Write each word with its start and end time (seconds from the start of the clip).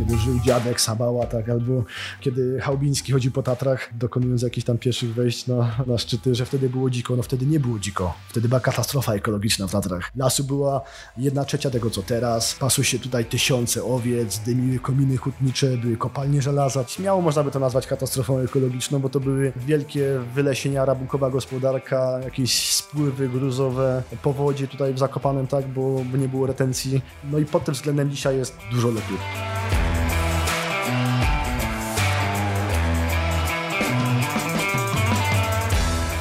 kiedy 0.00 0.18
żył 0.18 0.40
dziadek 0.44 0.80
Sabała, 0.80 1.26
tak, 1.26 1.48
albo 1.48 1.84
kiedy 2.20 2.60
Chałbiński 2.60 3.12
chodzi 3.12 3.30
po 3.30 3.42
Tatrach, 3.42 3.90
dokonując 3.94 4.42
jakichś 4.42 4.66
tam 4.66 4.78
pierwszych 4.78 5.14
wejść 5.14 5.46
na, 5.46 5.76
na 5.86 5.98
szczyty, 5.98 6.34
że 6.34 6.46
wtedy 6.46 6.68
było 6.68 6.90
dziko. 6.90 7.16
No 7.16 7.22
wtedy 7.22 7.46
nie 7.46 7.60
było 7.60 7.78
dziko. 7.78 8.14
Wtedy 8.28 8.48
była 8.48 8.60
katastrofa 8.60 9.14
ekologiczna 9.14 9.66
w 9.66 9.72
Tatrach. 9.72 10.10
Lasu 10.16 10.44
była 10.44 10.80
jedna 11.16 11.44
trzecia 11.44 11.70
tego, 11.70 11.90
co 11.90 12.02
teraz. 12.02 12.54
Pasły 12.54 12.84
się 12.84 12.98
tutaj 12.98 13.24
tysiące 13.24 13.84
owiec, 13.84 14.38
dymiły 14.38 14.78
kominy 14.78 15.16
hutnicze, 15.16 15.76
były 15.76 15.96
kopalnie 15.96 16.42
żelaza. 16.42 16.84
Śmiało 16.88 17.22
można 17.22 17.42
by 17.42 17.50
to 17.50 17.58
nazwać 17.58 17.86
katastrofą 17.86 18.38
ekologiczną, 18.38 18.98
bo 18.98 19.08
to 19.08 19.20
były 19.20 19.52
wielkie 19.56 20.20
wylesienia, 20.34 20.84
rabunkowa 20.84 21.30
gospodarka, 21.30 22.20
jakieś 22.24 22.74
spływy 22.74 23.28
gruzowe, 23.28 24.02
powodzie 24.22 24.68
tutaj 24.68 24.94
w 24.94 24.98
Zakopanem, 24.98 25.46
tak, 25.46 25.68
bo 25.68 26.02
nie 26.18 26.28
było 26.28 26.46
retencji. 26.46 27.02
No 27.24 27.38
i 27.38 27.44
pod 27.44 27.64
tym 27.64 27.74
względem 27.74 28.10
dzisiaj 28.10 28.36
jest 28.36 28.56
dużo 28.72 28.88
lepiej. 28.88 29.89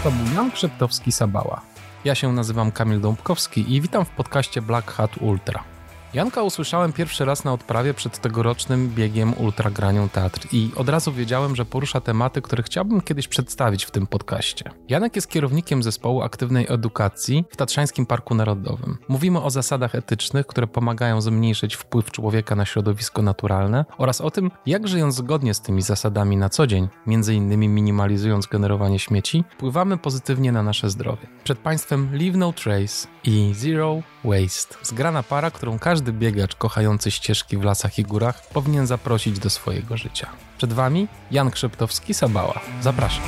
To 0.03 0.11
był 0.11 0.35
Jan 0.35 0.51
Krzeptowski-Sabała. 0.51 1.59
Ja 2.05 2.15
się 2.15 2.33
nazywam 2.33 2.71
Kamil 2.71 3.01
Dąbkowski 3.01 3.75
i 3.75 3.81
witam 3.81 4.05
w 4.05 4.09
podcaście 4.09 4.61
Black 4.61 4.91
Hat 4.91 5.17
Ultra. 5.17 5.63
Janka 6.13 6.43
usłyszałem 6.43 6.93
pierwszy 6.93 7.25
raz 7.25 7.43
na 7.43 7.53
odprawie 7.53 7.93
przed 7.93 8.19
tegorocznym 8.19 8.89
biegiem 8.89 9.33
Ultragranią 9.33 10.09
Teatr 10.09 10.47
i 10.51 10.71
od 10.75 10.89
razu 10.89 11.11
wiedziałem, 11.11 11.55
że 11.55 11.65
porusza 11.65 12.01
tematy, 12.01 12.41
które 12.41 12.63
chciałbym 12.63 13.01
kiedyś 13.01 13.27
przedstawić 13.27 13.85
w 13.85 13.91
tym 13.91 14.07
podcaście. 14.07 14.71
Janek 14.87 15.15
jest 15.15 15.27
kierownikiem 15.27 15.83
zespołu 15.83 16.21
aktywnej 16.21 16.65
edukacji 16.69 17.45
w 17.49 17.55
Tatrzańskim 17.55 18.05
Parku 18.05 18.35
Narodowym. 18.35 18.97
Mówimy 19.07 19.41
o 19.41 19.49
zasadach 19.49 19.95
etycznych, 19.95 20.47
które 20.47 20.67
pomagają 20.67 21.21
zmniejszyć 21.21 21.75
wpływ 21.75 22.11
człowieka 22.11 22.55
na 22.55 22.65
środowisko 22.65 23.21
naturalne 23.21 23.85
oraz 23.97 24.21
o 24.21 24.31
tym, 24.31 24.51
jak 24.65 24.87
żyjąc 24.87 25.15
zgodnie 25.15 25.53
z 25.53 25.61
tymi 25.61 25.81
zasadami 25.81 26.37
na 26.37 26.49
co 26.49 26.67
dzień, 26.67 26.87
innymi 27.31 27.69
minimalizując 27.69 28.47
generowanie 28.47 28.99
śmieci, 28.99 29.43
wpływamy 29.49 29.97
pozytywnie 29.97 30.51
na 30.51 30.63
nasze 30.63 30.89
zdrowie. 30.89 31.27
Przed 31.43 31.59
Państwem 31.59 32.09
Leave 32.13 32.37
No 32.37 32.53
Trace 32.53 33.07
i 33.23 33.53
Zero 33.53 34.01
Waste. 34.23 34.75
Zgrana 34.83 35.23
para, 35.23 35.51
którą 35.51 35.79
każdy 35.79 35.98
biegacz 36.03 36.55
kochający 36.55 37.11
ścieżki 37.11 37.57
w 37.57 37.63
lasach 37.63 37.99
i 37.99 38.03
górach 38.03 38.47
powinien 38.47 38.87
zaprosić 38.87 39.39
do 39.39 39.49
swojego 39.49 39.97
życia. 39.97 40.27
Przed 40.57 40.73
Wami 40.73 41.07
Jan 41.31 41.49
Krzeptowski-Sabała. 41.49 42.59
Zapraszam. 42.81 43.23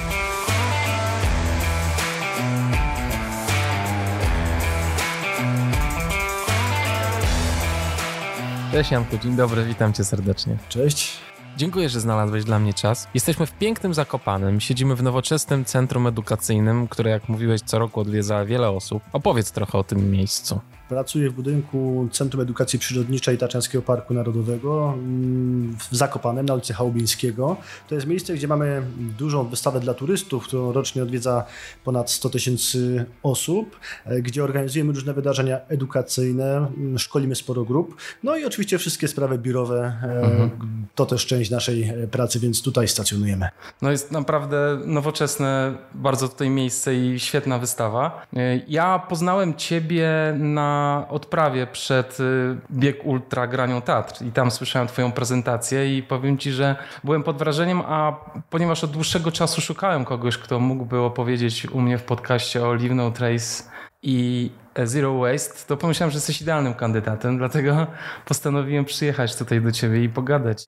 Cześć 8.72 8.92
Janku, 8.92 9.18
dzień 9.18 9.36
dobry, 9.36 9.66
witam 9.66 9.94
cię 9.94 10.04
serdecznie. 10.04 10.58
Cześć. 10.70 11.18
Dziękuję, 11.58 11.90
że 11.90 12.00
znalazłeś 12.00 12.44
dla 12.44 12.60
mnie 12.60 12.74
czas. 12.74 13.08
Jesteśmy 13.14 13.46
w 13.46 13.52
pięknym 13.52 13.94
Zakopanem, 13.94 14.62
siedzimy 14.62 14.96
w 14.96 15.04
nowoczesnym 15.04 15.66
centrum 15.66 16.08
edukacyjnym, 16.08 16.88
które 16.88 17.12
jak 17.12 17.30
mówiłeś 17.30 17.62
co 17.62 17.80
roku 17.80 18.00
odwiedza 18.00 18.46
wiele 18.46 18.70
osób. 18.70 19.04
Opowiedz 19.14 19.52
trochę 19.52 19.78
o 19.78 19.84
tym 19.84 20.12
miejscu. 20.12 20.60
Pracuję 20.92 21.30
w 21.30 21.34
budynku 21.34 22.08
Centrum 22.12 22.42
Edukacji 22.42 22.80
Przyrodniczej 22.80 23.38
Tatrzańskiego 23.38 23.82
Parku 23.82 24.14
Narodowego 24.14 24.94
mm, 24.94 25.78
w 25.78 25.96
Zakopanem 25.96 26.46
na 26.46 26.54
ulicy 26.54 26.74
Chałubińskiego. 26.74 27.58
To 27.90 27.96
jest 27.96 28.08
miejsce, 28.08 28.34
gdzie 28.34 28.48
mamy 28.48 28.82
dużą 29.18 29.48
wystawę 29.48 29.80
dla 29.80 29.94
turystów, 29.94 30.44
którą 30.44 30.72
rocznie 30.72 31.04
odwiedza 31.04 31.46
ponad 31.84 32.12
100 32.12 32.30
tysięcy 32.30 33.06
osób, 33.24 33.80
e, 34.06 34.22
gdzie 34.22 34.44
organizujemy 34.44 34.94
różne 34.94 35.14
wydarzenia 35.14 35.60
edukacyjne, 35.68 36.58
mm, 36.58 37.00
szkolimy 37.00 37.36
sporo 37.36 37.64
grup, 37.64 37.96
no 38.24 38.38
i 38.38 38.46
oczywiście 38.46 38.78
wszystkie 38.78 39.08
sprawy 39.08 39.38
biurowe. 39.38 39.98
E, 40.04 40.22
mhm. 40.22 40.50
To 40.96 41.06
też 41.06 41.26
część 41.26 41.52
naszej 41.52 41.84
e, 41.84 42.08
pracy, 42.08 42.40
więc 42.40 42.62
tutaj 42.62 42.88
stacjonujemy. 42.88 43.50
No 43.82 43.92
jest 43.92 44.12
naprawdę 44.12 44.80
nowoczesne 44.86 45.74
bardzo 45.96 46.28
tutaj 46.28 46.50
miejsce 46.50 46.96
i 46.96 47.20
świetna 47.20 47.60
wystawa. 47.60 48.26
Ja 48.68 49.00
poznałem 49.00 49.54
Ciebie 49.54 50.12
na 50.40 50.81
odprawie 51.10 51.68
przed 51.68 52.20
y, 52.20 52.58
bieg 52.72 53.06
ultra 53.06 53.48
granią 53.48 53.82
teatr 53.82 54.26
i 54.26 54.32
tam 54.32 54.52
słyszałem 54.52 54.88
twoją 54.88 55.12
prezentację 55.12 55.98
i 55.98 56.04
powiem 56.04 56.38
ci, 56.38 56.52
że 56.52 56.76
byłem 57.04 57.24
pod 57.24 57.38
wrażeniem, 57.38 57.82
a 57.86 58.14
ponieważ 58.50 58.84
od 58.84 58.92
dłuższego 58.92 59.32
czasu 59.32 59.62
szukałem 59.62 60.06
kogoś, 60.06 60.38
kto 60.38 60.60
mógłby 60.60 61.00
opowiedzieć 61.00 61.66
u 61.66 61.82
mnie 61.82 61.98
w 61.98 62.04
podcaście 62.04 62.66
o 62.66 62.74
Leave 62.74 62.96
No 62.96 63.12
Trace 63.12 63.64
i 64.04 64.50
Zero 64.84 65.20
Waste, 65.20 65.54
to 65.68 65.78
pomyślałem, 65.78 66.12
że 66.12 66.18
jesteś 66.18 66.42
idealnym 66.42 66.74
kandydatem, 66.74 67.38
dlatego 67.38 67.88
postanowiłem 68.26 68.86
przyjechać 68.86 69.36
tutaj 69.36 69.62
do 69.62 69.72
ciebie 69.72 70.04
i 70.04 70.10
pogadać. 70.10 70.68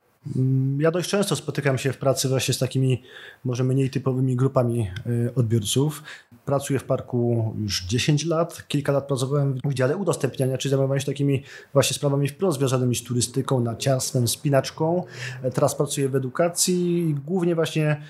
Ja 0.77 0.91
dość 0.91 1.09
często 1.09 1.35
spotykam 1.35 1.77
się 1.77 1.93
w 1.93 1.97
pracy 1.97 2.29
właśnie 2.29 2.53
z 2.53 2.59
takimi 2.59 3.03
może 3.43 3.63
mniej 3.63 3.89
typowymi 3.89 4.35
grupami 4.35 4.91
y, 5.07 5.35
odbiorców. 5.35 6.03
Pracuję 6.45 6.79
w 6.79 6.83
parku 6.83 7.53
już 7.59 7.83
10 7.83 8.25
lat. 8.25 8.67
Kilka 8.67 8.91
lat 8.91 9.07
pracowałem 9.07 9.59
w 9.63 9.73
dziale 9.73 9.97
udostępniania, 9.97 10.57
czy 10.57 10.69
zajmowałem 10.69 10.99
się 10.99 11.05
takimi 11.05 11.43
właśnie 11.73 11.95
sprawami 11.95 12.27
wprost 12.27 12.57
związanymi 12.57 12.95
z 12.95 13.03
turystyką, 13.03 13.59
naciastem, 13.59 14.27
spinaczką. 14.27 15.03
Teraz 15.53 15.75
pracuję 15.75 16.09
w 16.09 16.15
edukacji 16.15 17.09
i 17.09 17.13
głównie 17.13 17.55
właśnie 17.55 18.01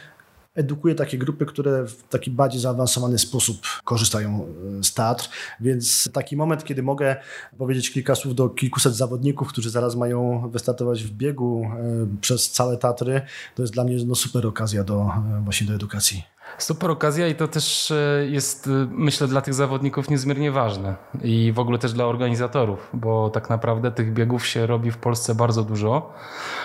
edukuje 0.55 0.95
takie 0.95 1.17
grupy, 1.17 1.45
które 1.45 1.87
w 1.87 2.03
taki 2.03 2.31
bardziej 2.31 2.61
zaawansowany 2.61 3.19
sposób 3.19 3.57
korzystają 3.83 4.47
e, 4.79 4.83
z 4.83 4.93
teatr, 4.93 5.29
więc 5.59 6.09
taki 6.13 6.37
moment, 6.37 6.63
kiedy 6.63 6.83
mogę 6.83 7.15
powiedzieć 7.57 7.91
kilka 7.91 8.15
słów 8.15 8.35
do 8.35 8.49
kilkuset 8.49 8.95
zawodników, 8.95 9.47
którzy 9.47 9.69
zaraz 9.69 9.95
mają 9.95 10.49
wystartować 10.49 11.03
w 11.03 11.11
biegu 11.11 11.63
e, 11.65 12.07
przez 12.21 12.51
całe 12.51 12.77
Tatry, 12.77 13.21
to 13.55 13.63
jest 13.63 13.73
dla 13.73 13.83
mnie 13.83 13.97
no, 14.05 14.15
super 14.15 14.47
okazja 14.47 14.83
do, 14.83 15.01
e, 15.01 15.41
właśnie 15.43 15.67
do 15.67 15.73
edukacji. 15.73 16.32
Super 16.57 16.91
okazja 16.91 17.27
i 17.27 17.35
to 17.35 17.47
też 17.47 17.91
e, 17.91 18.25
jest, 18.29 18.67
e, 18.67 18.69
myślę, 18.89 19.27
dla 19.27 19.41
tych 19.41 19.53
zawodników 19.53 20.09
niezmiernie 20.09 20.51
ważne 20.51 20.95
i 21.23 21.51
w 21.51 21.59
ogóle 21.59 21.79
też 21.79 21.93
dla 21.93 22.05
organizatorów, 22.05 22.89
bo 22.93 23.29
tak 23.29 23.49
naprawdę 23.49 23.91
tych 23.91 24.13
biegów 24.13 24.45
się 24.47 24.67
robi 24.67 24.91
w 24.91 24.97
Polsce 24.97 25.35
bardzo 25.35 25.63
dużo. 25.63 26.13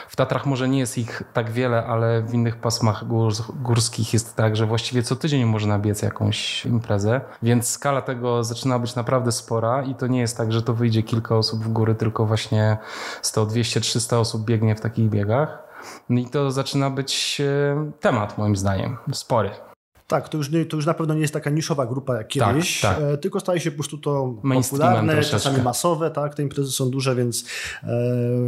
W 0.09 0.17
Tatrach 0.17 0.47
może 0.47 0.69
nie 0.69 0.79
jest 0.79 0.99
ich 0.99 1.23
tak 1.33 1.51
wiele, 1.51 1.87
ale 1.87 2.23
w 2.23 2.35
innych 2.35 2.57
pasmach 2.57 3.05
górskich 3.63 4.13
jest 4.13 4.37
tak, 4.37 4.57
że 4.57 4.67
właściwie 4.67 5.03
co 5.03 5.17
tydzień 5.17 5.45
można 5.45 5.79
biec 5.79 6.03
jakąś 6.03 6.67
imprezę, 6.67 7.21
więc 7.43 7.69
skala 7.69 8.03
tego 8.03 8.45
zaczyna 8.45 8.79
być 8.79 8.95
naprawdę 8.95 9.33
spora 9.33 9.83
i 9.83 9.95
to 9.95 10.07
nie 10.07 10.21
jest 10.21 10.37
tak, 10.37 10.53
że 10.53 10.63
to 10.63 10.75
wyjdzie 10.75 11.03
kilka 11.03 11.37
osób 11.37 11.65
w 11.65 11.69
góry, 11.69 11.95
tylko 11.95 12.27
właśnie 12.27 12.79
100, 13.23 13.47
200, 13.47 13.81
300 13.81 14.19
osób 14.19 14.45
biegnie 14.45 14.75
w 14.75 14.81
takich 14.81 15.11
biegach. 15.11 15.69
I 16.11 16.27
to 16.27 16.51
zaczyna 16.51 16.91
być 16.91 17.41
e, 17.41 17.91
temat, 18.01 18.39
moim 18.39 18.57
zdaniem, 18.57 18.97
spory. 19.13 19.51
Tak, 20.09 20.29
to 20.29 20.39
już, 20.39 20.51
nie, 20.51 20.67
to 20.67 20.77
już 20.77 20.87
na 20.87 20.95
pewno 20.95 21.15
nie 21.15 21.21
jest 21.21 21.35
taka 21.35 21.51
niszowa 21.51 21.87
grupa 21.87 22.17
jak 22.17 22.23
tak, 22.23 22.29
kiedyś, 22.29 22.81
tak, 22.81 22.99
tak. 22.99 23.21
tylko 23.21 23.41
staje 23.41 23.61
się 23.61 23.71
po 23.71 23.75
prostu 23.75 23.99
to 23.99 24.35
popularne, 24.55 25.13
troszeczkę. 25.13 25.39
czasami 25.39 25.63
masowe, 25.63 26.11
tak, 26.11 26.35
te 26.35 26.43
imprezy 26.43 26.73
są 26.73 26.91
duże, 26.91 27.15
więc, 27.15 27.45
e, 27.83 27.89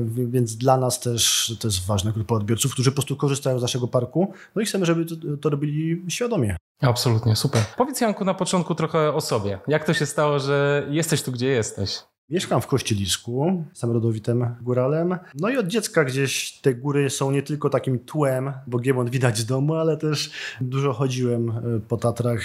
więc 0.07 0.57
dla 0.57 0.77
nas 0.77 1.01
też 1.01 1.55
to 1.61 1.69
jest 1.69 1.87
ważna 1.87 2.13
grupa 2.13 2.35
odbiorców, 2.35 2.73
którzy 2.73 2.91
po 2.91 2.95
prostu 2.95 3.17
korzystają 3.17 3.59
z 3.59 3.63
naszego 3.63 3.89
parku, 3.89 4.33
no 4.55 4.63
i 4.63 4.65
chcemy, 4.65 4.87
żeby 4.87 5.05
to, 5.05 5.15
to 5.41 5.51
robili 5.51 6.05
świadomie. 6.09 6.57
Absolutnie, 6.81 7.37
super. 7.37 7.63
Powiedz 7.77 8.01
Janku 8.01 8.25
na 8.25 8.35
początku 8.35 8.75
trochę 8.75 9.15
o 9.15 9.21
sobie. 9.21 9.59
Jak 9.69 9.85
to 9.85 9.95
się 9.95 10.07
stało, 10.07 10.39
że 10.39 10.87
jesteś 10.91 11.23
tu, 11.23 11.33
gdzie 11.33 11.47
jesteś? 11.47 11.99
Mieszkam 12.31 12.61
w 12.61 12.67
Kościelisku, 12.67 13.65
jestem 13.71 13.91
rodowitym 13.91 14.55
góralem. 14.63 15.19
No 15.35 15.51
i 15.51 15.57
od 15.57 15.67
dziecka 15.67 16.05
gdzieś 16.05 16.53
te 16.53 16.75
góry 16.75 17.11
są 17.11 17.31
nie 17.31 17.43
tylko 17.43 17.71
takim 17.71 17.99
tłem, 17.99 18.53
bo 18.67 18.79
Giewont 18.79 19.11
widać 19.11 19.39
z 19.39 19.47
domu, 19.47 19.75
ale 19.75 19.97
też 19.97 20.31
dużo 20.61 20.93
chodziłem 20.93 21.51
e, 21.51 21.81
po 21.89 21.97
Tatrach 21.97 22.41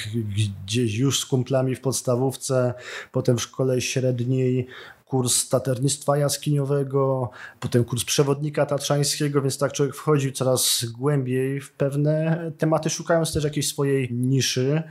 gdzieś 0.66 0.98
już 0.98 1.20
z 1.20 1.26
kumplami 1.26 1.76
w 1.76 1.82
podstawówce, 1.82 2.74
potem 3.12 3.38
w 3.38 3.42
szkole 3.42 3.82
średniej 3.82 4.68
kurs 5.06 5.50
taternictwa 5.50 6.18
jaskiniowego, 6.18 7.30
potem 7.60 7.84
kurs 7.84 8.06
przewodnika 8.06 8.66
tatrzańskiego, 8.66 9.42
więc 9.42 9.58
tak 9.58 9.74
człowiek 9.74 9.96
wchodził 9.96 10.32
coraz 10.32 10.86
głębiej 10.86 11.62
w 11.62 11.72
pewne 11.72 12.52
tematy, 12.58 12.90
szukając 12.90 13.34
też 13.34 13.44
jakiejś 13.44 13.68
swojej 13.68 14.14
niszy. 14.14 14.84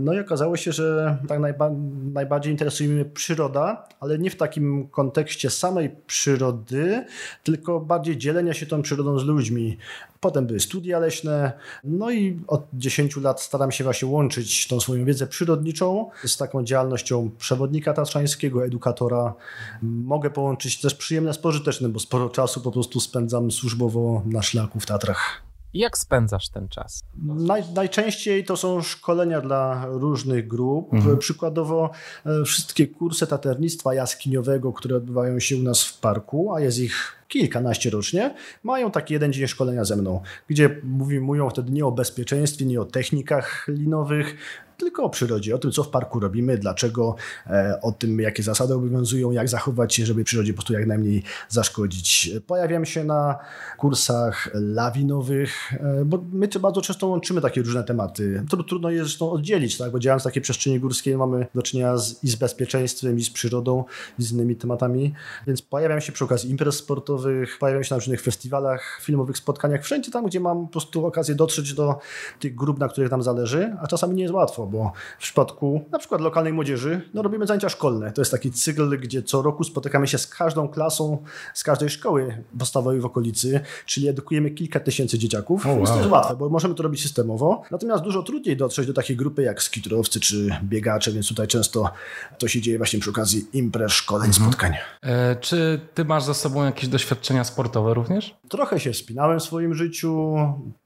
No 0.00 0.12
i 0.14 0.20
okazało 0.20 0.56
się, 0.56 0.72
że 0.72 1.18
tak 1.28 1.40
najba 1.40 1.70
najbardziej 2.12 2.52
interesuje 2.52 2.88
mnie 2.88 3.04
przyroda, 3.04 3.88
ale 4.00 4.18
nie 4.18 4.30
w 4.30 4.36
takim 4.36 4.88
kontekście 4.88 5.50
samej 5.50 5.96
przyrody, 6.06 7.04
tylko 7.42 7.80
bardziej 7.80 8.16
dzielenia 8.16 8.54
się 8.54 8.66
tą 8.66 8.82
przyrodą 8.82 9.18
z 9.18 9.24
ludźmi. 9.24 9.78
Potem 10.20 10.46
były 10.46 10.60
studia 10.60 10.98
leśne, 10.98 11.52
no 11.84 12.10
i 12.10 12.40
od 12.46 12.66
10 12.74 13.16
lat 13.16 13.42
staram 13.42 13.72
się 13.72 13.84
właśnie 13.84 14.08
łączyć 14.08 14.68
tą 14.68 14.80
swoją 14.80 15.04
wiedzę 15.04 15.26
przyrodniczą 15.26 16.10
z 16.24 16.36
taką 16.36 16.64
działalnością 16.64 17.30
przewodnika 17.38 17.92
tatrzańskiego, 17.92 18.64
edukatora. 18.64 19.34
Mogę 19.82 20.30
połączyć 20.30 20.80
też 20.80 20.94
przyjemne 20.94 21.34
z 21.34 21.38
pożytecznym, 21.38 21.92
bo 21.92 22.00
sporo 22.00 22.28
czasu 22.28 22.60
po 22.60 22.70
prostu 22.70 23.00
spędzam 23.00 23.50
służbowo 23.50 24.22
na 24.26 24.42
szlaku 24.42 24.80
w 24.80 24.86
Tatrach. 24.86 25.42
Jak 25.74 25.98
spędzasz 25.98 26.48
ten 26.48 26.68
czas? 26.68 27.02
Naj, 27.22 27.62
najczęściej 27.74 28.44
to 28.44 28.56
są 28.56 28.82
szkolenia 28.82 29.40
dla 29.40 29.86
różnych 29.86 30.48
grup. 30.48 30.94
Mhm. 30.94 31.18
Przykładowo 31.18 31.90
e, 32.26 32.44
wszystkie 32.44 32.86
kursy 32.86 33.26
taternictwa 33.26 33.94
jaskiniowego, 33.94 34.72
które 34.72 34.96
odbywają 34.96 35.40
się 35.40 35.56
u 35.56 35.62
nas 35.62 35.84
w 35.84 36.00
parku, 36.00 36.54
a 36.54 36.60
jest 36.60 36.78
ich 36.78 37.21
kilkanaście 37.32 37.90
rocznie, 37.90 38.34
mają 38.62 38.90
taki 38.90 39.14
jeden 39.14 39.32
dzień 39.32 39.46
szkolenia 39.46 39.84
ze 39.84 39.96
mną, 39.96 40.20
gdzie 40.48 40.80
mówią 41.20 41.50
wtedy 41.50 41.72
nie 41.72 41.86
o 41.86 41.92
bezpieczeństwie, 41.92 42.64
nie 42.64 42.80
o 42.80 42.84
technikach 42.84 43.66
linowych, 43.68 44.36
tylko 44.82 45.04
o 45.04 45.10
przyrodzie, 45.10 45.54
o 45.54 45.58
tym, 45.58 45.70
co 45.70 45.82
w 45.82 45.88
parku 45.88 46.20
robimy, 46.20 46.58
dlaczego, 46.58 47.14
e, 47.46 47.78
o 47.82 47.92
tym, 47.92 48.20
jakie 48.20 48.42
zasady 48.42 48.74
obowiązują, 48.74 49.30
jak 49.30 49.48
zachować 49.48 49.94
się, 49.94 50.06
żeby 50.06 50.24
przyrodzie 50.24 50.52
po 50.52 50.56
prostu 50.56 50.72
jak 50.72 50.86
najmniej 50.86 51.22
zaszkodzić. 51.48 52.30
Pojawiam 52.46 52.84
się 52.84 53.04
na 53.04 53.38
kursach 53.78 54.50
lawinowych, 54.54 55.72
e, 55.72 56.04
bo 56.04 56.24
my 56.32 56.48
bardzo 56.60 56.82
często 56.82 57.06
łączymy 57.06 57.40
takie 57.40 57.62
różne 57.62 57.84
tematy. 57.84 58.44
Trudno 58.68 58.90
jest 58.90 59.04
zresztą 59.04 59.30
oddzielić, 59.30 59.78
tak? 59.78 59.92
bo 59.92 59.98
działając 59.98 60.22
w 60.22 60.24
takiej 60.24 60.42
przestrzeni 60.42 60.80
górskiej 60.80 61.16
mamy 61.16 61.46
do 61.54 61.62
czynienia 61.62 61.96
z, 61.96 62.24
i 62.24 62.28
z 62.28 62.34
bezpieczeństwem, 62.34 63.18
i 63.18 63.24
z 63.24 63.30
przyrodą, 63.30 63.84
i 64.18 64.22
z 64.22 64.32
innymi 64.32 64.56
tematami, 64.56 65.12
więc 65.46 65.62
pojawiam 65.62 66.00
się 66.00 66.12
przy 66.12 66.24
okazji 66.24 66.50
imprez 66.50 66.76
sportowych, 66.76 67.21
pojawiam 67.60 67.84
się 67.84 67.94
na 67.94 67.98
różnych 67.98 68.22
festiwalach, 68.22 69.00
filmowych 69.02 69.36
spotkaniach, 69.36 69.82
wszędzie 69.82 70.10
tam, 70.10 70.26
gdzie 70.26 70.40
mam 70.40 70.66
po 70.66 70.72
prostu 70.72 71.06
okazję 71.06 71.34
dotrzeć 71.34 71.74
do 71.74 71.98
tych 72.40 72.54
grup, 72.54 72.78
na 72.78 72.88
których 72.88 73.10
nam 73.10 73.22
zależy, 73.22 73.76
a 73.82 73.86
czasami 73.86 74.14
nie 74.14 74.22
jest 74.22 74.34
łatwo, 74.34 74.66
bo 74.66 74.92
w 75.18 75.22
przypadku 75.22 75.84
na 75.90 75.98
przykład 75.98 76.20
lokalnej 76.20 76.52
młodzieży 76.52 77.00
no 77.14 77.22
robimy 77.22 77.46
zajęcia 77.46 77.68
szkolne. 77.68 78.12
To 78.12 78.20
jest 78.20 78.30
taki 78.30 78.52
cykl, 78.52 78.98
gdzie 78.98 79.22
co 79.22 79.42
roku 79.42 79.64
spotykamy 79.64 80.08
się 80.08 80.18
z 80.18 80.26
każdą 80.26 80.68
klasą 80.68 81.22
z 81.54 81.62
każdej 81.64 81.90
szkoły 81.90 82.44
podstawowej 82.58 83.00
w 83.00 83.04
okolicy, 83.04 83.60
czyli 83.86 84.08
edukujemy 84.08 84.50
kilka 84.50 84.80
tysięcy 84.80 85.18
dzieciaków. 85.18 85.66
Oh, 85.66 85.74
wow. 85.74 85.86
to 85.86 85.96
jest 85.96 86.10
łatwe, 86.10 86.36
bo 86.36 86.48
możemy 86.48 86.74
to 86.74 86.82
robić 86.82 87.02
systemowo. 87.02 87.62
Natomiast 87.70 88.04
dużo 88.04 88.22
trudniej 88.22 88.56
dotrzeć 88.56 88.86
do 88.86 88.92
takiej 88.92 89.16
grupy 89.16 89.42
jak 89.42 89.62
skitrowcy 89.62 90.20
czy 90.20 90.56
biegacze, 90.62 91.12
więc 91.12 91.28
tutaj 91.28 91.48
często 91.48 91.90
to 92.38 92.48
się 92.48 92.60
dzieje 92.60 92.78
właśnie 92.78 93.00
przy 93.00 93.10
okazji 93.10 93.46
imprez, 93.52 93.92
szkoleń, 93.92 94.28
mhm. 94.28 94.46
spotkań. 94.46 94.72
E, 95.02 95.36
czy 95.36 95.80
ty 95.94 96.04
masz 96.04 96.24
za 96.24 96.34
sobą 96.34 96.64
jakieś 96.64 96.88
doświadczenia 96.88 97.01
sportowe 97.42 97.94
również? 97.94 98.36
Trochę 98.48 98.80
się 98.80 98.92
wspinałem 98.92 99.40
w 99.40 99.42
swoim 99.42 99.74
życiu, 99.74 100.36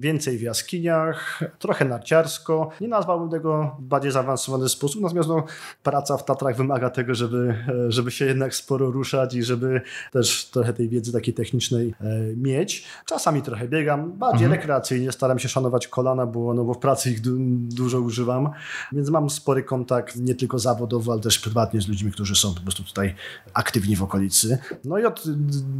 więcej 0.00 0.38
w 0.38 0.42
jaskiniach, 0.42 1.40
trochę 1.58 1.84
narciarsko. 1.84 2.68
Nie 2.80 2.88
nazwałbym 2.88 3.30
tego 3.30 3.76
bardziej 3.78 4.12
zaawansowany 4.12 4.68
sposób, 4.68 5.02
natomiast 5.02 5.28
no, 5.28 5.44
praca 5.82 6.16
w 6.16 6.24
Tatrach 6.24 6.56
wymaga 6.56 6.90
tego, 6.90 7.14
żeby, 7.14 7.54
żeby 7.88 8.10
się 8.10 8.24
jednak 8.24 8.54
sporo 8.54 8.90
ruszać 8.90 9.34
i 9.34 9.42
żeby 9.42 9.80
też 10.12 10.50
trochę 10.50 10.72
tej 10.72 10.88
wiedzy 10.88 11.12
takiej 11.12 11.34
technicznej 11.34 11.94
e, 12.00 12.36
mieć. 12.36 12.84
Czasami 13.06 13.42
trochę 13.42 13.68
biegam, 13.68 14.12
bardziej 14.12 14.44
mhm. 14.44 14.60
rekreacyjnie, 14.60 15.12
staram 15.12 15.38
się 15.38 15.48
szanować 15.48 15.88
kolana, 15.88 16.26
bo, 16.26 16.54
no, 16.54 16.64
bo 16.64 16.74
w 16.74 16.78
pracy 16.78 17.10
ich 17.10 17.20
du 17.20 17.36
dużo 17.76 18.00
używam, 18.00 18.50
więc 18.92 19.10
mam 19.10 19.30
spory 19.30 19.62
kontakt 19.62 20.16
nie 20.16 20.34
tylko 20.34 20.58
zawodowo, 20.58 21.12
ale 21.12 21.20
też 21.20 21.38
prywatnie 21.38 21.80
z 21.80 21.88
ludźmi, 21.88 22.12
którzy 22.12 22.36
są 22.36 22.54
po 22.54 22.60
prostu 22.60 22.82
tutaj 22.82 23.14
aktywni 23.54 23.96
w 23.96 24.02
okolicy. 24.02 24.58
No 24.84 24.98
i 24.98 25.04
od 25.04 25.24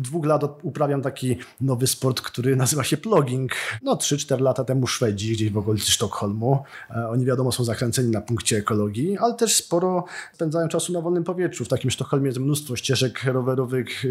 dwóch 0.03 0.26
lat 0.27 0.43
uprawiam 0.63 1.03
taki 1.03 1.37
nowy 1.61 1.87
sport, 1.87 2.21
który 2.21 2.57
nazywa 2.57 2.85
się 2.85 2.97
plogging. 2.97 3.53
No 3.83 3.95
3-4 3.95 4.41
lata 4.41 4.65
temu 4.65 4.87
Szwedzi, 4.87 5.33
gdzieś 5.33 5.51
w 5.51 5.59
okolicy 5.59 5.91
Sztokholmu. 5.91 6.65
E, 6.91 7.09
oni 7.09 7.25
wiadomo 7.25 7.53
są 7.53 7.65
zakręceni 7.65 8.11
na 8.11 8.21
punkcie 8.21 8.57
ekologii, 8.57 9.19
ale 9.19 9.35
też 9.35 9.55
sporo 9.55 10.05
spędzają 10.33 10.69
czasu 10.69 10.93
na 10.93 11.01
wolnym 11.01 11.25
powietrzu. 11.25 11.65
W 11.65 11.69
takim 11.69 11.91
Sztokholmie 11.91 12.27
jest 12.27 12.39
mnóstwo 12.39 12.77
ścieżek 12.77 13.25
rowerowych, 13.25 14.05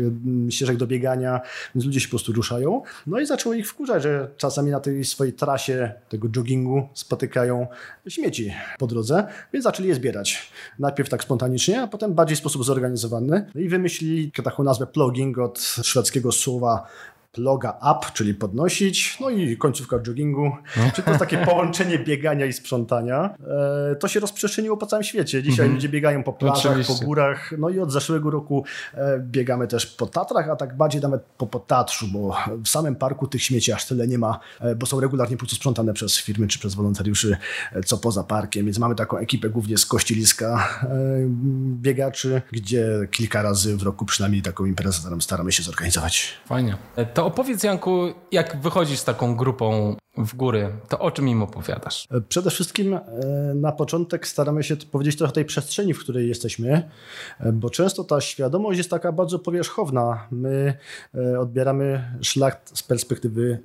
ścieżek 0.49 0.77
do 0.77 0.87
biegania, 0.87 1.41
więc 1.75 1.85
ludzie 1.85 1.99
się 1.99 2.07
po 2.07 2.09
prostu 2.09 2.33
ruszają. 2.33 2.81
No 3.07 3.19
i 3.19 3.25
zaczęło 3.25 3.55
ich 3.55 3.69
wkurzać, 3.69 4.03
że 4.03 4.29
czasami 4.37 4.71
na 4.71 4.79
tej 4.79 5.05
swojej 5.05 5.33
trasie 5.33 5.93
tego 6.09 6.27
joggingu 6.35 6.89
spotykają 6.93 7.67
śmieci 8.07 8.53
po 8.79 8.87
drodze, 8.87 9.27
więc 9.53 9.63
zaczęli 9.63 9.89
je 9.89 9.95
zbierać. 9.95 10.51
Najpierw 10.79 11.09
tak 11.09 11.23
spontanicznie, 11.23 11.81
a 11.81 11.87
potem 11.87 12.13
bardziej 12.13 12.35
w 12.35 12.39
sposób 12.39 12.65
zorganizowany. 12.65 13.45
No 13.55 13.61
i 13.61 13.69
wymyślili 13.69 14.31
taką 14.31 14.63
nazwę 14.63 14.87
plugging 14.87 15.37
od 15.37 15.59
szwedzkiego 15.59 16.04
słowa 16.31 16.87
loga 17.37 17.77
up, 17.91 18.07
czyli 18.13 18.33
podnosić, 18.33 19.17
no 19.19 19.29
i 19.29 19.57
końcówka 19.57 19.99
joggingu. 20.07 20.51
No. 20.77 20.83
Czyli 20.93 21.03
to 21.03 21.11
jest 21.11 21.19
takie 21.19 21.37
połączenie 21.49 21.99
biegania 21.99 22.45
i 22.45 22.53
sprzątania. 22.53 23.35
E, 23.91 23.95
to 23.95 24.07
się 24.07 24.19
rozprzestrzeniło 24.19 24.77
po 24.77 24.85
całym 24.85 25.03
świecie. 25.03 25.43
Dzisiaj 25.43 25.65
mhm. 25.65 25.73
ludzie 25.73 25.89
biegają 25.89 26.23
po 26.23 26.33
plażach, 26.33 26.71
Oczywiście. 26.71 26.93
po 26.93 27.05
górach, 27.05 27.53
no 27.57 27.69
i 27.69 27.79
od 27.79 27.91
zeszłego 27.91 28.29
roku 28.29 28.65
e, 28.93 29.19
biegamy 29.19 29.67
też 29.67 29.85
po 29.85 30.05
Tatrach, 30.05 30.49
a 30.49 30.55
tak 30.55 30.77
bardziej 30.77 31.01
nawet 31.01 31.21
po 31.37 31.47
Potatrzu, 31.47 32.07
bo 32.07 32.37
w 32.63 32.69
samym 32.69 32.95
parku 32.95 33.27
tych 33.27 33.43
śmieci 33.43 33.71
aż 33.71 33.85
tyle 33.85 34.07
nie 34.07 34.17
ma, 34.17 34.39
e, 34.59 34.75
bo 34.75 34.85
są 34.85 34.99
regularnie 34.99 35.37
po 35.37 35.39
prostu 35.39 35.55
sprzątane 35.55 35.93
przez 35.93 36.17
firmy 36.17 36.47
czy 36.47 36.59
przez 36.59 36.75
wolontariuszy, 36.75 37.37
co 37.85 37.97
poza 37.97 38.23
parkiem, 38.23 38.65
więc 38.65 38.79
mamy 38.79 38.95
taką 38.95 39.17
ekipę 39.17 39.49
głównie 39.49 39.77
z 39.77 39.85
Kościeliska 39.85 40.69
biegaczy, 41.81 42.41
gdzie 42.51 43.07
kilka 43.11 43.41
razy 43.41 43.77
w 43.77 43.83
roku 43.83 44.05
przynajmniej 44.05 44.41
taką 44.41 44.65
imprezę 44.65 44.99
staramy 45.19 45.51
się 45.51 45.63
zorganizować. 45.63 46.33
Fajnie. 46.45 46.77
To 47.13 47.24
opowiedz 47.25 47.63
Janku, 47.63 48.13
jak 48.31 48.61
wychodzisz 48.61 48.99
z 48.99 49.03
taką 49.03 49.35
grupą 49.35 49.95
w 50.17 50.35
góry, 50.35 50.71
to 50.89 50.99
o 50.99 51.11
czym 51.11 51.29
im 51.29 51.43
opowiadasz? 51.43 52.07
E, 52.11 52.21
przede 52.21 52.49
wszystkim 52.49 52.93
e, 52.93 53.01
na 53.55 53.71
początek 53.71 54.27
staramy 54.27 54.63
się 54.63 54.75
powiedzieć 54.77 55.17
trochę 55.17 55.31
o 55.31 55.33
tej 55.33 55.45
przestrzeni, 55.45 55.93
w 55.93 55.99
której 55.99 56.27
jesteśmy, 56.27 56.89
e, 57.39 57.51
bo 57.51 57.69
często 57.69 58.03
ta 58.03 58.21
świadomość 58.21 58.77
jest 58.77 58.89
taka 58.89 59.11
bardzo 59.11 59.39
powierzchowna. 59.39 60.27
My 60.31 60.77
odbieramy 61.39 62.17
szlak 62.21 62.61
z 62.73 62.83
perspektywy, 62.83 63.59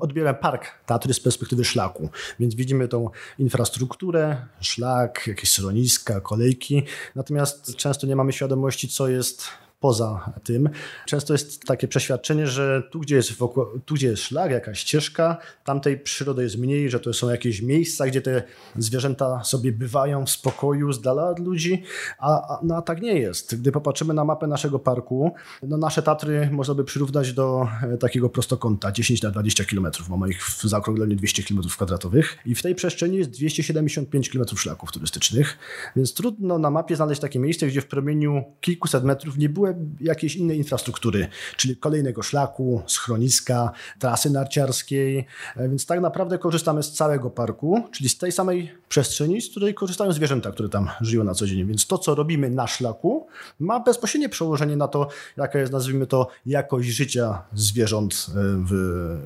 odbieramy 0.00 0.38
park 0.38 0.66
Tatry 0.86 1.14
z 1.14 1.20
perspektywy 1.20 1.64
szlaku, 1.64 2.08
więc 2.40 2.54
widzimy 2.54 2.88
tą 2.88 3.10
infrastrukturę, 3.38 4.36
szlak, 4.60 5.26
jakieś 5.26 5.50
schroniska, 5.50 6.20
kolejki, 6.20 6.82
natomiast 7.14 7.76
często 7.76 8.06
nie 8.06 8.16
mamy 8.16 8.32
świadomości, 8.32 8.88
co 8.88 9.08
jest 9.08 9.48
poza 9.80 10.32
tym. 10.44 10.68
Często 11.06 11.34
jest 11.34 11.64
takie 11.64 11.88
przeświadczenie, 11.88 12.46
że 12.46 12.82
tu 12.90 13.00
gdzie, 13.00 13.16
jest 13.16 13.32
wokół, 13.32 13.64
tu, 13.84 13.94
gdzie 13.94 14.06
jest 14.06 14.22
szlak, 14.22 14.50
jakaś 14.50 14.78
ścieżka, 14.78 15.36
tamtej 15.64 15.98
przyrody 15.98 16.42
jest 16.42 16.58
mniej, 16.58 16.90
że 16.90 17.00
to 17.00 17.12
są 17.12 17.30
jakieś 17.30 17.62
miejsca, 17.62 18.06
gdzie 18.06 18.22
te 18.22 18.42
zwierzęta 18.78 19.44
sobie 19.44 19.72
bywają 19.72 20.26
w 20.26 20.30
spokoju, 20.30 20.92
z 20.92 21.00
dala 21.00 21.28
od 21.28 21.38
ludzi, 21.38 21.82
a, 22.18 22.54
a, 22.54 22.60
no, 22.62 22.76
a 22.76 22.82
tak 22.82 23.02
nie 23.02 23.18
jest. 23.18 23.60
Gdy 23.60 23.72
popatrzymy 23.72 24.14
na 24.14 24.24
mapę 24.24 24.46
naszego 24.46 24.78
parku, 24.78 25.34
no 25.62 25.76
nasze 25.76 26.02
Tatry 26.02 26.48
można 26.52 26.74
by 26.74 26.84
przyrównać 26.84 27.32
do 27.32 27.68
e, 27.82 27.96
takiego 27.96 28.28
prostokąta 28.28 28.92
10 28.92 29.22
na 29.22 29.30
20 29.30 29.64
km, 29.64 29.86
mamy 30.10 30.28
ich 30.28 30.44
w 30.44 30.62
zaokrągleniu 30.62 31.16
200 31.16 31.42
km 31.42 31.60
kwadratowych 31.62 32.38
i 32.46 32.54
w 32.54 32.62
tej 32.62 32.74
przestrzeni 32.74 33.16
jest 33.16 33.30
275 33.30 34.30
km 34.30 34.44
szlaków 34.56 34.92
turystycznych, 34.92 35.58
więc 35.96 36.14
trudno 36.14 36.58
na 36.58 36.70
mapie 36.70 36.96
znaleźć 36.96 37.20
takie 37.20 37.38
miejsce, 37.38 37.66
gdzie 37.66 37.80
w 37.80 37.86
promieniu 37.86 38.44
kilkuset 38.60 39.04
metrów 39.04 39.38
nie 39.38 39.48
było 39.48 39.69
jakiejś 40.00 40.36
innej 40.36 40.58
infrastruktury, 40.58 41.28
czyli 41.56 41.76
kolejnego 41.76 42.22
szlaku, 42.22 42.82
schroniska, 42.86 43.72
trasy 43.98 44.30
narciarskiej, 44.30 45.26
e, 45.56 45.68
więc 45.68 45.86
tak 45.86 46.00
naprawdę 46.00 46.38
korzystamy 46.38 46.82
z 46.82 46.92
całego 46.92 47.30
parku, 47.30 47.82
czyli 47.92 48.08
z 48.08 48.18
tej 48.18 48.32
samej 48.32 48.79
przestrzeni, 48.90 49.40
z 49.40 49.50
której 49.50 49.74
korzystają 49.74 50.12
zwierzęta, 50.12 50.50
które 50.50 50.68
tam 50.68 50.90
żyją 51.00 51.24
na 51.24 51.34
co 51.34 51.46
dzień. 51.46 51.66
Więc 51.66 51.86
to, 51.86 51.98
co 51.98 52.14
robimy 52.14 52.50
na 52.50 52.66
szlaku, 52.66 53.26
ma 53.58 53.80
bezpośrednie 53.80 54.28
przełożenie 54.28 54.76
na 54.76 54.88
to, 54.88 55.08
jaka 55.36 55.58
jest, 55.58 55.72
nazwijmy 55.72 56.06
to, 56.06 56.28
jakość 56.46 56.88
życia 56.88 57.42
zwierząt 57.52 58.26
e, 58.28 58.32
w, 58.68 58.72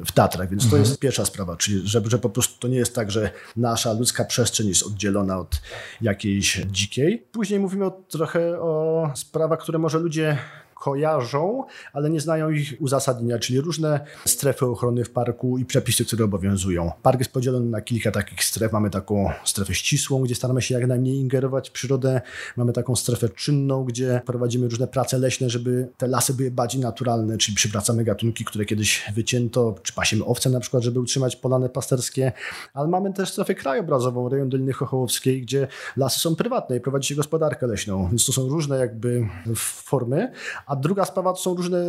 w 0.06 0.12
Tatrach. 0.12 0.50
Więc 0.50 0.62
to 0.62 0.66
mhm. 0.66 0.83
jest 0.83 0.99
pierwsza 0.99 1.25
sprawa, 1.25 1.56
czyli 1.56 1.88
że, 1.88 2.02
że 2.06 2.18
po 2.18 2.30
prostu 2.30 2.61
to 2.61 2.68
nie 2.68 2.76
jest 2.76 2.94
tak, 2.94 3.11
że 3.11 3.30
nasza 3.56 3.92
ludzka 3.92 4.25
przestrzeń 4.25 4.68
jest 4.68 4.83
oddzielona 4.83 5.38
od 5.38 5.61
jakiejś 6.00 6.61
dzikiej. 6.66 7.26
Później 7.33 7.61
mówimy 7.61 7.85
o, 7.85 7.90
trochę 7.90 8.61
o 8.61 9.11
sprawach, 9.14 9.59
które 9.59 9.78
może 9.78 9.99
ludzie 9.99 10.38
kojarzą, 10.85 11.64
ale 11.93 12.11
nie 12.11 12.21
znają 12.21 12.50
ich 12.50 12.75
uzasadnienia, 12.81 13.38
czyli 13.38 13.61
różne 13.61 14.00
strefy 14.25 14.67
ochrony 14.67 15.05
w 15.05 15.11
parku 15.11 15.59
i 15.59 15.64
przepisy, 15.64 16.05
które 16.05 16.25
obowiązują. 16.25 16.93
Park 17.03 17.19
jest 17.19 17.33
podzielony 17.33 17.71
na 17.71 17.81
kilka 17.81 18.11
takich 18.11 18.45
stref. 18.45 18.73
Mamy 18.73 18.91
taką 18.91 19.31
strefę 19.45 19.75
ścisłą, 19.75 20.23
gdzie 20.23 20.35
staramy 20.35 20.62
się 20.62 20.75
jak 20.75 20.87
najmniej 20.87 21.17
ingerować 21.17 21.69
w 21.69 21.73
przyrodę. 21.73 22.21
Mamy 22.57 22.73
taką 22.73 22.97
strefę 22.97 23.29
czynną, 23.29 23.85
gdzie 23.85 24.23
prowadzimy 24.26 24.69
różne 24.69 24.87
prace 24.87 25.19
leśne, 25.19 25.50
żeby 25.50 25.88
te 25.97 26.07
lasy 26.07 26.35
były 26.35 26.50
bardziej 26.50 26.81
naturalne, 26.81 27.38
czyli 27.38 27.57
przywracamy 27.57 28.05
gatunki, 28.05 28.45
które 28.45 28.64
kiedyś 28.64 29.12
wycięto, 29.14 29.75
czy 29.83 29.93
pasimy 29.93 30.25
owce 30.25 30.50
na 30.50 30.61
przykład, 30.61 30.83
żeby 30.83 31.00
utrzymać 31.00 31.37
polany 31.37 31.69
pasterskie, 31.69 32.33
ale 32.75 32.88
mamy 32.88 33.12
też 33.12 33.33
strefę 33.33 33.55
krajobrazową, 33.55 34.29
rejon 34.29 34.49
Doliny 34.49 34.73
Chochołowskiej, 34.73 35.43
gdzie 35.43 35.69
lasy 35.97 36.21
są 36.21 36.37
prywatne 36.37 36.76
i 36.76 36.81
prowadzi 36.81 37.09
się 37.09 37.14
gospodarkę 37.14 37.67
leśną, 37.67 38.09
więc 38.09 38.26
to 38.26 38.33
są 38.33 38.49
różne 38.49 38.79
jakby 38.79 39.29
formy, 39.57 40.33
a 40.67 40.74
druga 40.76 41.04
sprawa 41.04 41.33
to 41.33 41.38
są 41.38 41.54
różne, 41.54 41.85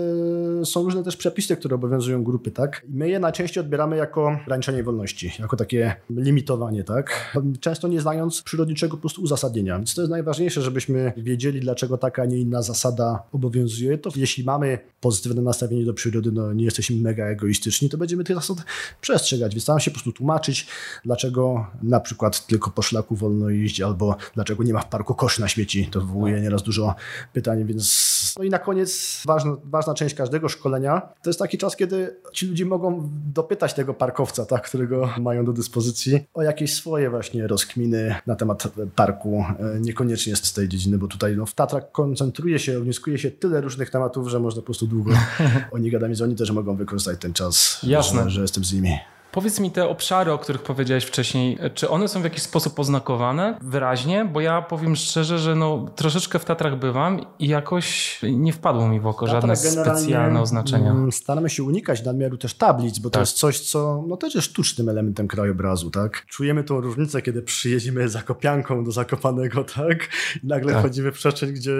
są 0.65 0.84
różne 0.84 1.04
też 1.04 1.18
przepisy, 1.18 1.58
które 1.58 1.75
obowiązują 1.75 2.24
grupy, 2.24 2.51
tak? 2.51 2.82
I 2.89 2.96
my 2.96 3.10
je 3.10 3.20
najczęściej 3.20 3.62
odbieramy 3.62 3.98
jako 3.98 4.38
ograniczenie 4.44 4.84
wolności, 4.84 5.32
jako 5.39 5.58
takie 5.58 5.96
limitowanie, 6.10 6.84
tak? 6.84 7.38
Często 7.60 7.88
nie 7.88 8.01
znając 8.01 8.42
przyrodniczego 8.42 8.98
po 8.98 9.01
prostu 9.01 9.22
uzasadnienia. 9.22 9.77
Więc 9.77 9.96
to 9.96 10.01
jest 10.01 10.12
najważniejsze, 10.12 10.62
żebyśmy 10.62 11.13
wiedzieli, 11.18 11.60
dlaczego 11.60 11.98
taka, 11.98 12.22
a 12.22 12.25
nie 12.25 12.38
inna 12.38 12.62
zasada 12.62 13.24
obowiązuje. 13.32 13.98
To 13.98 14.10
jeśli 14.15 14.44
mamy 14.44 14.80
pozytywne 15.01 15.42
nastawienie 15.42 15.86
do 15.86 15.94
przyrody, 15.94 16.32
no 16.32 16.54
nie 16.54 16.65
jesteśmy 16.65 16.96
mega 16.96 17.25
egoistyczni, 17.25 17.89
to 17.89 17.98
będziemy 17.98 18.24
tych 18.24 18.36
zasad 18.36 18.58
przestrzegać. 19.01 19.54
Więc 19.54 19.63
staram 19.63 19.80
się 19.80 19.92
po 19.92 19.96
prostu 19.96 20.12
tłumaczyć, 20.12 20.68
dlaczego 21.06 21.68
na 21.84 22.00
przykład 22.00 22.48
tylko 22.48 22.72
po 22.72 22.82
szlaku 22.82 23.15
wolno 23.15 23.50
iść, 23.50 23.82
albo 23.82 24.15
dlaczego 24.34 24.63
nie 24.63 24.74
ma 24.74 24.82
w 24.82 24.89
parku 24.89 25.15
koszy 25.15 25.42
na 25.42 25.48
śmieci. 25.48 25.88
To 25.92 26.01
wywołuje 26.01 26.42
nieraz 26.42 26.63
dużo 26.63 26.96
pytań, 27.34 27.65
więc 27.65 28.36
no 28.38 28.44
i 28.44 28.50
na 28.50 28.60
koniec 28.65 29.22
ważna, 29.25 29.55
ważna 29.63 29.93
część 29.93 30.15
każdego 30.15 30.50
szkolenia 30.50 31.01
to 31.22 31.29
jest 31.29 31.39
taki 31.39 31.57
czas, 31.57 31.75
kiedy 31.75 32.15
ci 32.34 32.48
ludzie 32.48 32.65
mogą 32.65 33.10
dopytać 33.34 33.74
tego 33.74 33.93
parkowca, 33.93 34.45
tak, 34.45 34.67
którego 34.67 35.10
mają 35.19 35.45
do 35.45 35.53
dyspozycji, 35.53 36.19
o 36.34 36.41
jakieś 36.41 36.74
swoje 36.74 37.10
właśnie 37.10 37.48
rozkminy 37.48 38.15
na 38.27 38.36
temat 38.36 38.67
parku, 38.95 39.45
e, 39.60 39.79
niekoniecznie 39.79 40.36
z 40.36 40.53
tej 40.53 40.69
dziedziny, 40.69 40.98
bo 40.98 41.07
tutaj 41.07 41.38
no, 41.38 41.45
w 41.45 41.53
Tatrach 41.53 41.91
koncentruje 41.91 42.60
się, 42.60 42.77
ogniskuje 42.77 43.17
się 43.17 43.31
tyle 43.31 43.62
różnych 43.62 43.89
tematów, 43.89 44.27
że 44.27 44.39
można 44.39 44.62
po 44.62 44.65
prostu 44.65 44.88
długo 44.88 45.12
o 45.72 45.77
nich 45.77 45.91
gadać, 45.91 46.07
więc 46.07 46.22
oni 46.22 46.36
też 46.36 46.51
mogą 46.51 46.75
wykorzystać 46.75 47.19
ten 47.19 47.34
czas, 47.34 47.79
Jasne. 47.84 48.24
Że, 48.24 48.29
że 48.29 48.41
jestem 48.41 48.65
z 48.65 48.74
nimi. 48.74 48.98
Powiedz 49.36 49.60
mi 49.60 49.72
te 49.72 49.89
obszary, 49.89 50.32
o 50.32 50.38
których 50.38 50.63
powiedziałeś 50.63 51.06
wcześniej, 51.06 51.58
czy 51.74 51.89
one 51.89 52.08
są 52.08 52.22
w 52.22 52.24
jakiś 52.24 52.44
sposób 52.44 52.80
oznakowane 52.80 53.58
wyraźnie? 53.62 54.25
Bo 54.25 54.42
ja 54.42 54.62
powiem 54.62 54.96
szczerze, 54.96 55.39
że 55.39 55.56
no, 55.56 55.86
troszeczkę 55.96 56.39
w 56.39 56.46
Tatrach 56.46 56.80
bywam 56.80 57.25
i 57.39 57.48
jakoś 57.48 58.20
nie 58.24 58.54
wpadło 58.54 58.88
mi 58.88 59.00
w 59.00 59.08
oko 59.08 59.27
żadne 59.27 59.56
specjalne 59.56 60.42
oznaczenia. 60.42 60.92
Mm, 60.92 61.12
staramy 61.12 61.50
się 61.50 61.63
unikać 61.63 62.06
nadmiaru 62.06 62.38
też 62.38 62.54
tablic, 62.54 63.00
bo 63.00 63.10
tak. 63.10 63.13
to 63.13 63.20
jest 63.20 63.38
coś, 63.38 63.60
co 63.60 64.04
no, 64.08 64.18
też 64.18 64.36
jest 64.36 64.48
sztucznym 64.48 64.89
elementem 64.89 65.27
krajobrazu. 65.27 65.92
Tak? 65.92 66.25
Czujemy 66.27 66.63
tą 66.63 66.82
różnicę, 66.82 67.22
kiedy 67.22 67.42
przyjedziemy 67.42 68.10
zakopianką 68.10 68.84
do 68.84 68.92
Zakopanego 68.92 69.63
tak? 69.63 69.98
i 70.44 70.48
nagle 70.48 70.74
tak. 70.74 70.82
wchodzimy 70.82 71.12
w 71.12 71.15
przestrzeń, 71.15 71.51
gdzie 71.51 71.74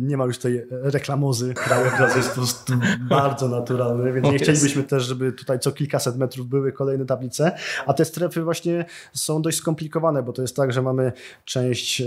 nie 0.00 0.16
ma 0.16 0.24
już 0.24 0.38
tej 0.38 0.62
reklamozy. 0.70 1.54
Krajobraz 1.54 2.16
jest 2.16 2.28
po 2.28 2.34
prostu 2.34 2.72
bardzo 3.08 3.48
naturalny, 3.48 4.12
więc 4.12 4.26
nie 4.26 4.38
chcielibyśmy 4.38 4.82
też, 4.82 5.04
żeby 5.04 5.32
tutaj 5.32 5.58
co 5.58 5.72
kilkaset 5.72 6.16
metrów 6.16 6.46
były 6.46 6.72
kolejne 6.72 6.91
kolejne 6.92 7.06
tablice, 7.06 7.52
a 7.86 7.94
te 7.94 8.04
strefy 8.04 8.42
właśnie 8.42 8.84
są 9.12 9.42
dość 9.42 9.58
skomplikowane, 9.58 10.22
bo 10.22 10.32
to 10.32 10.42
jest 10.42 10.56
tak, 10.56 10.72
że 10.72 10.82
mamy 10.82 11.12
część 11.44 12.00
e, 12.00 12.04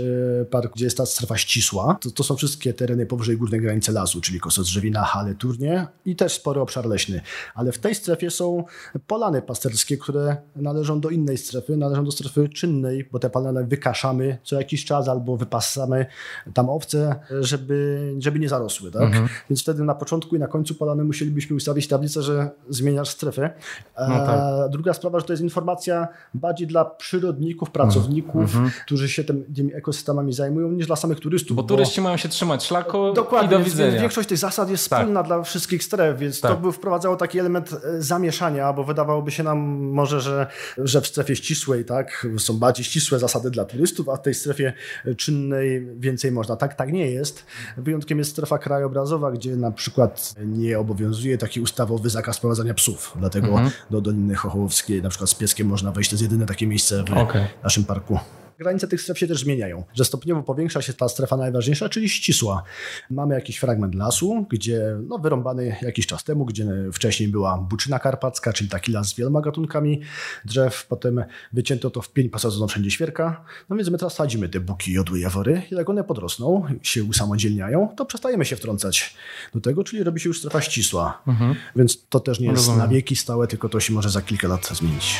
parku, 0.50 0.74
gdzie 0.74 0.84
jest 0.84 0.96
ta 0.96 1.06
strefa 1.06 1.36
ścisła. 1.36 1.98
To, 2.00 2.10
to 2.10 2.24
są 2.24 2.36
wszystkie 2.36 2.74
tereny 2.74 3.06
powyżej 3.06 3.36
górnej 3.36 3.60
granicy 3.60 3.92
lasu, 3.92 4.20
czyli 4.20 4.40
Kostos 4.40 4.66
Drzewina, 4.66 5.04
Hale, 5.04 5.34
Turnie 5.34 5.86
i 6.04 6.16
też 6.16 6.32
spory 6.32 6.60
obszar 6.60 6.86
leśny. 6.86 7.20
Ale 7.54 7.72
w 7.72 7.78
tej 7.78 7.94
strefie 7.94 8.30
są 8.30 8.64
polany 9.06 9.42
pasterskie, 9.42 9.98
które 9.98 10.36
należą 10.56 11.00
do 11.00 11.10
innej 11.10 11.38
strefy, 11.38 11.76
należą 11.76 12.04
do 12.04 12.10
strefy 12.10 12.48
czynnej, 12.48 13.08
bo 13.12 13.18
te 13.18 13.30
polany 13.30 13.64
wykaszamy 13.64 14.38
co 14.44 14.56
jakiś 14.56 14.84
czas 14.84 15.08
albo 15.08 15.36
wypasamy 15.36 16.06
tam 16.54 16.70
owce, 16.70 17.14
żeby, 17.40 18.14
żeby 18.18 18.38
nie 18.38 18.48
zarosły. 18.48 18.90
Tak? 18.90 19.02
Mhm. 19.02 19.28
Więc 19.50 19.62
wtedy 19.62 19.84
na 19.84 19.94
początku 19.94 20.36
i 20.36 20.38
na 20.38 20.46
końcu 20.46 20.74
polany 20.74 21.04
musielibyśmy 21.04 21.56
ustawić 21.56 21.88
tablicę, 21.88 22.22
że 22.22 22.50
zmieniasz 22.68 23.08
strefę. 23.08 23.50
No 23.98 24.26
tak. 24.26 24.70
Druga 24.76 24.94
sprawa, 24.94 25.20
że 25.20 25.26
to 25.26 25.32
jest 25.32 25.42
informacja 25.42 26.08
bardziej 26.34 26.66
dla 26.66 26.84
przyrodników, 26.84 27.70
pracowników, 27.70 28.56
mm 28.56 28.68
-hmm. 28.68 28.70
którzy 28.84 29.08
się 29.08 29.24
tym, 29.24 29.44
tymi 29.54 29.74
ekosystemami 29.74 30.32
zajmują, 30.32 30.70
niż 30.70 30.86
dla 30.86 30.96
samych 30.96 31.20
turystów. 31.20 31.56
Bo, 31.56 31.62
bo 31.62 31.68
turyści 31.68 32.00
mają 32.00 32.16
się 32.16 32.28
trzymać 32.28 32.64
szlaku 32.64 33.12
Dokładnie, 33.12 33.56
i 33.56 33.58
do 33.58 33.64
widzenia. 33.64 33.90
Więc 33.90 34.00
większość 34.00 34.28
tych 34.28 34.38
zasad 34.38 34.70
jest 34.70 34.90
tak. 34.90 34.98
wspólna 34.98 35.22
dla 35.22 35.42
wszystkich 35.42 35.84
stref, 35.84 36.18
więc 36.18 36.40
tak. 36.40 36.50
to 36.50 36.56
by 36.56 36.72
wprowadzało 36.72 37.16
taki 37.16 37.38
element 37.38 37.72
e, 37.72 38.02
zamieszania, 38.02 38.72
bo 38.72 38.84
wydawałoby 38.84 39.30
się 39.30 39.42
nam 39.42 39.58
może, 39.92 40.20
że, 40.20 40.46
że 40.78 41.00
w 41.00 41.06
strefie 41.06 41.36
ścisłej 41.36 41.84
tak, 41.84 42.26
są 42.38 42.58
bardziej 42.58 42.84
ścisłe 42.84 43.18
zasady 43.18 43.50
dla 43.50 43.64
turystów, 43.64 44.08
a 44.08 44.16
w 44.16 44.22
tej 44.22 44.34
strefie 44.34 44.72
czynnej 45.16 45.86
więcej 45.96 46.32
można. 46.32 46.56
Tak, 46.56 46.74
tak 46.74 46.92
nie 46.92 47.10
jest. 47.10 47.46
Wyjątkiem 47.76 48.18
jest 48.18 48.30
strefa 48.30 48.58
krajobrazowa, 48.58 49.30
gdzie 49.30 49.56
na 49.56 49.70
przykład 49.70 50.34
nie 50.46 50.78
obowiązuje 50.78 51.38
taki 51.38 51.60
ustawowy 51.60 52.10
zakaz 52.10 52.40
prowadzenia 52.40 52.74
psów. 52.74 53.16
Dlatego 53.18 53.46
mm 53.48 53.66
-hmm. 53.66 53.70
do 53.90 54.00
Doliny 54.00 54.34
Chochołowskiej 54.56 55.02
na 55.02 55.08
przykład 55.08 55.30
z 55.30 55.34
pieskiem 55.34 55.66
można 55.66 55.92
wejść, 55.92 56.10
to 56.10 56.14
jest 56.14 56.22
jedyne 56.22 56.46
takie 56.46 56.66
miejsce 56.66 57.04
w 57.04 57.12
okay. 57.12 57.46
naszym 57.62 57.84
parku. 57.84 58.18
Granice 58.58 58.88
tych 58.88 59.02
stref 59.02 59.18
się 59.18 59.26
też 59.26 59.40
zmieniają, 59.40 59.84
że 59.94 60.04
stopniowo 60.04 60.42
powiększa 60.42 60.82
się 60.82 60.92
ta 60.92 61.08
strefa 61.08 61.36
najważniejsza, 61.36 61.88
czyli 61.88 62.08
ścisła. 62.08 62.62
Mamy 63.10 63.34
jakiś 63.34 63.56
fragment 63.56 63.94
lasu, 63.94 64.46
gdzie 64.50 64.96
no, 65.08 65.18
wyrąbany 65.18 65.76
jakiś 65.82 66.06
czas 66.06 66.24
temu, 66.24 66.44
gdzie 66.44 66.66
wcześniej 66.92 67.28
była 67.28 67.58
buczyna 67.58 67.98
karpacka, 67.98 68.52
czyli 68.52 68.70
taki 68.70 68.92
las 68.92 69.08
z 69.08 69.14
wieloma 69.14 69.40
gatunkami 69.40 70.00
drzew, 70.44 70.86
potem 70.86 71.24
wycięto 71.52 71.90
to 71.90 72.02
w 72.02 72.12
pień, 72.12 72.28
posadzono 72.28 72.68
wszędzie 72.68 72.90
świerka. 72.90 73.44
No 73.68 73.76
więc 73.76 73.90
my 73.90 73.98
teraz 73.98 74.14
sadzimy 74.14 74.48
te 74.48 74.60
buki, 74.60 74.92
jodły, 74.92 75.20
jawory 75.20 75.62
i 75.70 75.74
jak 75.74 75.90
one 75.90 76.04
podrosną, 76.04 76.64
się 76.82 77.04
usamodzielniają, 77.04 77.88
to 77.96 78.06
przestajemy 78.06 78.44
się 78.44 78.56
wtrącać 78.56 79.16
do 79.54 79.60
tego, 79.60 79.84
czyli 79.84 80.02
robi 80.02 80.20
się 80.20 80.28
już 80.28 80.38
strefa 80.38 80.60
ścisła. 80.60 81.22
Mhm. 81.26 81.54
Więc 81.76 82.06
to 82.08 82.20
też 82.20 82.40
nie 82.40 82.46
jest 82.46 82.56
Rozumiem. 82.56 82.78
na 82.78 82.88
wieki 82.88 83.16
stałe, 83.16 83.46
tylko 83.46 83.68
to 83.68 83.80
się 83.80 83.92
może 83.92 84.10
za 84.10 84.22
kilka 84.22 84.48
lat 84.48 84.68
zmienić. 84.68 85.18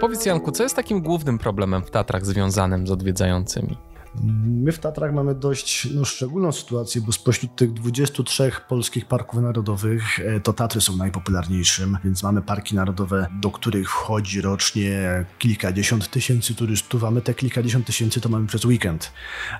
Powiedz 0.00 0.26
Janku, 0.26 0.52
co 0.52 0.62
jest 0.62 0.76
takim 0.76 1.00
głównym 1.00 1.38
problemem 1.38 1.82
w 1.82 1.90
Tatrach 1.90 2.26
związanym 2.26 2.86
z 2.86 2.90
odwiedzającymi? 2.90 3.76
My 4.24 4.72
w 4.72 4.78
Tatrach 4.78 5.14
mamy 5.14 5.34
dość 5.34 5.88
no, 5.94 6.04
szczególną 6.04 6.52
sytuację, 6.52 7.00
bo 7.00 7.12
spośród 7.12 7.56
tych 7.56 7.72
23 7.72 8.52
polskich 8.68 9.06
parków 9.06 9.40
narodowych 9.40 10.20
e, 10.20 10.40
to 10.40 10.52
Tatry 10.52 10.80
są 10.80 10.96
najpopularniejszym, 10.96 11.98
więc 12.04 12.22
mamy 12.22 12.42
parki 12.42 12.74
narodowe, 12.74 13.26
do 13.40 13.50
których 13.50 13.90
wchodzi 13.90 14.40
rocznie 14.40 15.24
kilkadziesiąt 15.38 16.10
tysięcy 16.10 16.54
turystów, 16.54 17.04
a 17.04 17.10
my 17.10 17.20
te 17.20 17.34
kilkadziesiąt 17.34 17.86
tysięcy 17.86 18.20
to 18.20 18.28
mamy 18.28 18.46
przez 18.46 18.64
weekend. 18.64 19.12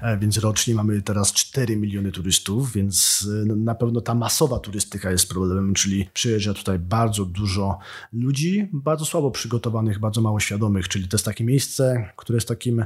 E, 0.03 0.19
więc 0.19 0.39
rocznie 0.39 0.75
mamy 0.75 1.03
teraz 1.03 1.33
4 1.33 1.77
miliony 1.77 2.13
turystów, 2.13 2.73
więc 2.73 3.27
e, 3.43 3.55
na 3.57 3.75
pewno 3.75 4.01
ta 4.01 4.15
masowa 4.15 4.59
turystyka 4.59 5.11
jest 5.11 5.29
problemem, 5.29 5.75
czyli 5.75 6.09
przyjeżdża 6.13 6.55
tutaj 6.55 6.79
bardzo 6.79 7.25
dużo 7.25 7.79
ludzi, 8.13 8.69
bardzo 8.73 9.05
słabo 9.05 9.31
przygotowanych, 9.31 9.99
bardzo 9.99 10.21
mało 10.21 10.41
świadomych, 10.41 10.89
czyli 10.89 11.09
to 11.09 11.17
jest 11.17 11.25
takie 11.25 11.45
miejsce, 11.45 12.13
które 12.17 12.37
jest 12.37 12.49
takim 12.49 12.85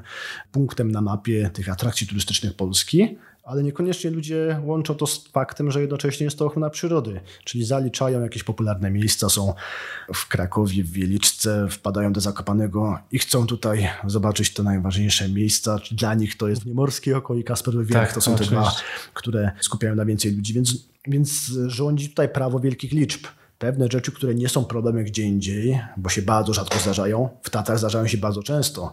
punktem 0.53 0.91
na 0.91 1.01
mapie 1.01 1.51
tych 1.53 1.62
atrakcji 1.69 2.07
turystycznych 2.07 2.55
Polski, 2.55 3.17
ale 3.45 3.63
niekoniecznie 3.63 4.11
ludzie 4.11 4.61
łączą 4.65 4.95
to 4.95 5.07
z 5.07 5.29
faktem, 5.29 5.71
że 5.71 5.81
jednocześnie 5.81 6.25
jest 6.25 6.39
to 6.39 6.47
ochrona 6.47 6.71
przyrody, 6.71 7.21
czyli 7.45 7.65
zaliczają 7.65 8.21
jakieś 8.21 8.43
popularne 8.43 8.91
miejsca, 8.91 9.29
są 9.29 9.55
w 10.15 10.29
Krakowie, 10.29 10.85
w 10.85 10.91
Wieliczce, 10.91 11.69
wpadają 11.71 12.13
do 12.13 12.21
Zakopanego 12.21 12.99
i 13.13 13.19
chcą 13.19 13.47
tutaj 13.47 13.89
zobaczyć 14.07 14.53
te 14.53 14.63
najważniejsze 14.63 15.29
miejsca. 15.29 15.79
Dla 15.91 16.15
nich 16.15 16.37
to 16.37 16.49
jest 16.49 16.67
Niemorskie 16.67 17.17
Oko 17.17 17.35
i 17.35 17.45
Kasperowy 17.45 17.85
Wierch, 17.85 18.07
tak, 18.07 18.13
to 18.15 18.21
są 18.21 18.37
te 18.37 18.45
dwa, 18.45 18.73
które 19.15 19.53
skupiają 19.61 19.95
na 19.95 20.05
więcej 20.05 20.37
ludzi, 20.37 20.55
więc, 20.55 20.89
więc 21.09 21.53
rządzi 21.67 22.09
tutaj 22.09 22.29
prawo 22.29 22.61
wielkich 22.61 22.93
liczb 22.93 23.27
pewne 23.63 23.89
rzeczy, 23.93 24.13
które 24.13 24.35
nie 24.35 24.49
są 24.49 24.65
problemem 24.65 25.05
gdzie 25.05 25.23
indziej, 25.23 25.81
bo 25.97 26.09
się 26.09 26.23
bardzo 26.23 26.55
rzadko 26.55 26.79
zdarzają, 26.79 27.29
w 27.43 27.51
Tatrach 27.51 27.79
zdarzają 27.79 28.07
się 28.07 28.19
bardzo 28.19 28.43
często. 28.43 28.93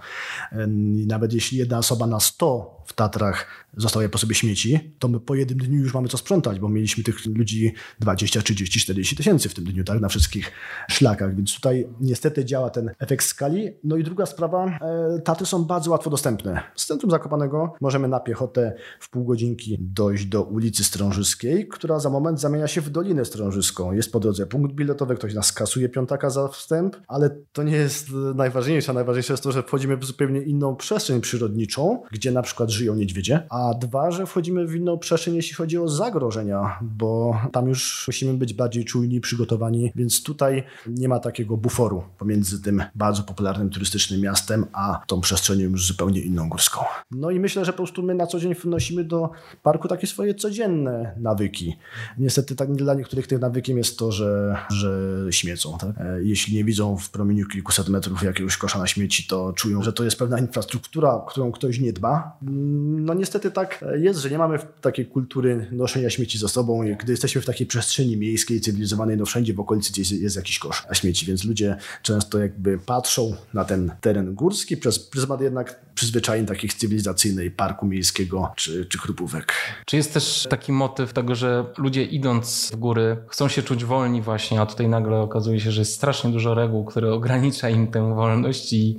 Nawet 1.07 1.33
jeśli 1.33 1.57
jedna 1.57 1.77
osoba 1.77 2.07
na 2.07 2.19
100 2.19 2.83
w 2.85 2.93
Tatrach 2.93 3.65
zostawia 3.79 4.09
po 4.09 4.17
sobie 4.17 4.35
śmieci, 4.35 4.93
to 4.99 5.07
my 5.07 5.19
po 5.19 5.35
jednym 5.35 5.57
dniu 5.57 5.79
już 5.79 5.93
mamy 5.93 6.07
co 6.07 6.17
sprzątać, 6.17 6.59
bo 6.59 6.69
mieliśmy 6.69 7.03
tych 7.03 7.25
ludzi 7.25 7.73
20, 7.99 8.41
30, 8.41 8.79
40 8.79 9.15
tysięcy 9.15 9.49
w 9.49 9.53
tym 9.53 9.65
dniu, 9.65 9.83
tak, 9.83 10.01
na 10.01 10.09
wszystkich 10.09 10.51
szlakach, 10.89 11.35
więc 11.35 11.55
tutaj 11.55 11.87
niestety 12.01 12.45
działa 12.45 12.69
ten 12.69 12.91
efekt 12.99 13.25
skali. 13.25 13.69
No 13.83 13.97
i 13.97 14.03
druga 14.03 14.25
sprawa, 14.25 14.65
e, 14.65 15.21
Tatry 15.21 15.45
są 15.45 15.63
bardzo 15.63 15.91
łatwo 15.91 16.09
dostępne. 16.09 16.63
Z 16.75 16.85
centrum 16.85 17.11
Zakopanego 17.11 17.73
możemy 17.81 18.07
na 18.07 18.19
piechotę 18.19 18.73
w 18.99 19.09
pół 19.09 19.25
godzinki 19.25 19.77
dojść 19.79 20.25
do 20.25 20.43
ulicy 20.43 20.83
Strążyskiej, 20.83 21.67
która 21.67 21.99
za 21.99 22.09
moment 22.09 22.39
zamienia 22.39 22.67
się 22.67 22.81
w 22.81 22.89
Dolinę 22.89 23.25
Strążyską. 23.25 23.91
Jest 23.91 24.11
po 24.11 24.19
drodze 24.19 24.45
punkt 24.45 24.75
biletowy, 24.75 25.15
ktoś 25.15 25.33
nas 25.33 25.53
kasuje 25.53 25.89
piątaka 25.89 26.29
za 26.29 26.47
wstęp, 26.47 26.97
ale 27.07 27.29
to 27.51 27.63
nie 27.63 27.75
jest 27.75 28.07
najważniejsze. 28.35 28.93
Najważniejsze 28.93 29.33
jest 29.33 29.43
to, 29.43 29.51
że 29.51 29.63
wchodzimy 29.63 29.97
w 29.97 30.05
zupełnie 30.05 30.41
inną 30.41 30.75
przestrzeń 30.75 31.21
przyrodniczą, 31.21 32.01
gdzie 32.11 32.31
na 32.31 32.41
przykład 32.41 32.69
żyją 32.69 32.95
niedźwiedzie, 32.95 33.47
a 33.49 33.68
dwa, 33.73 34.11
że 34.11 34.25
wchodzimy 34.25 34.67
w 34.67 34.75
inną 34.75 34.97
przestrzeń, 34.97 35.35
jeśli 35.35 35.55
chodzi 35.55 35.77
o 35.77 35.87
zagrożenia, 35.87 36.79
bo 36.81 37.41
tam 37.51 37.67
już 37.67 38.03
musimy 38.07 38.33
być 38.33 38.53
bardziej 38.53 38.85
czujni, 38.85 39.21
przygotowani, 39.21 39.91
więc 39.95 40.23
tutaj 40.23 40.63
nie 40.87 41.09
ma 41.09 41.19
takiego 41.19 41.57
buforu 41.57 42.03
pomiędzy 42.17 42.61
tym 42.61 42.83
bardzo 42.95 43.23
popularnym 43.23 43.69
turystycznym 43.69 44.21
miastem, 44.21 44.65
a 44.73 45.01
tą 45.07 45.21
przestrzenią 45.21 45.69
już 45.69 45.87
zupełnie 45.87 46.21
inną 46.21 46.49
górską. 46.49 46.81
No 47.11 47.31
i 47.31 47.39
myślę, 47.39 47.65
że 47.65 47.71
po 47.71 47.77
prostu 47.77 48.03
my 48.03 48.15
na 48.15 48.27
co 48.27 48.39
dzień 48.39 48.55
wnosimy 48.55 49.03
do 49.03 49.29
parku 49.63 49.87
takie 49.87 50.07
swoje 50.07 50.35
codzienne 50.35 51.15
nawyki. 51.17 51.77
Niestety 52.17 52.55
tak 52.55 52.75
dla 52.75 52.93
niektórych 52.93 53.27
tych 53.27 53.39
nawykiem 53.39 53.77
jest 53.77 53.99
to, 53.99 54.11
że, 54.11 54.55
że 54.69 54.91
śmiecą. 55.29 55.77
Tak? 55.77 55.89
E, 55.97 56.23
jeśli 56.23 56.55
nie 56.55 56.63
widzą 56.63 56.97
w 56.97 57.09
promieniu 57.09 57.47
kilkuset 57.47 57.89
metrów 57.89 58.23
jakiegoś 58.23 58.57
kosza 58.57 58.79
na 58.79 58.87
śmieci, 58.87 59.27
to 59.27 59.53
czują, 59.53 59.83
że 59.83 59.93
to 59.93 60.03
jest 60.03 60.19
pewna 60.19 60.39
infrastruktura, 60.39 61.21
którą 61.27 61.51
ktoś 61.51 61.79
nie 61.79 61.93
dba. 61.93 62.37
No 62.41 63.13
niestety 63.13 63.48
tak 63.51 63.85
jest, 63.97 64.19
że 64.19 64.29
nie 64.29 64.37
mamy 64.37 64.59
takiej 64.81 65.05
kultury 65.05 65.67
noszenia 65.71 66.09
śmieci 66.09 66.37
za 66.37 66.47
sobą. 66.47 66.83
Gdy 66.99 67.13
jesteśmy 67.13 67.41
w 67.41 67.45
takiej 67.45 67.67
przestrzeni 67.67 68.17
miejskiej, 68.17 68.61
cywilizowanej, 68.61 69.17
no 69.17 69.25
wszędzie 69.25 69.53
w 69.53 69.59
okolicy 69.59 69.91
gdzieś 69.91 70.11
jest 70.11 70.35
jakiś 70.35 70.59
kosz 70.59 70.87
na 70.89 70.95
śmieci, 70.95 71.25
więc 71.25 71.43
ludzie 71.43 71.77
często 72.03 72.39
jakby 72.39 72.77
patrzą 72.77 73.35
na 73.53 73.65
ten 73.65 73.91
teren 74.01 74.35
górski 74.35 74.77
przez 74.77 74.99
pryzmat 74.99 75.41
jednak 75.41 75.79
przyzwyczajeń 75.95 76.45
takich 76.45 76.73
cywilizacyjnej, 76.73 77.51
parku 77.51 77.85
miejskiego 77.85 78.51
czy, 78.55 78.85
czy 78.85 78.97
chrupówek. 78.97 79.53
Czy 79.85 79.97
jest 79.97 80.13
też 80.13 80.47
taki 80.49 80.71
motyw 80.71 81.13
tego, 81.13 81.35
że 81.35 81.65
ludzie 81.77 82.03
idąc 82.03 82.69
w 82.73 82.75
góry 82.75 83.17
chcą 83.27 83.47
się 83.47 83.63
czuć 83.63 83.85
wolni 83.85 84.21
właśnie, 84.21 84.61
a 84.61 84.65
tutaj 84.65 84.87
nagle 84.87 85.17
okazuje 85.17 85.59
się, 85.59 85.71
że 85.71 85.81
jest 85.81 85.93
strasznie 85.93 86.31
dużo 86.31 86.53
reguł, 86.53 86.85
które 86.85 87.13
ogranicza 87.13 87.69
im 87.69 87.87
tę 87.87 88.15
wolność 88.15 88.73
i 88.73 88.97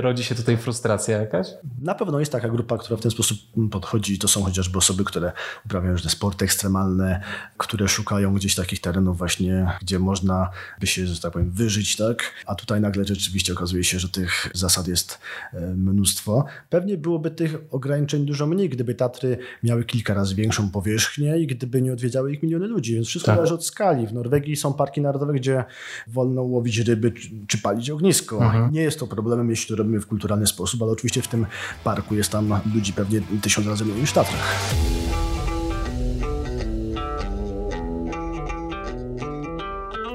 rodzi 0.00 0.24
się 0.24 0.34
tutaj 0.34 0.56
frustracja 0.56 1.18
jakaś? 1.18 1.46
Na 1.80 1.94
pewno 1.94 2.20
jest 2.20 2.32
taka 2.32 2.48
grupa, 2.48 2.78
która 2.78 2.96
w 2.96 3.00
ten 3.00 3.10
sposób 3.10 3.38
podchodzi. 3.72 4.18
To 4.18 4.28
są 4.28 4.42
chociażby 4.42 4.78
osoby, 4.78 5.04
które 5.04 5.32
uprawiają 5.66 5.92
różne 5.92 6.10
sporty 6.10 6.44
ekstremalne, 6.44 7.22
które 7.56 7.88
szukają 7.88 8.34
gdzieś 8.34 8.54
takich 8.54 8.80
terenów 8.80 9.18
właśnie, 9.18 9.66
gdzie 9.80 9.98
można 9.98 10.50
by 10.80 10.86
się, 10.86 11.06
że 11.06 11.20
tak 11.20 11.32
powiem, 11.32 11.50
wyżyć, 11.50 11.96
tak? 11.96 12.32
A 12.46 12.54
tutaj 12.54 12.80
nagle 12.80 13.04
rzeczywiście 13.04 13.52
okazuje 13.52 13.84
się, 13.84 13.98
że 13.98 14.08
tych 14.08 14.50
zasad 14.54 14.88
jest 14.88 15.18
e, 15.52 15.60
mnóstwo. 15.60 16.44
Pewnie 16.70 16.98
byłoby 16.98 17.30
tych 17.30 17.56
ograniczeń 17.70 18.26
dużo 18.26 18.46
mniej, 18.46 18.68
gdyby 18.68 18.94
Tatry 18.94 19.38
miały 19.62 19.84
kilka 19.84 20.14
razy 20.14 20.34
większą 20.34 20.70
powierzchnię 20.70 21.38
i 21.38 21.46
gdyby 21.46 21.82
nie 21.82 21.92
odwiedzały 21.92 22.32
ich 22.32 22.42
miliony 22.42 22.66
ludzi, 22.66 22.94
więc 22.94 23.06
wszystko 23.06 23.26
tak. 23.26 23.36
zależy 23.36 23.54
od 23.54 23.66
skali. 23.66 24.06
W 24.06 24.12
Norwegii 24.12 24.56
są 24.56 24.72
parki 24.72 25.00
narodowe, 25.00 25.32
gdzie 25.32 25.64
wolno 26.06 26.42
łowić 26.42 26.78
ryby 26.78 27.12
czy 27.46 27.58
palić 27.58 27.90
ognisko. 27.90 28.44
Mhm. 28.44 28.72
Nie 28.72 28.82
jest 28.82 28.98
to 28.98 29.06
problemem, 29.06 29.50
jeśli 29.50 29.68
to 29.68 29.76
robimy 29.76 30.00
w 30.00 30.06
kulturalny 30.06 30.46
sposób, 30.46 30.82
ale 30.82 30.92
oczywiście 30.92 31.22
w 31.22 31.28
tym 31.28 31.46
parku 31.84 32.14
jest 32.14 32.30
tam 32.30 32.60
ludzi 32.74 32.92
pewnie 32.92 33.20
tysiąc 33.42 33.61
razy 33.66 33.84
mniej 33.84 34.00
niż 34.00 34.10
w 34.10 34.12
Tatrach. 34.12 34.74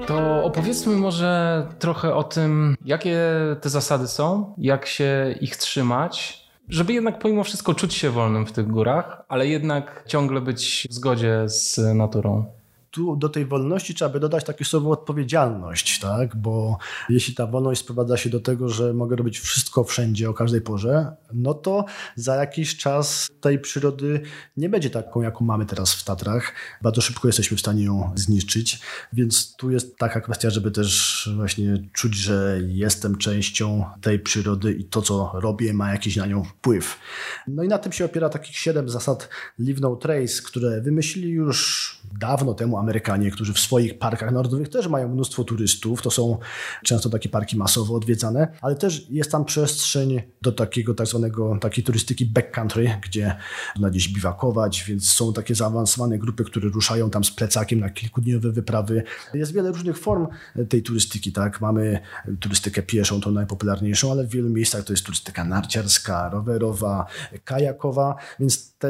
To 0.08 0.44
opowiedzmy 0.44 0.96
może 0.96 1.64
trochę 1.80 2.16
o 2.16 2.24
tym, 2.24 2.76
jakie 2.86 3.20
te 3.62 3.70
zasady 3.70 4.08
są, 4.08 4.54
jak 4.58 4.86
się 4.86 5.36
ich 5.42 5.56
trzymać, 5.56 6.44
żeby 6.70 6.94
jednak 6.94 7.20
pomimo 7.20 7.44
wszystko 7.44 7.74
czuć 7.74 7.94
się 7.94 8.10
wolnym 8.10 8.46
w 8.46 8.52
tych 8.52 8.68
górach, 8.68 9.24
ale 9.28 9.48
jednak 9.48 10.04
ciągle 10.08 10.42
być 10.42 10.88
w 10.90 10.94
zgodzie 10.94 11.44
z 11.46 11.78
naturą 11.96 12.57
tu 12.98 13.16
do 13.16 13.30
tej 13.30 13.46
wolności 13.46 13.94
trzeba 13.94 14.10
by 14.10 14.20
dodać 14.20 14.44
takie 14.44 14.66
słowo 14.66 14.92
odpowiedzialność, 14.92 16.00
tak? 16.00 16.36
Bo 16.36 16.78
jeśli 17.10 17.36
ta 17.36 17.48
wolność 17.48 17.82
sprowadza 17.82 18.18
się 18.18 18.30
do 18.30 18.40
tego, 18.40 18.70
że 18.70 18.94
mogę 18.94 19.16
robić 19.16 19.40
wszystko 19.40 19.84
wszędzie 19.84 20.30
o 20.30 20.34
każdej 20.34 20.62
porze, 20.62 21.16
no 21.34 21.54
to 21.54 21.86
za 22.16 22.36
jakiś 22.36 22.78
czas 22.78 23.30
tej 23.42 23.60
przyrody 23.60 24.22
nie 24.58 24.70
będzie 24.70 24.90
taką, 24.90 25.22
jaką 25.22 25.46
mamy 25.46 25.66
teraz 25.66 25.94
w 25.94 26.04
Tatrach. 26.04 26.54
Bardzo 26.82 27.02
szybko 27.02 27.28
jesteśmy 27.28 27.58
w 27.58 27.60
stanie 27.60 27.84
ją 27.84 28.12
zniszczyć, 28.16 28.80
więc 29.14 29.56
tu 29.56 29.72
jest 29.72 29.98
taka 29.98 30.22
kwestia, 30.22 30.50
żeby 30.50 30.72
też 30.72 31.30
właśnie 31.36 31.84
czuć, 31.94 32.16
że 32.16 32.60
jestem 32.68 33.18
częścią 33.18 33.86
tej 34.02 34.20
przyrody 34.20 34.74
i 34.74 34.86
to, 34.86 35.02
co 35.02 35.32
robię, 35.34 35.74
ma 35.74 35.92
jakiś 35.92 36.16
na 36.16 36.26
nią 36.26 36.44
wpływ. 36.44 36.98
No 37.48 37.64
i 37.64 37.68
na 37.68 37.78
tym 37.78 37.92
się 37.92 38.06
opiera 38.06 38.30
takich 38.30 38.58
siedem 38.58 38.90
zasad 38.90 39.30
Live 39.60 39.82
No 39.82 39.96
Trace, 39.96 40.42
które 40.46 40.82
wymyślili 40.82 41.30
już 41.30 41.97
dawno 42.20 42.54
temu 42.54 42.78
Amerykanie, 42.78 43.32
którzy 43.32 43.54
w 43.54 43.60
swoich 43.60 44.00
parkach 44.00 44.32
narodowych 44.32 44.70
też 44.70 44.88
mają 44.88 45.10
mnóstwo 45.10 45.44
turystów. 45.44 46.02
To 46.02 46.12
są 46.12 46.38
często 46.84 47.10
takie 47.10 47.30
parki 47.30 47.58
masowo 47.58 47.96
odwiedzane, 47.96 48.48
ale 48.62 48.76
też 48.76 49.10
jest 49.10 49.32
tam 49.32 49.46
przestrzeń 49.46 50.22
do 50.42 50.52
takiego 50.52 50.94
tak 50.94 51.08
zwanego, 51.08 51.58
takiej 51.62 51.84
turystyki 51.84 52.26
backcountry, 52.26 52.98
gdzie 53.04 53.36
można 53.76 53.90
gdzieś 53.90 54.10
biwakować, 54.10 54.84
więc 54.88 55.14
są 55.14 55.34
takie 55.34 55.56
zaawansowane 55.56 56.18
grupy, 56.18 56.44
które 56.44 56.70
ruszają 56.70 57.10
tam 57.10 57.24
z 57.24 57.32
plecakiem 57.32 57.80
na 57.80 57.90
kilkudniowe 57.90 58.52
wyprawy. 58.52 59.04
Jest 59.34 59.54
wiele 59.54 59.72
różnych 59.72 59.98
form 59.98 60.28
tej 60.70 60.84
turystyki, 60.84 61.32
tak? 61.32 61.62
Mamy 61.62 62.00
turystykę 62.40 62.82
pieszą, 62.82 63.22
tą 63.22 63.32
najpopularniejszą, 63.32 64.12
ale 64.12 64.24
w 64.24 64.30
wielu 64.30 64.50
miejscach 64.50 64.84
to 64.84 64.94
jest 64.94 65.06
turystyka 65.06 65.44
narciarska, 65.44 66.30
rowerowa, 66.30 67.06
kajakowa, 67.44 68.16
więc 68.40 68.78
te 68.78 68.90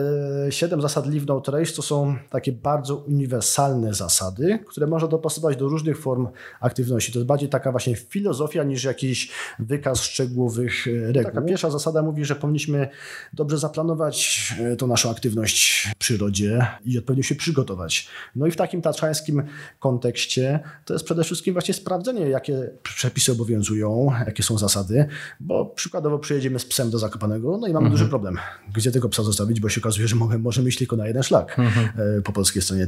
siedem 0.49 0.81
zasad 0.81 1.05
Live 1.13 1.25
Trace 1.43 1.73
to 1.73 1.81
są 1.81 2.15
takie 2.29 2.51
bardzo 2.51 3.03
uniwersalne 3.07 3.93
zasady, 3.93 4.59
które 4.67 4.87
można 4.87 5.07
dopasować 5.07 5.57
do 5.57 5.67
różnych 5.67 5.97
form 5.97 6.27
aktywności. 6.59 7.11
To 7.11 7.19
jest 7.19 7.27
bardziej 7.27 7.49
taka 7.49 7.71
właśnie 7.71 7.95
filozofia 7.95 8.63
niż 8.63 8.83
jakiś 8.83 9.31
wykaz 9.59 10.01
szczegółowych 10.01 10.87
e, 10.87 10.91
reguł. 10.91 11.23
Taka 11.23 11.41
pierwsza 11.41 11.69
zasada 11.69 12.01
mówi, 12.01 12.25
że 12.25 12.35
powinniśmy 12.35 12.87
dobrze 13.33 13.57
zaplanować 13.57 14.47
e, 14.59 14.75
tą 14.75 14.87
naszą 14.87 15.11
aktywność 15.11 15.87
w 15.95 15.95
przyrodzie 15.95 16.67
i 16.85 16.97
odpowiednio 16.97 17.23
się 17.23 17.35
przygotować. 17.35 18.07
No 18.35 18.47
i 18.47 18.51
w 18.51 18.55
takim 18.55 18.81
tatrzańskim 18.81 19.43
kontekście 19.79 20.59
to 20.85 20.93
jest 20.93 21.05
przede 21.05 21.23
wszystkim 21.23 21.53
właśnie 21.53 21.73
sprawdzenie, 21.73 22.29
jakie 22.29 22.69
przepisy 22.83 23.31
obowiązują, 23.31 24.11
jakie 24.25 24.43
są 24.43 24.57
zasady, 24.57 25.05
bo 25.39 25.65
przykładowo 25.65 26.19
przyjedziemy 26.19 26.59
z 26.59 26.65
psem 26.65 26.89
do 26.89 26.99
Zakopanego, 26.99 27.57
no 27.57 27.67
i 27.67 27.73
mamy 27.73 27.85
mhm. 27.85 27.91
duży 27.91 28.09
problem. 28.09 28.37
Gdzie 28.75 28.91
tego 28.91 29.09
psa 29.09 29.23
zostawić, 29.23 29.59
bo 29.59 29.69
się 29.69 29.81
okazuje, 29.81 30.07
że 30.07 30.15
możemy 30.39 30.69
iść 30.69 30.77
tylko 30.77 30.95
na 30.95 31.07
jeden 31.07 31.23
szlak 31.23 31.59
mhm. 31.59 32.17
E, 32.17 32.21
po 32.21 32.31
polskiej 32.31 32.61
stronie 32.61 32.87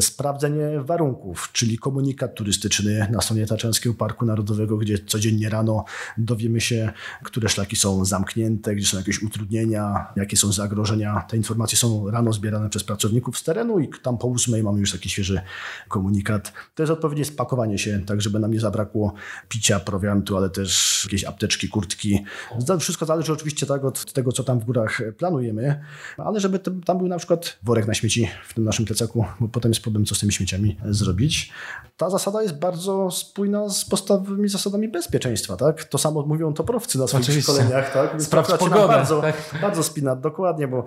Sprawdzenie 0.00 0.80
warunków, 0.80 1.48
czyli 1.52 1.78
komunikat 1.78 2.34
turystyczny 2.34 3.08
na 3.10 3.20
stronie 3.20 3.46
Tatrzańskiego 3.46 3.94
Parku 3.94 4.26
Narodowego, 4.26 4.76
gdzie 4.76 4.98
codziennie 4.98 5.48
rano 5.48 5.84
dowiemy 6.18 6.60
się, 6.60 6.92
które 7.24 7.48
szlaki 7.48 7.76
są 7.76 8.04
zamknięte, 8.04 8.74
gdzie 8.74 8.86
są 8.86 8.98
jakieś 8.98 9.22
utrudnienia, 9.22 10.06
jakie 10.16 10.36
są 10.36 10.52
zagrożenia. 10.52 11.24
Te 11.28 11.36
informacje 11.36 11.78
są 11.78 12.10
rano 12.10 12.32
zbierane 12.32 12.70
przez 12.70 12.84
pracowników 12.84 13.38
z 13.38 13.44
terenu 13.44 13.78
i 13.78 13.88
tam 14.02 14.18
po 14.18 14.26
ósmej 14.26 14.62
mamy 14.62 14.80
już 14.80 14.92
taki 14.92 15.08
świeży 15.08 15.40
komunikat. 15.88 16.52
To 16.74 16.82
jest 16.82 16.92
odpowiednie 16.92 17.24
spakowanie 17.24 17.78
się, 17.78 18.00
tak 18.06 18.20
żeby 18.20 18.38
nam 18.38 18.52
nie 18.52 18.60
zabrakło 18.60 19.14
picia, 19.48 19.80
prowiantu, 19.80 20.36
ale 20.36 20.50
też 20.50 21.00
jakieś 21.04 21.24
apteczki, 21.24 21.68
kurtki. 21.68 22.24
Wszystko 22.80 23.06
zależy 23.06 23.32
oczywiście 23.32 23.66
tak 23.66 23.84
od 23.84 24.12
tego, 24.12 24.32
co 24.32 24.44
tam 24.44 24.60
w 24.60 24.64
górach 24.64 25.02
planujemy, 25.18 25.80
ale 26.16 26.40
żeby 26.40 26.58
tam 26.58 26.98
był 26.98 27.08
na 27.08 27.18
przykład 27.18 27.58
worek 27.62 27.86
na 27.86 27.94
śmieci 27.94 28.28
w 28.48 28.54
tym 28.54 28.64
naszym 28.64 28.84
plecaku, 28.84 29.24
bo 29.40 29.48
potem 29.48 29.70
jest 29.70 29.82
problem, 29.82 30.04
co 30.04 30.14
z 30.14 30.20
tymi 30.20 30.32
śmieciami 30.32 30.76
zrobić. 30.84 31.50
Ta 31.98 32.10
zasada 32.10 32.42
jest 32.42 32.58
bardzo 32.58 33.10
spójna 33.10 33.68
z 33.68 33.84
podstawowymi 33.84 34.48
zasadami 34.48 34.88
bezpieczeństwa, 34.88 35.56
tak? 35.56 35.84
To 35.84 35.98
samo 35.98 36.22
mówią 36.22 36.54
toprowcy 36.54 36.98
na 36.98 37.06
swoich 37.06 37.24
Oczywiście. 37.24 37.52
szkoleniach, 37.52 37.92
tak? 37.92 38.10
Więc 38.10 38.24
Sprawdź 38.24 38.50
pogodę. 38.58 38.88
Bardzo, 38.88 39.20
tak. 39.20 39.54
bardzo 39.62 39.82
spina, 39.82 40.16
dokładnie, 40.16 40.68
bo 40.68 40.84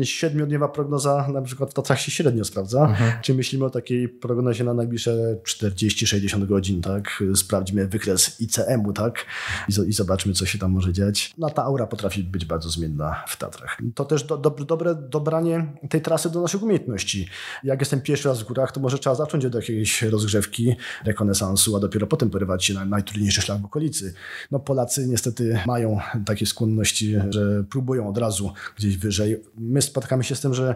e, 0.00 0.04
siedmiodniowa 0.04 0.68
prognoza 0.68 1.28
na 1.32 1.42
przykład 1.42 1.70
w 1.70 1.74
Tatrach 1.74 2.00
się 2.00 2.10
średnio 2.10 2.44
sprawdza. 2.44 2.80
Mhm. 2.80 3.12
Czy 3.22 3.34
myślimy 3.34 3.64
o 3.64 3.70
takiej 3.70 4.08
prognozie 4.08 4.64
na 4.64 4.74
najbliższe 4.74 5.36
40-60 5.46 6.46
godzin, 6.46 6.82
tak? 6.82 7.22
Sprawdźmy 7.34 7.88
wykres 7.88 8.40
ICM-u, 8.40 8.92
tak? 8.92 9.26
I, 9.68 9.88
I, 9.88 9.92
zobaczmy, 9.92 10.32
co 10.32 10.46
się 10.46 10.58
tam 10.58 10.70
może 10.70 10.92
dziać. 10.92 11.34
No 11.38 11.50
ta 11.50 11.64
aura 11.64 11.86
potrafi 11.86 12.24
być 12.24 12.44
bardzo 12.44 12.70
zmienna 12.70 13.24
w 13.28 13.36
Tatrach. 13.36 13.78
To 13.94 14.04
też 14.04 14.24
do, 14.24 14.36
do, 14.36 14.50
dobre 14.50 14.94
dobranie 14.94 15.72
tej 15.90 16.02
trasy 16.02 16.30
do 16.30 16.40
naszych 16.40 16.62
umiejętności. 16.62 17.28
Jak 17.64 17.80
jestem 17.80 18.00
pierwszy 18.00 18.28
raz 18.28 18.42
w 18.42 18.44
górach, 18.44 18.72
to 18.72 18.80
może 18.80 18.98
trzeba 18.98 19.16
zacząć 19.16 19.44
od 19.44 19.57
jakiejś 19.60 20.02
rozgrzewki, 20.02 20.76
rekonesansu, 21.04 21.76
a 21.76 21.80
dopiero 21.80 22.06
potem 22.06 22.30
porywać 22.30 22.64
się 22.64 22.74
na 22.74 22.84
najtrudniejszy 22.84 23.42
szlak 23.42 23.62
w 23.62 23.64
okolicy. 23.64 24.14
No 24.50 24.58
Polacy 24.58 25.06
niestety 25.06 25.60
mają 25.66 25.98
takie 26.26 26.46
skłonności, 26.46 27.16
że 27.30 27.64
próbują 27.70 28.08
od 28.08 28.18
razu 28.18 28.52
gdzieś 28.76 28.96
wyżej. 28.96 29.42
My 29.58 29.82
spotykamy 29.82 30.24
się 30.24 30.34
z 30.34 30.40
tym, 30.40 30.54
że 30.54 30.74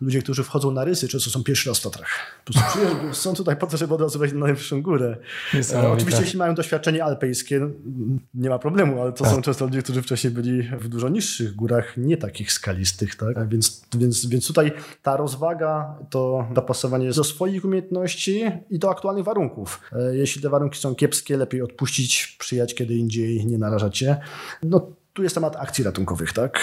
ludzie, 0.00 0.22
którzy 0.22 0.44
wchodzą 0.44 0.70
na 0.70 0.84
rysy, 0.84 1.08
często 1.08 1.30
są 1.30 1.44
pierwszy 1.44 1.68
raz 1.68 1.78
w 1.78 1.82
Tatrach. 1.82 2.10
Po 2.44 2.52
prostu 2.52 2.78
są 3.12 3.34
tutaj 3.34 3.56
po 3.56 3.66
to, 3.66 3.76
żeby 3.76 3.94
od 3.94 4.00
razu 4.00 4.18
wejść 4.18 4.34
na 4.34 4.40
najwyższą 4.40 4.82
górę. 4.82 5.16
E, 5.72 5.88
oczywiście 5.88 6.20
jeśli 6.20 6.38
mają 6.38 6.54
doświadczenie 6.54 7.04
alpejskie, 7.04 7.68
nie 8.34 8.48
ma 8.48 8.58
problemu, 8.58 9.02
ale 9.02 9.12
to 9.12 9.24
tak. 9.24 9.32
są 9.32 9.42
często 9.42 9.64
ludzie, 9.64 9.82
którzy 9.82 10.02
wcześniej 10.02 10.32
byli 10.32 10.62
w 10.62 10.88
dużo 10.88 11.08
niższych 11.08 11.54
górach, 11.54 11.96
nie 11.96 12.16
takich 12.16 12.52
skalistych, 12.52 13.14
tak? 13.14 13.48
Więc, 13.48 13.82
więc, 13.96 14.26
więc 14.26 14.46
tutaj 14.46 14.72
ta 15.02 15.16
rozwaga, 15.16 15.98
to 16.10 16.48
dopasowanie 16.54 17.10
do 17.12 17.24
swoich 17.24 17.64
umiejętności 17.64 18.23
i 18.70 18.78
do 18.78 18.90
aktualnych 18.90 19.24
warunków. 19.24 19.80
E, 19.92 20.16
jeśli 20.16 20.42
te 20.42 20.48
warunki 20.48 20.78
są 20.78 20.94
kiepskie, 20.94 21.36
lepiej 21.36 21.62
odpuścić, 21.62 22.36
przyjechać 22.38 22.74
kiedy 22.74 22.94
indziej, 22.94 23.46
nie 23.46 23.58
narażać 23.58 23.98
się. 23.98 24.16
No 24.62 24.92
tu 25.14 25.22
jest 25.22 25.34
temat 25.34 25.56
akcji 25.56 25.84
ratunkowych, 25.84 26.32
tak? 26.32 26.60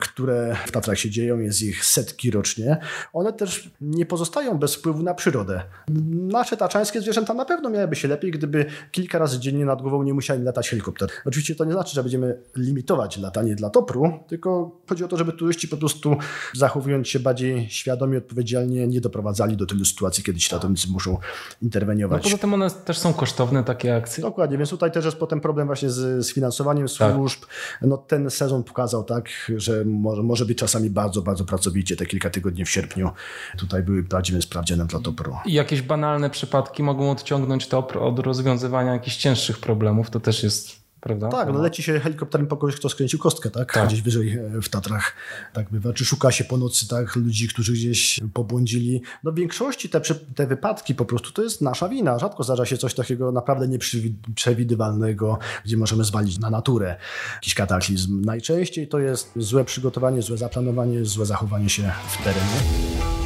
które 0.00 0.56
w 0.66 0.72
Tatrach 0.72 0.98
się 0.98 1.10
dzieją, 1.10 1.38
jest 1.38 1.62
ich 1.62 1.84
setki 1.84 2.30
rocznie. 2.30 2.76
One 3.12 3.32
też 3.32 3.70
nie 3.80 4.06
pozostają 4.06 4.58
bez 4.58 4.74
wpływu 4.74 5.02
na 5.02 5.14
przyrodę. 5.14 5.62
Nasze 6.10 6.56
taczańskie 6.56 7.00
zwierzęta 7.00 7.34
na 7.34 7.44
pewno 7.44 7.70
miałyby 7.70 7.96
się 7.96 8.08
lepiej, 8.08 8.30
gdyby 8.30 8.66
kilka 8.90 9.18
razy 9.18 9.38
dziennie 9.38 9.64
nad 9.64 9.82
głową 9.82 10.02
nie 10.02 10.14
musieli 10.14 10.42
latać 10.42 10.68
helikopter. 10.68 11.08
Oczywiście 11.24 11.54
to 11.54 11.64
nie 11.64 11.72
znaczy, 11.72 11.94
że 11.94 12.02
będziemy 12.02 12.38
limitować 12.56 13.16
latanie 13.16 13.54
dla 13.54 13.70
topru, 13.70 14.18
tylko 14.28 14.80
chodzi 14.88 15.04
o 15.04 15.08
to, 15.08 15.16
żeby 15.16 15.32
turyści 15.32 15.68
po 15.68 15.76
prostu 15.76 16.16
zachowując 16.54 17.08
się 17.08 17.20
bardziej 17.20 17.70
świadomie, 17.70 18.18
odpowiedzialnie, 18.18 18.86
nie 18.86 19.00
doprowadzali 19.00 19.56
do 19.56 19.66
tylu 19.66 19.84
sytuacji, 19.84 20.24
kiedy 20.24 20.38
ci 20.38 20.52
ratownicy 20.52 20.88
muszą 20.90 21.18
interweniować. 21.62 22.24
No 22.24 22.30
poza 22.30 22.38
tym 22.38 22.54
one 22.54 22.70
też 22.70 22.98
są 22.98 23.14
kosztowne, 23.14 23.64
takie 23.64 23.96
akcje. 23.96 24.22
Dokładnie, 24.22 24.58
więc 24.58 24.70
tutaj 24.70 24.92
też 24.92 25.04
jest 25.04 25.16
potem 25.16 25.40
problem 25.40 25.66
właśnie 25.66 25.90
z, 25.90 26.26
z 26.26 26.32
finansowaniem 26.32 26.86
tak. 26.98 27.14
służb. 27.14 27.40
Tak. 27.40 27.50
No, 27.82 27.93
no, 27.94 27.98
ten 27.98 28.30
sezon 28.30 28.64
pokazał 28.64 29.04
tak, 29.04 29.28
że 29.56 29.84
może, 29.84 30.22
może 30.22 30.46
być 30.46 30.58
czasami 30.58 30.90
bardzo, 30.90 31.22
bardzo 31.22 31.44
pracowicie. 31.44 31.96
Te 31.96 32.06
kilka 32.06 32.30
tygodni 32.30 32.64
w 32.64 32.70
sierpniu 32.70 33.10
tutaj 33.58 33.82
były 33.82 34.04
prawdziwym 34.04 34.42
sprawdzianem 34.42 34.86
dla 34.86 35.00
Topru. 35.00 35.36
I 35.46 35.52
jakieś 35.52 35.82
banalne 35.82 36.30
przypadki 36.30 36.82
mogą 36.82 37.10
odciągnąć 37.10 37.68
Topr 37.68 37.98
od 37.98 38.18
rozwiązywania 38.18 38.92
jakichś 38.92 39.16
cięższych 39.16 39.58
problemów. 39.58 40.10
To 40.10 40.20
też 40.20 40.42
jest 40.42 40.83
prawda? 41.04 41.28
Tak, 41.28 41.52
no 41.52 41.62
leci 41.62 41.82
się 41.82 42.00
helikopterem 42.00 42.46
po 42.46 42.56
kogoś, 42.56 42.76
kto 42.76 42.88
skręcił 42.88 43.18
kostkę, 43.18 43.50
tak? 43.50 43.72
tak? 43.72 43.88
Gdzieś 43.88 44.02
wyżej 44.02 44.38
e, 44.38 44.62
w 44.62 44.68
Tatrach. 44.68 45.12
Tak 45.52 45.70
bywa. 45.70 45.92
Czy 45.92 46.04
szuka 46.04 46.30
się 46.30 46.44
po 46.44 46.56
nocy, 46.56 46.88
tak? 46.88 47.16
Ludzi, 47.16 47.48
którzy 47.48 47.72
gdzieś 47.72 48.20
pobłądzili. 48.34 49.02
No 49.24 49.32
w 49.32 49.34
większości 49.34 49.88
te, 49.88 50.00
te 50.34 50.46
wypadki 50.46 50.94
po 50.94 51.04
prostu 51.04 51.32
to 51.32 51.42
jest 51.42 51.60
nasza 51.62 51.88
wina. 51.88 52.18
Rzadko 52.18 52.42
zdarza 52.42 52.66
się 52.66 52.76
coś 52.76 52.94
takiego 52.94 53.32
naprawdę 53.32 53.68
nieprzewidywalnego, 53.68 55.38
gdzie 55.64 55.76
możemy 55.76 56.04
zwalić 56.04 56.38
na 56.38 56.50
naturę 56.50 56.96
jakiś 57.34 57.54
kataklizm. 57.54 58.24
Najczęściej 58.24 58.88
to 58.88 58.98
jest 58.98 59.32
złe 59.36 59.64
przygotowanie, 59.64 60.22
złe 60.22 60.36
zaplanowanie, 60.36 61.04
złe 61.04 61.26
zachowanie 61.26 61.68
się 61.68 61.92
w 62.08 62.24
terenie. 62.24 63.23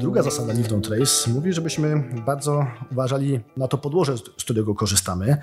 Druga 0.00 0.22
zasada 0.22 0.52
Don't 0.52 0.80
Trace 0.80 1.30
mówi, 1.30 1.52
żebyśmy 1.52 2.04
bardzo 2.26 2.66
uważali 2.92 3.40
na 3.56 3.68
to 3.68 3.78
podłoże, 3.78 4.16
z 4.16 4.44
którego 4.44 4.74
korzystamy. 4.74 5.36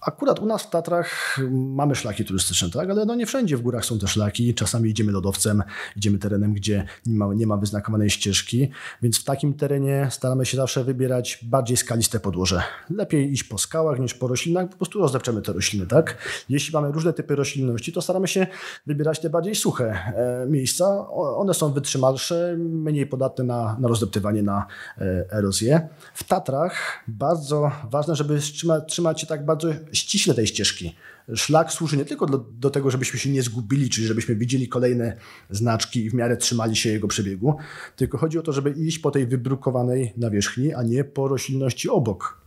Akurat 0.00 0.38
u 0.38 0.46
nas 0.46 0.62
w 0.62 0.70
Tatrach 0.70 1.38
mamy 1.50 1.94
szlaki 1.94 2.24
turystyczne, 2.24 2.70
tak? 2.70 2.90
ale 2.90 3.04
no 3.04 3.14
nie 3.14 3.26
wszędzie 3.26 3.56
w 3.56 3.62
górach 3.62 3.84
są 3.84 3.98
te 3.98 4.08
szlaki. 4.08 4.54
Czasami 4.54 4.90
idziemy 4.90 5.12
lodowcem, 5.12 5.62
idziemy 5.96 6.18
terenem, 6.18 6.54
gdzie 6.54 6.86
nie 7.06 7.18
ma, 7.18 7.34
nie 7.34 7.46
ma 7.46 7.56
wyznakowanej 7.56 8.10
ścieżki, 8.10 8.70
więc 9.02 9.20
w 9.20 9.24
takim 9.24 9.54
terenie 9.54 10.08
staramy 10.10 10.46
się 10.46 10.56
zawsze 10.56 10.84
wybierać 10.84 11.38
bardziej 11.42 11.76
skaliste 11.76 12.20
podłoże. 12.20 12.62
Lepiej 12.90 13.32
iść 13.32 13.44
po 13.44 13.58
skałach 13.58 13.98
niż 13.98 14.14
po 14.14 14.28
roślinach, 14.28 14.68
po 14.68 14.76
prostu 14.76 14.98
rozdepczemy 14.98 15.42
te 15.42 15.52
rośliny. 15.52 15.86
tak? 15.86 16.16
Jeśli 16.48 16.72
mamy 16.72 16.92
różne 16.92 17.12
typy 17.12 17.36
roślinności, 17.36 17.92
to 17.92 18.02
staramy 18.02 18.28
się 18.28 18.46
wybierać 18.86 19.20
te 19.20 19.30
bardziej 19.30 19.54
suche 19.54 19.84
e, 19.84 20.46
miejsca. 20.48 21.08
One 21.12 21.54
są 21.54 21.72
wytrzymalsze, 21.72 22.56
mniej 22.58 23.06
podatne 23.06 23.44
na, 23.44 23.76
na 23.80 23.88
rozdeptywanie, 23.88 24.42
na 24.42 24.66
e, 24.98 25.24
erozję. 25.32 25.88
W 26.14 26.24
Tatrach 26.24 27.04
bardzo 27.08 27.70
ważne, 27.90 28.16
żeby 28.16 28.38
trzymać, 28.38 28.84
trzymać 28.88 29.20
się 29.20 29.26
tak 29.26 29.44
bardzo 29.44 29.68
ściśle 29.92 30.34
tej 30.34 30.46
ścieżki. 30.46 30.94
Szlak 31.34 31.72
służy 31.72 31.96
nie 31.96 32.04
tylko 32.04 32.26
do, 32.26 32.38
do, 32.38 32.70
tego, 32.70 32.90
żebyśmy 32.90 33.18
się 33.18 33.30
nie 33.30 33.42
zgubili, 33.42 33.90
czyli 33.90 34.06
żebyśmy 34.06 34.36
widzieli 34.36 34.68
kolejne 34.68 35.16
znaczki 35.50 36.04
i 36.04 36.10
w 36.10 36.14
miarę 36.14 36.36
trzymali 36.36 36.76
się 36.76 36.90
jego 36.90 37.08
przebiegu, 37.08 37.56
tylko 37.96 38.18
chodzi 38.18 38.38
o 38.38 38.42
to, 38.42 38.52
żeby 38.52 38.70
iść 38.70 38.98
po 38.98 39.10
tej 39.10 39.26
wybrukowanej 39.26 40.12
nawierzchni, 40.16 40.74
a 40.74 40.82
nie 40.82 41.04
po 41.04 41.28
roślinności 41.28 41.88
obok 41.88 42.39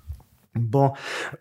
bo 0.56 0.94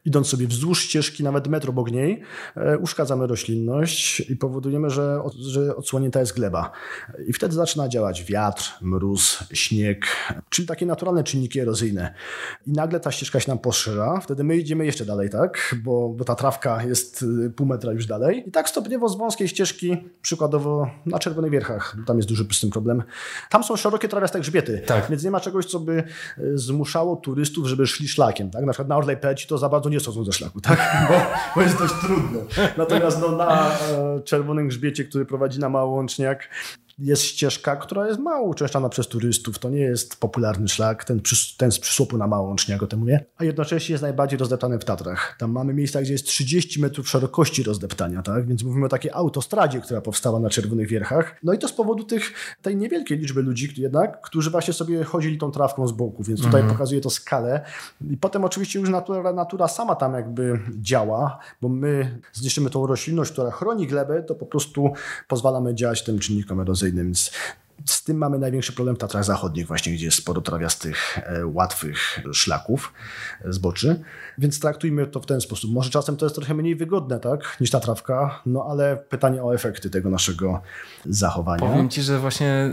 idąc 0.04 0.28
sobie 0.28 0.46
wzdłuż 0.46 0.82
ścieżki, 0.82 1.24
nawet 1.24 1.48
metr 1.48 1.70
obok 1.70 1.90
niej, 1.90 2.22
e, 2.56 2.78
uszkadzamy 2.78 3.26
roślinność 3.26 4.20
i 4.20 4.36
powodujemy, 4.36 4.90
że, 4.90 5.18
że 5.38 5.76
odsłonięta 5.76 6.20
jest 6.20 6.34
gleba. 6.34 6.70
I 7.26 7.32
wtedy 7.32 7.54
zaczyna 7.54 7.88
działać 7.88 8.24
wiatr, 8.24 8.72
mróz, 8.80 9.38
śnieg, 9.52 10.06
czyli 10.48 10.68
takie 10.68 10.86
naturalne 10.86 11.24
czynniki 11.24 11.60
erozyjne. 11.60 12.14
I 12.66 12.72
nagle 12.72 13.00
ta 13.00 13.10
ścieżka 13.10 13.40
się 13.40 13.50
nam 13.50 13.58
poszerza, 13.58 14.20
wtedy 14.20 14.44
my 14.44 14.56
idziemy 14.56 14.86
jeszcze 14.86 15.04
dalej, 15.04 15.30
tak? 15.30 15.74
Bo, 15.84 16.08
bo 16.08 16.24
ta 16.24 16.34
trawka 16.34 16.82
jest 16.82 17.22
y, 17.22 17.50
pół 17.50 17.66
metra 17.66 17.92
już 17.92 18.06
dalej. 18.06 18.48
I 18.48 18.50
tak 18.50 18.68
stopniowo 18.68 19.08
z 19.08 19.18
wąskiej 19.18 19.48
ścieżki, 19.48 19.96
przykładowo 20.22 20.90
na 21.06 21.18
Czerwonych 21.18 21.50
Wierchach, 21.50 21.96
tam 22.06 22.16
jest 22.16 22.28
duży 22.28 22.46
z 22.52 22.60
tym 22.60 22.70
problem, 22.70 23.02
tam 23.50 23.64
są 23.64 23.76
szerokie 23.76 24.08
trawiaste 24.08 24.40
grzbiety, 24.40 24.82
tak. 24.86 25.10
więc 25.10 25.24
nie 25.24 25.30
ma 25.30 25.40
czegoś, 25.40 25.66
co 25.66 25.80
by 25.80 26.04
y, 26.38 26.58
zmuszało 26.58 27.16
turystów, 27.16 27.66
żeby 27.66 27.86
szli 27.86 28.08
szlakiem, 28.08 28.50
tak? 28.50 28.64
Na 28.64 28.72
przykład 28.72 28.88
na 28.88 28.96
Orlej 29.02 29.16
to 29.48 29.58
za 29.58 29.68
bardzo 29.68 29.88
nie 29.88 30.00
schodzą 30.00 30.24
ze 30.24 30.32
szlaku, 30.32 30.60
tak? 30.60 30.78
Bo, 31.08 31.14
bo 31.54 31.62
jest 31.62 31.78
dość 31.78 31.94
trudno. 32.00 32.40
Natomiast 32.76 33.20
no, 33.20 33.36
na 33.36 33.70
e, 33.70 34.20
czerwonym 34.24 34.68
grzbiecie, 34.68 35.04
który 35.04 35.24
prowadzi 35.24 35.60
na 35.60 35.68
Małączniak, 35.68 36.48
jest 36.98 37.22
ścieżka, 37.22 37.76
która 37.76 38.08
jest 38.08 38.20
mało 38.20 38.48
uczęszczana 38.48 38.88
przez 38.88 39.08
turystów. 39.08 39.58
To 39.58 39.70
nie 39.70 39.80
jest 39.80 40.20
popularny 40.20 40.68
szlak, 40.68 41.04
ten, 41.04 41.20
ten 41.56 41.72
z 41.72 41.78
przysłopu 41.78 42.18
na 42.18 42.26
Małączniak, 42.26 42.76
jak 42.76 42.82
o 42.82 42.86
tym 42.86 42.98
mówię. 42.98 43.24
A 43.36 43.44
jednocześnie 43.44 43.92
jest 43.92 44.02
najbardziej 44.02 44.38
rozdeptany 44.38 44.78
w 44.78 44.84
Tatrach. 44.84 45.36
Tam 45.38 45.50
mamy 45.50 45.74
miejsca, 45.74 46.02
gdzie 46.02 46.12
jest 46.12 46.26
30 46.26 46.80
metrów 46.80 47.08
szerokości 47.08 47.62
rozdeptania, 47.62 48.22
tak? 48.22 48.46
Więc 48.46 48.62
mówimy 48.62 48.86
o 48.86 48.88
takiej 48.88 49.10
autostradzie, 49.14 49.80
która 49.80 50.00
powstała 50.00 50.40
na 50.40 50.50
Czerwonych 50.50 50.88
Wierchach. 50.88 51.36
No 51.42 51.52
i 51.52 51.58
to 51.58 51.68
z 51.68 51.72
powodu 51.72 52.04
tych, 52.04 52.32
tej 52.62 52.76
niewielkiej 52.76 53.18
liczby 53.18 53.42
ludzi 53.42 53.74
jednak, 53.76 54.20
którzy 54.20 54.50
właśnie 54.50 54.74
sobie 54.74 55.04
chodzili 55.04 55.38
tą 55.38 55.50
trawką 55.50 55.88
z 55.88 55.92
boku, 55.92 56.22
więc 56.22 56.40
tutaj 56.42 56.60
mhm. 56.60 56.76
pokazuje 56.76 57.00
to 57.00 57.10
skalę. 57.10 57.64
I 58.10 58.16
potem 58.16 58.44
oczywiście 58.44 58.78
już 58.78 58.88
natura, 58.88 59.32
natura 59.32 59.68
sama 59.68 59.94
tam 59.94 60.14
jakby 60.14 60.60
działa, 60.80 61.38
bo 61.60 61.68
my 61.68 62.20
zniszczymy 62.32 62.70
tą 62.70 62.86
roślinność, 62.86 63.32
która 63.32 63.50
chroni 63.50 63.86
glebę, 63.86 64.22
to 64.22 64.34
po 64.34 64.46
prostu 64.46 64.92
pozwalamy 65.28 65.74
działać 65.74 66.04
tym 66.04 66.18
czynnikom 66.18 66.60
erozyjnym 66.60 66.82
więc 66.92 67.30
z 67.86 68.04
tym 68.04 68.16
mamy 68.16 68.38
największy 68.38 68.72
problem 68.72 68.96
w 68.96 68.98
Tatrach 68.98 69.24
Zachodnich, 69.24 69.66
właśnie 69.66 69.92
gdzie 69.92 70.04
jest 70.04 70.18
sporo 70.18 70.40
trawiastych, 70.40 71.18
e, 71.18 71.46
łatwych 71.46 72.20
szlaków, 72.32 72.92
e, 73.44 73.52
zboczy. 73.52 74.02
Więc 74.38 74.60
traktujmy 74.60 75.06
to 75.06 75.20
w 75.20 75.26
ten 75.26 75.40
sposób. 75.40 75.72
Może 75.72 75.90
czasem 75.90 76.16
to 76.16 76.26
jest 76.26 76.36
trochę 76.36 76.54
mniej 76.54 76.76
wygodne, 76.76 77.20
tak, 77.20 77.56
niż 77.60 77.70
ta 77.70 77.80
trawka, 77.80 78.40
no 78.46 78.66
ale 78.70 78.96
pytanie 78.96 79.42
o 79.42 79.54
efekty 79.54 79.90
tego 79.90 80.10
naszego 80.10 80.60
zachowania. 81.06 81.66
Powiem 81.66 81.88
ci, 81.88 82.02
że 82.02 82.18
właśnie 82.18 82.70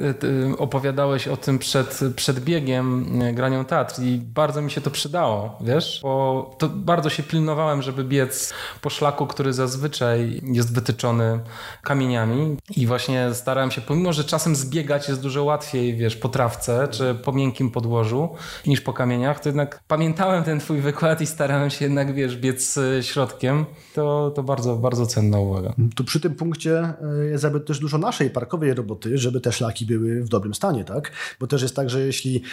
e, 0.53 0.57
opowiadałeś 0.57 1.27
o 1.27 1.37
tym 1.37 1.59
przed, 1.59 1.99
przed 2.15 2.39
biegiem 2.39 3.19
granią 3.33 3.65
Tatr 3.65 4.01
i 4.01 4.17
bardzo 4.17 4.61
mi 4.61 4.71
się 4.71 4.81
to 4.81 4.91
przydało, 4.91 5.57
wiesz, 5.61 5.99
bo 6.03 6.55
to 6.57 6.69
bardzo 6.69 7.09
się 7.09 7.23
pilnowałem, 7.23 7.81
żeby 7.81 8.03
biec 8.03 8.53
po 8.81 8.89
szlaku, 8.89 9.27
który 9.27 9.53
zazwyczaj 9.53 10.41
jest 10.43 10.75
wytyczony 10.75 11.39
kamieniami 11.83 12.57
i 12.75 12.87
właśnie 12.87 13.33
starałem 13.33 13.71
się, 13.71 13.81
pomimo, 13.81 14.13
że 14.13 14.23
czasem 14.23 14.55
zbiegać 14.55 15.07
jest 15.07 15.21
dużo 15.21 15.43
łatwiej, 15.43 15.95
wiesz, 15.95 16.15
po 16.15 16.29
trawce 16.29 16.87
czy 16.91 17.15
po 17.15 17.31
miękkim 17.31 17.71
podłożu 17.71 18.29
niż 18.67 18.81
po 18.81 18.93
kamieniach, 18.93 19.39
to 19.39 19.49
jednak 19.49 19.79
pamiętałem 19.87 20.43
ten 20.43 20.59
twój 20.59 20.81
wykład 20.81 21.21
i 21.21 21.25
starałem 21.25 21.48
się 21.69 21.85
jednak, 21.85 22.15
wiesz, 22.15 22.37
biec 22.37 22.77
e, 22.77 23.03
środkiem. 23.03 23.65
To, 23.93 24.31
to 24.35 24.43
bardzo, 24.43 24.75
bardzo 24.75 25.05
cenna 25.05 25.39
uwaga. 25.39 25.73
Tu 25.95 26.03
przy 26.03 26.19
tym 26.19 26.35
punkcie 26.35 26.79
e, 26.79 27.25
jest 27.25 27.43
jakby 27.43 27.59
też 27.59 27.79
dużo 27.79 27.97
naszej 27.97 28.29
parkowej 28.29 28.73
roboty, 28.73 29.17
żeby 29.17 29.41
te 29.41 29.51
szlaki 29.51 29.85
były 29.85 30.23
w 30.23 30.29
dobrym 30.29 30.53
stanie, 30.53 30.83
tak? 30.83 31.11
Bo 31.39 31.47
też 31.47 31.61
jest 31.61 31.75
tak, 31.75 31.89
że 31.89 31.99
jeśli 32.05 32.43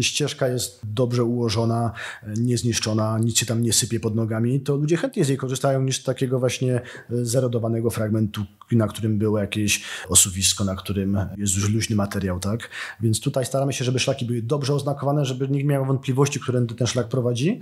ścieżka 0.00 0.48
jest 0.48 0.80
dobrze 0.84 1.24
ułożona, 1.24 1.92
e, 2.22 2.32
niezniszczona, 2.40 3.18
nic 3.18 3.38
się 3.38 3.46
tam 3.46 3.62
nie 3.62 3.72
sypie 3.72 4.00
pod 4.00 4.14
nogami, 4.14 4.60
to 4.60 4.76
ludzie 4.76 4.96
chętniej 4.96 5.24
z 5.24 5.28
niej 5.28 5.38
korzystają 5.38 5.82
niż 5.82 6.00
z 6.00 6.04
takiego 6.04 6.38
właśnie 6.38 6.80
zerodowanego 7.10 7.90
fragmentu, 7.90 8.44
na 8.72 8.86
którym 8.86 9.18
było 9.18 9.38
jakieś 9.38 9.82
osuwisko, 10.08 10.64
na 10.64 10.76
którym 10.76 11.18
jest 11.36 11.54
już 11.54 11.70
luźny 11.70 11.96
materiał, 11.96 12.40
tak? 12.40 12.68
Więc 13.00 13.20
tutaj 13.20 13.46
staramy 13.46 13.72
się, 13.72 13.84
żeby 13.84 13.98
szlaki 13.98 14.26
były 14.26 14.42
dobrze 14.42 14.74
oznakowane, 14.74 15.24
żeby 15.24 15.48
nikt 15.48 15.64
nie 15.64 15.72
miał 15.72 15.84
wątpliwości, 15.84 16.40
którędy 16.40 16.74
ten 16.74 16.86
szlak 16.86 17.08
prowadzi. 17.08 17.60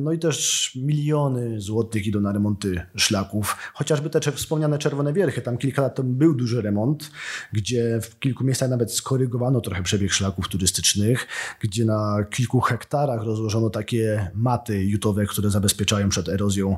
No 0.00 0.12
i 0.12 0.19
też 0.20 0.72
miliony 0.76 1.60
złotych 1.60 2.06
idą 2.06 2.20
na 2.20 2.32
remonty 2.32 2.82
szlaków. 2.96 3.56
Chociażby 3.74 4.10
te 4.10 4.32
wspomniane 4.32 4.78
Czerwone 4.78 5.12
Wierchy, 5.12 5.42
tam 5.42 5.58
kilka 5.58 5.82
lat 5.82 5.94
temu 5.94 6.12
był 6.12 6.34
duży 6.34 6.62
remont, 6.62 7.10
gdzie 7.52 8.00
w 8.02 8.18
kilku 8.18 8.44
miejscach 8.44 8.70
nawet 8.70 8.94
skorygowano 8.94 9.60
trochę 9.60 9.82
przebieg 9.82 10.12
szlaków 10.12 10.48
turystycznych, 10.48 11.26
gdzie 11.60 11.84
na 11.84 12.24
kilku 12.30 12.60
hektarach 12.60 13.22
rozłożono 13.22 13.70
takie 13.70 14.30
maty 14.34 14.84
jutowe, 14.84 15.26
które 15.26 15.50
zabezpieczają 15.50 16.08
przed 16.08 16.28
erozją, 16.28 16.76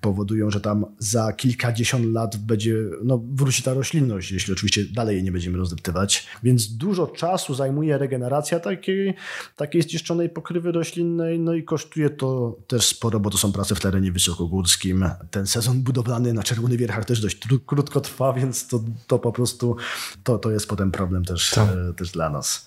powodują, 0.00 0.50
że 0.50 0.60
tam 0.60 0.86
za 0.98 1.32
kilkadziesiąt 1.32 2.06
lat 2.06 2.36
będzie, 2.36 2.74
no 3.04 3.22
wróci 3.32 3.62
ta 3.62 3.74
roślinność, 3.74 4.32
jeśli 4.32 4.52
oczywiście 4.52 4.84
dalej 4.84 5.14
jej 5.14 5.24
nie 5.24 5.32
będziemy 5.32 5.58
rozdeptywać. 5.58 6.26
Więc 6.42 6.76
dużo 6.76 7.06
czasu 7.06 7.54
zajmuje 7.54 7.98
regeneracja 7.98 8.60
takiej, 8.60 9.14
takiej 9.56 9.82
zniszczonej 9.82 10.28
pokrywy 10.28 10.72
roślinnej, 10.72 11.38
no 11.38 11.54
i 11.54 11.64
kosztuje 11.64 12.10
to 12.10 12.58
też 12.66 12.79
sporo, 12.86 13.20
bo 13.20 13.30
to 13.30 13.38
są 13.38 13.52
prace 13.52 13.74
w 13.74 13.80
terenie 13.80 14.12
wysokogórskim. 14.12 15.10
Ten 15.30 15.46
sezon 15.46 15.82
budowlany 15.82 16.32
na 16.32 16.42
Czerwonych 16.42 16.78
Wierchach 16.78 17.04
też 17.04 17.20
dość 17.20 17.38
krótko 17.66 18.00
trwa, 18.00 18.32
więc 18.32 18.66
to, 18.66 18.80
to 19.06 19.18
po 19.18 19.32
prostu 19.32 19.76
to, 20.24 20.38
to 20.38 20.50
jest 20.50 20.68
potem 20.68 20.92
problem 20.92 21.24
też, 21.24 21.50
tak. 21.50 21.68
e, 21.90 21.94
też 21.94 22.10
dla 22.10 22.30
nas. 22.30 22.66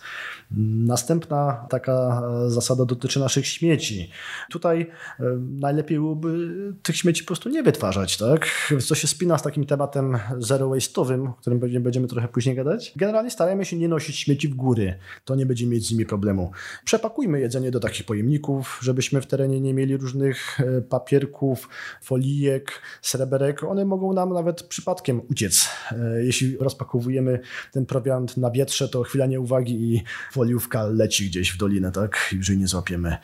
Następna 0.58 1.66
taka 1.70 2.24
zasada 2.48 2.86
dotyczy 2.86 3.20
naszych 3.20 3.48
śmieci. 3.48 4.10
Tutaj 4.52 4.82
e, 5.20 5.24
najlepiej 5.60 5.98
byłoby 5.98 6.50
tych 6.84 6.98
śmieci 6.98 7.24
po 7.24 7.28
prostu 7.28 7.50
nie 7.50 7.64
wytwarzać, 7.64 8.18
tak? 8.18 8.70
Co 8.86 8.96
się 8.96 9.08
spina 9.08 9.38
z 9.38 9.42
takim 9.42 9.66
tematem 9.66 10.18
zero 10.38 10.70
waste'owym, 10.70 11.30
o 11.30 11.34
którym 11.34 11.60
będziemy 11.60 12.08
trochę 12.08 12.28
później 12.28 12.56
gadać. 12.56 12.94
Generalnie 12.96 13.32
starajmy 13.32 13.66
się 13.66 13.78
nie 13.78 13.88
nosić 13.88 14.18
śmieci 14.18 14.48
w 14.48 14.56
góry. 14.56 14.96
To 15.26 15.36
nie 15.36 15.46
będzie 15.46 15.68
mieć 15.68 15.88
z 15.88 15.92
nimi 15.92 16.06
problemu. 16.06 16.52
Przepakujmy 16.86 17.40
jedzenie 17.40 17.72
do 17.72 17.80
takich 17.80 18.06
pojemników, 18.06 18.80
żebyśmy 18.82 19.22
w 19.22 19.28
terenie 19.28 19.62
nie 19.62 19.74
mieli 19.74 19.98
różnych 19.98 20.60
e, 20.60 20.82
papierków, 20.82 21.70
folijek, 22.02 22.72
sreberek. 23.02 23.64
One 23.64 23.86
mogą 23.86 24.14
nam 24.14 24.34
nawet 24.34 24.64
przypadkiem 24.64 25.22
uciec. 25.32 25.70
E, 25.92 26.24
jeśli 26.24 26.58
rozpakowujemy 26.58 27.40
ten 27.72 27.86
prowiant 27.86 28.38
na 28.38 28.52
wietrze, 28.52 28.90
to 28.90 29.04
chwila 29.04 29.26
nieuwagi 29.26 29.94
i 29.94 30.04
foliówka 30.44 30.86
leci 30.86 31.26
gdzieś 31.26 31.52
w 31.52 31.58
dolinę, 31.58 31.92
tak? 31.92 32.30
I 32.34 32.36
już 32.36 32.50
jej 32.50 32.58
nie 32.58 32.68
złapiemy. 32.68 33.18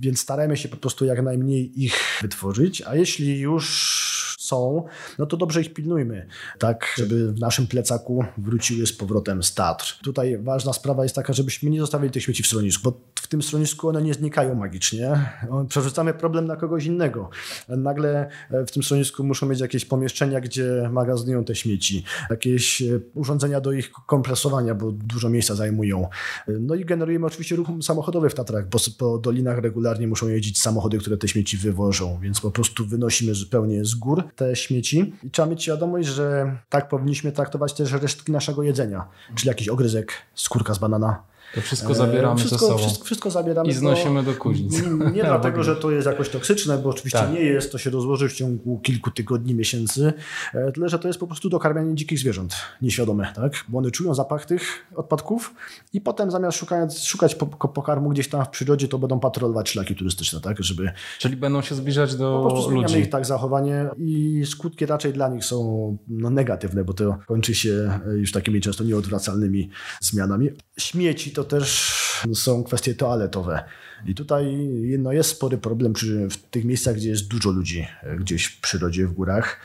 Więc 0.00 0.20
starajmy 0.20 0.56
się 0.56 0.68
po 0.68 0.76
prostu 0.76 1.04
jak 1.04 1.22
najmniej 1.22 1.82
ich 1.84 2.18
wytworzyć, 2.22 2.82
a 2.82 2.94
jeśli 2.94 3.38
już 3.38 4.25
są, 4.46 4.84
no 5.18 5.26
to 5.26 5.36
dobrze 5.36 5.60
ich 5.60 5.74
pilnujmy, 5.74 6.26
tak, 6.58 6.94
żeby 6.96 7.32
w 7.32 7.40
naszym 7.40 7.66
plecaku 7.66 8.24
wróciły 8.38 8.86
z 8.86 8.92
powrotem 8.92 9.42
z 9.42 9.54
Tatr. 9.54 9.98
Tutaj 10.02 10.38
ważna 10.38 10.72
sprawa 10.72 11.02
jest 11.02 11.14
taka, 11.14 11.32
żebyśmy 11.32 11.70
nie 11.70 11.80
zostawili 11.80 12.12
tych 12.12 12.22
śmieci 12.22 12.42
w 12.42 12.46
schronisku, 12.46 12.90
bo 12.90 13.00
w 13.14 13.28
tym 13.28 13.42
schronisku 13.42 13.88
one 13.88 14.02
nie 14.02 14.14
znikają 14.14 14.54
magicznie. 14.54 15.30
Przerzucamy 15.68 16.14
problem 16.14 16.46
na 16.46 16.56
kogoś 16.56 16.84
innego. 16.84 17.30
Nagle 17.68 18.28
w 18.50 18.70
tym 18.70 18.82
schronisku 18.82 19.24
muszą 19.24 19.46
mieć 19.46 19.60
jakieś 19.60 19.84
pomieszczenia, 19.84 20.40
gdzie 20.40 20.88
magazynują 20.92 21.44
te 21.44 21.54
śmieci, 21.54 22.04
jakieś 22.30 22.82
urządzenia 23.14 23.60
do 23.60 23.72
ich 23.72 23.92
kompresowania, 24.06 24.74
bo 24.74 24.92
dużo 24.92 25.28
miejsca 25.28 25.54
zajmują. 25.54 26.08
No 26.48 26.74
i 26.74 26.84
generujemy 26.84 27.26
oczywiście 27.26 27.56
ruch 27.56 27.68
samochodowy 27.82 28.30
w 28.30 28.34
Tatrach, 28.34 28.68
bo 28.68 28.78
po 28.98 29.18
dolinach 29.18 29.58
regularnie 29.58 30.08
muszą 30.08 30.28
jeździć 30.28 30.60
samochody, 30.60 30.98
które 30.98 31.16
te 31.16 31.28
śmieci 31.28 31.56
wywożą, 31.56 32.18
więc 32.22 32.40
po 32.40 32.50
prostu 32.50 32.86
wynosimy 32.86 33.34
zupełnie 33.34 33.84
z 33.84 33.94
gór 33.94 34.24
te 34.36 34.56
śmieci. 34.56 35.14
I 35.22 35.30
trzeba 35.30 35.48
mieć 35.48 35.62
świadomość, 35.62 36.08
że 36.08 36.56
tak 36.68 36.88
powinniśmy 36.88 37.32
traktować 37.32 37.72
też 37.74 37.92
resztki 37.92 38.32
naszego 38.32 38.62
jedzenia, 38.62 39.08
czyli 39.34 39.48
jakiś 39.48 39.68
ogryzek, 39.68 40.12
skórka 40.34 40.74
z 40.74 40.78
banana, 40.78 41.22
to 41.54 41.60
wszystko 41.60 41.94
zabieramy 41.94 42.38
wszystko, 42.38 42.58
ze 42.58 42.66
sobą. 42.66 42.78
Wszystko, 42.78 43.04
wszystko 43.04 43.30
zabieramy. 43.30 43.68
I 43.68 43.72
znosimy 43.72 44.22
do 44.22 44.34
kuźnic. 44.34 44.82
Nie, 44.82 45.10
nie 45.16 45.24
dlatego, 45.24 45.62
że 45.62 45.76
to 45.76 45.90
jest 45.90 46.06
jakoś 46.06 46.28
toksyczne, 46.28 46.78
bo 46.78 46.90
oczywiście 46.90 47.18
tak. 47.18 47.32
nie 47.32 47.40
jest, 47.40 47.72
to 47.72 47.78
się 47.78 47.90
rozłoży 47.90 48.28
w 48.28 48.32
ciągu 48.32 48.78
kilku 48.78 49.10
tygodni, 49.10 49.54
miesięcy, 49.54 50.12
e, 50.54 50.72
tyle, 50.72 50.88
że 50.88 50.98
to 50.98 51.08
jest 51.08 51.20
po 51.20 51.26
prostu 51.26 51.48
dokarmianie 51.48 51.94
dzikich 51.94 52.18
zwierząt, 52.18 52.54
nieświadome, 52.82 53.32
tak? 53.34 53.64
Bo 53.68 53.78
one 53.78 53.90
czują 53.90 54.14
zapach 54.14 54.46
tych 54.46 54.86
odpadków 54.96 55.54
i 55.92 56.00
potem 56.00 56.30
zamiast 56.30 56.58
szukać, 56.58 57.06
szukać 57.06 57.34
pokarmu 57.74 58.10
gdzieś 58.10 58.28
tam 58.28 58.44
w 58.44 58.48
przyrodzie, 58.48 58.88
to 58.88 58.98
będą 58.98 59.20
patrolować 59.20 59.68
szlaki 59.68 59.94
turystyczne, 59.94 60.40
tak? 60.40 60.62
Żeby... 60.62 60.92
Czyli 61.18 61.36
będą 61.36 61.62
się 61.62 61.74
zbliżać 61.74 62.14
do 62.16 62.40
po 62.44 62.50
prostu 62.50 62.70
ludzi. 62.70 62.98
ich 62.98 63.10
tak 63.10 63.26
zachowanie 63.26 63.88
i 63.96 64.42
skutki 64.46 64.86
raczej 64.86 65.12
dla 65.12 65.28
nich 65.28 65.44
są 65.44 65.96
no, 66.08 66.30
negatywne, 66.30 66.84
bo 66.84 66.94
to 66.94 67.18
kończy 67.26 67.54
się 67.54 68.00
e, 68.08 68.12
już 68.12 68.32
takimi 68.32 68.60
często 68.60 68.84
nieodwracalnymi 68.84 69.70
zmianami. 70.00 70.50
Śmieci 70.78 71.30
to 71.36 71.44
też 71.44 71.94
są 72.34 72.64
kwestie 72.64 72.94
toaletowe. 72.94 73.64
I 74.06 74.14
tutaj 74.14 74.56
no, 74.98 75.12
jest 75.12 75.30
spory 75.30 75.58
problem 75.58 75.92
przy, 75.92 76.28
w 76.30 76.36
tych 76.36 76.64
miejscach, 76.64 76.96
gdzie 76.96 77.08
jest 77.08 77.28
dużo 77.28 77.50
ludzi, 77.50 77.86
e, 78.02 78.16
gdzieś 78.16 78.46
w 78.46 78.60
przyrodzie, 78.60 79.06
w 79.06 79.12
górach. 79.12 79.60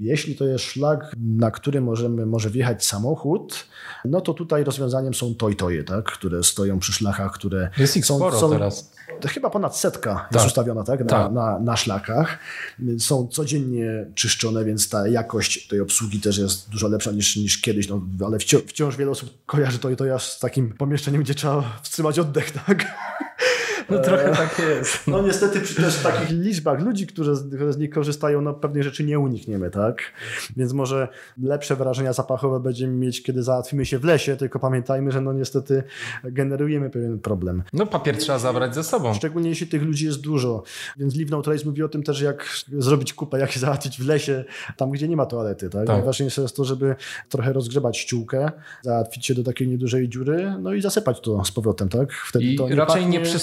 Jeśli 0.00 0.36
to 0.36 0.44
jest 0.44 0.64
szlak, 0.64 1.12
na 1.16 1.50
który 1.50 1.80
możemy, 1.80 2.26
może 2.26 2.50
wjechać 2.50 2.84
samochód, 2.84 3.66
no 4.04 4.20
to 4.20 4.34
tutaj 4.34 4.64
rozwiązaniem 4.64 5.14
są 5.14 5.34
toj-toje, 5.34 5.84
tak? 5.84 6.04
które 6.04 6.42
stoją 6.42 6.78
przy 6.78 6.92
szlachach, 6.92 7.32
które 7.32 7.70
jest 7.78 7.96
ich 7.96 8.06
są, 8.06 8.16
sporo 8.16 8.40
są 8.40 8.50
teraz. 8.50 8.92
Chyba 9.28 9.50
ponad 9.50 9.76
setka 9.76 10.14
tak. 10.14 10.34
jest 10.34 10.46
ustawiona 10.46 10.84
tak? 10.84 11.00
Na, 11.00 11.06
tak. 11.06 11.32
Na, 11.32 11.58
na 11.58 11.76
szlakach. 11.76 12.38
Są 12.98 13.28
codziennie 13.28 14.06
czyszczone, 14.14 14.64
więc 14.64 14.88
ta 14.88 15.08
jakość 15.08 15.68
tej 15.68 15.80
obsługi 15.80 16.20
też 16.20 16.38
jest 16.38 16.70
dużo 16.70 16.88
lepsza 16.88 17.12
niż, 17.12 17.36
niż 17.36 17.60
kiedyś, 17.60 17.88
no, 17.88 18.00
ale 18.26 18.38
wciąż, 18.38 18.62
wciąż 18.62 18.96
wiele 18.96 19.10
osób 19.10 19.30
kojarzy 19.46 19.78
to, 19.78 19.96
to 19.96 20.04
ja 20.04 20.18
z 20.18 20.38
takim 20.38 20.72
pomieszczeniem, 20.72 21.22
gdzie 21.22 21.34
trzeba 21.34 21.80
wstrzymać 21.82 22.18
oddech, 22.18 22.50
tak? 22.50 22.86
No 23.90 23.98
trochę 23.98 24.32
tak 24.36 24.58
jest. 24.58 25.06
No 25.06 25.22
niestety 25.22 25.60
przy 25.60 25.74
też 25.74 25.96
takich 26.02 26.30
liczbach 26.30 26.80
ludzi, 26.80 27.06
którzy 27.06 27.36
z 27.70 27.78
nich 27.78 27.90
korzystają, 27.90 28.40
no 28.40 28.54
pewnych 28.54 28.82
rzeczy 28.82 29.04
nie 29.04 29.18
unikniemy, 29.18 29.70
tak? 29.70 30.02
Więc 30.56 30.72
może 30.72 31.08
lepsze 31.42 31.76
wrażenia 31.76 32.12
zapachowe 32.12 32.60
będziemy 32.60 32.92
mieć, 32.92 33.22
kiedy 33.22 33.42
załatwimy 33.42 33.86
się 33.86 33.98
w 33.98 34.04
lesie, 34.04 34.36
tylko 34.36 34.58
pamiętajmy, 34.58 35.12
że 35.12 35.20
no 35.20 35.32
niestety 35.32 35.82
generujemy 36.24 36.90
pewien 36.90 37.18
problem. 37.18 37.62
No 37.72 37.86
papier 37.86 38.16
trzeba 38.16 38.38
zabrać 38.38 38.74
ze 38.74 38.84
sobą. 38.84 39.14
Szczególnie 39.14 39.48
jeśli 39.48 39.66
tych 39.66 39.82
ludzi 39.82 40.06
jest 40.06 40.20
dużo. 40.20 40.62
Więc 40.96 41.16
Live 41.16 41.30
No 41.30 41.42
Trace 41.42 41.64
mówi 41.64 41.82
o 41.82 41.88
tym 41.88 42.02
też, 42.02 42.20
jak 42.20 42.48
zrobić 42.78 43.14
kupę, 43.14 43.38
jak 43.38 43.50
się 43.50 43.60
załatwić 43.66 43.98
w 43.98 44.06
lesie, 44.06 44.44
tam 44.76 44.90
gdzie 44.90 45.08
nie 45.08 45.16
ma 45.16 45.26
toalety, 45.26 45.70
tak? 45.70 45.86
tak. 45.86 45.96
Najważniejsze 45.96 46.42
jest 46.42 46.56
to, 46.56 46.64
żeby 46.64 46.96
trochę 47.28 47.52
rozgrzebać 47.52 47.98
ściółkę, 47.98 48.50
załatwić 48.82 49.26
się 49.26 49.34
do 49.34 49.44
takiej 49.44 49.68
niedużej 49.68 50.08
dziury, 50.08 50.54
no 50.60 50.72
i 50.72 50.80
zasypać 50.80 51.20
to 51.20 51.44
z 51.44 51.52
powrotem, 51.52 51.88
tak? 51.88 52.12
Wtedy 52.12 52.44
I 52.44 52.56
to 52.56 52.68
nie 52.68 52.74
raczej 52.74 53.02
pachnie... 53.02 53.18
nie 53.18 53.24
przy 53.24 53.38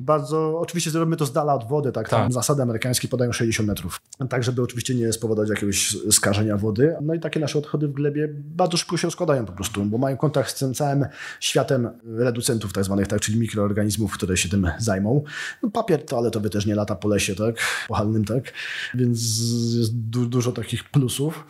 Bardzo, 0.00 0.60
oczywiście 0.60 0.90
zrobimy 0.90 1.16
to 1.16 1.26
z 1.26 1.32
dala 1.32 1.54
od 1.54 1.68
wody, 1.68 1.92
tak? 1.92 2.08
tak. 2.08 2.32
Zasady 2.32 2.62
amerykańskie 2.62 3.08
podają 3.08 3.32
60 3.32 3.68
metrów. 3.68 4.00
Tak, 4.28 4.44
żeby 4.44 4.62
oczywiście 4.62 4.94
nie 4.94 5.12
spowodować 5.12 5.50
jakiegoś 5.50 5.96
skażenia 6.10 6.56
wody. 6.56 6.96
No 7.02 7.14
i 7.14 7.20
takie 7.20 7.40
nasze 7.40 7.58
odchody 7.58 7.88
w 7.88 7.92
glebie 7.92 8.28
bardzo 8.32 8.76
szybko 8.76 8.96
się 8.96 9.06
rozkładają 9.06 9.46
po 9.46 9.52
prostu, 9.52 9.84
bo 9.84 9.98
mają 9.98 10.16
kontakt 10.16 10.50
z 10.50 10.58
tym 10.58 10.74
całym 10.74 11.06
światem 11.40 11.90
reducentów 12.06 12.72
tak 12.72 12.84
zwanych, 12.84 13.06
tak, 13.06 13.20
czyli 13.20 13.40
mikroorganizmów, 13.40 14.12
które 14.12 14.36
się 14.36 14.48
tym 14.48 14.70
zajmą. 14.78 15.24
No, 15.62 15.70
papier 15.70 16.04
toaletowy 16.04 16.50
też 16.50 16.66
nie 16.66 16.74
lata 16.74 16.94
po 16.94 17.08
lesie, 17.08 17.34
tak? 17.34 17.56
Pochalnym, 17.88 18.24
tak? 18.24 18.52
Więc 18.94 19.18
jest 19.76 19.96
du 19.96 20.26
dużo 20.26 20.52
takich 20.52 20.90
plusów 20.90 21.44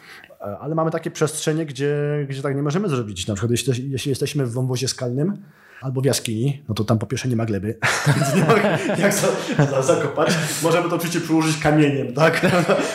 ale 0.61 0.75
mamy 0.75 0.90
takie 0.90 1.11
przestrzenie, 1.11 1.66
gdzie, 1.66 1.97
gdzie 2.29 2.42
tak 2.42 2.57
nie 2.57 2.62
możemy 2.62 2.88
zrobić. 2.88 3.27
Na 3.27 3.35
przykład 3.35 3.51
jeśli, 3.51 3.90
jeśli 3.90 4.09
jesteśmy 4.09 4.47
w 4.47 4.53
wąwozie 4.53 4.88
skalnym, 4.88 5.37
albo 5.80 6.00
w 6.00 6.04
jaskini, 6.04 6.62
no 6.68 6.74
to 6.74 6.84
tam 6.84 6.98
po 6.98 7.06
pierwsze 7.06 7.28
nie 7.28 7.37
ma 7.37 7.44
gleby, 7.44 7.78
więc 8.16 8.34
nie 8.34 8.44
ma 8.44 8.54
jak 8.98 9.14
za, 9.14 9.28
za, 9.70 9.82
zakopać. 9.82 10.34
Możemy 10.62 10.88
to 10.88 10.96
oczywiście 10.96 11.20
przyłożyć 11.20 11.56
kamieniem, 11.56 12.12
tak? 12.14 12.46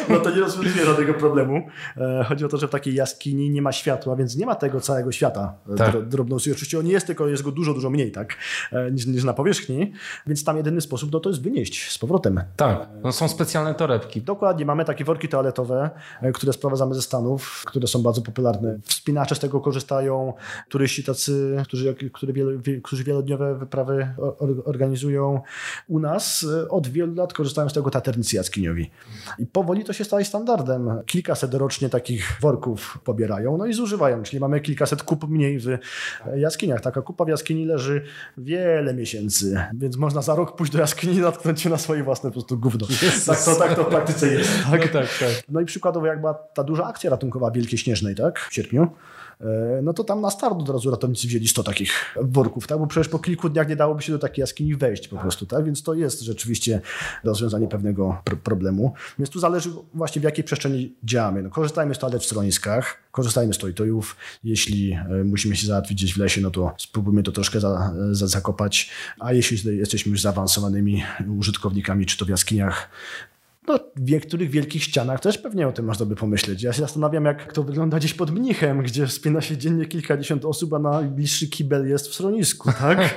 No 0.10 0.20
to 0.20 0.30
nie 0.30 0.40
rozwiązuje 0.42 0.86
żadnego 0.86 1.14
problemu. 1.14 1.68
E, 1.98 2.24
chodzi 2.24 2.46
o 2.46 2.48
to, 2.48 2.58
że 2.58 2.68
w 2.68 2.72
takiej 2.72 2.96
jaskini 2.96 3.50
nie 3.50 3.62
ma 3.62 3.72
światła, 3.72 4.16
więc 4.16 4.36
nie 4.36 4.46
ma 4.46 4.56
tego 4.56 4.82
całego 4.82 5.12
świata 5.12 5.54
e, 5.74 5.76
tak. 5.76 6.08
drobności. 6.08 6.52
Oczywiście 6.52 6.80
on 6.80 6.88
jest, 6.88 7.08
tylko 7.08 7.28
jest 7.28 7.44
go 7.44 7.52
dużo, 7.52 7.74
dużo 7.74 7.90
mniej, 7.90 8.12
tak? 8.12 8.36
E, 8.72 8.92
niż, 8.92 9.06
niż 9.06 9.24
na 9.24 9.34
powierzchni, 9.34 9.94
więc 10.28 10.44
tam 10.44 10.58
jedyny 10.58 10.82
sposób 10.82 11.12
no, 11.12 11.20
to 11.20 11.30
jest 11.30 11.42
wynieść 11.42 11.92
z 11.92 11.98
powrotem. 11.98 12.42
Tak, 12.56 12.90
no 13.04 13.12
są 13.12 13.28
specjalne 13.28 13.76
torebki. 13.76 14.22
Dokładnie, 14.22 14.66
mamy 14.66 14.86
takie 14.86 15.06
worki 15.06 15.28
toaletowe, 15.28 15.90
które 16.34 16.54
sprowadzamy 16.54 16.96
ze 16.96 17.02
Stanów, 17.02 17.64
które 17.66 17.88
są 17.88 18.02
bardzo 18.02 18.22
popularne. 18.22 18.80
Wspinacze 18.84 19.36
z 19.36 19.40
tego 19.40 19.62
korzystają, 19.62 20.34
turyści 20.70 21.04
tacy, 21.04 21.58
którzy, 21.64 21.96
którzy 22.14 22.34
wiele, 22.34 22.58
którzy 22.84 23.04
wielodniowe 23.04 23.56
wyprawy 23.56 24.08
organizują 24.66 25.42
u 25.88 26.00
nas, 26.00 26.46
od 26.70 26.88
wielu 26.88 27.16
lat 27.16 27.34
korzystają 27.34 27.70
z 27.70 27.74
tego 27.74 27.90
taternicy 27.90 28.36
jaskiniowi. 28.36 28.92
I 29.40 29.46
powoli 29.46 29.84
to 29.84 29.94
się 29.94 30.04
staje 30.04 30.26
standardem. 30.26 30.90
Kilkaset 31.06 31.54
rocznie 31.54 31.90
takich 31.90 32.38
worków 32.42 33.00
pobierają, 33.04 33.58
no 33.58 33.66
i 33.66 33.74
zużywają, 33.74 34.24
czyli 34.24 34.40
mamy 34.40 34.62
kilkaset 34.62 35.04
kup 35.04 35.30
mniej 35.30 35.60
w 35.60 35.78
jaskiniach. 36.36 36.82
Taka 36.82 37.02
kupa 37.02 37.26
w 37.26 37.28
jaskini 37.28 37.66
leży 37.66 38.04
wiele 38.38 38.94
miesięcy, 38.94 39.64
więc 39.74 39.98
można 39.98 40.22
za 40.22 40.36
rok 40.36 40.56
pójść 40.56 40.74
do 40.74 40.80
jaskini 40.80 41.16
i 41.16 41.20
natknąć 41.20 41.62
się 41.62 41.70
na 41.70 41.78
swoje 41.78 42.04
własne 42.04 42.30
po 42.30 42.34
prostu 42.34 42.58
gówno. 42.58 42.88
Tak 43.26 43.44
to, 43.44 43.56
tak 43.56 43.76
to 43.76 43.84
w 43.84 43.88
praktyce 43.88 44.28
jest. 44.28 44.50
Tak? 44.72 44.82
No, 44.82 45.00
tak, 45.00 45.20
tak. 45.20 45.44
no 45.50 45.62
i 45.62 45.66
przykładowo 45.66 46.06
jak 46.06 46.20
była 46.20 46.34
ta 46.34 46.64
duża 46.64 46.86
akcja 46.86 47.10
ratunkowa 47.10 47.52
Wielkiej 47.52 47.80
Śnieżnej, 47.80 48.16
tak, 48.16 48.40
w 48.40 48.54
sierpniu, 48.54 48.88
no 49.84 49.94
to 49.94 50.04
tam 50.04 50.22
na 50.22 50.30
start 50.30 50.60
od 50.60 50.70
razu 50.70 50.92
ratownicy 50.92 51.28
wzięli 51.28 51.48
100 51.48 51.64
takich 51.64 52.16
worków, 52.22 52.68
tak? 52.68 52.80
bo 52.80 52.88
przecież 52.88 53.10
po 53.10 53.20
kilku 53.20 53.50
dniach 53.50 53.70
nie 53.70 53.76
dałoby 53.76 54.02
się 54.02 54.12
do 54.12 54.20
takiej 54.20 54.42
jaskini 54.42 54.76
wejść 54.76 55.08
po 55.08 55.18
prostu, 55.18 55.46
tak? 55.46 55.66
więc 55.66 55.84
to 55.84 55.94
jest 55.94 56.22
rzeczywiście 56.22 56.82
rozwiązanie 57.24 57.68
pewnego 57.68 58.22
pr 58.24 58.38
problemu. 58.38 58.94
Więc 59.20 59.30
tu 59.30 59.40
zależy 59.40 59.70
właśnie 59.94 60.20
w 60.20 60.24
jakiej 60.24 60.44
przestrzeni 60.44 60.96
działamy. 61.04 61.44
No, 61.44 61.50
korzystajmy 61.50 61.96
z 61.96 62.00
toalet 62.00 62.22
w 62.22 62.26
schroniskach, 62.26 62.98
korzystajmy 63.12 63.54
z 63.54 63.58
tojtojów. 63.58 64.16
Jeśli 64.44 64.94
e, 64.94 65.24
musimy 65.24 65.56
się 65.56 65.68
załatwić 65.68 65.98
gdzieś 65.98 66.14
w 66.14 66.18
lesie, 66.18 66.42
no 66.42 66.52
to 66.52 66.74
spróbujmy 66.78 67.24
to 67.24 67.32
troszkę 67.32 67.60
za, 67.60 67.94
za, 68.12 68.28
zakopać, 68.28 68.90
a 69.20 69.34
jeśli 69.34 69.78
jesteśmy 69.78 70.12
już 70.12 70.22
zaawansowanymi 70.22 71.04
użytkownikami, 71.38 72.06
czy 72.06 72.18
to 72.18 72.26
w 72.26 72.30
jaskiniach, 72.30 72.90
no, 73.68 73.80
w 73.96 74.12
niektórych 74.12 74.50
wielkich 74.50 74.84
ścianach 74.84 75.20
też 75.20 75.38
pewnie 75.38 75.68
o 75.68 75.72
tym 75.72 75.86
można 75.86 76.06
by 76.06 76.16
pomyśleć. 76.16 76.64
Ja 76.64 76.74
się 76.74 76.82
zastanawiam, 76.82 77.26
jak 77.26 77.54
to 77.54 77.64
wygląda 77.64 77.98
gdzieś 77.98 78.14
pod 78.14 78.32
mnichem, 78.32 78.84
gdzie 78.84 79.08
wspina 79.08 79.42
się 79.42 79.58
dziennie 79.58 79.86
kilkadziesiąt 79.86 80.46
osób, 80.46 80.74
a 80.74 80.80
najbliższy 80.80 81.48
kibel 81.48 81.90
jest 81.90 82.08
w 82.08 82.14
schronisku, 82.14 82.72
tak? 82.82 83.16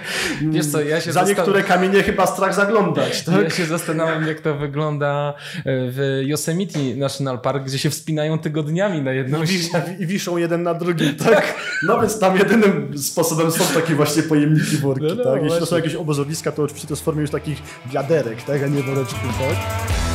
Wiesz 0.51 0.67
co, 0.67 0.81
ja 0.81 1.01
się 1.01 1.13
Za 1.13 1.25
niektóre 1.25 1.63
kamienie 1.63 2.03
chyba 2.03 2.27
strach 2.27 2.55
zaglądać, 2.55 3.25
tak? 3.25 3.45
Ja 3.45 3.51
się 3.51 3.65
zastanawiam, 3.65 4.27
jak 4.27 4.41
to 4.41 4.55
wygląda 4.55 5.35
e, 5.57 5.63
w 5.65 6.21
Yosemite 6.23 6.79
National 6.97 7.41
Park, 7.41 7.65
gdzie 7.65 7.79
się 7.79 7.91
wspinają 7.91 8.39
tygodniami 8.39 9.03
na 9.03 9.13
jedną 9.13 9.47
ścianę. 9.47 9.97
I 9.99 10.07
wiszą 10.07 10.37
jeden 10.37 10.63
na 10.63 10.75
drugim, 10.75 11.15
tak? 11.25 11.55
No 11.83 12.01
więc 12.01 12.19
tam 12.19 12.39
jedynym 12.39 12.99
sposobem 12.99 13.51
są 13.51 13.81
takie 13.81 13.95
właśnie 13.95 14.23
pojemniki 14.23 14.77
worki, 14.77 15.07
no, 15.09 15.15
no, 15.15 15.25
tak? 15.25 15.35
Jeśli 15.35 15.49
właśnie. 15.49 15.61
to 15.61 15.67
są 15.67 15.77
jakieś 15.77 15.95
obozowiska, 15.95 16.53
to 16.53 16.63
oczywiście 16.63 16.89
to 16.89 16.93
jest 16.93 17.03
w 17.03 17.05
formie 17.05 17.21
już 17.21 17.31
takich 17.31 17.63
wiaderek, 17.87 18.43
tak? 18.43 18.63
A 18.63 18.67
nie 18.67 18.83
woreczków, 18.83 19.39
tak? 19.39 20.12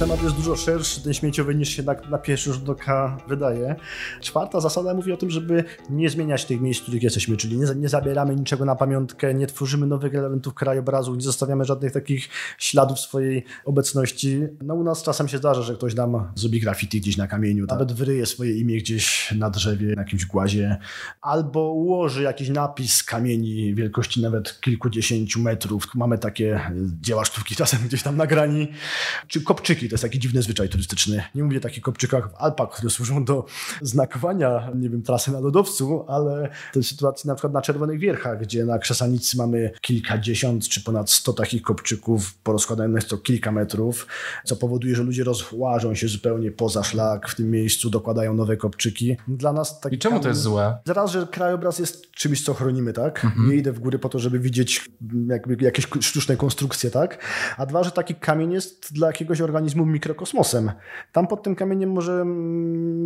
Temat 0.00 0.22
jest 0.22 0.36
dużo 0.36 0.56
szerszy, 0.56 1.02
ten 1.02 1.14
śmieciowy, 1.14 1.54
niż 1.54 1.68
się 1.68 1.82
na, 1.82 1.94
na 2.10 2.18
pierwszy 2.18 2.52
rzut 2.52 2.68
oka 2.68 3.18
wydaje. 3.28 3.76
Czwarta 4.20 4.60
zasada 4.60 4.94
mówi 4.94 5.12
o 5.12 5.16
tym, 5.16 5.30
żeby 5.30 5.64
nie 5.90 6.10
zmieniać 6.10 6.44
tych 6.44 6.60
miejsc, 6.60 6.80
w 6.80 6.82
których 6.82 7.02
jesteśmy, 7.02 7.36
czyli 7.36 7.56
nie, 7.56 7.66
nie 7.76 7.88
zabieramy 7.88 8.36
niczego 8.36 8.64
na 8.64 8.76
pamiątkę, 8.76 9.34
nie 9.34 9.46
tworzymy 9.46 9.86
nowych 9.86 10.14
elementów 10.14 10.54
krajobrazu, 10.54 11.14
nie 11.14 11.22
zostawiamy 11.22 11.64
żadnych 11.64 11.92
takich 11.92 12.28
śladów 12.58 13.00
swojej 13.00 13.44
obecności. 13.64 14.40
No 14.62 14.74
u 14.74 14.84
nas 14.84 15.02
czasem 15.02 15.28
się 15.28 15.38
zdarza, 15.38 15.62
że 15.62 15.74
ktoś 15.74 15.94
nam 15.94 16.32
zrobi 16.34 16.60
graffiti 16.60 17.00
gdzieś 17.00 17.16
na 17.16 17.26
kamieniu, 17.26 17.66
nawet 17.66 17.92
wyryje 17.92 18.26
swoje 18.26 18.58
imię 18.58 18.76
gdzieś 18.78 19.32
na 19.32 19.50
drzewie, 19.50 19.94
na 19.94 20.02
jakimś 20.02 20.26
głazie, 20.26 20.76
albo 21.20 21.72
ułoży 21.72 22.22
jakiś 22.22 22.48
napis 22.48 22.94
z 22.94 23.04
kamieni 23.04 23.74
wielkości 23.74 24.22
nawet 24.22 24.60
kilkudziesięciu 24.60 25.40
metrów. 25.40 25.94
Mamy 25.94 26.18
takie 26.18 26.60
dzieła 27.00 27.24
sztuki 27.24 27.56
czasem 27.56 27.80
gdzieś 27.86 28.02
tam 28.02 28.16
nagrani, 28.16 28.68
czy 29.28 29.42
kopczyki, 29.42 29.89
to 29.90 29.94
jest 29.94 30.02
taki 30.02 30.18
dziwny 30.18 30.42
zwyczaj 30.42 30.68
turystyczny. 30.68 31.22
Nie 31.34 31.44
mówię 31.44 31.58
o 31.58 31.60
takich 31.60 31.82
kopczykach 31.82 32.32
w 32.32 32.34
Alpach, 32.34 32.70
które 32.70 32.90
służą 32.90 33.24
do 33.24 33.46
znakowania, 33.82 34.70
nie 34.74 34.90
wiem, 34.90 35.02
trasy 35.02 35.32
na 35.32 35.40
lodowcu, 35.40 36.04
ale 36.08 36.48
to 36.72 36.78
jest 36.78 36.88
sytuacja 36.88 37.28
na 37.28 37.34
przykład 37.34 37.52
na 37.52 37.62
Czerwonych 37.62 37.98
Wierchach, 37.98 38.40
gdzie 38.40 38.64
na 38.64 38.78
Krzesanicy 38.78 39.36
mamy 39.36 39.70
kilkadziesiąt 39.80 40.68
czy 40.68 40.84
ponad 40.84 41.10
sto 41.10 41.32
takich 41.32 41.62
kopczyków 41.62 42.34
porozkładanych 42.34 43.04
to 43.04 43.18
kilka 43.18 43.52
metrów, 43.52 44.06
co 44.44 44.56
powoduje, 44.56 44.96
że 44.96 45.02
ludzie 45.02 45.24
rozłażą 45.24 45.94
się 45.94 46.08
zupełnie 46.08 46.50
poza 46.50 46.82
szlak 46.82 47.28
w 47.28 47.34
tym 47.34 47.50
miejscu, 47.50 47.90
dokładają 47.90 48.34
nowe 48.34 48.56
kopczyki. 48.56 49.16
Dla 49.28 49.52
nas 49.52 49.80
I 49.90 49.98
czemu 49.98 50.20
to 50.20 50.28
jest 50.28 50.40
złe? 50.40 50.78
Zaraz, 50.84 51.10
że 51.10 51.26
krajobraz 51.26 51.78
jest 51.78 52.10
czymś, 52.12 52.44
co 52.44 52.54
chronimy, 52.54 52.92
tak? 52.92 53.24
Mhm. 53.24 53.50
Nie 53.50 53.56
idę 53.56 53.72
w 53.72 53.78
góry 53.80 53.98
po 53.98 54.08
to, 54.08 54.18
żeby 54.18 54.38
widzieć 54.38 54.90
jakby 55.28 55.64
jakieś 55.64 55.88
sztuczne 56.00 56.36
konstrukcje, 56.36 56.90
tak? 56.90 57.24
A 57.56 57.66
dwa, 57.66 57.84
że 57.84 57.90
taki 57.90 58.14
kamień 58.14 58.52
jest 58.52 58.92
dla 58.92 59.06
jakiegoś 59.06 59.40
organizmu 59.40 59.79
mikrokosmosem. 59.86 60.72
Tam 61.12 61.26
pod 61.26 61.42
tym 61.42 61.54
kamieniem 61.54 61.90
może 61.90 62.24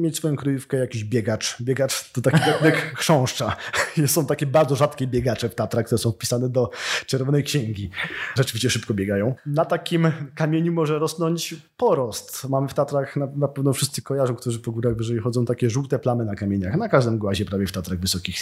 mieć 0.00 0.16
swoją 0.16 0.37
kryjówkę 0.37 0.76
jakiś 0.76 1.04
biegacz. 1.04 1.62
Biegacz 1.62 2.12
to 2.12 2.20
taki 2.20 2.38
jak 2.64 2.76
chrząszcza. 3.00 3.56
Są 4.06 4.26
takie 4.26 4.46
bardzo 4.46 4.76
rzadkie 4.76 5.06
biegacze 5.06 5.48
w 5.48 5.54
Tatrach, 5.54 5.87
które 5.87 5.98
są 5.98 6.12
wpisane 6.12 6.48
do 6.48 6.70
Czerwonej 7.06 7.44
Księgi. 7.44 7.90
Rzeczywiście 8.37 8.70
szybko 8.70 8.94
biegają. 8.94 9.34
Na 9.46 9.64
takim 9.64 10.12
kamieniu 10.34 10.72
może 10.72 10.98
rosnąć 10.98 11.54
porost. 11.76 12.48
Mamy 12.48 12.68
w 12.68 12.74
Tatrach, 12.74 13.16
na, 13.16 13.26
na 13.37 13.48
pewno 13.48 13.72
wszyscy 13.72 14.02
kojarzą, 14.02 14.34
którzy 14.34 14.58
po 14.58 14.72
górach 14.72 14.96
wyżej 14.96 15.18
chodzą, 15.18 15.44
takie 15.44 15.70
żółte 15.70 15.98
plamy 15.98 16.24
na 16.24 16.34
kamieniach. 16.34 16.76
Na 16.76 16.88
każdym 16.88 17.18
głazie 17.18 17.44
prawie 17.44 17.66
w 17.66 17.72
Tatrach 17.72 18.00
Wysokich 18.00 18.37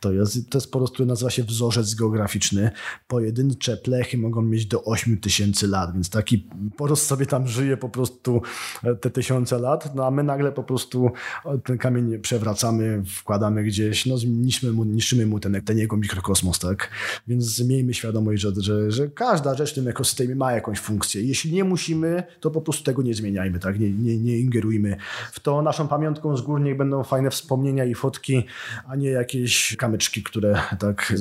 to 0.00 0.12
jest. 0.12 0.50
To 0.50 0.58
jest 0.58 0.72
porost, 0.72 0.92
który 0.92 1.06
nazywa 1.06 1.30
się 1.30 1.42
wzorzec 1.42 1.94
geograficzny. 1.94 2.70
Pojedyncze 3.08 3.76
plechy 3.76 4.18
mogą 4.18 4.42
mieć 4.42 4.66
do 4.66 4.84
8 4.84 5.18
tysięcy 5.18 5.68
lat, 5.68 5.92
więc 5.94 6.10
taki 6.10 6.48
porost 6.76 7.06
sobie 7.06 7.26
tam 7.26 7.48
żyje 7.48 7.75
po 7.76 7.88
prostu 7.88 8.42
e, 8.84 8.94
te 8.94 9.10
tysiące 9.10 9.58
lat, 9.58 9.94
no 9.94 10.06
a 10.06 10.10
my 10.10 10.22
nagle 10.22 10.52
po 10.52 10.62
prostu 10.62 11.10
e, 11.46 11.58
ten 11.58 11.78
kamień 11.78 12.18
przewracamy, 12.18 13.02
wkładamy 13.06 13.64
gdzieś, 13.64 14.06
no 14.06 14.16
niszczymy 14.26 14.72
mu, 14.72 14.84
niszczymy 14.84 15.26
mu 15.26 15.40
ten, 15.40 15.62
ten 15.64 15.78
jego 15.78 15.96
mikrokosmos, 15.96 16.58
tak? 16.58 16.90
Więc 17.28 17.60
miejmy 17.60 17.94
świadomość, 17.94 18.42
że, 18.42 18.52
że, 18.58 18.90
że 18.90 19.08
każda 19.08 19.54
rzecz 19.54 19.72
w 19.72 19.74
tym 19.74 19.88
ekosystemie 19.88 20.36
ma 20.36 20.52
jakąś 20.52 20.78
funkcję. 20.78 21.22
Jeśli 21.22 21.52
nie 21.52 21.64
musimy, 21.64 22.22
to 22.40 22.50
po 22.50 22.60
prostu 22.60 22.84
tego 22.84 23.02
nie 23.02 23.14
zmieniajmy, 23.14 23.58
tak? 23.58 23.80
Nie, 23.80 23.90
nie, 23.90 24.18
nie 24.18 24.38
ingerujmy 24.38 24.96
w 25.32 25.40
to. 25.40 25.62
Naszą 25.62 25.88
pamiątką 25.88 26.36
z 26.36 26.42
gór 26.42 26.60
niech 26.60 26.76
będą 26.76 27.04
fajne 27.04 27.30
wspomnienia 27.30 27.84
i 27.84 27.94
fotki, 27.94 28.44
a 28.88 28.96
nie 28.96 29.10
jakieś 29.10 29.76
kamyczki, 29.76 30.22
które 30.22 30.60
tak 30.78 31.14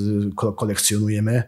kolekcjonujemy. 0.56 1.44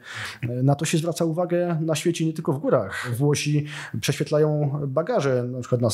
Na 0.63 0.75
to 0.75 0.85
się 0.85 0.97
zwraca 0.97 1.25
uwagę 1.25 1.79
na 1.81 1.95
świecie, 1.95 2.25
nie 2.25 2.33
tylko 2.33 2.53
w 2.53 2.59
górach. 2.59 3.11
Włosi 3.17 3.65
prześwietlają 4.01 4.79
bagaże, 4.87 5.43
na 5.43 5.59
przykład 5.59 5.81
na 5.81 5.89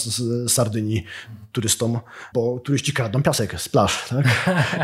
Sardynii 0.47 1.03
turystom, 1.51 1.99
bo 2.33 2.59
turyści 2.59 2.93
kradną 2.93 3.23
piasek 3.23 3.61
z 3.61 3.69
plaż. 3.69 4.09
Tak? 4.09 4.25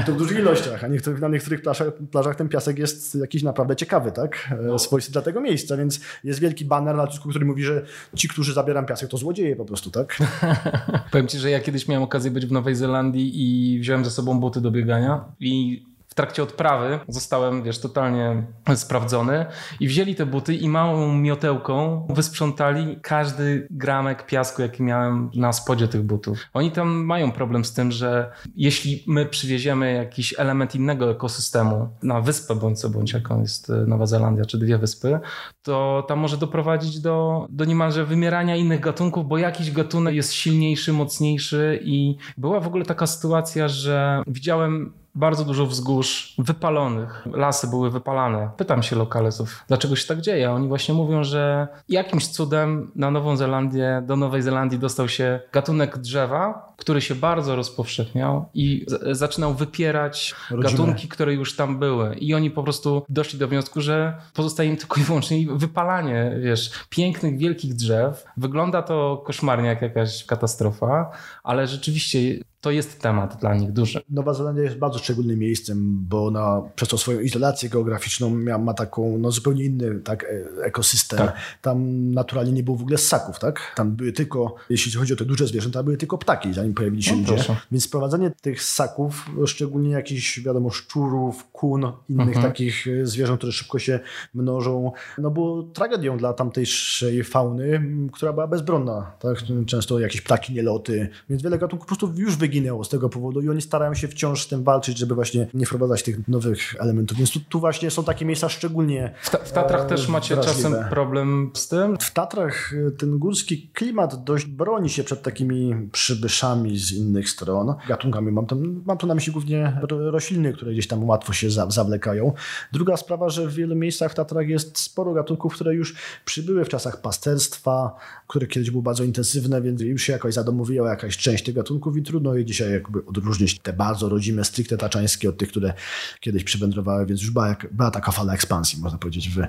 I 0.01 0.05
to 0.05 0.13
w 0.13 0.17
dużych 0.17 0.39
ilościach, 0.39 0.83
a 0.83 0.87
niektórych, 0.87 1.21
na 1.21 1.27
niektórych 1.27 1.61
plażach, 1.61 1.87
plażach 2.11 2.35
ten 2.35 2.49
piasek 2.49 2.79
jest 2.79 3.15
jakiś 3.15 3.43
naprawdę 3.43 3.75
ciekawy, 3.75 4.11
tak? 4.11 4.55
No. 4.61 4.79
swoisty 4.79 5.11
dla 5.11 5.21
tego 5.21 5.41
miejsca, 5.41 5.77
więc 5.77 5.99
jest 6.23 6.39
wielki 6.39 6.65
banner 6.65 6.95
na 6.95 7.01
lotnisku, 7.01 7.29
który 7.29 7.45
mówi, 7.45 7.63
że 7.63 7.85
ci, 8.15 8.27
którzy 8.27 8.53
zabierają 8.53 8.85
piasek, 8.85 9.09
to 9.09 9.17
złodzieje 9.17 9.55
po 9.55 9.65
prostu, 9.65 9.91
tak? 9.91 10.17
Powiem 11.11 11.27
ci, 11.27 11.39
że 11.39 11.49
ja 11.51 11.59
kiedyś 11.59 11.87
miałem 11.87 12.03
okazję 12.03 12.31
być 12.31 12.45
w 12.45 12.51
Nowej 12.51 12.75
Zelandii 12.75 13.31
i 13.35 13.79
wziąłem 13.79 14.05
ze 14.05 14.11
sobą 14.11 14.39
buty 14.39 14.61
do 14.61 14.71
biegania 14.71 15.25
i 15.39 15.83
trakcie 16.15 16.43
odprawy 16.43 16.99
zostałem, 17.07 17.63
wiesz, 17.63 17.79
totalnie 17.79 18.43
sprawdzony 18.75 19.45
i 19.79 19.87
wzięli 19.87 20.15
te 20.15 20.25
buty 20.25 20.55
i 20.55 20.69
małą 20.69 21.13
miotełką 21.15 22.07
wysprzątali 22.09 22.99
każdy 23.01 23.67
gramek 23.71 24.25
piasku, 24.25 24.61
jaki 24.61 24.83
miałem 24.83 25.31
na 25.35 25.53
spodzie 25.53 25.87
tych 25.87 26.03
butów. 26.03 26.39
Oni 26.53 26.71
tam 26.71 27.05
mają 27.05 27.31
problem 27.31 27.65
z 27.65 27.73
tym, 27.73 27.91
że 27.91 28.31
jeśli 28.55 29.03
my 29.07 29.25
przywieziemy 29.25 29.93
jakiś 29.93 30.39
element 30.39 30.75
innego 30.75 31.11
ekosystemu 31.11 31.89
na 32.03 32.21
wyspę, 32.21 32.55
bądź 32.55 32.79
co 32.79 32.89
bądź 32.89 33.13
jaką 33.13 33.41
jest 33.41 33.69
e, 33.69 33.73
Nowa 33.73 34.05
Zelandia, 34.05 34.45
czy 34.45 34.57
dwie 34.57 34.77
wyspy, 34.77 35.19
to 35.63 36.05
tam 36.07 36.19
może 36.19 36.37
doprowadzić 36.37 36.99
do, 36.99 37.47
do 37.49 37.65
niemalże 37.65 38.05
wymierania 38.05 38.55
innych 38.55 38.79
gatunków, 38.79 39.27
bo 39.27 39.37
jakiś 39.37 39.71
gatunek 39.71 40.15
jest 40.15 40.33
silniejszy, 40.33 40.93
mocniejszy 40.93 41.79
i 41.83 42.17
była 42.37 42.59
w 42.59 42.67
ogóle 42.67 42.85
taka 42.85 43.07
sytuacja, 43.07 43.67
że 43.67 44.23
widziałem 44.27 44.93
bardzo 45.15 45.45
dużo 45.45 45.65
wzgórz 45.65 46.35
wypalonych. 46.37 47.27
Lasy 47.33 47.67
były 47.67 47.91
wypalane. 47.91 48.49
Pytam 48.57 48.83
się 48.83 48.95
lokalesów, 48.95 49.63
dlaczego 49.67 49.95
się 49.95 50.07
tak 50.07 50.21
dzieje. 50.21 50.51
Oni 50.51 50.67
właśnie 50.67 50.93
mówią, 50.93 51.23
że 51.23 51.67
jakimś 51.89 52.27
cudem 52.27 52.91
na 52.95 53.11
Nową 53.11 53.37
Zelandię, 53.37 54.03
do 54.05 54.15
Nowej 54.15 54.41
Zelandii 54.41 54.79
dostał 54.79 55.09
się 55.09 55.39
gatunek 55.51 55.97
drzewa, 55.97 56.73
który 56.77 57.01
się 57.01 57.15
bardzo 57.15 57.55
rozpowszechniał 57.55 58.45
i 58.53 58.85
zaczynał 59.11 59.53
wypierać 59.53 60.35
gatunki, 60.51 61.07
które 61.07 61.33
już 61.33 61.55
tam 61.55 61.79
były. 61.79 62.15
I 62.15 62.33
oni 62.33 62.51
po 62.51 62.63
prostu 62.63 63.05
doszli 63.09 63.39
do 63.39 63.47
wniosku, 63.47 63.81
że 63.81 64.17
pozostaje 64.33 64.69
im 64.69 64.77
tylko 64.77 65.01
i 65.01 65.03
wyłącznie 65.03 65.45
wypalanie, 65.49 66.37
wiesz, 66.41 66.71
pięknych, 66.89 67.37
wielkich 67.37 67.73
drzew. 67.73 68.25
Wygląda 68.37 68.81
to 68.81 69.23
koszmarnie 69.25 69.69
jak 69.69 69.81
jakaś 69.81 70.25
katastrofa, 70.25 71.11
ale 71.43 71.67
rzeczywiście 71.67 72.19
to 72.61 72.71
jest 72.71 73.01
temat 73.01 73.37
dla 73.39 73.55
nich 73.55 73.71
duży. 73.71 74.01
Nowa 74.09 74.33
Zelandia 74.33 74.63
jest 74.63 74.77
bardzo 74.77 74.99
szczególnym 74.99 75.39
miejscem, 75.39 76.05
bo 76.09 76.25
ona 76.25 76.61
przez 76.75 76.89
to 76.89 76.97
swoją 76.97 77.19
izolację 77.19 77.69
geograficzną 77.69 78.29
ma, 78.29 78.57
ma 78.57 78.73
taką 78.73 79.17
no, 79.17 79.31
zupełnie 79.31 79.63
inny 79.63 79.99
tak, 79.99 80.23
e, 80.23 80.63
ekosystem. 80.63 81.19
Tak. 81.19 81.35
Tam 81.61 82.11
naturalnie 82.11 82.51
nie 82.51 82.63
było 82.63 82.77
w 82.77 82.81
ogóle 82.81 82.97
ssaków, 82.97 83.39
tak? 83.39 83.73
Tam 83.75 83.91
były 83.91 84.11
tylko, 84.11 84.55
jeśli 84.69 84.91
chodzi 84.91 85.13
o 85.13 85.15
te 85.15 85.25
duże 85.25 85.47
zwierzęta, 85.47 85.83
były 85.83 85.97
tylko 85.97 86.17
ptaki, 86.17 86.53
zanim 86.53 86.73
pojawili 86.73 87.03
się 87.03 87.11
no, 87.11 87.17
ludzie. 87.17 87.33
Proszę. 87.33 87.55
Więc 87.71 87.83
sprowadzanie 87.83 88.31
tych 88.41 88.63
ssaków, 88.63 89.25
szczególnie 89.45 89.89
jakichś, 89.89 90.39
wiadomo, 90.39 90.69
szczurów, 90.69 91.47
kun, 91.51 91.91
innych 92.09 92.27
mhm. 92.27 92.45
takich 92.45 92.87
e, 92.87 93.05
zwierząt, 93.05 93.39
które 93.39 93.51
szybko 93.51 93.79
się 93.79 93.99
mnożą, 94.33 94.91
no 95.17 95.31
było 95.31 95.63
tragedią 95.63 96.17
dla 96.17 96.33
tamtejszej 96.33 97.23
fauny, 97.23 97.81
która 98.11 98.33
była 98.33 98.47
bezbronna. 98.47 99.11
Tak? 99.19 99.37
Często 99.65 99.99
jakieś 99.99 100.21
ptaki, 100.21 100.53
nieloty, 100.53 101.09
więc 101.29 101.43
wiele 101.43 101.57
gatunków 101.57 101.87
po 101.87 101.95
prostu 101.95 102.21
już 102.21 102.37
wyginęło 102.37 102.48
z 102.83 102.89
tego 102.89 103.09
powodu 103.09 103.41
i 103.41 103.49
oni 103.49 103.61
starają 103.61 103.93
się 103.93 104.07
wciąż 104.07 104.43
z 104.43 104.47
tym 104.47 104.63
walczyć, 104.63 104.97
żeby 104.97 105.15
właśnie 105.15 105.47
nie 105.53 105.65
wprowadzać 105.65 106.03
tych 106.03 106.27
nowych 106.27 106.75
elementów. 106.79 107.17
Więc 107.17 107.31
tu, 107.31 107.39
tu 107.39 107.59
właśnie 107.59 107.91
są 107.91 108.03
takie 108.03 108.25
miejsca 108.25 108.49
szczególnie. 108.49 109.13
W, 109.21 109.29
ta, 109.29 109.37
w 109.37 109.51
Tatrach 109.51 109.81
e, 109.81 109.85
też 109.85 110.07
macie 110.07 110.35
wrażliwe. 110.35 110.69
czasem 110.69 110.89
problem 110.89 111.51
z 111.53 111.67
tym? 111.67 111.97
W 111.99 112.11
Tatrach 112.13 112.73
e, 112.87 112.91
ten 112.91 113.19
górski 113.19 113.69
klimat 113.73 114.23
dość 114.23 114.45
broni 114.45 114.89
się 114.89 115.03
przed 115.03 115.21
takimi 115.21 115.89
przybyszami 115.91 116.77
z 116.77 116.91
innych 116.91 117.29
stron. 117.29 117.75
Gatunkami 117.87 118.31
mam, 118.31 118.45
tam, 118.45 118.81
mam 118.85 118.97
tu 118.97 119.07
na 119.07 119.15
myśli 119.15 119.33
głównie 119.33 119.79
rośliny, 119.89 120.53
które 120.53 120.71
gdzieś 120.71 120.87
tam 120.87 121.03
łatwo 121.03 121.33
się 121.33 121.51
za, 121.51 121.69
zawlekają. 121.69 122.33
Druga 122.71 122.97
sprawa, 122.97 123.29
że 123.29 123.47
w 123.47 123.53
wielu 123.53 123.75
miejscach 123.75 124.11
w 124.11 124.15
Tatrach 124.15 124.47
jest 124.47 124.77
sporo 124.77 125.13
gatunków, 125.13 125.53
które 125.53 125.75
już 125.75 125.95
przybyły 126.25 126.65
w 126.65 126.69
czasach 126.69 127.01
pasterstwa, 127.01 127.95
które 128.27 128.47
kiedyś 128.47 128.71
było 128.71 128.83
bardzo 128.83 129.03
intensywne, 129.03 129.61
więc 129.61 129.81
już 129.81 130.01
się 130.01 130.13
jakoś 130.13 130.33
zadomowiła 130.33 130.89
jakaś 130.89 131.17
część 131.17 131.43
tych 131.43 131.55
gatunków 131.55 131.97
i 131.97 132.03
trudno 132.03 132.35
je 132.39 132.45
dzisiaj 132.45 132.71
jakby 132.71 133.05
odróżnić 133.05 133.59
te 133.59 133.73
bardzo 133.73 134.09
rodzime, 134.09 134.43
stricte 134.43 134.77
taczańskie 134.77 135.29
od 135.29 135.37
tych, 135.37 135.49
które 135.49 135.73
kiedyś 136.19 136.43
przywędrowały, 136.43 137.05
więc 137.05 137.21
już 137.21 137.31
była, 137.31 137.47
jak, 137.47 137.67
była 137.71 137.91
taka 137.91 138.11
fala 138.11 138.33
ekspansji, 138.33 138.81
można 138.81 138.97
powiedzieć, 138.97 139.29
w, 139.29 139.41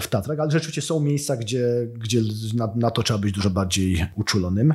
w 0.00 0.06
Tatrach, 0.06 0.40
ale 0.40 0.50
rzeczywiście 0.50 0.82
są 0.82 1.00
miejsca, 1.00 1.36
gdzie, 1.36 1.88
gdzie 1.94 2.20
na, 2.54 2.68
na 2.76 2.90
to 2.90 3.02
trzeba 3.02 3.18
być 3.18 3.32
dużo 3.32 3.50
bardziej 3.50 4.06
uczulonym. 4.14 4.74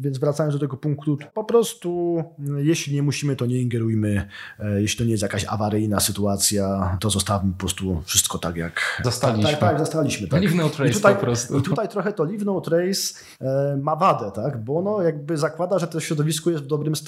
Więc 0.00 0.18
wracając 0.18 0.54
do 0.54 0.60
tego 0.60 0.76
punktu, 0.76 1.18
po 1.34 1.44
prostu 1.44 2.22
jeśli 2.56 2.94
nie 2.94 3.02
musimy, 3.02 3.36
to 3.36 3.46
nie 3.46 3.58
ingerujmy. 3.58 4.28
E, 4.58 4.82
jeśli 4.82 4.98
to 4.98 5.04
nie 5.04 5.10
jest 5.10 5.22
jakaś 5.22 5.44
awaryjna 5.48 6.00
sytuacja, 6.00 6.96
to 7.00 7.10
zostawmy 7.10 7.52
po 7.52 7.58
prostu 7.58 8.02
wszystko 8.04 8.38
tak, 8.38 8.56
jak... 8.56 9.02
Zostaliśmy. 9.04 9.50
Tak, 9.50 9.60
tak, 9.60 9.78
zostaliśmy. 9.78 10.28
Tak. 10.28 10.42
Leave 10.42 10.54
no 10.54 10.68
trace 10.68 10.90
I 10.90 10.94
tutaj, 10.94 11.14
po 11.14 11.20
prostu. 11.20 11.58
I 11.58 11.62
tutaj 11.62 11.88
trochę 11.88 12.12
to 12.12 12.24
leave 12.24 12.44
no 12.44 12.60
trace 12.60 13.14
e, 13.40 13.76
ma 13.82 13.96
wadę, 13.96 14.30
tak? 14.34 14.64
bo 14.64 14.78
ono 14.78 15.02
jakby 15.02 15.36
zakłada, 15.36 15.78
że 15.78 15.86
to 15.86 16.00
środowisko 16.00 16.50
jest 16.50 16.64
w 16.64 16.66
dobrym 16.66 16.96
stanie. 16.96 17.03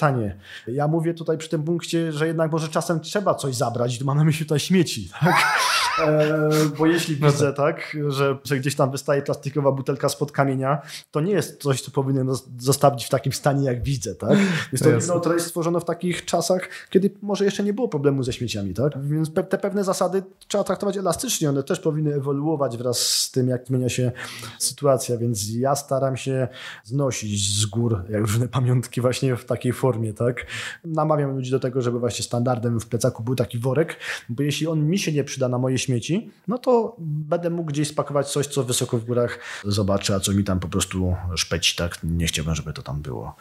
Ja 0.67 0.87
mówię 0.87 1.13
tutaj 1.13 1.37
przy 1.37 1.49
tym 1.49 1.63
punkcie, 1.63 2.11
że 2.11 2.27
jednak 2.27 2.51
może 2.51 2.69
czasem 2.69 2.99
trzeba 2.99 3.35
coś 3.35 3.55
zabrać, 3.55 3.99
tu 3.99 4.05
mam 4.05 4.17
na 4.17 4.23
myśli 4.23 4.45
tutaj 4.45 4.59
śmieci. 4.59 5.09
Tak? 5.19 5.59
E, 5.99 6.49
bo 6.77 6.85
jeśli 6.85 7.17
no 7.21 7.31
widzę, 7.31 7.53
tak, 7.53 7.97
że, 8.07 8.37
że 8.43 8.59
gdzieś 8.59 8.75
tam 8.75 8.91
wystaje 8.91 9.21
plastikowa 9.21 9.71
butelka 9.71 10.09
spod 10.09 10.31
kamienia, 10.31 10.81
to 11.11 11.21
nie 11.21 11.31
jest 11.31 11.61
coś, 11.61 11.81
co 11.81 11.91
powinienem 11.91 12.35
zostawić 12.59 13.05
w 13.05 13.09
takim 13.09 13.33
stanie, 13.33 13.65
jak 13.65 13.83
widzę, 13.83 14.15
tak? 14.15 14.37
Jest 14.71 14.83
to 14.83 14.99
wino, 14.99 15.19
które 15.19 15.35
jest 15.35 15.47
stworzone 15.47 15.79
w 15.79 15.85
takich 15.85 16.25
czasach, 16.25 16.69
kiedy 16.89 17.09
może 17.21 17.45
jeszcze 17.45 17.63
nie 17.63 17.73
było 17.73 17.87
problemu 17.87 18.23
ze 18.23 18.33
śmieciami, 18.33 18.73
tak? 18.73 19.03
Więc 19.03 19.29
pe 19.29 19.43
te 19.43 19.57
pewne 19.57 19.83
zasady 19.83 20.23
trzeba 20.47 20.63
traktować 20.63 20.97
elastycznie, 20.97 21.49
one 21.49 21.63
też 21.63 21.79
powinny 21.79 22.13
ewoluować 22.13 22.77
wraz 22.77 22.99
z 22.99 23.31
tym, 23.31 23.47
jak 23.47 23.67
zmienia 23.67 23.89
się 23.89 24.11
sytuacja, 24.59 25.17
więc 25.17 25.49
ja 25.53 25.75
staram 25.75 26.17
się 26.17 26.47
znosić 26.83 27.59
z 27.59 27.65
gór 27.65 28.03
jak 28.09 28.21
różne 28.21 28.47
pamiątki 28.47 29.01
właśnie 29.01 29.35
w 29.35 29.45
takiej 29.45 29.73
formie, 29.73 30.13
tak? 30.13 30.45
Namawiam 30.85 31.35
ludzi 31.35 31.51
do 31.51 31.59
tego, 31.59 31.81
żeby 31.81 31.99
właśnie 31.99 32.25
standardem 32.25 32.79
w 32.79 32.85
plecaku 32.85 33.23
był 33.23 33.35
taki 33.35 33.59
worek, 33.59 33.99
bo 34.29 34.43
jeśli 34.43 34.67
on 34.67 34.87
mi 34.87 34.99
się 34.99 35.11
nie 35.11 35.23
przyda 35.23 35.49
na 35.49 35.57
moje 35.57 35.77
śmieci, 35.87 36.31
no 36.47 36.57
to 36.57 36.95
będę 36.99 37.49
mógł 37.49 37.69
gdzieś 37.71 37.87
spakować 37.87 38.31
coś, 38.31 38.47
co 38.47 38.63
wysoko 38.63 38.97
w 38.97 39.05
górach 39.05 39.39
zobaczę, 39.65 40.15
a 40.15 40.19
co 40.19 40.31
mi 40.31 40.43
tam 40.43 40.59
po 40.59 40.67
prostu 40.67 41.15
szpeci, 41.35 41.75
tak? 41.75 41.99
Nie 42.03 42.25
chciałbym, 42.25 42.55
żeby 42.55 42.73
to 42.73 42.81
tam 42.81 43.01
było. 43.01 43.35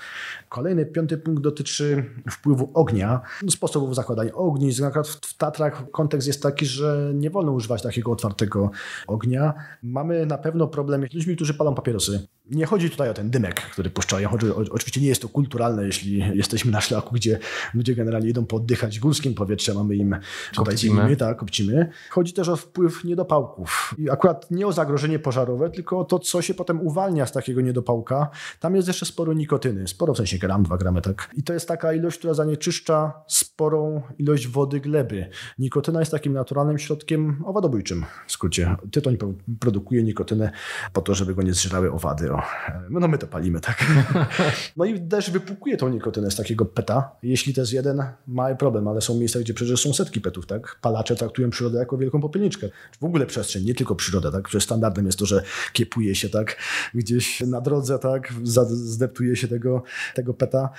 Kolejny, 0.49 0.87
piąty 0.87 1.19
punkt 1.19 1.43
dotyczy 1.43 2.05
wpływu 2.31 2.71
ognia, 2.75 3.21
sposobów 3.51 3.95
zakładania 3.95 4.35
ognisk. 4.35 4.81
Na 4.81 4.91
przykład 4.91 5.09
w 5.09 5.37
Tatrach 5.37 5.91
kontekst 5.91 6.27
jest 6.27 6.43
taki, 6.43 6.67
że 6.67 7.13
nie 7.15 7.31
wolno 7.31 7.53
używać 7.53 7.83
takiego 7.83 8.13
otwartego 8.13 8.71
ognia. 9.07 9.55
Mamy 9.83 10.27
na 10.27 10.39
pewno 10.39 10.67
problem 10.67 11.07
z 11.11 11.15
ludźmi, 11.15 11.37
którzy 11.37 11.55
palą 11.55 11.75
papierosy. 11.75 12.27
Nie 12.51 12.67
chodzi 12.67 12.91
tutaj 12.91 13.11
o 13.11 13.15
ten 13.15 13.31
dymek, 13.31 13.61
który 13.61 13.91
puszczają. 13.91 14.29
Chodzi, 14.29 14.47
oczywiście 14.71 15.01
nie 15.01 15.09
jest 15.09 15.23
to 15.23 15.29
kulturalne, 15.29 15.87
jeśli 15.87 16.19
jesteśmy 16.37 16.73
na 16.73 16.81
szlaku, 16.81 17.15
gdzie 17.15 17.39
ludzie 17.75 17.95
generalnie 17.95 18.29
idą 18.29 18.47
poddychać 18.47 18.99
górskim 18.99 19.35
powietrzem, 19.35 19.79
a 19.79 19.85
my 19.85 19.97
im 19.97 20.17
tutaj 20.55 20.75
kopcimy. 20.75 21.17
tak, 21.17 21.37
kopcimy. 21.37 21.91
Chodzi 22.11 22.33
też 22.33 22.49
o 22.49 22.57
wpływ 22.57 23.05
niedopałków. 23.05 23.95
I 23.99 24.11
akurat 24.11 24.51
nie 24.51 24.67
o 24.67 24.73
zagrożenie 24.73 25.19
pożarowe, 25.19 25.71
tylko 25.71 25.99
o 25.99 26.05
to, 26.05 26.19
co 26.19 26.43
się 26.43 26.55
potem 26.55 26.81
uwalnia 26.81 27.27
z 27.27 27.33
takiego 27.33 27.61
niedopałka. 27.61 28.31
Tam 28.61 28.77
jest 28.77 28.89
jeszcze 28.89 29.07
sporo 29.07 29.33
nikotyny, 29.33 29.89
sporo 29.89 30.15
w 30.15 30.17
sensie 30.17 30.39
gram, 30.39 30.63
dwa 30.63 30.77
gramy, 30.77 31.03
tak. 31.03 31.31
I 31.37 31.43
to 31.43 31.53
jest 31.53 31.69
taka 31.69 31.93
ilość, 31.93 32.19
która 32.19 32.35
zanieczyszcza 32.35 33.13
sporą 33.57 34.03
ilość 34.19 34.49
wody 34.49 34.81
gleby. 34.81 35.29
Nikotyna 35.59 36.01
jest 36.01 36.13
takim 36.13 36.33
naturalnym 36.33 36.79
środkiem 36.79 37.43
owadobójczym, 37.45 38.05
w 38.27 38.33
skrócie. 38.33 38.77
Tytoń 38.93 39.17
produkuje 39.61 40.03
nikotynę 40.03 40.51
po 40.93 41.03
to, 41.03 41.15
żeby 41.15 41.35
go 41.35 41.43
nie 41.43 41.53
zżerały 41.53 41.93
owady. 41.93 42.33
O. 42.33 42.43
No 42.91 43.09
my 43.09 43.19
to 43.19 43.27
palimy, 43.27 43.61
tak. 43.61 43.85
No 44.77 44.85
i 44.85 45.01
też 45.09 45.31
wypłukuje 45.31 45.77
tą 45.77 45.89
nikotynę 45.89 46.31
z 46.31 46.37
takiego 46.37 46.65
peta. 46.65 47.17
Jeśli 47.23 47.55
to 47.55 47.61
jest 47.61 47.73
jeden, 47.73 48.03
mały 48.27 48.57
problem, 48.57 48.89
ale 48.89 49.01
są 49.01 49.19
miejsca, 49.19 49.41
gdzie 49.41 49.55
przecież 49.55 49.81
są 49.81 49.93
setki 49.93 50.21
petów, 50.21 50.47
tak. 50.47 50.79
Palacze 50.83 51.17
traktują 51.17 51.51
przyrodę 51.51 51.79
jako 51.79 51.99
wielką 51.99 52.21
popielniczkę. 52.21 52.69
W 53.01 53.05
ogóle 53.05 53.27
przestrzeń, 53.27 53.65
nie 53.65 53.75
tylko 53.75 53.95
przyrodę, 53.95 54.33
tak. 54.33 54.49
Przecież 54.49 54.65
standardem 54.65 55.07
jest 55.07 55.19
to, 55.19 55.27
że 55.27 55.43
kiepuje 55.73 56.15
się, 56.15 56.29
tak, 56.29 56.57
gdzieś 56.95 57.41
na 57.41 57.61
drodze, 57.61 57.99
tak, 57.99 58.33
zdeptuje 58.69 59.37
się 59.37 59.49
tego, 59.49 59.83
tego 60.15 60.35
peta, 60.35 60.71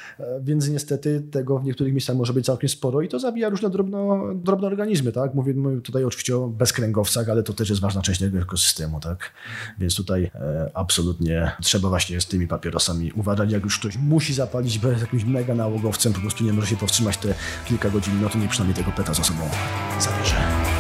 więc 0.42 0.70
niestety 0.70 1.22
tego 1.32 1.60
w 1.60 1.64
niektórych 1.64 1.94
miejscach 1.94 2.16
może 2.16 2.34
być 2.34 2.46
całkiem 2.46 2.67
sporo 2.70 3.02
i 3.02 3.08
to 3.08 3.20
zabija 3.20 3.50
różne 3.50 3.70
drobno, 3.70 4.22
drobne 4.36 4.68
organizmy, 4.68 5.12
tak. 5.12 5.34
Mówię 5.34 5.54
tutaj 5.84 6.04
oczywiście 6.04 6.38
o 6.38 6.48
bezkręgowcach, 6.48 7.30
ale 7.30 7.44
to 7.44 7.54
też 7.54 7.70
jest 7.70 7.82
ważna 7.82 8.02
część 8.02 8.20
tego 8.20 8.40
ekosystemu, 8.40 9.00
tak. 9.00 9.32
Więc 9.80 9.96
tutaj 9.96 10.32
e, 10.36 10.72
absolutnie 10.74 11.52
trzeba 11.62 11.90
właśnie 11.90 12.22
z 12.22 12.26
tymi 12.28 12.48
papierosami 12.48 13.12
uważać. 13.12 13.52
Jak 13.52 13.64
już 13.64 13.80
ktoś 13.80 13.98
musi 13.98 14.34
zapalić 14.34 14.80
bez 14.80 15.02
jakimś 15.02 15.24
mega 15.24 15.56
nałogowcem, 15.56 16.14
po 16.14 16.20
prostu 16.20 16.44
nie 16.44 16.54
może 16.54 16.68
się 16.68 16.78
powstrzymać 16.78 17.18
te 17.18 17.34
kilka 17.68 17.90
godzin, 17.90 18.22
no 18.22 18.30
to 18.30 18.38
nie 18.38 18.48
przynajmniej 18.48 18.84
tego 18.84 18.98
peta 18.98 19.14
za 19.14 19.24
sobą 19.24 19.40
zabierze. 20.00 20.77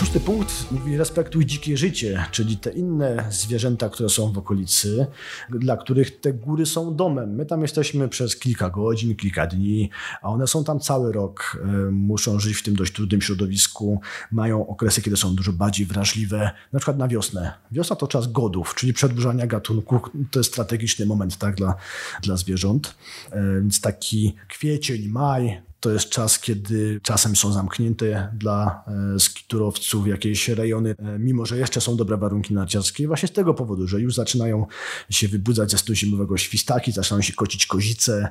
Szósty 0.00 0.20
punkt 0.20 0.70
mówi 0.70 0.96
respektuj 0.96 1.46
dzikie 1.46 1.76
życie, 1.76 2.24
czyli 2.30 2.56
te 2.56 2.70
inne 2.70 3.24
zwierzęta, 3.30 3.88
które 3.88 4.08
są 4.08 4.32
w 4.32 4.38
okolicy, 4.38 5.06
dla 5.50 5.76
których 5.76 6.20
te 6.20 6.32
góry 6.32 6.66
są 6.66 6.96
domem. 6.96 7.34
My 7.34 7.46
tam 7.46 7.62
jesteśmy 7.62 8.08
przez 8.08 8.36
kilka 8.36 8.70
godzin, 8.70 9.16
kilka 9.16 9.46
dni, 9.46 9.90
a 10.22 10.28
one 10.28 10.46
są 10.46 10.64
tam 10.64 10.80
cały 10.80 11.12
rok. 11.12 11.62
E, 11.64 11.90
muszą 11.90 12.40
żyć 12.40 12.56
w 12.56 12.62
tym 12.62 12.76
dość 12.76 12.92
trudnym 12.92 13.22
środowisku, 13.22 14.00
mają 14.32 14.66
okresy, 14.66 15.02
kiedy 15.02 15.16
są 15.16 15.34
dużo 15.34 15.52
bardziej 15.52 15.86
wrażliwe, 15.86 16.50
na 16.72 16.78
przykład 16.78 16.98
na 16.98 17.08
wiosnę. 17.08 17.52
Wiosna 17.72 17.96
to 17.96 18.06
czas 18.06 18.32
godów, 18.32 18.74
czyli 18.74 18.92
przedłużania 18.92 19.46
gatunku. 19.46 20.00
To 20.30 20.40
jest 20.40 20.50
strategiczny 20.50 21.06
moment 21.06 21.36
tak, 21.36 21.54
dla, 21.54 21.74
dla 22.22 22.36
zwierząt. 22.36 22.94
E, 23.30 23.60
więc 23.60 23.80
taki 23.80 24.34
kwiecień, 24.48 25.08
maj, 25.08 25.69
to 25.80 25.90
jest 25.90 26.08
czas, 26.08 26.38
kiedy 26.38 27.00
czasem 27.02 27.36
są 27.36 27.52
zamknięte 27.52 28.32
dla 28.34 28.84
e, 29.14 29.20
skiturowców 29.20 30.06
jakieś 30.06 30.48
rejony, 30.48 30.94
e, 30.98 31.18
mimo 31.18 31.46
że 31.46 31.58
jeszcze 31.58 31.80
są 31.80 31.96
dobre 31.96 32.16
warunki 32.16 32.54
narciarskie. 32.54 33.06
Właśnie 33.06 33.28
z 33.28 33.32
tego 33.32 33.54
powodu, 33.54 33.86
że 33.86 34.00
już 34.00 34.14
zaczynają 34.14 34.66
się 35.10 35.28
wybudzać 35.28 35.70
ze 35.70 35.78
snu 35.78 35.94
zimowego 35.94 36.36
świstaki, 36.36 36.92
zaczynają 36.92 37.22
się 37.22 37.32
kocić 37.32 37.66
kozice, 37.66 38.30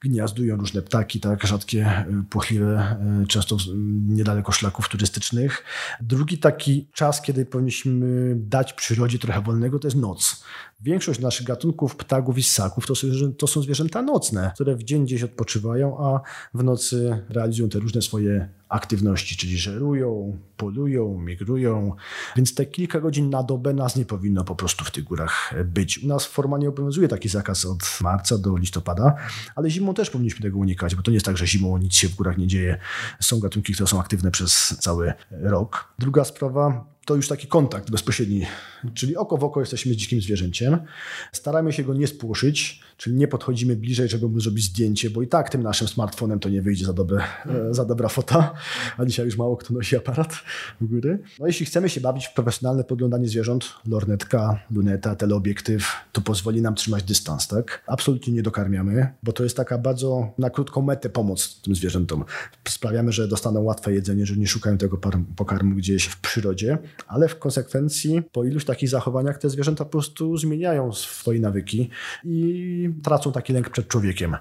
gniazdują 0.00 0.56
różne 0.56 0.82
ptaki, 0.82 1.20
tak, 1.20 1.46
rzadkie, 1.46 1.86
e, 1.86 2.24
płochliwe, 2.30 2.96
często 3.28 3.56
niedaleko 4.08 4.52
szlaków 4.52 4.88
turystycznych. 4.88 5.64
Drugi 6.00 6.38
taki 6.38 6.88
czas, 6.92 7.22
kiedy 7.22 7.46
powinniśmy 7.46 8.34
dać 8.36 8.72
przyrodzie 8.72 9.18
trochę 9.18 9.40
wolnego, 9.40 9.78
to 9.78 9.86
jest 9.86 9.96
noc. 9.96 10.44
Większość 10.82 11.20
naszych 11.20 11.46
gatunków 11.46 11.96
ptaków 11.96 12.38
i 12.38 12.42
ssaków 12.42 12.86
to 12.86 12.94
są, 12.94 13.08
to 13.38 13.46
są 13.46 13.62
zwierzęta 13.62 14.02
nocne, 14.02 14.50
które 14.54 14.76
w 14.76 14.82
dzień 14.82 15.04
gdzieś 15.04 15.22
odpoczywają, 15.22 15.98
a 15.98 16.20
w 16.54 16.64
nocy 16.64 17.24
realizują 17.28 17.68
te 17.68 17.78
różne 17.78 18.02
swoje 18.02 18.48
aktywności, 18.68 19.36
czyli 19.36 19.58
żerują, 19.58 20.38
polują, 20.56 21.18
migrują, 21.18 21.92
więc 22.36 22.54
te 22.54 22.66
kilka 22.66 23.00
godzin 23.00 23.30
na 23.30 23.42
dobę 23.42 23.74
nas 23.74 23.96
nie 23.96 24.04
powinno 24.04 24.44
po 24.44 24.56
prostu 24.56 24.84
w 24.84 24.90
tych 24.90 25.04
górach 25.04 25.54
być. 25.64 25.98
U 26.04 26.06
nas 26.06 26.26
formalnie 26.26 26.68
obowiązuje 26.68 27.08
taki 27.08 27.28
zakaz 27.28 27.64
od 27.64 27.98
marca 28.00 28.38
do 28.38 28.56
listopada, 28.56 29.14
ale 29.54 29.70
zimą 29.70 29.94
też 29.94 30.10
powinniśmy 30.10 30.42
tego 30.42 30.58
unikać, 30.58 30.94
bo 30.94 31.02
to 31.02 31.10
nie 31.10 31.16
jest 31.16 31.26
tak, 31.26 31.36
że 31.36 31.46
zimą 31.46 31.78
nic 31.78 31.94
się 31.94 32.08
w 32.08 32.14
górach 32.14 32.38
nie 32.38 32.46
dzieje. 32.46 32.78
Są 33.20 33.40
gatunki, 33.40 33.72
które 33.72 33.86
są 33.86 34.00
aktywne 34.00 34.30
przez 34.30 34.76
cały 34.80 35.12
rok. 35.30 35.94
Druga 35.98 36.24
sprawa, 36.24 36.91
to 37.04 37.14
już 37.14 37.28
taki 37.28 37.46
kontakt 37.46 37.90
bezpośredni, 37.90 38.46
czyli 38.94 39.16
oko 39.16 39.36
w 39.36 39.44
oko 39.44 39.60
jesteśmy 39.60 39.92
z 39.92 39.96
dzikim 39.96 40.20
zwierzęciem. 40.20 40.78
Staramy 41.32 41.72
się 41.72 41.84
go 41.84 41.94
nie 41.94 42.06
spłoszyć, 42.06 42.80
czyli 42.96 43.16
nie 43.16 43.28
podchodzimy 43.28 43.76
bliżej, 43.76 44.08
żeby 44.08 44.28
mu 44.28 44.40
zrobić 44.40 44.64
zdjęcie, 44.64 45.10
bo 45.10 45.22
i 45.22 45.28
tak 45.28 45.50
tym 45.50 45.62
naszym 45.62 45.88
smartfonem 45.88 46.40
to 46.40 46.48
nie 46.48 46.62
wyjdzie 46.62 46.84
za, 46.84 46.92
dobre, 46.92 47.22
e, 47.46 47.74
za 47.74 47.84
dobra 47.84 48.08
fota, 48.08 48.54
a 48.96 49.04
dzisiaj 49.04 49.26
już 49.26 49.36
mało 49.36 49.56
kto 49.56 49.74
nosi 49.74 49.96
aparat 49.96 50.32
w 50.80 50.86
góry. 50.86 51.22
No 51.40 51.46
jeśli 51.46 51.66
chcemy 51.66 51.88
się 51.88 52.00
bawić 52.00 52.26
w 52.26 52.34
profesjonalne 52.34 52.84
podglądanie 52.84 53.28
zwierząt, 53.28 53.74
lornetka, 53.86 54.60
luneta, 54.70 55.16
teleobiektyw, 55.16 55.92
to 56.12 56.20
pozwoli 56.20 56.62
nam 56.62 56.74
trzymać 56.74 57.02
dystans, 57.02 57.48
tak? 57.48 57.82
Absolutnie 57.86 58.32
nie 58.32 58.42
dokarmiamy, 58.42 59.12
bo 59.22 59.32
to 59.32 59.44
jest 59.44 59.56
taka 59.56 59.78
bardzo 59.78 60.32
na 60.38 60.50
krótką 60.50 60.82
metę 60.82 61.10
pomoc 61.10 61.60
tym 61.62 61.74
zwierzętom. 61.74 62.24
Sprawiamy, 62.68 63.12
że 63.12 63.28
dostaną 63.28 63.60
łatwe 63.60 63.92
jedzenie, 63.92 64.26
że 64.26 64.36
nie 64.36 64.46
szukają 64.46 64.78
tego 64.78 64.98
pokarmu 65.36 65.76
gdzieś 65.76 66.04
w 66.04 66.20
przyrodzie, 66.20 66.78
ale 67.06 67.28
w 67.28 67.38
konsekwencji 67.38 68.22
po 68.32 68.44
iluś 68.44 68.64
takich 68.64 68.88
zachowaniach 68.88 69.38
te 69.38 69.50
zwierzęta 69.50 69.84
po 69.84 69.90
prostu 69.90 70.36
zmieniają 70.36 70.92
swoje 70.92 71.40
nawyki 71.40 71.90
i 72.24 72.90
tracą 73.02 73.32
taki 73.32 73.52
lęk 73.52 73.70
przed 73.70 73.88
człowiekiem. 73.88 74.36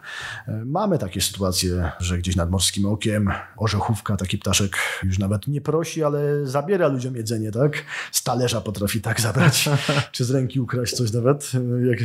Mamy 0.66 0.98
takie 0.98 1.22
sytuacje, 1.22 1.92
że 2.00 2.18
gdzieś 2.18 2.36
nad 2.36 2.52
morskim 2.52 2.86
okiem 2.86 3.30
orzechówka, 3.58 4.18
taki 4.18 4.38
ptaszek 4.38 4.78
już 5.04 5.20
nawet 5.20 5.48
nie 5.48 5.62
prosi, 5.62 6.04
ale 6.04 6.46
zabiera 6.46 6.88
ludziom 6.88 7.16
jedzenie, 7.16 7.52
tak? 7.52 7.84
Z 8.12 8.24
talerza 8.24 8.62
potrafi 8.62 9.02
tak 9.02 9.22
zabrać, 9.22 9.70
czy 10.12 10.26
z 10.26 10.32
ręki 10.32 10.60
ukraść 10.60 10.94
coś 10.94 11.12
nawet, 11.12 11.52
jak, 11.90 12.00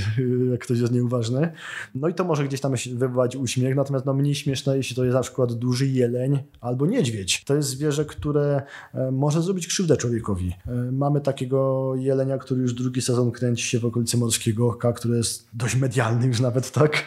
jak 0.51 0.61
ktoś 0.61 0.79
jest 0.79 0.93
nieuważny. 0.93 1.53
No 1.95 2.09
i 2.09 2.15
to 2.15 2.25
może 2.25 2.45
gdzieś 2.45 2.61
tam 2.61 2.75
wywołać 2.95 3.37
uśmiech, 3.37 3.77
natomiast 3.77 4.07
no 4.07 4.15
mniej 4.15 4.35
śmieszne, 4.35 4.77
jeśli 4.77 4.97
to 4.97 5.05
jest 5.05 5.15
na 5.15 5.23
przykład 5.23 5.53
duży 5.53 5.87
jeleń 5.87 6.39
albo 6.61 6.87
niedźwiedź. 6.87 7.45
To 7.45 7.55
jest 7.55 7.69
zwierzę, 7.69 8.05
które 8.05 8.63
e, 8.95 9.11
może 9.11 9.43
zrobić 9.43 9.67
krzywdę 9.67 9.97
człowiekowi. 9.97 10.36
E, 10.45 10.93
mamy 10.93 11.21
takiego 11.21 11.93
jelenia, 11.97 12.39
który 12.39 12.63
już 12.63 12.75
drugi 12.75 13.03
sezon 13.03 13.31
kręci 13.31 13.65
się 13.65 13.79
w 13.79 13.85
okolicy 13.85 14.17
Morskiego 14.17 14.69
Oka, 14.69 14.93
który 14.93 15.17
jest 15.17 15.49
dość 15.53 15.77
medialny 15.77 16.27
już 16.27 16.41
nawet, 16.41 16.71
tak? 16.71 17.05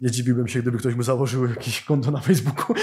Nie 0.00 0.10
dziwiłbym 0.10 0.48
się, 0.48 0.62
gdyby 0.62 0.78
ktoś 0.78 0.94
mu 0.94 1.02
założył 1.02 1.46
jakieś 1.46 1.84
konto 1.84 2.10
na 2.10 2.20
Facebooku. 2.20 2.76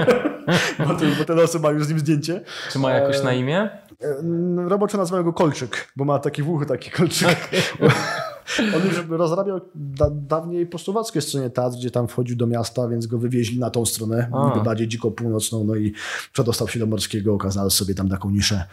bo, 0.88 0.94
to, 0.94 1.04
bo 1.18 1.24
ten 1.24 1.38
osób 1.38 1.62
ma 1.62 1.70
już 1.70 1.84
z 1.84 1.88
nim 1.88 1.98
zdjęcie. 1.98 2.40
Czy 2.72 2.78
ma 2.78 2.90
jakoś 2.90 3.22
na 3.22 3.32
imię? 3.32 3.70
E, 4.02 4.68
roboczo 4.68 4.98
nazywają 4.98 5.24
go 5.24 5.32
Kolczyk, 5.32 5.92
bo 5.96 6.04
ma 6.04 6.18
taki 6.18 6.42
wuchy, 6.42 6.66
taki 6.66 6.90
kolczyk. 6.90 7.38
Okay. 7.74 7.90
On 8.76 8.86
już 8.86 9.08
rozrabiał 9.08 9.60
da, 9.74 10.10
dawniej 10.10 10.66
po 10.66 10.78
słowackiej 10.78 11.22
stronie 11.22 11.50
Tatr, 11.50 11.76
gdzie 11.76 11.90
tam 11.90 12.08
wchodził 12.08 12.36
do 12.36 12.46
miasta, 12.46 12.88
więc 12.88 13.06
go 13.06 13.18
wywieźli 13.18 13.58
na 13.58 13.70
tą 13.70 13.86
stronę, 13.86 14.30
bardziej 14.64 14.88
dziko 14.88 15.10
północną, 15.10 15.64
no 15.64 15.76
i 15.76 15.92
przedostał 16.32 16.68
się 16.68 16.78
do 16.78 16.86
Morskiego, 16.86 17.34
okazał 17.34 17.70
sobie 17.70 17.94
tam 17.94 18.08
taką 18.08 18.30
niszę. 18.30 18.64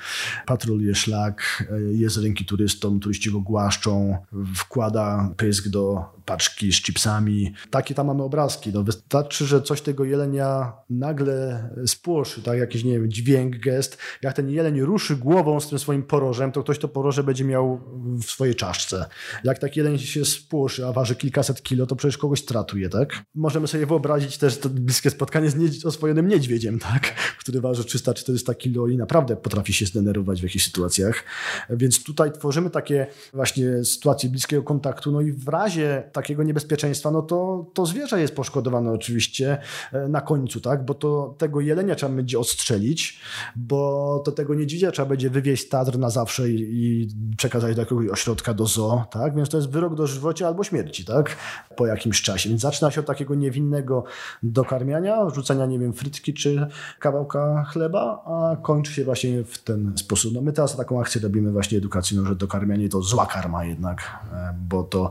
Patroluje 0.46 0.96
szlak, 0.96 1.68
e, 1.72 1.82
jest 1.82 2.18
rynki 2.18 2.46
turystom, 2.46 3.00
turyści 3.00 3.32
go 3.32 3.40
głaszczą, 3.40 4.18
wkłada 4.56 5.30
pysk 5.38 5.68
do 5.68 6.06
paczki 6.26 6.74
z 6.74 6.82
chipsami. 6.82 7.54
Takie 7.70 7.96
tam 7.96 8.08
mamy 8.08 8.24
obrazki. 8.24 8.72
No, 8.74 8.84
wystarczy, 8.84 9.46
że 9.46 9.62
coś 9.62 9.82
tego 9.82 10.04
jelenia 10.04 10.74
nagle 10.90 11.70
spłoszy, 11.86 12.42
tak? 12.42 12.60
jakiś, 12.60 12.84
nie 12.84 12.94
wiem, 12.94 13.12
dźwięk, 13.12 13.58
gest. 13.58 13.98
Jak 14.22 14.34
ten 14.34 14.50
jeleń 14.50 14.82
ruszy 14.82 15.16
głową 15.16 15.60
z 15.60 15.70
tym 15.70 15.80
swoim 15.80 16.04
porożem, 16.04 16.52
to 16.52 16.64
ktoś 16.64 16.80
to 16.80 16.88
poroże 16.88 17.24
będzie 17.24 17.44
miał 17.44 17.82
w 18.24 18.32
swojej 18.32 18.56
czaszce. 18.56 19.06
Jak 19.44 19.60
taki 19.62 19.80
jeleń 19.80 19.99
się 19.99 20.26
spłoszy, 20.26 20.86
a 20.86 20.91
waży 20.91 21.16
kilkaset 21.16 21.62
kilo, 21.64 21.86
to 21.86 21.95
przecież 21.95 22.18
kogoś 22.18 22.39
stratuje, 22.39 22.89
tak? 22.89 23.24
Możemy 23.36 23.68
sobie 23.68 23.86
wyobrazić 23.86 24.38
też 24.38 24.57
to 24.57 24.70
bliskie 24.70 25.09
spotkanie 25.09 25.49
z 25.49 25.55
niedź 25.55 25.86
oswojonym 25.86 26.28
niedźwiedziem, 26.28 26.80
tak? 26.80 27.16
Który 27.39 27.62
waży 27.62 27.84
300-400 27.84 28.57
kilo 28.57 28.88
i 28.88 28.97
naprawdę 28.97 29.36
potrafi 29.36 29.74
się 29.74 29.86
zdenerwować 29.86 30.39
w 30.39 30.43
jakichś 30.43 30.66
sytuacjach. 30.66 31.24
Więc 31.70 32.03
tutaj 32.03 32.32
tworzymy 32.32 32.70
takie 32.70 33.07
właśnie 33.34 33.86
sytuacje 33.86 34.30
bliskiego 34.30 34.64
kontaktu, 34.64 35.12
no 35.12 35.22
i 35.22 35.32
w 35.32 35.47
razie 35.47 36.03
takiego 36.14 36.43
niebezpieczeństwa, 36.43 37.12
no 37.12 37.22
to, 37.22 37.66
to 37.74 37.86
zwierzę 37.86 38.22
jest 38.22 38.36
poszkodowane 38.36 38.91
oczywiście 38.91 39.57
e, 39.91 40.07
na 40.07 40.22
końcu, 40.22 40.62
tak? 40.62 40.86
Bo 40.86 40.93
to 40.93 41.36
tego 41.38 41.62
jelenia 41.62 41.95
trzeba 41.95 42.16
będzie 42.16 42.39
odstrzelić, 42.39 43.20
bo 43.55 44.22
to 44.26 44.32
tego 44.32 44.55
niedźwiedzia 44.55 44.91
trzeba 44.91 45.09
będzie 45.09 45.30
wywieźć 45.30 45.70
Tatr 45.70 45.97
na 45.97 46.09
zawsze 46.09 46.49
i, 46.49 46.62
i 46.62 47.07
przekazać 47.38 47.76
do 47.76 47.82
jakiegoś 47.82 48.07
ośrodka 48.07 48.53
do 48.53 48.66
zoo, 48.66 49.05
tak? 49.12 49.36
Więc 49.36 49.49
to 49.52 49.58
jest 49.58 49.70
wyrok 49.70 49.95
do 49.95 50.08
żywocia 50.08 50.47
albo 50.47 50.64
śmierci, 50.64 51.06
tak? 51.06 51.38
Po 51.76 51.88
jakimś 51.88 52.22
czasie. 52.22 52.49
Więc 52.49 52.62
zaczyna 52.62 52.91
się 52.91 53.02
od 53.02 53.08
takiego 53.08 53.36
niewinnego 53.36 54.04
dokarmiania, 54.43 55.30
rzucenia, 55.30 55.66
nie 55.66 55.80
wiem, 55.80 55.93
frytki 55.93 56.34
czy 56.34 56.68
kawałka 56.99 57.64
chleba, 57.64 58.24
a 58.26 58.56
kończy 58.62 58.93
się 58.93 59.04
właśnie 59.04 59.43
w 59.43 59.58
ten 59.58 59.93
sposób. 59.97 60.34
No 60.34 60.41
my 60.41 60.54
teraz 60.54 60.78
taką 60.78 61.02
akcję 61.02 61.22
robimy 61.22 61.52
właśnie 61.52 61.78
edukacyjną, 61.78 62.26
że 62.26 62.36
dokarmianie 62.36 62.89
to 62.89 63.02
zła 63.02 63.26
karma 63.26 63.66
jednak, 63.66 64.20
e, 64.34 64.56
bo 64.70 64.84
to 64.84 65.10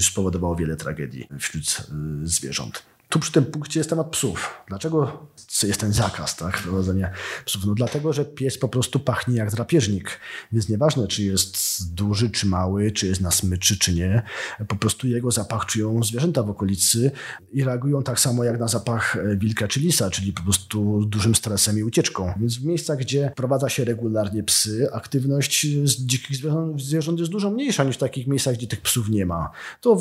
spowodowało 0.00 0.56
wiele 0.56 0.76
tragedii 0.76 1.28
wśród 1.38 1.64
e, 1.80 1.94
zwierząt. 2.22 2.91
Tu 3.12 3.18
przy 3.20 3.32
tym 3.32 3.44
punkcie 3.44 3.80
jest 3.80 3.90
temat 3.90 4.10
psów. 4.10 4.50
Dlaczego 4.68 5.26
jest 5.62 5.80
ten 5.80 5.92
zakaz 5.92 6.36
tak, 6.36 6.58
wprowadzenia 6.58 7.10
psów? 7.44 7.66
No 7.66 7.74
dlatego, 7.74 8.12
że 8.12 8.24
pies 8.24 8.58
po 8.58 8.68
prostu 8.68 9.00
pachnie 9.00 9.36
jak 9.36 9.50
drapieżnik. 9.50 10.20
Więc 10.52 10.68
nieważne, 10.68 11.08
czy 11.08 11.22
jest 11.22 11.94
duży, 11.94 12.30
czy 12.30 12.46
mały, 12.46 12.90
czy 12.90 13.06
jest 13.06 13.20
na 13.20 13.30
smyczy, 13.30 13.78
czy 13.78 13.94
nie. 13.94 14.22
Po 14.68 14.76
prostu 14.76 15.08
jego 15.08 15.30
zapach 15.30 15.66
czują 15.66 16.02
zwierzęta 16.02 16.42
w 16.42 16.50
okolicy 16.50 17.10
i 17.52 17.64
reagują 17.64 18.02
tak 18.02 18.20
samo 18.20 18.44
jak 18.44 18.60
na 18.60 18.68
zapach 18.68 19.16
e, 19.16 19.36
wilka 19.36 19.68
czy 19.68 19.80
lisa, 19.80 20.10
czyli 20.10 20.32
po 20.32 20.42
prostu 20.42 21.04
dużym 21.04 21.34
stresem 21.34 21.78
i 21.78 21.82
ucieczką. 21.82 22.32
Więc 22.36 22.58
w 22.58 22.64
miejscach, 22.64 22.98
gdzie 22.98 23.32
prowadza 23.36 23.68
się 23.68 23.84
regularnie 23.84 24.42
psy, 24.42 24.88
aktywność 24.92 25.66
z 25.84 26.06
dzikich 26.06 26.36
zwierząt 26.76 27.18
jest 27.18 27.32
dużo 27.32 27.50
mniejsza 27.50 27.84
niż 27.84 27.96
w 27.96 28.00
takich 28.00 28.26
miejscach, 28.26 28.54
gdzie 28.54 28.66
tych 28.66 28.80
psów 28.80 29.08
nie 29.08 29.26
ma. 29.26 29.50
To 29.80 29.96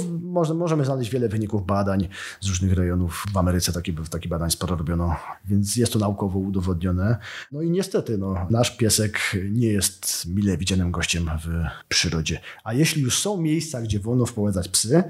możemy 0.53 0.85
znaleźć 0.85 1.11
wiele 1.11 1.29
wyników 1.29 1.65
badań 1.65 2.07
z 2.41 2.47
różnych 2.47 2.73
rejonów 2.73 3.00
w 3.07 3.37
Ameryce 3.37 3.73
taki, 3.73 3.93
taki 3.93 4.29
badań 4.29 4.51
sporo 4.51 4.75
robiono, 4.75 5.15
więc 5.45 5.75
jest 5.75 5.93
to 5.93 5.99
naukowo 5.99 6.39
udowodnione. 6.39 7.17
No 7.51 7.61
i 7.61 7.69
niestety, 7.69 8.17
no, 8.17 8.47
nasz 8.49 8.77
piesek 8.77 9.19
nie 9.51 9.67
jest 9.67 10.25
mile 10.25 10.57
widzianym 10.57 10.91
gościem 10.91 11.29
w 11.43 11.47
przyrodzie. 11.87 12.39
A 12.63 12.73
jeśli 12.73 13.01
już 13.01 13.19
są 13.19 13.41
miejsca, 13.41 13.81
gdzie 13.81 13.99
wolno 13.99 14.25
wprowadzać 14.25 14.67
psy, 14.67 15.03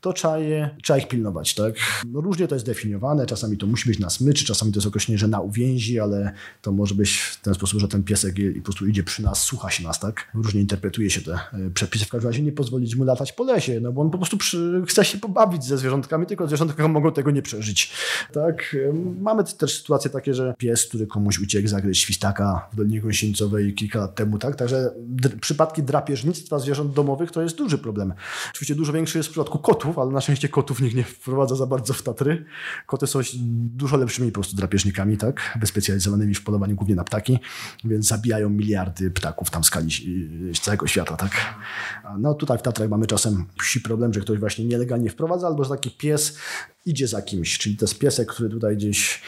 to 0.00 0.12
trzeba, 0.12 0.38
je, 0.38 0.70
trzeba 0.82 0.98
ich 0.98 1.08
pilnować. 1.08 1.54
Tak? 1.54 1.74
No, 2.06 2.20
różnie 2.20 2.48
to 2.48 2.54
jest 2.54 2.66
definiowane, 2.66 3.26
czasami 3.26 3.56
to 3.58 3.66
musi 3.66 3.88
być 3.88 3.98
na 3.98 4.10
smyczy, 4.10 4.44
czasami 4.44 4.72
to 4.72 4.78
jest 4.78 4.86
określenie, 4.86 5.18
że 5.18 5.28
na 5.28 5.40
uwięzi, 5.40 6.00
ale 6.00 6.32
to 6.62 6.72
może 6.72 6.94
być 6.94 7.18
w 7.18 7.40
ten 7.40 7.54
sposób, 7.54 7.80
że 7.80 7.88
ten 7.88 8.02
piesek 8.02 8.34
po 8.56 8.64
prostu 8.64 8.86
idzie 8.86 9.02
przy 9.02 9.22
nas, 9.22 9.42
słucha 9.42 9.70
się 9.70 9.84
nas, 9.84 10.00
tak? 10.00 10.30
Różnie 10.34 10.60
interpretuje 10.60 11.10
się 11.10 11.20
te 11.20 11.32
e, 11.32 11.70
przepisy. 11.74 12.04
W 12.04 12.08
każdym 12.08 12.30
razie 12.30 12.42
nie 12.42 12.52
pozwolić 12.52 12.96
mu 12.96 13.04
latać 13.04 13.32
po 13.32 13.44
lesie, 13.44 13.80
no 13.80 13.92
bo 13.92 14.02
on 14.02 14.10
po 14.10 14.18
prostu 14.18 14.36
przy, 14.36 14.82
chce 14.86 15.04
się 15.04 15.18
pobawić 15.18 15.64
ze 15.64 15.78
zwierzątkami, 15.78 16.26
tylko 16.26 16.46
zwierzątka 16.46 16.88
mogą 16.88 17.12
tego 17.12 17.30
nie 17.30 17.35
przeżyć. 17.42 17.92
Tak? 18.32 18.76
Mamy 19.20 19.44
też 19.44 19.78
sytuacje 19.78 20.10
takie, 20.10 20.34
że 20.34 20.54
pies, 20.58 20.86
który 20.86 21.06
komuś 21.06 21.38
uciekł, 21.38 21.68
zagryźć 21.68 22.02
świstaka 22.02 22.68
w 22.72 22.76
Dolinie 22.76 23.00
Gąsieńcowej 23.00 23.74
kilka 23.74 23.98
lat 23.98 24.14
temu, 24.14 24.38
tak? 24.38 24.56
Także 24.56 24.90
przypadki 25.40 25.82
drapieżnictwa 25.82 26.58
zwierząt 26.58 26.92
domowych 26.92 27.30
to 27.30 27.42
jest 27.42 27.56
duży 27.56 27.78
problem. 27.78 28.14
Oczywiście 28.50 28.74
dużo 28.74 28.92
większy 28.92 29.18
jest 29.18 29.28
w 29.28 29.32
przypadku 29.32 29.58
kotów, 29.58 29.98
ale 29.98 30.10
na 30.10 30.20
szczęście 30.20 30.48
kotów 30.48 30.80
nikt 30.80 30.96
nie 30.96 31.04
wprowadza 31.04 31.56
za 31.56 31.66
bardzo 31.66 31.94
w 31.94 32.02
Tatry. 32.02 32.44
Koty 32.86 33.06
są 33.06 33.20
dużo 33.76 33.96
lepszymi 33.96 34.28
po 34.28 34.34
prostu 34.34 34.56
drapieżnikami, 34.56 35.16
tak? 35.16 35.58
Wyspecjalizowanymi 35.60 36.34
w 36.34 36.44
polowaniu 36.44 36.76
głównie 36.76 36.94
na 36.94 37.04
ptaki, 37.04 37.38
więc 37.84 38.06
zabijają 38.06 38.50
miliardy 38.50 39.10
ptaków 39.10 39.50
tam 39.50 39.62
w 39.62 39.66
skali 39.66 39.90
z 40.54 40.60
całego 40.60 40.86
świata, 40.86 41.16
tak? 41.16 41.30
No 42.18 42.34
tutaj 42.34 42.58
w 42.58 42.62
Tatrach 42.62 42.88
mamy 42.88 43.06
czasem 43.06 43.44
psi 43.58 43.80
problem, 43.80 44.14
że 44.14 44.20
ktoś 44.20 44.38
właśnie 44.38 44.64
nielegalnie 44.64 45.10
wprowadza, 45.10 45.46
albo 45.46 45.64
że 45.64 45.70
taki 45.70 45.90
pies 45.90 46.38
idzie 46.86 47.08
za 47.08 47.22
kimś, 47.26 47.58
czyli 47.58 47.76
to 47.76 47.84
jest 47.84 47.98
piesek, 47.98 48.28
który 48.28 48.48
tutaj 48.48 48.76
gdzieś 48.76 49.22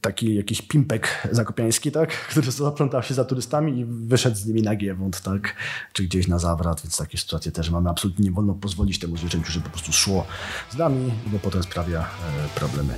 taki 0.00 0.34
jakiś 0.34 0.62
pimpek 0.62 1.28
zakopiański, 1.30 1.92
tak, 1.92 2.10
który 2.30 2.50
zaplątał 2.50 3.02
się 3.02 3.14
za 3.14 3.24
turystami 3.24 3.80
i 3.80 3.84
wyszedł 3.84 4.36
z 4.36 4.46
nimi 4.46 4.62
na 4.62 4.76
giewont, 4.76 5.20
tak, 5.20 5.54
czy 5.92 6.04
gdzieś 6.04 6.28
na 6.28 6.38
zawrat, 6.38 6.82
więc 6.82 6.98
takie 6.98 7.18
sytuacje 7.18 7.52
też 7.52 7.70
mamy. 7.70 7.90
Absolutnie 7.90 8.24
nie 8.24 8.32
wolno 8.32 8.54
pozwolić 8.54 8.98
temu 8.98 9.16
zwierzęciu, 9.16 9.52
żeby 9.52 9.64
po 9.64 9.70
prostu 9.70 9.92
szło 9.92 10.26
z 10.70 10.76
nami, 10.76 11.12
bo 11.26 11.38
potem 11.38 11.62
sprawia 11.62 12.00
e, 12.00 12.58
problemy. 12.58 12.94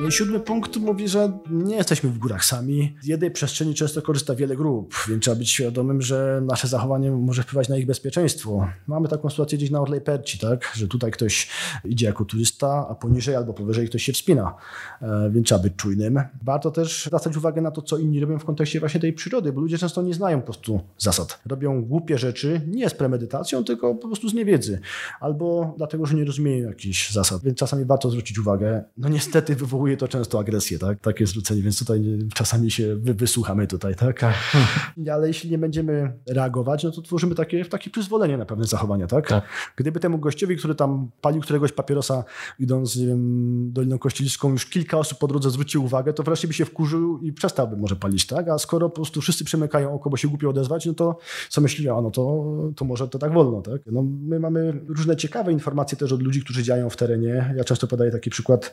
No 0.00 0.08
i 0.08 0.12
siódmy 0.12 0.40
punkt 0.40 0.76
mówi, 0.76 1.08
że 1.08 1.38
nie 1.50 1.76
jesteśmy 1.76 2.10
w 2.10 2.18
górach 2.18 2.44
sami. 2.44 2.96
Z 3.02 3.06
jednej 3.06 3.30
przestrzeni 3.30 3.74
często 3.74 4.02
korzysta 4.02 4.34
wiele 4.34 4.56
grup, 4.56 4.94
więc 5.08 5.22
trzeba 5.22 5.36
być 5.36 5.50
świadomym, 5.50 6.02
że 6.02 6.42
nasze 6.46 6.68
zachowanie 6.68 7.10
może 7.10 7.42
wpływać 7.42 7.68
na 7.68 7.76
ich 7.76 7.86
bezpieczeństwo. 7.86 8.68
Mamy 8.86 9.08
taką 9.08 9.30
sytuację 9.30 9.58
gdzieś 9.58 9.70
na 9.70 9.80
Orlej 9.80 10.00
Perci, 10.00 10.38
tak? 10.38 10.72
że 10.74 10.88
tutaj 10.88 11.10
ktoś 11.10 11.48
idzie 11.84 12.06
jako 12.06 12.24
turysta, 12.24 12.86
a 12.90 12.94
poniżej 12.94 13.34
albo 13.34 13.54
powyżej 13.54 13.88
ktoś 13.88 14.02
się 14.02 14.12
wspina, 14.12 14.54
e, 15.02 15.30
więc 15.30 15.46
trzeba 15.46 15.62
być 15.62 15.76
czujnym. 15.76 16.20
Warto 16.42 16.70
też 16.70 17.04
zwracać 17.04 17.36
uwagę 17.36 17.62
na 17.62 17.70
to, 17.70 17.82
co 17.82 17.98
inni 17.98 18.20
robią 18.20 18.38
w 18.38 18.44
kontekście 18.44 18.80
właśnie 18.80 19.00
tej 19.00 19.12
przyrody, 19.12 19.52
bo 19.52 19.60
ludzie 19.60 19.78
często 19.78 20.02
nie 20.02 20.14
znają 20.14 20.40
po 20.40 20.44
prostu 20.44 20.80
zasad. 20.98 21.40
Robią 21.46 21.84
głupie 21.84 22.18
rzeczy 22.18 22.60
nie 22.66 22.90
z 22.90 22.94
premedytacją, 22.94 23.64
tylko 23.64 23.94
po 23.94 24.06
prostu 24.06 24.28
z 24.28 24.34
niewiedzy. 24.34 24.80
Albo 25.20 25.74
dlatego, 25.76 26.06
że 26.06 26.16
nie 26.16 26.24
rozumieją 26.24 26.68
jakichś 26.68 27.12
zasad, 27.12 27.42
więc 27.42 27.58
czasami 27.58 27.84
warto 27.84 28.10
zwrócić 28.10 28.38
uwagę. 28.38 28.84
No 28.96 29.08
niestety 29.08 29.56
wywołuje 29.56 29.83
wywołuje 29.84 29.96
to 29.96 30.08
często 30.08 30.38
agresję, 30.38 30.78
tak? 30.78 31.00
Takie 31.00 31.26
zwrócenie, 31.26 31.62
więc 31.62 31.78
tutaj 31.78 32.00
czasami 32.34 32.70
się 32.70 32.96
wysłuchamy 32.96 33.66
tutaj, 33.66 33.94
tak? 33.94 34.20
tak? 34.20 34.34
Ale 35.14 35.28
jeśli 35.28 35.50
nie 35.50 35.58
będziemy 35.58 36.12
reagować, 36.28 36.84
no 36.84 36.90
to 36.90 37.02
tworzymy 37.02 37.34
takie, 37.34 37.64
takie 37.64 37.90
przyzwolenie 37.90 38.38
na 38.38 38.46
pewne 38.46 38.64
zachowania, 38.64 39.06
tak? 39.06 39.28
tak? 39.28 39.44
Gdyby 39.76 40.00
temu 40.00 40.18
gościowi, 40.18 40.56
który 40.56 40.74
tam 40.74 41.10
palił 41.20 41.42
któregoś 41.42 41.72
papierosa 41.72 42.24
idąc, 42.58 42.96
nie 42.96 43.06
wiem, 43.06 43.72
Doliną 43.72 43.98
Kościelską, 43.98 44.50
już 44.50 44.66
kilka 44.66 44.98
osób 44.98 45.18
po 45.18 45.26
drodze 45.26 45.50
zwrócił 45.50 45.84
uwagę, 45.84 46.12
to 46.12 46.22
wreszcie 46.22 46.48
by 46.48 46.54
się 46.54 46.64
wkurzył 46.64 47.18
i 47.18 47.32
przestałby 47.32 47.76
może 47.76 47.96
palić, 47.96 48.26
tak? 48.26 48.48
A 48.48 48.58
skoro 48.58 48.88
po 48.88 48.94
prostu 48.94 49.20
wszyscy 49.20 49.44
przemykają 49.44 49.94
oko, 49.94 50.10
bo 50.10 50.16
się 50.16 50.28
głupio 50.28 50.50
odezwać, 50.50 50.86
no 50.86 50.94
to 50.94 51.18
co 51.48 51.60
myśli, 51.60 51.88
a 51.88 52.00
no 52.00 52.10
to, 52.10 52.44
to 52.76 52.84
może 52.84 53.08
to 53.08 53.18
tak 53.18 53.32
wolno, 53.32 53.62
tak? 53.62 53.80
No 53.86 54.02
my 54.02 54.40
mamy 54.40 54.80
różne 54.88 55.16
ciekawe 55.16 55.52
informacje 55.52 55.98
też 55.98 56.12
od 56.12 56.22
ludzi, 56.22 56.40
którzy 56.40 56.62
działają 56.62 56.90
w 56.90 56.96
terenie. 56.96 57.54
Ja 57.56 57.64
często 57.64 57.86
podaję 57.86 58.10
taki 58.10 58.30
przykład 58.30 58.72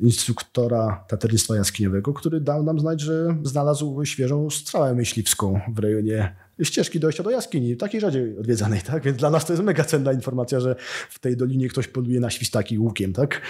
instruktora 0.00 0.45
inspektora 0.46 1.04
taternictwa 1.08 1.56
jaskiniowego, 1.56 2.12
który 2.12 2.40
dał 2.40 2.62
nam 2.62 2.80
znać, 2.80 3.00
że 3.00 3.36
znalazł 3.42 4.04
świeżą 4.04 4.50
strzałę 4.50 4.94
myśliwską 4.94 5.60
w 5.74 5.78
rejonie 5.78 6.36
ścieżki 6.62 7.00
dojścia 7.00 7.22
do 7.22 7.30
jaskini, 7.30 7.76
takiej 7.76 8.00
rzadziej 8.00 8.38
odwiedzanej, 8.38 8.80
tak? 8.80 9.02
Więc 9.02 9.18
dla 9.18 9.30
nas 9.30 9.46
to 9.46 9.52
jest 9.52 9.62
mega 9.62 9.84
cenna 9.84 10.12
informacja, 10.12 10.60
że 10.60 10.76
w 11.10 11.18
tej 11.18 11.36
dolinie 11.36 11.68
ktoś 11.68 11.88
poluje 11.88 12.20
na 12.20 12.30
świstaki 12.30 12.78
łukiem, 12.78 13.12
tak? 13.12 13.40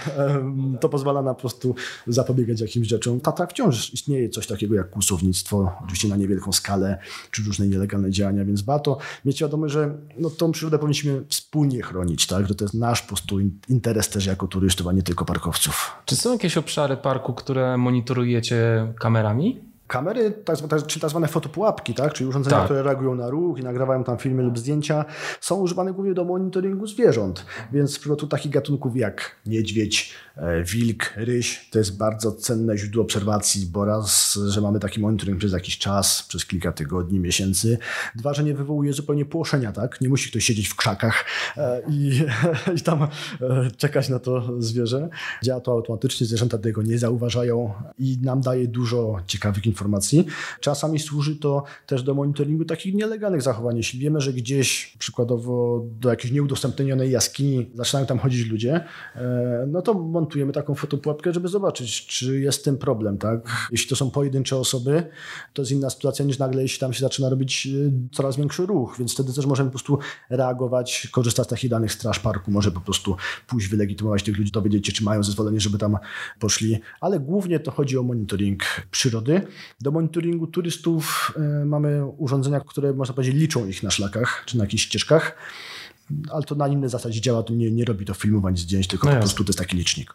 to 0.80 0.88
pozwala 0.88 1.22
nam 1.22 1.34
po 1.34 1.40
prostu 1.40 1.74
zapobiegać 2.06 2.60
jakimś 2.60 2.88
rzeczom. 2.88 3.20
Tatra 3.20 3.46
wciąż 3.46 3.94
istnieje 3.94 4.28
coś 4.28 4.46
takiego 4.46 4.74
jak 4.74 4.90
kłusownictwo, 4.90 5.72
oczywiście 5.84 6.08
na 6.08 6.16
niewielką 6.16 6.52
skalę, 6.52 6.98
czy 7.30 7.42
różne 7.42 7.68
nielegalne 7.68 8.10
działania, 8.10 8.44
więc 8.44 8.62
warto 8.62 8.98
mieć 9.24 9.36
świadomość, 9.36 9.74
że 9.74 9.94
no, 10.18 10.30
tą 10.30 10.52
przyrodę 10.52 10.78
powinniśmy 10.78 11.24
wspólnie 11.28 11.82
chronić, 11.82 12.26
tak? 12.26 12.46
Że 12.46 12.54
to 12.54 12.64
jest 12.64 12.74
nasz 12.74 13.02
po 13.02 13.08
prostu 13.08 13.40
interes 13.68 14.08
też 14.08 14.26
jako 14.26 14.46
turystów, 14.46 14.86
a 14.86 14.92
nie 14.92 15.02
tylko 15.02 15.24
parkowców. 15.24 15.92
Czy 16.04 16.16
są 16.16 16.32
jakieś 16.32 16.56
obszary 16.56 16.96
parku, 16.96 17.34
które 17.34 17.76
monitorujecie 17.76 18.92
kamerami? 18.98 19.69
Kamery, 19.90 20.30
tak, 20.30 20.56
tak, 20.56 20.86
czy 20.86 21.00
tak 21.00 21.10
zwane 21.10 21.28
fotopułapki, 21.28 21.94
tak? 21.94 22.12
czyli 22.12 22.28
urządzenia, 22.28 22.56
tak. 22.56 22.64
które 22.64 22.82
reagują 22.82 23.14
na 23.14 23.30
ruch 23.30 23.58
i 23.58 23.62
nagrawają 23.62 24.04
tam 24.04 24.18
filmy 24.18 24.42
lub 24.42 24.58
zdjęcia, 24.58 25.04
są 25.40 25.56
używane 25.56 25.92
głównie 25.92 26.14
do 26.14 26.24
monitoringu 26.24 26.86
zwierząt. 26.86 27.46
Więc 27.72 27.96
w 27.96 28.00
przypadku 28.00 28.26
takich 28.26 28.52
gatunków 28.52 28.96
jak 28.96 29.36
niedźwiedź, 29.46 30.14
wilk, 30.64 31.12
ryś. 31.16 31.68
To 31.70 31.78
jest 31.78 31.98
bardzo 31.98 32.32
cenne 32.32 32.78
źródło 32.78 33.02
obserwacji, 33.02 33.66
bo 33.66 33.84
raz, 33.84 34.38
że 34.48 34.60
mamy 34.60 34.80
taki 34.80 35.00
monitoring 35.00 35.38
przez 35.38 35.52
jakiś 35.52 35.78
czas, 35.78 36.22
przez 36.28 36.46
kilka 36.46 36.72
tygodni, 36.72 37.20
miesięcy. 37.20 37.78
Dwa, 38.14 38.34
że 38.34 38.44
nie 38.44 38.54
wywołuje 38.54 38.92
zupełnie 38.92 39.24
płoszenia, 39.24 39.72
tak? 39.72 40.00
Nie 40.00 40.08
musi 40.08 40.30
ktoś 40.30 40.44
siedzieć 40.44 40.68
w 40.68 40.76
krzakach 40.76 41.24
e, 41.56 41.82
i, 41.88 42.20
i 42.78 42.80
tam 42.80 43.06
czekać 43.76 44.08
na 44.08 44.18
to 44.18 44.62
zwierzę. 44.62 45.08
Działa 45.42 45.60
to 45.60 45.72
automatycznie, 45.72 46.26
zwierzęta 46.26 46.58
tego 46.58 46.82
nie 46.82 46.98
zauważają 46.98 47.72
i 47.98 48.18
nam 48.22 48.40
daje 48.40 48.68
dużo 48.68 49.20
ciekawych 49.26 49.66
informacji. 49.66 50.26
Czasami 50.60 50.98
służy 50.98 51.36
to 51.36 51.64
też 51.86 52.02
do 52.02 52.14
monitoringu 52.14 52.64
takich 52.64 52.94
nielegalnych 52.94 53.42
zachowań. 53.42 53.76
Jeśli 53.76 54.00
wiemy, 54.00 54.20
że 54.20 54.32
gdzieś 54.32 54.96
przykładowo 54.98 55.84
do 56.00 56.10
jakiejś 56.10 56.32
nieudostępnionej 56.32 57.10
jaskini 57.10 57.70
zaczynają 57.74 58.06
tam 58.06 58.18
chodzić 58.18 58.46
ludzie, 58.46 58.84
e, 59.16 59.66
no 59.68 59.82
to 59.82 59.94
montujemy 60.30 60.52
taką 60.52 60.74
fotopułapkę, 60.74 61.32
żeby 61.32 61.48
zobaczyć, 61.48 62.06
czy 62.06 62.40
jest 62.40 62.64
ten 62.64 62.78
problem. 62.78 63.18
Tak? 63.18 63.68
Jeśli 63.72 63.88
to 63.88 63.96
są 63.96 64.10
pojedyncze 64.10 64.56
osoby, 64.56 65.06
to 65.54 65.62
jest 65.62 65.72
inna 65.72 65.90
sytuacja 65.90 66.24
niż 66.24 66.38
nagle, 66.38 66.62
jeśli 66.62 66.80
tam 66.80 66.92
się 66.92 67.00
zaczyna 67.00 67.28
robić 67.28 67.66
e, 67.66 67.70
coraz 68.12 68.36
większy 68.36 68.66
ruch, 68.66 68.96
więc 68.98 69.12
wtedy 69.14 69.32
też 69.32 69.46
możemy 69.46 69.70
po 69.70 69.72
prostu 69.72 69.98
reagować, 70.30 71.08
korzystać 71.12 71.46
z 71.46 71.50
takich 71.50 71.70
danych 71.70 71.92
straż 71.92 72.18
parku, 72.18 72.50
może 72.50 72.70
po 72.70 72.80
prostu 72.80 73.16
pójść 73.46 73.68
wylegitymować 73.68 74.22
tych 74.22 74.38
ludzi, 74.38 74.50
dowiedzieć 74.50 74.86
się, 74.86 74.92
czy 74.92 75.04
mają 75.04 75.22
zezwolenie, 75.22 75.60
żeby 75.60 75.78
tam 75.78 75.98
poszli, 76.38 76.80
ale 77.00 77.20
głównie 77.20 77.60
to 77.60 77.70
chodzi 77.70 77.98
o 77.98 78.02
monitoring 78.02 78.62
przyrody. 78.90 79.46
Do 79.80 79.90
monitoringu 79.90 80.46
turystów 80.46 81.34
e, 81.36 81.64
mamy 81.64 82.06
urządzenia, 82.06 82.60
które 82.60 82.92
można 82.92 83.14
powiedzieć 83.14 83.34
liczą 83.34 83.66
ich 83.66 83.82
na 83.82 83.90
szlakach 83.90 84.42
czy 84.46 84.58
na 84.58 84.64
jakichś 84.64 84.82
ścieżkach, 84.84 85.36
ale 86.32 86.42
to 86.42 86.54
na 86.54 86.68
innej 86.68 86.90
zasadzie 86.90 87.20
działa, 87.20 87.42
to 87.42 87.54
nie, 87.54 87.70
nie 87.70 87.84
robi 87.84 88.06
to 88.06 88.14
filmowań 88.14 88.56
zdjęć, 88.56 88.88
tylko 88.88 89.06
no 89.06 89.14
po 89.14 89.18
prostu 89.18 89.44
to 89.44 89.48
jest 89.48 89.58
taki 89.58 89.76
licznik. 89.76 90.14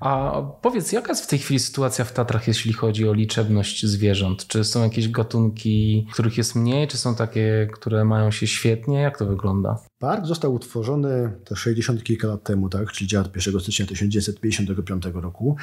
A 0.00 0.42
powiedz, 0.62 0.92
jaka 0.92 1.08
jest 1.08 1.24
w 1.24 1.26
tej 1.26 1.38
chwili 1.38 1.60
sytuacja 1.60 2.04
w 2.04 2.12
Tatrach, 2.12 2.48
jeśli 2.48 2.72
chodzi 2.72 3.08
o 3.08 3.12
liczebność 3.12 3.86
zwierząt? 3.86 4.46
Czy 4.46 4.64
są 4.64 4.82
jakieś 4.82 5.08
gatunki, 5.08 6.06
których 6.12 6.38
jest 6.38 6.54
mniej, 6.54 6.88
czy 6.88 6.96
są 6.96 7.14
takie, 7.14 7.68
które 7.72 8.04
mają 8.04 8.30
się 8.30 8.46
świetnie? 8.46 9.00
Jak 9.00 9.18
to 9.18 9.26
wygląda? 9.26 9.78
Park 9.98 10.26
został 10.26 10.54
utworzony 10.54 11.32
te 11.44 11.56
60 11.56 12.04
kilka 12.04 12.28
lat 12.28 12.42
temu, 12.42 12.68
tak? 12.68 12.92
czyli 12.92 13.08
działa 13.08 13.24
od 13.24 13.36
1 13.36 13.60
stycznia 13.60 13.86
1955 13.86 15.04
roku. 15.14 15.56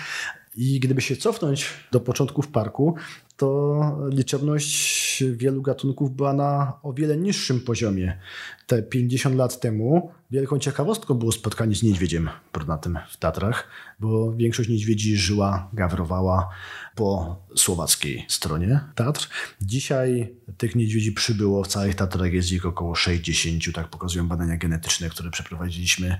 I 0.55 0.79
gdyby 0.79 1.01
się 1.01 1.15
cofnąć 1.15 1.69
do 1.91 1.99
początków 1.99 2.47
parku, 2.47 2.95
to 3.37 3.81
liczebność 4.09 5.23
wielu 5.23 5.61
gatunków 5.61 6.15
była 6.15 6.33
na 6.33 6.73
o 6.83 6.93
wiele 6.93 7.17
niższym 7.17 7.59
poziomie. 7.59 8.19
Te 8.67 8.83
50 8.83 9.35
lat 9.35 9.59
temu 9.59 10.11
wielką 10.31 10.59
ciekawostką 10.59 11.13
było 11.13 11.31
spotkanie 11.31 11.75
z 11.75 11.83
niedźwiedziem 11.83 12.29
brunatym 12.53 12.99
w 13.09 13.17
Tatrach, 13.17 13.67
bo 13.99 14.33
większość 14.35 14.69
niedźwiedzi 14.69 15.17
żyła, 15.17 15.69
gawrowała 15.73 16.49
po 16.95 17.35
słowackiej 17.55 18.25
stronie 18.27 18.79
Tatr. 18.95 19.29
Dzisiaj 19.61 20.35
tych 20.57 20.75
niedźwiedzi 20.75 21.11
przybyło 21.11 21.63
w 21.63 21.67
całych 21.67 21.95
Tatrach, 21.95 22.33
jest 22.33 22.51
ich 22.51 22.65
około 22.65 22.95
60, 22.95 23.63
tak 23.73 23.87
pokazują 23.87 24.27
badania 24.27 24.57
genetyczne, 24.57 25.09
które 25.09 25.31
przeprowadziliśmy 25.31 26.17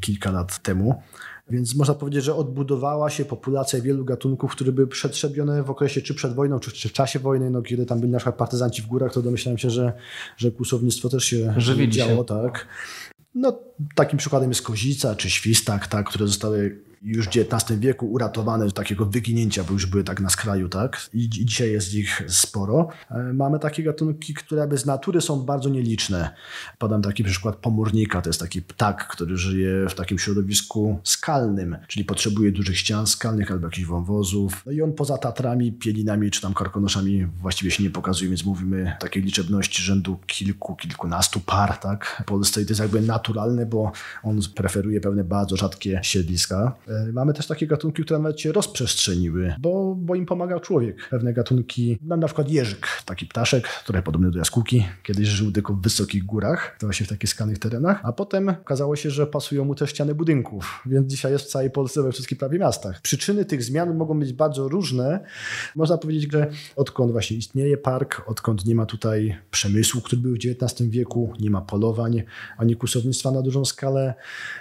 kilka 0.00 0.30
lat 0.30 0.62
temu. 0.62 1.02
Więc 1.50 1.74
można 1.74 1.94
powiedzieć, 1.94 2.24
że 2.24 2.34
odbudowała 2.34 3.10
się 3.10 3.24
populacja 3.24 3.80
wielu 3.80 4.04
gatunków, 4.04 4.52
które 4.52 4.72
były 4.72 4.86
przetrzebione 4.86 5.62
w 5.62 5.70
okresie 5.70 6.02
czy 6.02 6.14
przed 6.14 6.34
wojną, 6.34 6.60
czy, 6.60 6.72
czy 6.72 6.88
w 6.88 6.92
czasie 6.92 7.18
wojny. 7.18 7.50
No, 7.50 7.62
kiedy 7.62 7.86
tam 7.86 8.00
byli 8.00 8.12
na 8.12 8.18
przykład 8.18 8.36
partyzanci 8.36 8.82
w 8.82 8.86
górach, 8.86 9.12
to 9.12 9.22
domyślałem 9.22 9.58
się, 9.58 9.70
że, 9.70 9.92
że 10.36 10.50
kłusownictwo 10.50 11.08
też 11.08 11.24
się 11.24 11.54
Żywili 11.56 11.92
działo. 11.92 12.16
Się. 12.16 12.24
Tak. 12.24 12.66
No, 13.34 13.58
takim 13.94 14.18
przykładem 14.18 14.50
jest 14.50 14.62
kozica 14.62 15.14
czy 15.14 15.30
świstak, 15.30 15.86
tak, 15.86 16.08
które 16.08 16.26
zostały 16.26 16.91
już 17.02 17.26
w 17.26 17.30
XIX 17.36 17.80
wieku 17.80 18.12
uratowane 18.12 18.70
z 18.70 18.72
takiego 18.72 19.06
wyginięcia, 19.06 19.64
bo 19.64 19.72
już 19.72 19.86
były 19.86 20.04
tak 20.04 20.20
na 20.20 20.30
skraju, 20.30 20.68
tak? 20.68 21.10
I 21.14 21.28
dzisiaj 21.28 21.72
jest 21.72 21.94
ich 21.94 22.22
sporo. 22.28 22.88
E, 23.10 23.32
mamy 23.32 23.58
takie 23.58 23.82
gatunki, 23.82 24.34
które 24.34 24.68
bez 24.68 24.86
natury 24.86 25.20
są 25.20 25.40
bardzo 25.40 25.68
nieliczne. 25.68 26.34
Podam 26.78 27.02
taki 27.02 27.24
przykład 27.24 27.56
pomórnika, 27.56 28.22
to 28.22 28.28
jest 28.28 28.40
taki 28.40 28.62
ptak, 28.62 29.08
który 29.08 29.36
żyje 29.36 29.86
w 29.88 29.94
takim 29.94 30.18
środowisku 30.18 30.98
skalnym, 31.04 31.76
czyli 31.88 32.04
potrzebuje 32.04 32.52
dużych 32.52 32.78
ścian 32.78 33.06
skalnych 33.06 33.50
albo 33.50 33.66
jakichś 33.66 33.86
wąwozów. 33.86 34.62
No 34.66 34.72
i 34.72 34.82
on 34.82 34.92
poza 34.92 35.18
Tatrami, 35.18 35.72
Pielinami 35.72 36.30
czy 36.30 36.40
tam 36.40 36.54
Karkonoszami 36.54 37.26
właściwie 37.26 37.70
się 37.70 37.82
nie 37.82 37.90
pokazuje, 37.90 38.28
więc 38.28 38.44
mówimy 38.44 38.96
takiej 39.00 39.22
liczebności 39.22 39.82
rzędu 39.82 40.18
kilku, 40.26 40.76
kilkunastu 40.76 41.40
par, 41.40 41.78
tak? 41.78 42.22
W 42.22 42.24
Polsce 42.24 42.62
i 42.62 42.64
to 42.64 42.70
jest 42.70 42.80
jakby 42.80 43.00
naturalne, 43.00 43.66
bo 43.66 43.92
on 44.22 44.40
preferuje 44.54 45.00
pewne 45.00 45.24
bardzo 45.24 45.56
rzadkie 45.56 46.00
siedliska. 46.02 46.76
E, 46.92 47.12
mamy 47.12 47.32
też 47.32 47.46
takie 47.46 47.66
gatunki, 47.66 48.04
które 48.04 48.20
nawet 48.20 48.40
się 48.40 48.52
rozprzestrzeniły, 48.52 49.54
bo, 49.60 49.94
bo 49.98 50.14
im 50.14 50.26
pomagał 50.26 50.60
człowiek. 50.60 51.08
Pewne 51.10 51.32
gatunki, 51.32 51.98
na 52.02 52.26
przykład 52.26 52.50
jeżyk, 52.50 52.86
taki 53.04 53.26
ptaszek, 53.26 53.68
który 53.68 54.02
podobny 54.02 54.30
do 54.30 54.38
jaskółki, 54.38 54.86
kiedyś 55.02 55.28
żył 55.28 55.52
tylko 55.52 55.74
w 55.74 55.80
wysokich 55.80 56.24
górach, 56.24 56.76
to 56.80 56.86
właśnie 56.86 57.06
w 57.06 57.08
takich 57.08 57.30
skalnych 57.30 57.58
terenach, 57.58 58.00
a 58.04 58.12
potem 58.12 58.48
okazało 58.48 58.96
się, 58.96 59.10
że 59.10 59.26
pasują 59.26 59.64
mu 59.64 59.74
też 59.74 59.90
ściany 59.90 60.14
budynków, 60.14 60.82
więc 60.86 61.10
dzisiaj 61.10 61.32
jest 61.32 61.44
w 61.44 61.48
całej 61.48 61.70
Polsce, 61.70 62.02
we 62.02 62.12
wszystkich 62.12 62.38
prawie 62.38 62.58
miastach. 62.58 63.00
Przyczyny 63.00 63.44
tych 63.44 63.62
zmian 63.62 63.96
mogą 63.96 64.18
być 64.20 64.32
bardzo 64.32 64.68
różne. 64.68 65.20
Można 65.76 65.98
powiedzieć, 65.98 66.32
że 66.32 66.50
odkąd 66.76 67.12
właśnie 67.12 67.36
istnieje 67.36 67.76
park, 67.76 68.22
odkąd 68.26 68.64
nie 68.64 68.74
ma 68.74 68.86
tutaj 68.86 69.38
przemysłu, 69.50 70.00
który 70.00 70.22
był 70.22 70.34
w 70.34 70.62
XIX 70.62 70.90
wieku, 70.90 71.32
nie 71.40 71.50
ma 71.50 71.60
polowań, 71.60 72.22
ani 72.56 72.76
kusownictwa 72.76 73.30
na 73.30 73.42
dużą 73.42 73.64
skalę, 73.64 74.14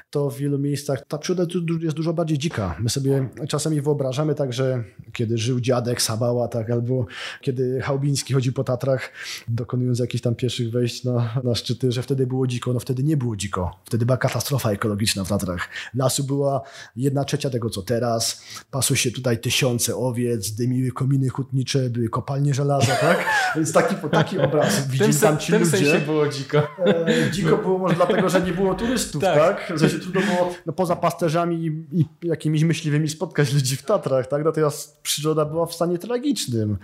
to 0.09 0.29
w 0.29 0.37
wielu 0.37 0.59
miejscach 0.59 1.05
ta 1.07 1.17
przyroda 1.17 1.43
jest 1.81 1.95
dużo 1.95 2.13
bardziej 2.13 2.20
dzika. 2.25 2.75
My 2.79 2.89
sobie 2.89 3.29
czasami 3.47 3.81
wyobrażamy 3.81 4.35
tak, 4.35 4.53
że 4.53 4.83
kiedy 5.13 5.37
żył 5.37 5.59
dziadek 5.59 6.01
Sabała, 6.01 6.47
tak, 6.47 6.69
albo 6.69 7.05
kiedy 7.41 7.81
Chałbiński 7.81 8.33
chodził 8.33 8.53
po 8.53 8.63
Tatrach, 8.63 9.09
dokonując 9.47 9.99
jakichś 9.99 10.21
tam 10.21 10.35
pierwszych 10.35 10.71
wejść 10.71 11.03
na, 11.03 11.41
na 11.43 11.55
szczyty, 11.55 11.91
że 11.91 12.03
wtedy 12.03 12.27
było 12.27 12.47
dziko. 12.47 12.73
No 12.73 12.79
wtedy 12.79 13.03
nie 13.03 13.17
było 13.17 13.35
dziko. 13.35 13.79
Wtedy 13.85 14.05
była 14.05 14.17
katastrofa 14.17 14.71
ekologiczna 14.71 15.23
w 15.23 15.29
Tatrach. 15.29 15.69
Lasu 15.95 16.23
była 16.23 16.61
jedna 16.95 17.25
trzecia 17.25 17.49
tego, 17.49 17.69
co 17.69 17.81
teraz. 17.81 18.43
Pasły 18.71 18.97
się 18.97 19.11
tutaj 19.11 19.39
tysiące 19.39 19.95
owiec, 19.95 20.51
dymiły 20.51 20.91
kominy 20.91 21.29
hutnicze, 21.29 21.89
były 21.89 22.09
kopalnie 22.09 22.53
żelaza, 22.53 22.95
tak? 22.95 23.25
Więc 23.55 23.73
taki, 23.73 23.95
taki 24.11 24.39
obraz. 24.39 24.87
Widzimy 24.87 25.13
tam 25.13 25.37
ci 25.37 25.51
w 25.51 25.55
tym 25.55 25.63
ludzie. 25.63 25.77
sensie 25.77 26.05
było 26.05 26.27
dziko. 26.27 26.57
E, 26.85 27.31
dziko 27.31 27.57
było 27.57 27.77
może 27.77 27.95
dlatego, 27.95 28.29
że 28.29 28.41
nie 28.41 28.51
było 28.51 28.75
turystów, 28.75 29.21
tak? 29.21 29.67
tak? 29.67 29.79
Że 29.79 29.89
się 29.89 29.99
trudno 29.99 30.21
było 30.21 30.53
no, 30.65 30.73
poza 30.73 30.95
pasterzami 30.95 31.65
i, 31.65 31.99
i 31.99 32.05
jakimiś 32.23 32.63
myśliwymi 32.63 33.09
spotkać 33.09 33.53
ludzi 33.53 33.77
w 33.77 33.83
Tatrach, 33.83 34.27
tak? 34.27 34.45
Natomiast 34.45 35.01
przyroda 35.01 35.45
była 35.45 35.65
w 35.65 35.73
stanie 35.73 35.97
tragicznym. 35.97 36.77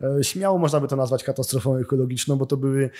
E, 0.00 0.24
śmiało 0.24 0.58
można 0.58 0.80
by 0.80 0.88
to 0.88 0.96
nazwać 0.96 1.24
katastrofą 1.24 1.76
ekologiczną, 1.76 2.36
bo 2.36 2.46
to 2.46 2.56
były 2.56 2.84
e, 2.84 2.90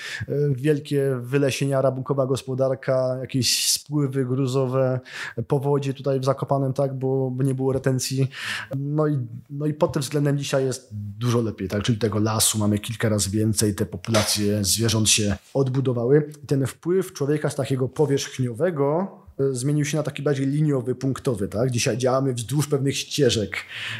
wielkie 0.51 1.17
wylesienia, 1.21 1.83
rabunkowa 1.83 2.27
gospodarka, 2.27 3.17
jakieś 3.21 3.71
spływy 3.71 4.25
gruzowe, 4.25 5.01
powodzie 5.49 5.95
tutaj 5.95 6.21
w 6.21 6.25
Zakopanem, 6.25 6.73
tak? 6.73 6.99
Bo, 6.99 7.31
bo 7.31 7.43
nie 7.43 7.55
było 7.55 7.73
retencji. 7.73 8.29
No 8.77 9.07
i, 9.07 9.19
no 9.51 9.67
i 9.67 9.75
pod 9.75 9.93
tym 9.93 10.03
względem 10.03 10.39
dzisiaj 10.39 10.65
jest 10.65 10.89
dużo 10.93 11.41
lepiej, 11.41 11.69
tak? 11.69 11.83
Czyli 11.83 11.99
tego 11.99 12.19
lasu 12.19 12.59
mamy 12.59 12.79
kilka 12.79 13.09
razy 13.09 13.31
więcej, 13.31 13.75
te 13.75 13.87
populacje 13.87 14.65
zwierząt 14.65 15.09
się 15.09 15.37
odbudowały. 15.55 16.33
Ten 16.47 16.67
wpływ 16.67 17.13
człowieka 17.13 17.51
z 17.51 17.55
takiego 17.55 17.89
powierzchniowego 17.89 19.26
zmienił 19.53 19.85
się 19.85 19.97
na 19.97 20.03
taki 20.03 20.23
bardziej 20.23 20.47
liniowy, 20.47 20.95
punktowy. 20.95 21.49
Tak? 21.49 21.71
Dzisiaj 21.71 21.99
działamy 21.99 22.35
wzdłuż 22.35 22.67
pewnych 22.67 22.97
ścieżek, 22.97 23.57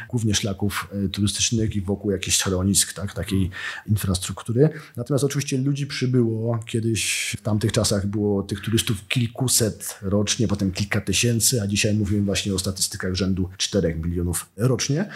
głównie 0.09 0.35
szlaków 0.35 0.89
e, 1.05 1.09
turystycznych 1.09 1.75
i 1.75 1.81
wokół 1.81 2.11
jakichś 2.11 2.37
schronisk, 2.37 2.93
tak? 2.93 3.13
takiej 3.13 3.49
infrastruktury. 3.87 4.69
Natomiast 4.95 5.23
oczywiście 5.23 5.57
ludzi 5.57 5.87
przybyło. 5.87 6.59
Kiedyś 6.65 7.35
w 7.39 7.41
tamtych 7.41 7.71
czasach 7.71 8.07
było 8.07 8.43
tych 8.43 8.61
turystów 8.61 9.07
kilkuset 9.07 9.99
rocznie, 10.01 10.47
potem 10.47 10.71
kilka 10.71 11.01
tysięcy, 11.01 11.61
a 11.61 11.67
dzisiaj 11.67 11.93
mówimy 11.93 12.25
właśnie 12.25 12.53
o 12.53 12.59
statystykach 12.59 13.13
rzędu 13.13 13.49
4 13.57 13.95
milionów 13.95 14.49
rocznie. 14.57 15.09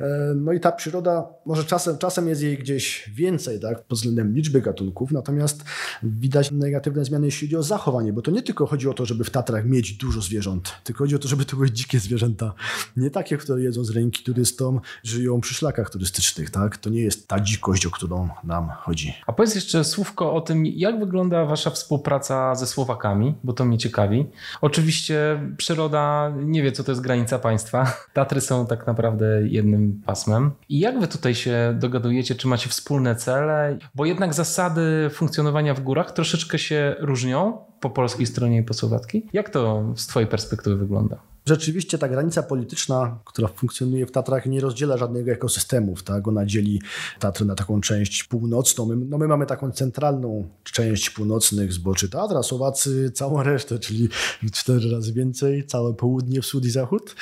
E, 0.00 0.32
no 0.36 0.52
i 0.52 0.60
ta 0.60 0.72
przyroda, 0.72 1.28
może 1.46 1.64
czasem, 1.64 1.98
czasem 1.98 2.28
jest 2.28 2.42
jej 2.42 2.58
gdzieś 2.58 3.10
więcej 3.14 3.60
tak? 3.60 3.84
pod 3.84 3.98
względem 3.98 4.34
liczby 4.34 4.60
gatunków, 4.60 5.12
natomiast 5.12 5.64
widać 6.02 6.50
negatywne 6.50 7.04
zmiany, 7.04 7.26
jeśli 7.26 7.46
chodzi 7.46 7.56
o 7.56 7.62
zachowanie, 7.62 8.12
bo 8.12 8.22
to 8.22 8.30
nie 8.30 8.42
tylko 8.42 8.66
chodzi 8.66 8.88
o 8.88 8.94
to, 8.94 9.06
żeby 9.06 9.24
w 9.24 9.30
Tatrach 9.30 9.57
mieć 9.66 9.92
dużo 9.92 10.20
zwierząt. 10.20 10.74
Tylko 10.84 11.04
chodzi 11.04 11.16
o 11.16 11.18
to, 11.18 11.28
żeby 11.28 11.44
to 11.44 11.56
były 11.56 11.70
dzikie 11.70 11.98
zwierzęta. 11.98 12.54
Nie 12.96 13.10
takie, 13.10 13.36
które 13.36 13.62
jedzą 13.62 13.84
z 13.84 13.90
ręki 13.90 14.24
turystom, 14.24 14.80
żyją 15.04 15.40
przy 15.40 15.54
szlakach 15.54 15.90
turystycznych. 15.90 16.50
Tak? 16.50 16.76
To 16.76 16.90
nie 16.90 17.00
jest 17.00 17.28
ta 17.28 17.40
dzikość, 17.40 17.86
o 17.86 17.90
którą 17.90 18.28
nam 18.44 18.68
chodzi. 18.68 19.14
A 19.26 19.32
powiedz 19.32 19.54
jeszcze 19.54 19.84
słówko 19.84 20.34
o 20.34 20.40
tym, 20.40 20.66
jak 20.66 20.98
wygląda 20.98 21.44
wasza 21.44 21.70
współpraca 21.70 22.54
ze 22.54 22.66
Słowakami, 22.66 23.34
bo 23.44 23.52
to 23.52 23.64
mnie 23.64 23.78
ciekawi. 23.78 24.26
Oczywiście 24.60 25.40
przyroda 25.56 26.32
nie 26.36 26.62
wie, 26.62 26.72
co 26.72 26.84
to 26.84 26.92
jest 26.92 27.02
granica 27.02 27.38
państwa. 27.38 27.92
Tatry 28.12 28.40
są 28.40 28.66
tak 28.66 28.86
naprawdę 28.86 29.26
jednym 29.48 30.02
pasmem. 30.06 30.50
I 30.68 30.78
jak 30.78 31.00
wy 31.00 31.08
tutaj 31.08 31.34
się 31.34 31.76
dogadujecie? 31.80 32.34
Czy 32.34 32.48
macie 32.48 32.68
wspólne 32.68 33.16
cele? 33.16 33.78
Bo 33.94 34.04
jednak 34.04 34.34
zasady 34.34 35.10
funkcjonowania 35.12 35.74
w 35.74 35.80
górach 35.80 36.12
troszeczkę 36.12 36.58
się 36.58 36.96
różnią 36.98 37.67
po 37.80 37.90
polskiej 37.90 38.26
stronie 38.26 38.58
i 38.58 38.62
po 38.62 38.74
słowackiej. 38.74 39.26
Jak 39.32 39.50
to 39.50 39.92
z 39.96 40.06
Twojej 40.06 40.28
perspektywy 40.28 40.76
wygląda? 40.76 41.20
Rzeczywiście 41.48 41.98
ta 41.98 42.08
granica 42.08 42.42
polityczna, 42.42 43.18
która 43.24 43.48
funkcjonuje 43.48 44.06
w 44.06 44.10
Tatrach, 44.10 44.46
nie 44.46 44.60
rozdziela 44.60 44.96
żadnego 44.96 45.30
ekosystemów. 45.30 46.02
Tak? 46.02 46.28
Ona 46.28 46.46
dzieli 46.46 46.82
Tatry 47.18 47.46
na 47.46 47.54
taką 47.54 47.80
część 47.80 48.24
północną. 48.24 48.86
My, 48.86 48.96
no 48.96 49.18
my 49.18 49.28
mamy 49.28 49.46
taką 49.46 49.70
centralną 49.70 50.48
część 50.64 51.10
północnych 51.10 51.72
zboczy 51.72 52.08
Tatra, 52.08 52.42
Słowacy 52.42 53.10
całą 53.10 53.42
resztę, 53.42 53.78
czyli 53.78 54.08
cztery 54.52 54.90
razy 54.90 55.12
więcej, 55.12 55.66
całe 55.66 55.94
południe, 55.94 56.42
wschód 56.42 56.64
i 56.64 56.70
zachód. 56.70 57.16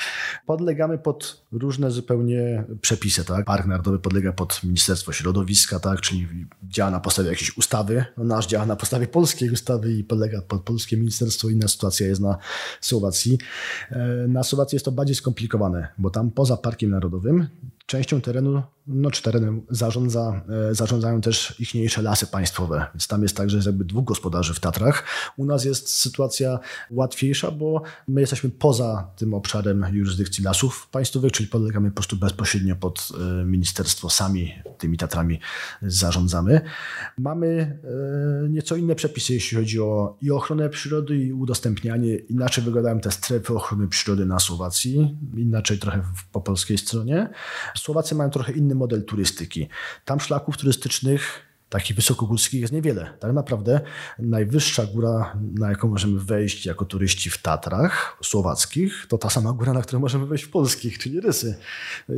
Podlegamy 0.45 0.97
pod 0.97 1.43
różne 1.51 1.91
zupełnie 1.91 2.63
przepisy. 2.81 3.25
Tak? 3.25 3.45
Park 3.45 3.65
Narodowy 3.65 3.99
podlega 3.99 4.33
pod 4.33 4.63
Ministerstwo 4.63 5.11
Środowiska, 5.11 5.79
tak? 5.79 6.01
czyli 6.01 6.27
działa 6.63 6.91
na 6.91 6.99
podstawie 6.99 7.29
jakiejś 7.29 7.57
ustawy. 7.57 8.05
No 8.17 8.23
nasz 8.23 8.47
działa 8.47 8.65
na 8.65 8.75
podstawie 8.75 9.07
polskiej 9.07 9.49
ustawy 9.49 9.93
i 9.93 10.03
podlega 10.03 10.41
pod 10.41 10.61
polskie 10.61 10.97
ministerstwo. 10.97 11.49
Inna 11.49 11.67
sytuacja 11.67 12.07
jest 12.07 12.21
na 12.21 12.37
Słowacji. 12.81 13.37
Na 14.27 14.43
Słowacji 14.43 14.75
jest 14.75 14.85
to 14.85 14.91
bardziej 14.91 15.15
skomplikowane, 15.15 15.87
bo 15.97 16.09
tam 16.09 16.31
poza 16.31 16.57
Parkiem 16.57 16.89
Narodowym 16.89 17.47
częścią 17.87 18.21
terenu, 18.21 18.63
no 18.87 19.11
czy 19.11 19.21
terenem 19.23 19.61
zarządza, 19.69 20.41
e, 20.69 20.75
zarządzają 20.75 21.21
też 21.21 21.55
ichniejsze 21.59 22.01
lasy 22.01 22.27
państwowe. 22.27 22.85
Więc 22.93 23.07
tam 23.07 23.23
jest 23.23 23.37
tak, 23.37 23.49
że 23.49 23.57
jest 23.57 23.67
jakby 23.67 23.85
dwóch 23.85 24.05
gospodarzy 24.05 24.53
w 24.53 24.59
Tatrach. 24.59 25.03
U 25.37 25.45
nas 25.45 25.65
jest 25.65 25.89
sytuacja 25.89 26.59
łatwiejsza, 26.91 27.51
bo 27.51 27.81
my 28.07 28.21
jesteśmy 28.21 28.49
poza 28.49 29.11
tym 29.15 29.33
obszarem 29.33 29.85
jurysdykcji 29.91 30.43
lasów 30.43 30.87
państwowych, 30.91 31.31
czyli 31.31 31.49
podlegamy 31.49 31.89
po 31.89 31.95
prostu 31.95 32.17
bezpośrednio 32.17 32.75
pod 32.75 33.09
e, 33.41 33.45
ministerstwo, 33.45 34.09
sami 34.09 34.53
tymi 34.77 34.97
Tatrami 34.97 35.39
zarządzamy. 35.81 36.61
Mamy 37.17 37.79
e, 38.45 38.49
nieco 38.49 38.75
inne 38.75 38.95
przepisy, 38.95 39.33
jeśli 39.33 39.57
chodzi 39.57 39.81
o 39.81 40.17
i 40.21 40.31
ochronę 40.31 40.69
przyrody, 40.69 41.17
i 41.17 41.33
udostępnianie. 41.33 42.15
Inaczej 42.15 42.63
wyglądają 42.63 42.99
te 42.99 43.11
strefy 43.11 43.55
ochrony 43.55 43.87
przyrody 43.87 44.25
na 44.25 44.39
Słowacji, 44.39 45.17
inaczej 45.37 45.79
trochę 45.79 46.01
po 46.31 46.41
polskiej 46.41 46.77
stronie. 46.77 47.29
Słowacy 47.77 48.15
mają 48.15 48.29
trochę 48.29 48.53
inny 48.53 48.75
model 48.75 49.05
turystyki. 49.05 49.67
Tam 50.05 50.19
szlaków 50.19 50.57
turystycznych 50.57 51.47
takich 51.69 51.95
wysokogórskich 51.95 52.61
jest 52.61 52.73
niewiele. 52.73 53.13
Tak 53.19 53.33
naprawdę 53.33 53.81
najwyższa 54.19 54.85
góra, 54.85 55.37
na 55.53 55.69
jaką 55.69 55.87
możemy 55.87 56.19
wejść 56.19 56.65
jako 56.65 56.85
turyści 56.85 57.29
w 57.29 57.37
Tatrach 57.37 58.17
słowackich, 58.23 59.05
to 59.09 59.17
ta 59.17 59.29
sama 59.29 59.53
góra, 59.53 59.73
na 59.73 59.81
którą 59.81 59.99
możemy 59.99 60.25
wejść 60.25 60.43
w 60.43 60.49
polskich, 60.49 60.97
czyli 60.97 61.19
Rysy. 61.19 61.57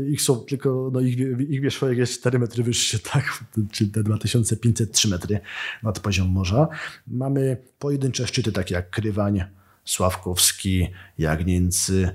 Ich 0.09 0.21
są 0.21 0.35
tylko, 0.35 0.89
no 0.93 0.99
ich, 0.99 1.17
ich 1.49 1.61
wierzchołek 1.61 1.97
jest 1.97 2.19
4 2.19 2.39
metry 2.39 2.63
wyższy, 2.63 2.99
tak, 3.13 3.43
czyli 3.71 3.91
te 3.91 4.03
2503 4.03 5.07
metry 5.07 5.39
nad 5.83 5.99
poziom 5.99 6.27
morza. 6.27 6.67
Mamy 7.07 7.57
pojedyncze 7.79 8.27
szczyty, 8.27 8.51
takie 8.51 8.75
jak 8.75 8.89
Krywań, 8.89 9.43
Sławkowski, 9.85 10.87
Jagnięcy, 11.19 12.11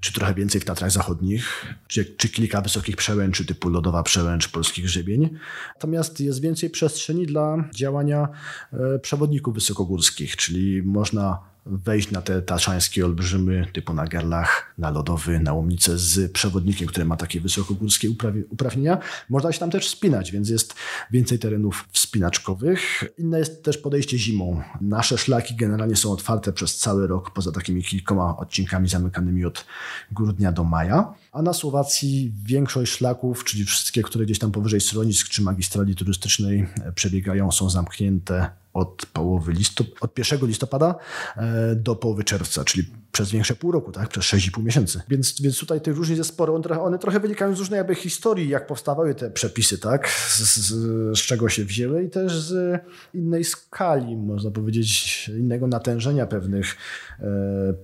czy 0.00 0.12
trochę 0.12 0.34
więcej 0.34 0.60
w 0.60 0.64
Tatrach 0.64 0.90
Zachodnich, 0.90 1.66
czy, 1.86 2.04
czy 2.04 2.28
kilka 2.28 2.60
wysokich 2.60 2.96
przełęczy 2.96 3.44
typu 3.44 3.68
Lodowa 3.68 4.02
Przełęcz 4.02 4.48
Polskich 4.48 4.84
Grzebień. 4.84 5.30
Natomiast 5.74 6.20
jest 6.20 6.40
więcej 6.40 6.70
przestrzeni 6.70 7.26
dla 7.26 7.64
działania 7.74 8.28
e, 8.72 8.98
przewodników 8.98 9.54
wysokogórskich, 9.54 10.36
czyli 10.36 10.82
można 10.82 11.56
wejść 11.66 12.10
na 12.10 12.22
te 12.22 12.42
taszańskie 12.42 13.04
olbrzymy 13.04 13.66
typu 13.72 13.94
na 13.94 14.06
Gerlach, 14.06 14.74
na 14.78 14.90
Lodowy, 14.90 15.40
na 15.40 15.52
Łomnicę 15.52 15.98
z 15.98 16.32
przewodnikiem, 16.32 16.88
który 16.88 17.06
ma 17.06 17.16
takie 17.16 17.40
wysokogórskie 17.40 18.08
uprawnienia. 18.50 18.98
Można 19.28 19.52
się 19.52 19.58
tam 19.58 19.70
też 19.70 19.86
wspinać, 19.88 20.32
więc 20.32 20.48
jest 20.48 20.74
więcej 21.10 21.38
terenów 21.38 21.88
wspinaczkowych. 21.92 23.04
Inne 23.18 23.38
jest 23.38 23.64
też 23.64 23.78
podejście 23.78 24.18
zimą. 24.18 24.62
Nasze 24.80 25.18
szlaki 25.18 25.56
generalnie 25.56 25.96
są 25.96 26.12
otwarte 26.12 26.52
przez 26.52 26.76
cały 26.76 27.06
rok, 27.06 27.30
poza 27.30 27.52
takimi 27.52 27.84
kilkoma 27.84 28.36
odcinkami 28.46 28.88
zamykanymi 28.88 29.44
od 29.44 29.64
grudnia 30.12 30.52
do 30.52 30.64
maja. 30.64 31.14
A 31.32 31.42
na 31.42 31.52
Słowacji 31.52 32.32
większość 32.44 32.92
szlaków, 32.92 33.44
czyli 33.44 33.64
wszystkie, 33.64 34.02
które 34.02 34.24
gdzieś 34.24 34.38
tam 34.38 34.52
powyżej 34.52 34.80
schronisk 34.80 35.28
czy 35.28 35.42
magistrali 35.42 35.94
turystycznej 35.94 36.66
przebiegają, 36.94 37.52
są 37.52 37.70
zamknięte 37.70 38.50
od 38.72 39.06
połowy 39.12 39.52
listop 39.52 39.86
od 40.00 40.18
1 40.18 40.46
listopada 40.46 40.94
e, 41.36 41.76
do 41.76 41.96
połowy 41.96 42.24
czerwca, 42.24 42.64
czyli 42.64 42.86
przez 43.16 43.30
większe 43.30 43.54
pół 43.54 43.72
roku, 43.72 43.92
tak? 43.92 44.08
przez 44.08 44.24
6,5 44.24 44.62
miesięcy. 44.62 45.00
Więc, 45.08 45.40
więc 45.40 45.58
tutaj 45.58 45.80
tych 45.80 45.96
różnic 45.96 46.18
jest 46.18 46.30
sporo. 46.30 46.54
One 46.54 46.80
one 46.80 46.98
trochę 46.98 47.20
wynikają 47.20 47.56
z 47.56 47.58
różnej 47.58 47.78
jakby 47.78 47.94
historii, 47.94 48.48
jak 48.48 48.66
powstawały 48.66 49.14
te 49.14 49.30
przepisy, 49.30 49.78
tak? 49.78 50.08
Z, 50.08 50.38
z, 50.38 50.72
z, 51.18 51.18
czego 51.18 51.48
się 51.48 51.64
wzięły 51.64 52.04
i 52.04 52.10
też 52.10 52.40
z 52.40 52.82
innej 53.14 53.44
skali, 53.44 54.16
można 54.16 54.50
powiedzieć, 54.50 55.30
innego 55.38 55.66
natężenia 55.66 56.26
pewnych 56.26 56.76
e, 57.20 57.26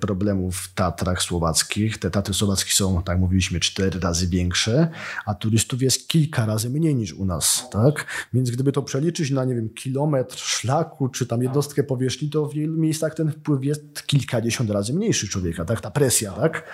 problemów 0.00 0.56
w 0.56 0.74
Tatrach 0.74 1.22
słowackich. 1.22 1.98
Te 1.98 2.10
Tatry 2.10 2.34
słowackie 2.34 2.72
są, 2.72 3.02
tak 3.02 3.18
mówiliśmy, 3.18 3.60
cztery 3.60 4.00
razy 4.00 4.28
większe, 4.28 4.88
a 5.26 5.34
turystów 5.34 5.82
jest 5.82 6.08
kilka 6.08 6.46
razy 6.46 6.70
mniej 6.70 6.94
niż 6.94 7.12
u 7.12 7.24
nas, 7.24 7.68
tak? 7.70 8.06
Więc 8.32 8.50
gdyby 8.50 8.72
to 8.72 8.82
przeliczyć 8.82 9.30
na, 9.30 9.44
nie 9.44 9.54
wiem, 9.54 9.68
kilometr 9.68 10.38
szlaku, 10.38 11.08
czy 11.08 11.26
tam 11.26 11.42
jednostkę 11.42 11.82
powierzchni, 11.82 12.30
to 12.30 12.46
w 12.46 12.54
wielu 12.54 12.76
miejscach 12.76 13.14
ten 13.14 13.32
wpływ 13.32 13.64
jest 13.64 14.06
kilkadziesiąt 14.06 14.70
razy 14.70 14.94
mniejszy 14.94 15.21
człowieka, 15.28 15.64
tak? 15.64 15.80
Ta 15.80 15.90
presja, 15.90 16.32
tak? 16.32 16.64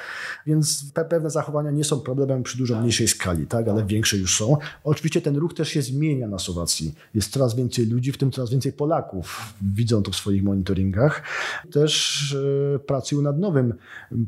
Więc 0.46 0.92
pewne 1.11 1.30
zachowania 1.30 1.70
nie 1.70 1.84
są 1.84 2.01
problemem 2.01 2.42
przy 2.42 2.59
dużo 2.59 2.80
mniejszej 2.80 3.09
skali, 3.09 3.46
tak? 3.46 3.68
Ale 3.68 3.86
większe 3.86 4.16
już 4.16 4.36
są. 4.36 4.57
Oczywiście 4.84 5.20
ten 5.20 5.36
ruch 5.36 5.55
też 5.55 5.68
się 5.68 5.82
zmienia 5.82 6.28
na 6.28 6.38
Słowacji. 6.38 6.94
Jest 7.14 7.32
coraz 7.32 7.55
więcej 7.55 7.86
ludzi, 7.86 8.12
w 8.12 8.18
tym 8.18 8.30
coraz 8.30 8.51
więcej 8.51 8.72
Polaków. 8.72 9.55
Widzą 9.62 10.03
to 10.03 10.11
w 10.11 10.16
swoich 10.16 10.42
monitoringach. 10.44 11.22
Też 11.72 12.36
e, 12.74 12.78
pracują 12.78 13.22
nad 13.22 13.38
nowym 13.38 13.74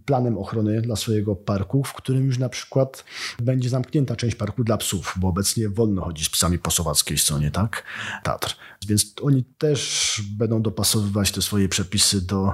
planem 0.04 0.38
ochrony 0.38 0.82
dla 0.82 0.96
swojego 0.96 1.36
parku, 1.36 1.84
w 1.84 1.92
którym 1.92 2.26
już 2.26 2.38
na 2.38 2.48
przykład 2.48 3.04
będzie 3.42 3.68
zamknięta 3.68 4.16
część 4.16 4.36
parku 4.36 4.64
dla 4.64 4.76
psów, 4.76 5.14
bo 5.16 5.28
obecnie 5.28 5.68
wolno 5.68 6.02
chodzi 6.02 6.24
z 6.24 6.30
psami 6.30 6.58
po 6.58 6.70
słowackiej 6.70 7.18
stronie, 7.18 7.50
tak? 7.50 7.84
Tatr. 8.22 8.56
Więc 8.88 9.14
oni 9.22 9.44
też 9.44 10.22
będą 10.38 10.62
dopasowywać 10.62 11.32
te 11.32 11.42
swoje 11.42 11.68
przepisy 11.68 12.26
do, 12.26 12.52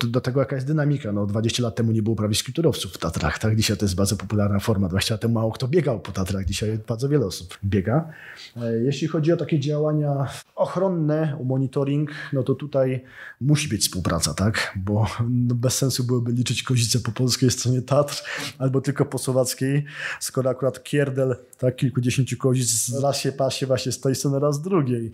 do, 0.00 0.06
do 0.06 0.20
tego, 0.20 0.40
jaka 0.40 0.56
jest 0.56 0.66
dynamika 0.66 1.12
no 1.12 1.26
20 1.26 1.62
lat 1.62 1.74
temu 1.74 1.92
nie 1.92 2.02
było 2.02 2.16
prawie 2.16 2.34
skiturowców 2.34 2.92
w 2.92 2.98
Tatrach, 2.98 3.38
tak? 3.38 3.56
Dzisiaj 3.56 3.76
to 3.76 3.84
jest 3.84 3.94
bardzo 3.94 4.16
popularna 4.16 4.58
forma. 4.58 4.88
20 4.88 5.14
lat 5.14 5.20
temu 5.20 5.34
mało 5.34 5.52
kto 5.52 5.68
biegał 5.68 6.00
po 6.00 6.12
Tatrach, 6.12 6.44
dzisiaj 6.44 6.78
bardzo 6.88 7.08
wiele 7.08 7.26
osób 7.26 7.58
biega. 7.64 8.08
E, 8.56 8.78
jeśli 8.78 9.08
chodzi 9.08 9.32
o 9.32 9.36
takie 9.36 9.60
działania 9.60 10.26
ochronne, 10.54 11.38
o 11.40 11.44
monitoring, 11.44 12.10
no 12.32 12.42
to 12.42 12.54
tutaj 12.54 13.04
musi 13.40 13.68
być 13.68 13.82
współpraca, 13.82 14.34
tak? 14.34 14.74
Bo 14.76 15.06
no 15.30 15.54
bez 15.54 15.78
sensu 15.78 16.04
byłoby 16.04 16.32
liczyć 16.32 16.62
kozice 16.62 16.98
po 16.98 17.12
polskiej 17.12 17.50
stronie 17.50 17.82
Tatr 17.82 18.22
albo 18.58 18.80
tylko 18.80 19.04
po 19.04 19.18
słowackiej, 19.18 19.84
skoro 20.20 20.50
akurat 20.50 20.82
Kierdel, 20.82 21.36
tak, 21.58 21.76
kilkudziesięciu 21.76 22.36
kozic 22.36 23.00
raz 23.02 23.16
się 23.16 23.32
pasie 23.32 23.66
właśnie 23.66 23.92
z 23.92 24.00
tej 24.00 24.14
strony, 24.14 24.38
raz 24.38 24.56
z 24.56 24.60
drugiej. 24.60 25.10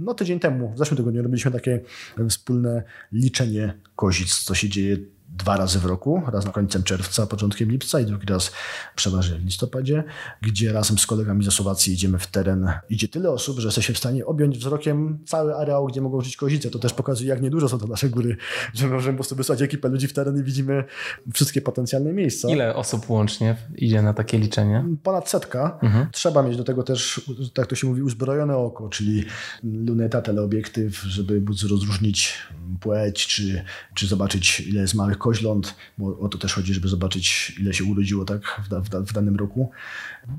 No 0.00 0.14
tydzień 0.14 0.40
temu, 0.40 0.72
w 0.72 0.78
zeszłym 0.78 0.96
tygodniu 0.96 1.22
robiliśmy 1.22 1.50
takie 1.50 1.80
wspólne 2.28 2.82
liczenie 3.12 3.78
kozic, 3.96 4.34
co 4.34 4.54
się 4.54 4.68
dzieje 4.68 4.96
dwa 5.38 5.56
razy 5.56 5.78
w 5.78 5.84
roku, 5.84 6.22
raz 6.32 6.44
na 6.44 6.52
końcem 6.52 6.82
czerwca, 6.82 7.26
początkiem 7.26 7.70
lipca 7.70 8.00
i 8.00 8.06
drugi 8.06 8.26
raz 8.26 8.52
przeważnie 8.96 9.38
w 9.38 9.44
listopadzie, 9.44 10.04
gdzie 10.42 10.72
razem 10.72 10.98
z 10.98 11.06
kolegami 11.06 11.44
ze 11.44 11.50
Słowacji 11.50 11.92
idziemy 11.92 12.18
w 12.18 12.26
teren. 12.26 12.70
Idzie 12.90 13.08
tyle 13.08 13.30
osób, 13.30 13.58
że 13.58 13.68
jesteśmy 13.68 13.94
w 13.94 13.98
stanie 13.98 14.26
objąć 14.26 14.58
wzrokiem 14.58 15.18
cały 15.26 15.56
areał, 15.56 15.86
gdzie 15.86 16.00
mogą 16.00 16.20
żyć 16.20 16.36
kozice. 16.36 16.70
To 16.70 16.78
też 16.78 16.92
pokazuje, 16.92 17.30
jak 17.30 17.42
niedużo 17.42 17.68
są 17.68 17.78
to 17.78 17.86
nasze 17.86 18.08
góry, 18.08 18.36
że 18.74 18.88
możemy 18.88 19.12
po 19.12 19.18
prostu 19.18 19.36
wysłać 19.36 19.62
ekipę 19.62 19.88
ludzi 19.88 20.08
w 20.08 20.12
teren 20.12 20.40
i 20.40 20.42
widzimy 20.42 20.84
wszystkie 21.34 21.60
potencjalne 21.60 22.12
miejsca. 22.12 22.48
Ile 22.48 22.74
osób 22.74 23.10
łącznie 23.10 23.56
idzie 23.76 24.02
na 24.02 24.14
takie 24.14 24.38
liczenie? 24.38 24.84
Ponad 25.02 25.28
setka. 25.28 25.78
Mhm. 25.82 26.06
Trzeba 26.12 26.42
mieć 26.42 26.56
do 26.56 26.64
tego 26.64 26.82
też, 26.82 27.20
tak 27.54 27.66
to 27.66 27.74
się 27.74 27.86
mówi, 27.86 28.02
uzbrojone 28.02 28.56
oko, 28.56 28.88
czyli 28.88 29.24
luneta, 29.62 30.22
teleobiektyw, 30.22 31.02
żeby 31.02 31.40
móc 31.40 31.62
rozróżnić 31.62 32.38
płeć, 32.80 33.26
czy, 33.26 33.64
czy 33.94 34.06
zobaczyć, 34.06 34.60
ile 34.60 34.80
jest 34.80 34.94
małych 34.94 35.18
koźląt, 35.24 35.74
bo 35.98 36.18
o 36.18 36.28
to 36.28 36.38
też 36.38 36.54
chodzi, 36.54 36.74
żeby 36.74 36.88
zobaczyć, 36.88 37.56
ile 37.60 37.74
się 37.74 37.84
urodziło 37.84 38.24
tak 38.24 38.60
w, 38.70 38.88
w, 38.88 39.08
w 39.08 39.12
danym 39.12 39.36
roku. 39.36 39.70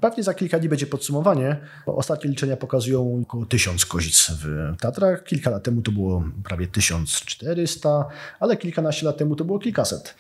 Pewnie 0.01 0.23
za 0.23 0.33
kilka 0.33 0.59
dni 0.59 0.69
będzie 0.69 0.85
podsumowanie, 0.87 1.57
ostatnie 1.85 2.29
liczenia 2.29 2.57
pokazują 2.57 3.21
około 3.23 3.45
tysiąc 3.45 3.85
kozic 3.85 4.31
w 4.43 4.75
Tatrach. 4.79 5.23
Kilka 5.23 5.49
lat 5.49 5.63
temu 5.63 5.81
to 5.81 5.91
było 5.91 6.23
prawie 6.43 6.67
1400, 6.67 8.05
ale 8.39 8.57
kilkanaście 8.57 9.05
lat 9.05 9.17
temu 9.17 9.35
to 9.35 9.45
było 9.45 9.59
kilkaset. 9.59 10.15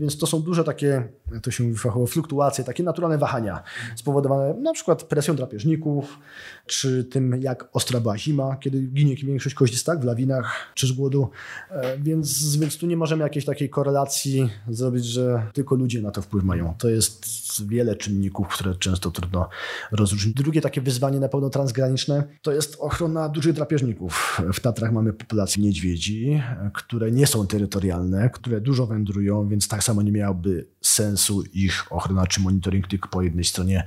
Więc 0.00 0.18
to 0.18 0.26
są 0.26 0.42
duże 0.42 0.64
takie, 0.64 1.08
to 1.42 1.50
się 1.50 1.64
mówi 1.64 1.76
fachowo, 1.76 2.06
fluktuacje, 2.06 2.64
takie 2.64 2.82
naturalne 2.82 3.18
wahania 3.18 3.62
spowodowane 3.96 4.54
na 4.54 4.72
przykład 4.72 5.02
presją 5.02 5.36
drapieżników, 5.36 6.18
czy 6.66 7.04
tym, 7.04 7.42
jak 7.42 7.68
ostra 7.72 8.00
była 8.00 8.18
zima, 8.18 8.56
kiedy 8.60 8.80
ginie 8.82 9.16
większość 9.16 9.54
koździstak 9.54 10.00
w 10.00 10.04
lawinach, 10.04 10.72
czy 10.74 10.86
z 10.86 10.92
głodu. 10.92 11.30
E, 11.70 11.98
więc, 11.98 12.56
więc 12.56 12.78
tu 12.78 12.86
nie 12.86 12.96
możemy 12.96 13.22
jakiejś 13.22 13.44
takiej 13.44 13.70
korelacji 13.70 13.97
zrobić, 14.68 15.04
że 15.04 15.46
tylko 15.52 15.74
ludzie 15.74 16.02
na 16.02 16.10
to 16.10 16.22
wpływ 16.22 16.44
mają. 16.44 16.74
To 16.78 16.88
jest 16.88 17.26
wiele 17.66 17.96
czynników, 17.96 18.48
które 18.48 18.74
często 18.74 19.10
trudno 19.10 19.48
rozróżnić. 19.92 20.34
Drugie 20.34 20.60
takie 20.60 20.80
wyzwanie 20.80 21.20
na 21.20 21.28
pewno 21.28 21.50
transgraniczne 21.50 22.24
to 22.42 22.52
jest 22.52 22.76
ochrona 22.80 23.28
dużych 23.28 23.52
drapieżników. 23.52 24.40
W 24.52 24.60
Tatrach 24.60 24.92
mamy 24.92 25.12
populację 25.12 25.62
niedźwiedzi, 25.62 26.42
które 26.74 27.10
nie 27.12 27.26
są 27.26 27.46
terytorialne, 27.46 28.30
które 28.30 28.60
dużo 28.60 28.86
wędrują, 28.86 29.48
więc 29.48 29.68
tak 29.68 29.84
samo 29.84 30.02
nie 30.02 30.12
miałoby 30.12 30.66
sensu 30.80 31.42
ich 31.52 31.92
ochrona 31.92 32.26
czy 32.26 32.40
monitoring 32.40 32.88
tylko 32.88 33.08
po 33.08 33.22
jednej 33.22 33.44
stronie 33.44 33.86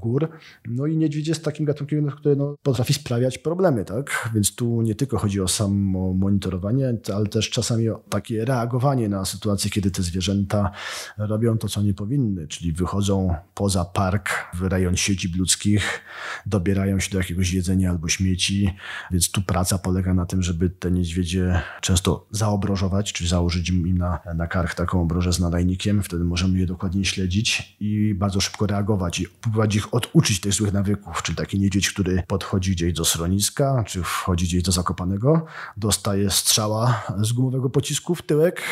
gór. 0.00 0.28
No 0.68 0.86
i 0.86 0.96
niedźwiedź 0.96 1.28
jest 1.28 1.44
takim 1.44 1.66
gatunkiem, 1.66 2.10
który 2.10 2.36
no, 2.36 2.56
potrafi 2.62 2.94
sprawiać 2.94 3.38
problemy, 3.38 3.84
tak? 3.84 4.30
Więc 4.34 4.54
tu 4.54 4.82
nie 4.82 4.94
tylko 4.94 5.18
chodzi 5.18 5.40
o 5.40 5.48
samo 5.48 6.14
monitorowanie, 6.14 6.94
ale 7.14 7.26
też 7.26 7.50
czasami 7.50 7.88
o 7.88 8.02
takie 8.10 8.44
reagowanie 8.44 9.08
na 9.08 9.24
sytuację, 9.34 9.70
kiedy 9.70 9.90
te 9.90 10.02
zwierzęta 10.02 10.70
robią 11.18 11.58
to, 11.58 11.68
co 11.68 11.82
nie 11.82 11.94
powinny, 11.94 12.48
czyli 12.48 12.72
wychodzą 12.72 13.34
poza 13.54 13.84
park 13.84 14.30
w 14.54 14.62
rejon 14.62 14.96
siedzib 14.96 15.36
ludzkich, 15.36 16.00
dobierają 16.46 17.00
się 17.00 17.10
do 17.10 17.18
jakiegoś 17.18 17.52
jedzenia 17.52 17.90
albo 17.90 18.08
śmieci, 18.08 18.74
więc 19.10 19.30
tu 19.30 19.42
praca 19.42 19.78
polega 19.78 20.14
na 20.14 20.26
tym, 20.26 20.42
żeby 20.42 20.70
te 20.70 20.90
niedźwiedzie 20.90 21.62
często 21.80 22.26
zaobrożować, 22.30 23.12
czyli 23.12 23.30
założyć 23.30 23.68
im 23.68 23.98
na, 23.98 24.18
na 24.34 24.46
kark 24.46 24.74
taką 24.74 25.02
obrożę 25.02 25.32
z 25.32 25.40
nadajnikiem, 25.40 26.02
wtedy 26.02 26.24
możemy 26.24 26.58
je 26.58 26.66
dokładnie 26.66 27.04
śledzić 27.04 27.76
i 27.80 28.14
bardzo 28.14 28.40
szybko 28.40 28.66
reagować 28.66 29.20
i 29.20 29.28
próbować 29.28 29.76
ich 29.76 29.94
oduczyć 29.94 30.40
tych 30.40 30.52
złych 30.52 30.72
nawyków, 30.72 31.22
czyli 31.22 31.36
taki 31.36 31.60
niedźwiedź, 31.60 31.90
który 31.90 32.22
podchodzi 32.26 32.72
gdzieś 32.72 32.92
do 32.92 33.04
schroniska, 33.04 33.84
czy 33.86 34.02
wchodzi 34.02 34.44
gdzieś 34.44 34.62
do 34.62 34.72
Zakopanego, 34.72 35.46
dostaje 35.76 36.30
strzała 36.30 37.02
z 37.22 37.32
gumowego 37.32 37.70
pocisku 37.70 38.14
w 38.14 38.22
tyłek 38.22 38.62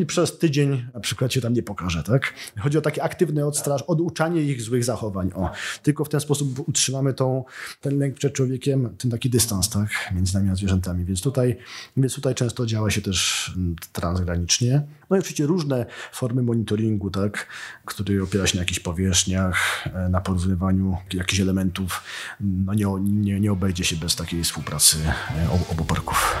i 0.00 0.06
przez 0.06 0.38
tydzień 0.38 0.86
na 0.94 1.00
przykład 1.00 1.32
się 1.32 1.40
tam 1.40 1.52
nie 1.52 1.62
pokaże, 1.62 2.02
tak? 2.02 2.34
Chodzi 2.58 2.78
o 2.78 2.80
takie 2.80 3.02
aktywne 3.02 3.46
odstraż, 3.46 3.82
oduczanie 3.82 4.42
ich 4.42 4.62
złych 4.62 4.84
zachowań. 4.84 5.30
O, 5.34 5.50
tylko 5.82 6.04
w 6.04 6.08
ten 6.08 6.20
sposób 6.20 6.68
utrzymamy 6.68 7.14
tą, 7.14 7.44
ten 7.80 7.98
lęk 7.98 8.14
przed 8.14 8.32
człowiekiem, 8.32 8.96
ten 8.98 9.10
taki 9.10 9.30
dystans, 9.30 9.68
tak? 9.68 9.88
Między 10.14 10.34
nami 10.34 10.50
a 10.50 10.54
zwierzętami. 10.54 11.04
Więc 11.04 11.22
tutaj, 11.22 11.56
więc 11.96 12.14
tutaj 12.14 12.34
często 12.34 12.66
działa 12.66 12.90
się 12.90 13.02
też 13.02 13.52
transgranicznie. 13.92 14.82
No 15.10 15.16
i 15.16 15.20
oczywiście 15.20 15.46
różne 15.46 15.86
formy 16.12 16.42
monitoringu, 16.42 17.10
tak? 17.10 17.46
Który 17.84 18.22
opiera 18.22 18.46
się 18.46 18.56
na 18.56 18.62
jakichś 18.62 18.80
powierzchniach, 18.80 19.86
e, 19.94 20.08
na 20.08 20.20
porównywaniu 20.20 20.96
jakichś 21.14 21.40
elementów. 21.40 22.02
No 22.40 22.74
nie, 22.74 22.86
nie, 23.00 23.40
nie 23.40 23.52
obejdzie 23.52 23.84
się 23.84 23.96
bez 23.96 24.16
takiej 24.16 24.44
współpracy 24.44 24.96
e, 25.06 25.70
obu 25.70 25.84
parków. 25.84 26.36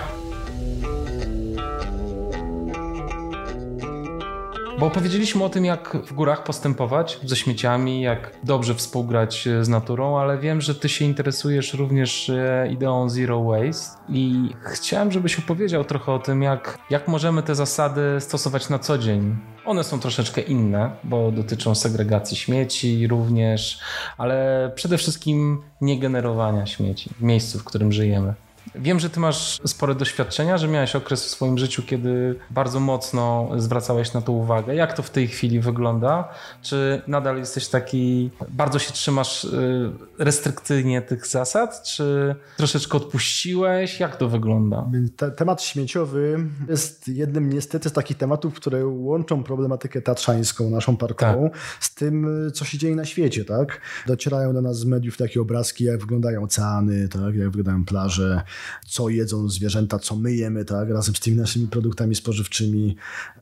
Bo 4.78 4.86
opowiedzieliśmy 4.86 5.44
o 5.44 5.48
tym, 5.48 5.64
jak 5.64 5.96
w 6.06 6.12
górach 6.12 6.44
postępować 6.44 7.20
ze 7.24 7.36
śmieciami, 7.36 8.00
jak 8.00 8.32
dobrze 8.44 8.74
współgrać 8.74 9.48
z 9.60 9.68
naturą, 9.68 10.18
ale 10.18 10.38
wiem, 10.38 10.60
że 10.60 10.74
ty 10.74 10.88
się 10.88 11.04
interesujesz 11.04 11.74
również 11.74 12.30
e, 12.30 12.68
ideą 12.70 13.08
Zero 13.08 13.44
Waste 13.44 13.98
i 14.08 14.50
chciałem, 14.64 15.12
żebyś 15.12 15.38
opowiedział 15.38 15.84
trochę 15.84 16.12
o 16.12 16.18
tym, 16.18 16.42
jak, 16.42 16.78
jak 16.90 17.08
możemy 17.08 17.42
te 17.42 17.54
zasady 17.54 18.00
stosować 18.18 18.68
na 18.68 18.78
co 18.78 18.98
dzień. 18.98 19.36
One 19.64 19.84
są 19.84 20.00
troszeczkę 20.00 20.40
inne, 20.40 20.90
bo 21.04 21.32
dotyczą 21.32 21.74
segregacji 21.74 22.36
śmieci 22.36 23.06
również, 23.06 23.80
ale 24.18 24.72
przede 24.74 24.98
wszystkim 24.98 25.62
nie 25.80 25.98
generowania 25.98 26.66
śmieci 26.66 27.10
w 27.18 27.22
miejscu, 27.22 27.58
w 27.58 27.64
którym 27.64 27.92
żyjemy. 27.92 28.34
Wiem, 28.74 29.00
że 29.00 29.10
ty 29.10 29.20
masz 29.20 29.60
spore 29.66 29.94
doświadczenia, 29.94 30.58
że 30.58 30.68
miałeś 30.68 30.96
okres 30.96 31.24
w 31.24 31.28
swoim 31.28 31.58
życiu, 31.58 31.82
kiedy 31.82 32.38
bardzo 32.50 32.80
mocno 32.80 33.50
zwracałeś 33.56 34.12
na 34.12 34.22
to 34.22 34.32
uwagę. 34.32 34.74
Jak 34.74 34.92
to 34.92 35.02
w 35.02 35.10
tej 35.10 35.28
chwili 35.28 35.60
wygląda? 35.60 36.28
Czy 36.62 37.02
nadal 37.06 37.38
jesteś 37.38 37.68
taki, 37.68 38.30
bardzo 38.48 38.78
się 38.78 38.92
trzymasz 38.92 39.44
y, 39.44 39.92
restrykcyjnie 40.18 41.02
tych 41.02 41.26
zasad, 41.26 41.82
czy 41.82 42.34
troszeczkę 42.56 42.96
odpuściłeś? 42.96 44.00
Jak 44.00 44.16
to 44.16 44.28
wygląda? 44.28 44.90
Te, 45.16 45.30
temat 45.30 45.62
śmieciowy 45.62 46.38
jest 46.68 47.08
jednym 47.08 47.52
niestety 47.52 47.88
z 47.88 47.92
takich 47.92 48.16
tematów, 48.16 48.54
które 48.54 48.86
łączą 48.86 49.42
problematykę 49.42 50.02
tatrzańską, 50.02 50.70
naszą 50.70 50.96
parkową, 50.96 51.50
tak. 51.50 51.60
z 51.80 51.94
tym, 51.94 52.26
co 52.54 52.64
się 52.64 52.78
dzieje 52.78 52.96
na 52.96 53.04
świecie. 53.04 53.44
Tak? 53.44 53.80
Docierają 54.06 54.54
do 54.54 54.62
nas 54.62 54.78
z 54.78 54.84
mediów 54.84 55.16
takie 55.16 55.40
obrazki, 55.40 55.84
jak 55.84 56.00
wyglądają 56.00 56.42
oceany, 56.42 57.08
tak? 57.08 57.34
jak 57.34 57.50
wyglądają 57.50 57.84
plaże, 57.84 58.42
co 58.86 59.08
jedzą 59.08 59.48
zwierzęta, 59.48 59.98
co 59.98 60.16
my 60.16 60.34
jemy, 60.34 60.64
tak, 60.64 60.90
razem 60.90 61.14
z 61.14 61.20
tymi 61.20 61.36
naszymi 61.36 61.68
produktami 61.68 62.14
spożywczymi. 62.14 62.96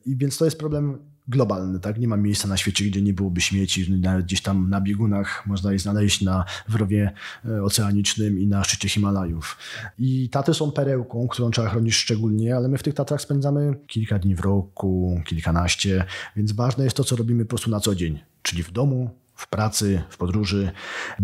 I 0.05 0.15
więc 0.15 0.37
to 0.37 0.45
jest 0.45 0.59
problem 0.59 0.97
globalny, 1.27 1.79
tak? 1.79 1.99
Nie 1.99 2.07
ma 2.07 2.17
miejsca 2.17 2.47
na 2.47 2.57
świecie, 2.57 2.85
gdzie 2.85 3.01
nie 3.01 3.13
byłoby 3.13 3.41
śmieci. 3.41 3.91
Nawet 3.91 4.25
gdzieś 4.25 4.41
tam 4.41 4.69
na 4.69 4.81
biegunach 4.81 5.47
można 5.47 5.73
je 5.73 5.79
znaleźć 5.79 6.21
na 6.21 6.45
wrowie 6.69 7.11
e, 7.45 7.63
oceanicznym 7.63 8.39
i 8.39 8.47
na 8.47 8.63
szczycie 8.63 8.89
Himalajów. 8.89 9.57
I 9.99 10.29
taty 10.29 10.53
są 10.53 10.71
perełką, 10.71 11.27
którą 11.27 11.51
trzeba 11.51 11.69
chronić 11.69 11.95
szczególnie, 11.95 12.55
ale 12.55 12.67
my 12.67 12.77
w 12.77 12.83
tych 12.83 12.93
Tatrach 12.93 13.21
spędzamy 13.21 13.75
kilka 13.87 14.19
dni 14.19 14.35
w 14.35 14.39
roku, 14.39 15.21
kilkanaście, 15.25 16.05
więc 16.35 16.51
ważne 16.51 16.83
jest 16.83 16.97
to, 16.97 17.03
co 17.03 17.15
robimy 17.15 17.45
po 17.45 17.49
prostu 17.49 17.69
na 17.69 17.79
co 17.79 17.95
dzień, 17.95 18.19
czyli 18.41 18.63
w 18.63 18.71
domu, 18.71 19.09
w 19.35 19.49
pracy, 19.49 20.03
w 20.09 20.17
podróży. 20.17 20.71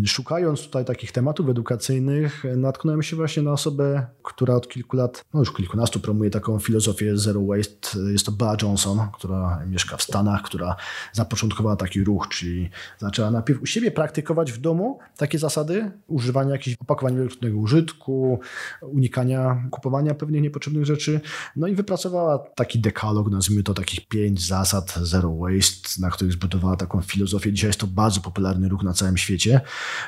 Szukając 0.05 0.62
tutaj 0.62 0.86
takich 0.86 1.12
tematów 1.12 1.49
edukacyjnych, 1.49 2.43
natknąłem 2.57 3.03
się 3.03 3.16
właśnie 3.16 3.43
na 3.43 3.51
osobę, 3.51 4.05
która 4.24 4.55
od 4.55 4.70
kilku 4.70 4.97
lat, 4.97 5.26
no 5.34 5.39
już 5.39 5.53
kilkunastu, 5.53 5.99
promuje 5.99 6.30
taką 6.30 6.59
filozofię 6.59 7.18
zero 7.18 7.41
waste. 7.41 7.99
Jest 8.12 8.26
to 8.26 8.32
Bea 8.32 8.57
Johnson, 8.62 8.99
która 9.14 9.66
mieszka 9.66 9.97
w 9.97 10.03
Stanach, 10.03 10.41
która 10.41 10.76
zapoczątkowała 11.14 11.76
taki 11.76 12.03
ruch, 12.03 12.28
czyli 12.28 12.70
zaczęła 12.99 13.32
najpierw 13.32 13.62
u 13.62 13.66
siebie 13.66 13.91
praktykować 13.91 14.51
w 14.51 14.57
domu 14.57 14.99
takie 15.18 15.39
zasady 15.39 15.91
używania 16.07 16.51
jakichś 16.51 16.78
opakowań 16.82 17.16
wielokrotnego 17.16 17.57
użytku, 17.57 18.39
unikania 18.82 19.64
kupowania 19.72 20.14
pewnych 20.16 20.41
niepotrzebnych 20.41 20.86
rzeczy. 20.86 21.22
No 21.55 21.68
i 21.68 21.76
wypracowała 21.76 22.39
taki 22.55 22.80
dekalog, 22.80 23.32
nazwijmy 23.32 23.64
to 23.64 23.74
takich 23.74 24.07
pięć 24.07 24.47
zasad 24.47 24.95
zero 25.01 25.36
waste, 25.36 26.01
na 26.01 26.09
których 26.09 26.34
zbudowała 26.34 26.76
taką 26.76 27.01
filozofię. 27.01 27.53
Dzisiaj 27.53 27.70
jest 27.70 27.80
to 27.80 27.88
bardzo 27.88 28.11
popularny 28.20 28.70
ruch 28.70 28.84
na 28.84 28.93
całym 28.93 29.18
świecie. 29.18 29.62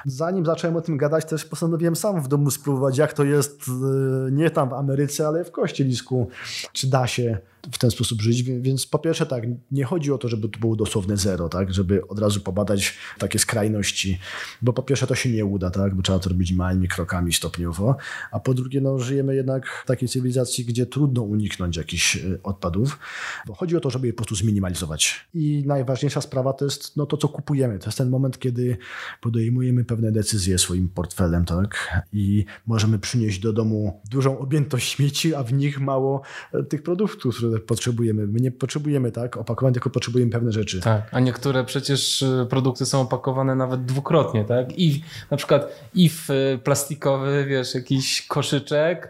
Zanim 0.05 0.45
zacząłem 0.45 0.75
o 0.75 0.81
tym 0.81 0.97
gadać, 0.97 1.25
też 1.25 1.45
postanowiłem 1.45 1.95
sam 1.95 2.21
w 2.21 2.27
domu 2.27 2.51
spróbować, 2.51 2.97
jak 2.97 3.13
to 3.13 3.23
jest 3.23 3.65
e, 3.67 4.31
nie 4.31 4.49
tam 4.49 4.69
w 4.69 4.73
Ameryce, 4.73 5.27
ale 5.27 5.45
w 5.45 5.51
Kościelisku. 5.51 6.29
Czy 6.73 6.87
da 6.87 7.07
się 7.07 7.37
w 7.71 7.77
ten 7.77 7.91
sposób 7.91 8.21
żyć. 8.21 8.43
Więc 8.43 8.85
po 8.85 8.99
pierwsze 8.99 9.25
tak, 9.25 9.43
nie 9.71 9.83
chodzi 9.83 10.11
o 10.11 10.17
to, 10.17 10.29
żeby 10.29 10.49
to 10.49 10.59
było 10.59 10.75
dosłowne 10.75 11.17
zero, 11.17 11.49
tak, 11.49 11.73
żeby 11.73 12.07
od 12.07 12.19
razu 12.19 12.39
pobadać 12.39 12.97
takie 13.19 13.39
skrajności, 13.39 14.19
bo 14.61 14.73
po 14.73 14.83
pierwsze 14.83 15.07
to 15.07 15.15
się 15.15 15.29
nie 15.29 15.45
uda, 15.45 15.69
tak, 15.69 15.95
bo 15.95 16.01
trzeba 16.01 16.19
to 16.19 16.29
robić 16.29 16.51
małymi 16.51 16.87
krokami 16.87 17.33
stopniowo, 17.33 17.95
a 18.31 18.39
po 18.39 18.53
drugie 18.53 18.81
no, 18.81 18.99
żyjemy 18.99 19.35
jednak 19.35 19.83
w 19.83 19.87
takiej 19.87 20.09
cywilizacji, 20.09 20.65
gdzie 20.65 20.85
trudno 20.85 21.21
uniknąć 21.21 21.77
jakichś 21.77 22.15
e, 22.15 22.21
odpadów, 22.43 22.99
bo 23.47 23.53
chodzi 23.53 23.77
o 23.77 23.79
to, 23.79 23.89
żeby 23.89 24.07
je 24.07 24.13
po 24.13 24.17
prostu 24.17 24.35
zminimalizować. 24.35 25.27
I 25.33 25.63
najważniejsza 25.65 26.21
sprawa 26.21 26.53
to 26.53 26.65
jest 26.65 26.97
no, 26.97 27.05
to, 27.05 27.17
co 27.17 27.27
kupujemy. 27.27 27.79
To 27.79 27.85
jest 27.85 27.97
ten 27.97 28.09
moment, 28.09 28.39
kiedy 28.39 28.77
podejmujemy 29.21 29.85
pewne 29.85 30.11
decyzje 30.11 30.57
swoim 30.57 30.89
portfelem, 30.89 31.45
tak, 31.45 32.01
i 32.13 32.45
możemy 32.67 32.99
przynieść 32.99 33.39
do 33.39 33.53
domu 33.53 34.01
dużą 34.11 34.39
objętość 34.39 34.89
śmieci, 34.89 35.35
a 35.35 35.43
w 35.43 35.53
nich 35.53 35.79
mało 35.79 36.21
e, 36.53 36.63
tych 36.63 36.83
produktów, 36.83 37.37
które 37.37 37.52
potrzebujemy. 37.59 38.27
My 38.27 38.39
nie 38.39 38.51
potrzebujemy 38.51 39.11
tak 39.11 39.37
opakowań, 39.37 39.73
tylko 39.73 39.89
potrzebujemy 39.89 40.31
pewne 40.31 40.51
rzeczy. 40.51 40.81
Tak, 40.81 41.09
a 41.11 41.19
niektóre 41.19 41.63
przecież 41.63 42.21
y, 42.21 42.47
produkty 42.49 42.85
są 42.85 43.01
opakowane 43.01 43.55
nawet 43.55 43.85
dwukrotnie, 43.85 44.45
tak? 44.45 44.79
I 44.79 45.03
na 45.31 45.37
przykład 45.37 45.89
i 45.93 46.09
w 46.09 46.29
y, 46.29 46.59
plastikowy, 46.63 47.45
wiesz, 47.47 47.75
jakiś 47.75 48.27
koszyczek, 48.27 49.09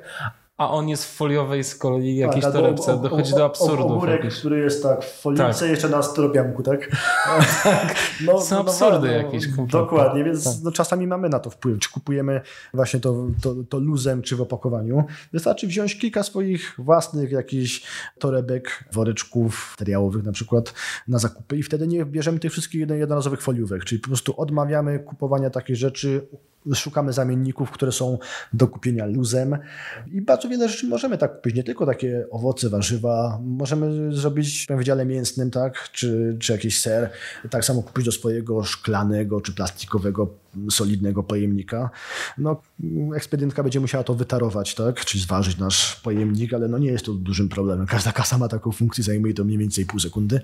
a 0.63 0.69
on 0.69 0.89
jest 0.89 1.05
w 1.05 1.15
foliowej 1.15 1.63
z 1.63 1.75
kolei 1.75 2.19
tak, 2.19 2.27
jakiejś 2.27 2.43
tak, 2.43 2.53
torebce. 2.53 2.97
Dochodzi 2.97 3.33
do 3.33 3.45
absurdów. 3.45 3.91
Ogórek, 3.91 4.33
który 4.33 4.59
jest 4.59 4.83
tak 4.83 5.03
w 5.03 5.21
folice, 5.21 5.53
tak. 5.59 5.69
jeszcze 5.69 5.89
na 5.89 6.03
styropianku, 6.03 6.63
tak? 6.63 6.87
tak. 7.63 7.95
No, 8.25 8.41
Są 8.41 8.55
no, 8.55 8.61
absurdy 8.61 9.07
no, 9.07 9.13
jakieś. 9.13 9.45
Kompletnie. 9.45 9.79
Dokładnie, 9.79 10.23
więc 10.23 10.43
tak. 10.43 10.53
no, 10.63 10.71
czasami 10.71 11.07
mamy 11.07 11.29
na 11.29 11.39
to 11.39 11.49
wpływ. 11.49 11.79
Czy 11.79 11.91
kupujemy 11.91 12.41
właśnie 12.73 12.99
to, 12.99 13.27
to, 13.41 13.55
to 13.69 13.79
luzem, 13.79 14.21
czy 14.21 14.35
w 14.35 14.41
opakowaniu. 14.41 15.03
Wystarczy 15.33 15.67
wziąć 15.67 15.99
kilka 15.99 16.23
swoich 16.23 16.75
własnych 16.77 17.31
jakichś 17.31 17.83
torebek, 18.19 18.83
woreczków 18.91 19.75
materiałowych 19.79 20.23
na 20.23 20.31
przykład 20.31 20.73
na 21.07 21.19
zakupy 21.19 21.57
i 21.57 21.63
wtedy 21.63 21.87
nie 21.87 22.05
bierzemy 22.05 22.39
tych 22.39 22.51
wszystkich 22.51 22.89
jednorazowych 22.89 23.41
foliówek, 23.41 23.85
czyli 23.85 24.01
po 24.01 24.07
prostu 24.07 24.41
odmawiamy 24.41 24.99
kupowania 24.99 25.49
takich 25.49 25.75
rzeczy, 25.75 26.27
szukamy 26.73 27.13
zamienników, 27.13 27.71
które 27.71 27.91
są 27.91 28.17
do 28.53 28.67
kupienia 28.67 29.05
luzem 29.05 29.57
i 30.11 30.21
bardzo 30.21 30.49
wiele 30.49 30.69
rzeczy 30.69 30.87
możemy 30.87 31.17
tak 31.17 31.35
kupić, 31.35 31.55
nie 31.55 31.63
tylko 31.63 31.85
takie 31.85 32.25
owoce, 32.31 32.69
warzywa, 32.69 33.39
możemy 33.43 34.15
zrobić 34.15 34.67
w 34.69 34.77
wydziale 34.77 35.05
mięsnym, 35.05 35.51
tak, 35.51 35.89
czy, 35.91 36.37
czy 36.39 36.51
jakiś 36.51 36.79
ser, 36.79 37.09
tak 37.49 37.65
samo 37.65 37.83
kupić 37.83 38.05
do 38.05 38.11
swojego 38.11 38.63
szklanego 38.63 39.41
czy 39.41 39.53
plastikowego 39.53 40.43
solidnego 40.71 41.23
pojemnika. 41.23 41.89
No, 42.37 42.61
ekspedientka 43.15 43.63
będzie 43.63 43.79
musiała 43.79 44.03
to 44.03 44.13
wytarować, 44.13 44.75
tak? 44.75 45.05
czyli 45.05 45.23
zważyć 45.23 45.57
nasz 45.57 45.95
pojemnik, 45.95 46.53
ale 46.53 46.67
no 46.67 46.77
nie 46.77 46.91
jest 46.91 47.05
to 47.05 47.13
dużym 47.13 47.49
problemem. 47.49 47.87
Każda 47.87 48.11
kasa 48.11 48.37
ma 48.37 48.47
taką 48.47 48.71
funkcję, 48.71 49.03
zajmuje 49.03 49.33
to 49.33 49.43
mniej 49.43 49.57
więcej 49.57 49.85
pół 49.85 49.99
sekundy. 49.99 50.41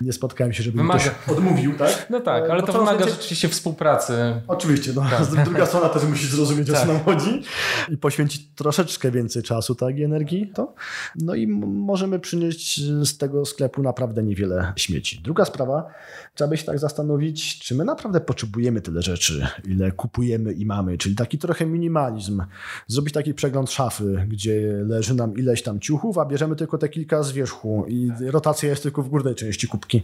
Nie 0.00 0.12
spotkałem 0.12 0.52
się, 0.52 0.62
żeby 0.62 0.76
wymaga. 0.76 1.00
ktoś 1.00 1.36
odmówił, 1.36 1.78
tak? 1.78 2.06
No 2.10 2.20
tak, 2.20 2.50
ale 2.50 2.60
no 2.60 2.66
to, 2.66 2.72
wymaga 2.72 3.08
rzeczywiście 3.08 3.48
współpracy. 3.48 4.12
Oczywiście, 4.48 4.92
no. 4.94 5.02
Tak. 5.10 5.44
druga 5.44 5.59
strona 5.66 5.88
też 5.88 6.04
musi 6.04 6.26
zrozumieć, 6.26 6.70
o 6.70 6.72
co 6.72 6.78
tak. 6.78 6.88
nam 6.88 7.00
chodzi 7.00 7.42
i 7.88 7.96
poświęcić 7.96 8.48
troszeczkę 8.54 9.10
więcej 9.10 9.42
czasu 9.42 9.74
tak, 9.74 9.98
i 9.98 10.02
energii. 10.02 10.52
To. 10.54 10.74
No 11.16 11.34
i 11.34 11.46
możemy 11.46 12.18
przynieść 12.18 12.80
z 12.84 13.18
tego 13.18 13.46
sklepu 13.46 13.82
naprawdę 13.82 14.22
niewiele 14.22 14.72
śmieci. 14.76 15.20
Druga 15.24 15.44
sprawa, 15.44 15.86
trzeba 16.34 16.50
by 16.50 16.56
się 16.56 16.64
tak 16.64 16.78
zastanowić, 16.78 17.58
czy 17.58 17.74
my 17.74 17.84
naprawdę 17.84 18.20
potrzebujemy 18.20 18.80
tyle 18.80 19.02
rzeczy, 19.02 19.46
ile 19.64 19.92
kupujemy 19.92 20.52
i 20.52 20.66
mamy, 20.66 20.98
czyli 20.98 21.14
taki 21.14 21.38
trochę 21.38 21.66
minimalizm. 21.66 22.42
Zrobić 22.86 23.14
taki 23.14 23.34
przegląd 23.34 23.70
szafy, 23.70 24.26
gdzie 24.28 24.82
leży 24.86 25.14
nam 25.14 25.36
ileś 25.36 25.62
tam 25.62 25.80
ciuchów, 25.80 26.18
a 26.18 26.24
bierzemy 26.24 26.56
tylko 26.56 26.78
te 26.78 26.88
kilka 26.88 27.22
z 27.22 27.32
wierzchu 27.32 27.84
i 27.88 28.10
rotacja 28.26 28.68
jest 28.68 28.82
tylko 28.82 29.02
w 29.02 29.08
górnej 29.08 29.34
części 29.34 29.68
kubki 29.68 30.02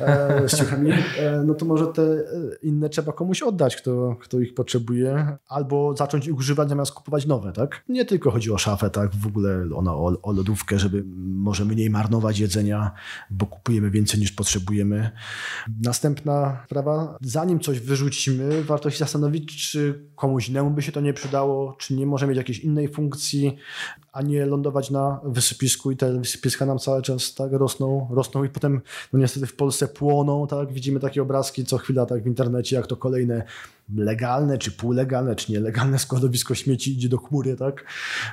e, 0.00 0.48
z 0.48 0.58
ciuchami. 0.58 0.90
E, 1.18 1.42
no 1.46 1.54
to 1.54 1.64
może 1.64 1.86
te 1.86 2.02
inne 2.62 2.88
trzeba 2.88 3.12
komuś 3.12 3.42
oddać, 3.42 3.76
kto, 3.76 4.16
kto 4.20 4.40
ich 4.40 4.54
potrzebuje, 4.54 4.93
albo 5.48 5.96
zacząć 5.96 6.26
ich 6.26 6.36
używać 6.36 6.68
zamiast 6.68 6.92
kupować 6.92 7.26
nowe, 7.26 7.52
tak? 7.52 7.84
Nie 7.88 8.04
tylko 8.04 8.30
chodzi 8.30 8.52
o 8.52 8.58
szafę, 8.58 8.90
tak? 8.90 9.14
W 9.14 9.26
ogóle 9.26 9.66
ona 9.74 9.94
o, 9.94 10.22
o 10.22 10.32
lodówkę, 10.32 10.78
żeby 10.78 11.04
może 11.26 11.64
mniej 11.64 11.90
marnować 11.90 12.38
jedzenia, 12.38 12.90
bo 13.30 13.46
kupujemy 13.46 13.90
więcej 13.90 14.20
niż 14.20 14.32
potrzebujemy. 14.32 15.10
Następna 15.82 16.62
sprawa, 16.66 17.18
zanim 17.20 17.60
coś 17.60 17.80
wyrzucimy, 17.80 18.64
warto 18.64 18.90
się 18.90 18.98
zastanowić, 18.98 19.70
czy 19.70 20.08
komuś 20.14 20.48
innemu 20.48 20.70
by 20.70 20.82
się 20.82 20.92
to 20.92 21.00
nie 21.00 21.12
przydało, 21.12 21.76
czy 21.78 21.94
nie 21.94 22.06
może 22.06 22.26
mieć 22.26 22.36
jakiejś 22.36 22.58
innej 22.58 22.88
funkcji, 22.88 23.56
a 24.12 24.22
nie 24.22 24.46
lądować 24.46 24.90
na 24.90 25.20
wysypisku 25.24 25.90
i 25.90 25.96
te 25.96 26.18
wysypiska 26.18 26.66
nam 26.66 26.78
cały 26.78 27.02
czas 27.02 27.34
tak 27.34 27.52
rosną, 27.52 28.08
rosną 28.10 28.44
i 28.44 28.48
potem 28.48 28.80
no 29.12 29.18
niestety 29.18 29.46
w 29.46 29.56
Polsce 29.56 29.88
płoną, 29.88 30.46
tak? 30.46 30.72
Widzimy 30.72 31.00
takie 31.00 31.22
obrazki 31.22 31.64
co 31.64 31.78
chwila 31.78 32.06
tak 32.06 32.22
w 32.22 32.26
internecie, 32.26 32.76
jak 32.76 32.86
to 32.86 32.96
kolejne 32.96 33.44
legalne, 33.96 34.58
czy 34.58 34.70
półlegalne, 34.70 35.36
czy 35.36 35.52
nielegalne 35.52 35.98
składowisko 36.04 36.54
śmieci 36.54 36.92
idzie 36.92 37.08
do 37.08 37.18
chmury, 37.18 37.56
tak? 37.56 37.84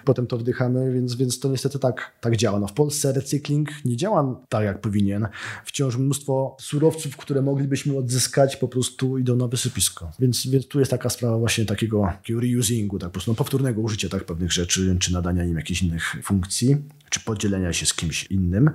Potem 0.06 0.28
to 0.28 0.38
wdychamy, 0.38 0.93
więc, 0.93 1.16
więc 1.16 1.39
to 1.39 1.49
niestety 1.49 1.80
tak, 1.80 2.12
tak 2.22 2.38
działa. 2.38 2.60
No 2.60 2.68
w 2.68 2.74
Polsce 2.74 3.14
recykling 3.14 3.70
nie 3.86 3.97
działa 3.97 4.41
tak, 4.49 4.66
jak 4.66 4.82
powinien. 4.82 5.28
Wciąż 5.66 5.97
mnóstwo 5.97 6.56
surowców, 6.60 7.18
które 7.18 7.41
moglibyśmy 7.41 7.97
odzyskać, 7.97 8.56
po 8.56 8.68
prostu 8.68 9.18
idą 9.18 9.36
na 9.36 9.47
wysypisko. 9.47 10.12
Więc, 10.20 10.47
więc 10.47 10.68
tu 10.68 10.80
jest 10.80 10.91
taka 10.91 11.10
sprawa 11.10 11.38
właśnie 11.38 11.66
takiego, 11.66 12.14
reusingu, 12.30 12.99
tak 12.99 13.10
po 13.10 13.14
prostu 13.14 13.32
no, 13.32 13.36
powtórnego 13.36 13.82
użycia 13.82 14.10
tak 14.10 14.24
pewnych 14.24 14.52
rzeczy, 14.52 14.97
czy 14.99 15.14
nadania 15.14 15.45
im 15.45 15.56
jakichś 15.56 15.82
innych 15.82 16.16
funkcji 16.24 16.78
czy 17.12 17.20
podzielenia 17.20 17.74
się 17.74 17.86
z 17.86 17.93
kimś 17.93 18.24
innym. 18.24 18.72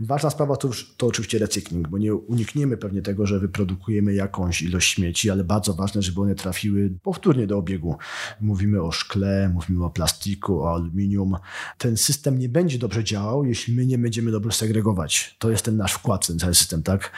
Ważna 0.00 0.30
sprawa 0.30 0.56
to, 0.56 0.70
to 0.96 1.06
oczywiście 1.06 1.38
recykling, 1.38 1.88
bo 1.88 1.98
nie 1.98 2.14
unikniemy 2.14 2.76
pewnie 2.76 3.02
tego, 3.02 3.26
że 3.26 3.38
wyprodukujemy 3.38 4.14
jakąś 4.14 4.62
ilość 4.62 4.94
śmieci, 4.94 5.30
ale 5.30 5.44
bardzo 5.44 5.74
ważne, 5.74 6.02
żeby 6.02 6.20
one 6.20 6.34
trafiły 6.34 6.90
powtórnie 7.02 7.46
do 7.46 7.58
obiegu. 7.58 7.96
Mówimy 8.40 8.82
o 8.82 8.92
szkle, 8.92 9.50
mówimy 9.54 9.84
o 9.84 9.90
plastiku, 9.90 10.62
o 10.62 10.74
aluminium. 10.74 11.36
Ten 11.78 11.96
system 11.96 12.38
nie 12.38 12.48
będzie 12.48 12.78
dobrze 12.78 13.04
działał, 13.04 13.44
jeśli 13.44 13.74
my 13.74 13.86
nie 13.86 13.98
będziemy 13.98 14.30
dobrze 14.30 14.52
segregować. 14.52 15.36
To 15.38 15.50
jest 15.50 15.64
ten 15.64 15.76
nasz 15.76 15.92
wkład 15.92 16.24
w 16.24 16.28
ten 16.28 16.38
cały 16.38 16.54
system, 16.54 16.82
tak? 16.82 17.12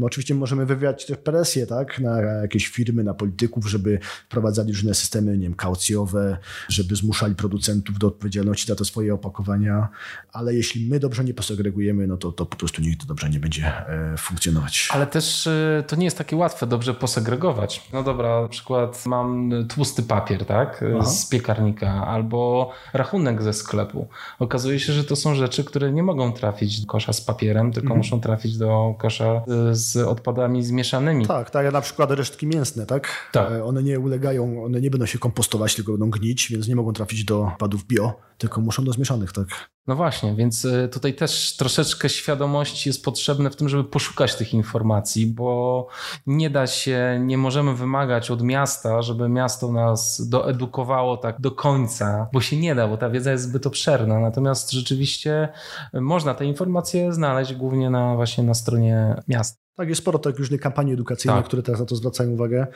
Oczywiście 0.00 0.34
możemy 0.34 0.66
wywiać 0.66 1.06
też 1.06 1.16
presję, 1.18 1.66
tak? 1.66 2.00
Na 2.00 2.20
jakieś 2.20 2.68
firmy, 2.68 3.04
na 3.04 3.14
polityków, 3.14 3.70
żeby 3.70 3.98
wprowadzali 4.28 4.72
różne 4.72 4.94
systemy, 4.94 5.38
nie 5.38 5.42
wiem, 5.42 5.54
kaucjowe, 5.54 6.38
żeby 6.68 6.96
zmuszali 6.96 7.34
producentów 7.34 7.98
do 7.98 8.06
odpowiedzialności 8.06 8.66
za 8.66 8.76
te 8.76 8.84
swoje 8.84 9.14
opakowania 9.14 9.88
ale 10.32 10.54
jeśli 10.54 10.88
my 10.88 11.00
dobrze 11.00 11.24
nie 11.24 11.34
posegregujemy, 11.34 12.06
no 12.06 12.16
to, 12.16 12.32
to 12.32 12.46
po 12.46 12.56
prostu 12.56 12.82
nigdy 12.82 13.06
dobrze 13.06 13.30
nie 13.30 13.40
będzie 13.40 13.66
e, 13.66 14.16
funkcjonować. 14.18 14.88
Ale 14.92 15.06
też 15.06 15.46
e, 15.46 15.84
to 15.86 15.96
nie 15.96 16.04
jest 16.04 16.18
takie 16.18 16.36
łatwe 16.36 16.66
dobrze 16.66 16.94
posegregować. 16.94 17.88
No 17.92 18.02
dobra, 18.02 18.42
na 18.42 18.48
przykład 18.48 19.06
mam 19.06 19.50
tłusty 19.68 20.02
papier, 20.02 20.44
tak, 20.44 20.84
Aha. 20.94 21.06
z 21.06 21.28
piekarnika 21.28 22.06
albo 22.06 22.70
rachunek 22.92 23.42
ze 23.42 23.52
sklepu. 23.52 24.08
Okazuje 24.38 24.80
się, 24.80 24.92
że 24.92 25.04
to 25.04 25.16
są 25.16 25.34
rzeczy, 25.34 25.64
które 25.64 25.92
nie 25.92 26.02
mogą 26.02 26.32
trafić 26.32 26.80
do 26.80 26.86
kosza 26.86 27.12
z 27.12 27.20
papierem, 27.20 27.72
tylko 27.72 27.86
mhm. 27.86 27.98
muszą 27.98 28.20
trafić 28.20 28.58
do 28.58 28.94
kosza 28.98 29.24
e, 29.24 29.42
z 29.74 29.96
odpadami 29.96 30.64
zmieszanymi. 30.64 31.26
Tak, 31.26 31.50
tak, 31.50 31.72
na 31.72 31.80
przykład 31.80 32.10
resztki 32.10 32.46
mięsne, 32.46 32.86
tak? 32.86 33.08
tak? 33.32 33.50
One 33.64 33.82
nie 33.82 34.00
ulegają, 34.00 34.64
one 34.64 34.80
nie 34.80 34.90
będą 34.90 35.06
się 35.06 35.18
kompostować, 35.18 35.74
tylko 35.74 35.92
będą 35.92 36.10
gnić, 36.10 36.48
więc 36.50 36.68
nie 36.68 36.76
mogą 36.76 36.92
trafić 36.92 37.24
do 37.24 37.46
odpadów 37.46 37.86
bio, 37.86 38.14
tylko 38.38 38.60
muszą 38.60 38.84
do 38.84 38.92
zmieszanych, 38.92 39.32
tak? 39.32 39.75
No 39.86 39.96
właśnie, 39.96 40.34
więc 40.34 40.64
y, 40.64 40.88
tutaj 40.92 41.14
też 41.14 41.56
troszeczkę 41.56 42.08
świadomości 42.08 42.88
jest 42.88 43.04
potrzebne 43.04 43.50
w 43.50 43.56
tym, 43.56 43.68
żeby 43.68 43.84
poszukać 43.84 44.34
tych 44.34 44.54
informacji, 44.54 45.26
bo 45.26 45.88
nie 46.26 46.50
da 46.50 46.66
się, 46.66 47.20
nie 47.20 47.38
możemy 47.38 47.74
wymagać 47.74 48.30
od 48.30 48.42
miasta, 48.42 49.02
żeby 49.02 49.28
miasto 49.28 49.72
nas 49.72 50.28
doedukowało 50.28 51.16
tak 51.16 51.40
do 51.40 51.50
końca, 51.50 52.28
bo 52.32 52.40
się 52.40 52.56
nie 52.56 52.74
da, 52.74 52.88
bo 52.88 52.96
ta 52.96 53.10
wiedza 53.10 53.32
jest 53.32 53.44
zbyt 53.44 53.66
obszerna. 53.66 54.20
Natomiast 54.20 54.70
rzeczywiście 54.70 55.48
można 55.92 56.34
te 56.34 56.44
informacje 56.44 57.12
znaleźć 57.12 57.54
głównie 57.54 57.90
na 57.90 58.14
właśnie 58.14 58.44
na 58.44 58.54
stronie 58.54 59.22
miasta. 59.28 59.65
Tak, 59.76 59.88
jest 59.88 60.00
sporo 60.00 60.18
tak 60.18 60.38
różnych 60.38 60.60
kampanii 60.60 60.94
edukacyjnych, 60.94 61.38
tak. 61.38 61.46
które 61.46 61.62
teraz 61.62 61.80
na 61.80 61.86
to 61.86 61.96
zwracają 61.96 62.30
uwagę. 62.30 62.66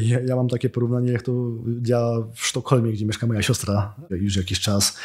Ja, 0.00 0.20
ja, 0.20 0.36
mam 0.36 0.48
takie 0.48 0.70
porównanie, 0.70 1.12
jak 1.12 1.22
to 1.22 1.32
działa 1.82 2.28
w 2.34 2.46
Sztokholmie, 2.46 2.92
gdzie 2.92 3.06
mieszka 3.06 3.26
moja 3.26 3.42
siostra 3.42 3.94
już 4.10 4.36
jakiś 4.36 4.60
czas, 4.60 4.98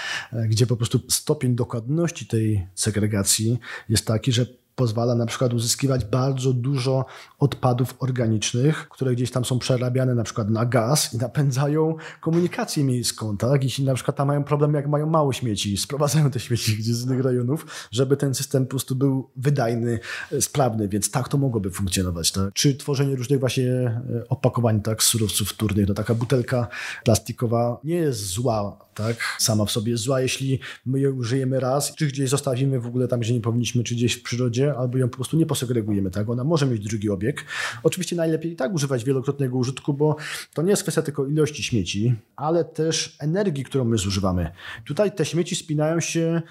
gdzie 0.49 0.67
po 0.67 0.77
prostu 0.77 0.99
stopień 1.09 1.55
dokładności 1.55 2.27
tej 2.27 2.67
segregacji 2.75 3.59
jest 3.89 4.07
taki, 4.07 4.31
że 4.31 4.45
pozwala 4.76 5.15
na 5.15 5.26
przykład 5.26 5.53
uzyskiwać 5.53 6.05
bardzo 6.05 6.53
dużo 6.53 7.05
odpadów 7.39 7.95
organicznych, 7.99 8.89
które 8.89 9.15
gdzieś 9.15 9.32
tam 9.32 9.45
są 9.45 9.59
przerabiane 9.59 10.15
na 10.15 10.24
przykład 10.24 10.49
na 10.49 10.65
gaz 10.65 11.13
i 11.13 11.17
napędzają 11.17 11.95
komunikację 12.21 12.84
miejską, 12.84 13.38
tak? 13.38 13.63
Jeśli 13.63 13.86
na 13.86 13.93
przykład 13.93 14.17
tam 14.17 14.28
mają 14.28 14.43
problem, 14.43 14.74
jak 14.74 14.88
mają 14.88 15.05
mało 15.05 15.34
śmieci, 15.34 15.78
sprowadzają 15.78 16.32
te 16.32 16.39
śmieci 16.39 16.76
gdzieś 16.78 16.95
z 16.95 17.05
innych 17.05 17.21
rejonów, 17.21 17.65
żeby 17.91 18.17
ten 18.17 18.36
system 18.36 18.65
po 18.65 18.69
prostu 18.69 18.95
był 18.95 19.30
wydajny, 19.36 19.99
sprawny, 20.39 20.88
więc 20.88 21.11
tak 21.11 21.30
to 21.30 21.38
mogłoby 21.38 21.71
funkcjonować, 21.71 22.32
tak? 22.32 22.53
Czy 22.53 22.76
tworzenie 22.76 23.15
różnych 23.15 23.39
właśnie 23.39 23.71
e, 23.71 24.01
opakowań, 24.30 24.82
tak, 24.82 25.03
surowców 25.03 25.49
wtórnych, 25.49 25.88
no 25.88 25.93
taka 25.93 26.15
butelka 26.15 26.67
plastikowa 27.03 27.80
nie 27.84 27.95
jest 27.95 28.26
zła, 28.26 28.78
tak, 28.93 29.17
sama 29.39 29.65
w 29.65 29.71
sobie 29.71 29.91
jest 29.91 30.03
zła, 30.03 30.21
jeśli 30.21 30.59
my 30.85 30.99
ją 30.99 31.11
użyjemy 31.11 31.59
raz, 31.59 31.95
czy 31.95 32.07
gdzieś 32.07 32.29
zostawimy 32.29 32.79
w 32.79 32.87
ogóle 32.87 33.07
tam, 33.07 33.19
gdzie 33.19 33.33
nie 33.33 33.41
powinniśmy, 33.41 33.83
czy 33.83 33.95
gdzieś 33.95 34.13
w 34.13 34.23
przyrodzie, 34.23 34.73
albo 34.77 34.97
ją 34.97 35.09
po 35.09 35.15
prostu 35.15 35.37
nie 35.37 35.45
posegregujemy, 35.45 36.11
tak, 36.11 36.29
ona 36.29 36.43
może 36.43 36.65
mieć 36.65 36.87
drugi 36.87 37.09
obieg. 37.09 37.45
Oczywiście 37.83 38.15
najlepiej 38.15 38.51
i 38.51 38.55
tak 38.55 38.73
używać 38.73 39.03
wielokrotnego 39.03 39.57
użytku, 39.57 39.93
bo 39.93 40.15
to 40.53 40.61
nie 40.61 40.69
jest 40.69 40.81
kwestia 40.81 41.01
tylko 41.01 41.25
ilości 41.25 41.63
śmieci, 41.63 42.15
ale 42.35 42.65
też 42.65 43.15
energii, 43.19 43.63
którą 43.63 43.85
my 43.85 43.97
zużywamy. 43.97 44.51
Tutaj 44.85 45.15
te 45.15 45.25
śmieci 45.25 45.55
spinają 45.55 45.99
się 45.99 46.41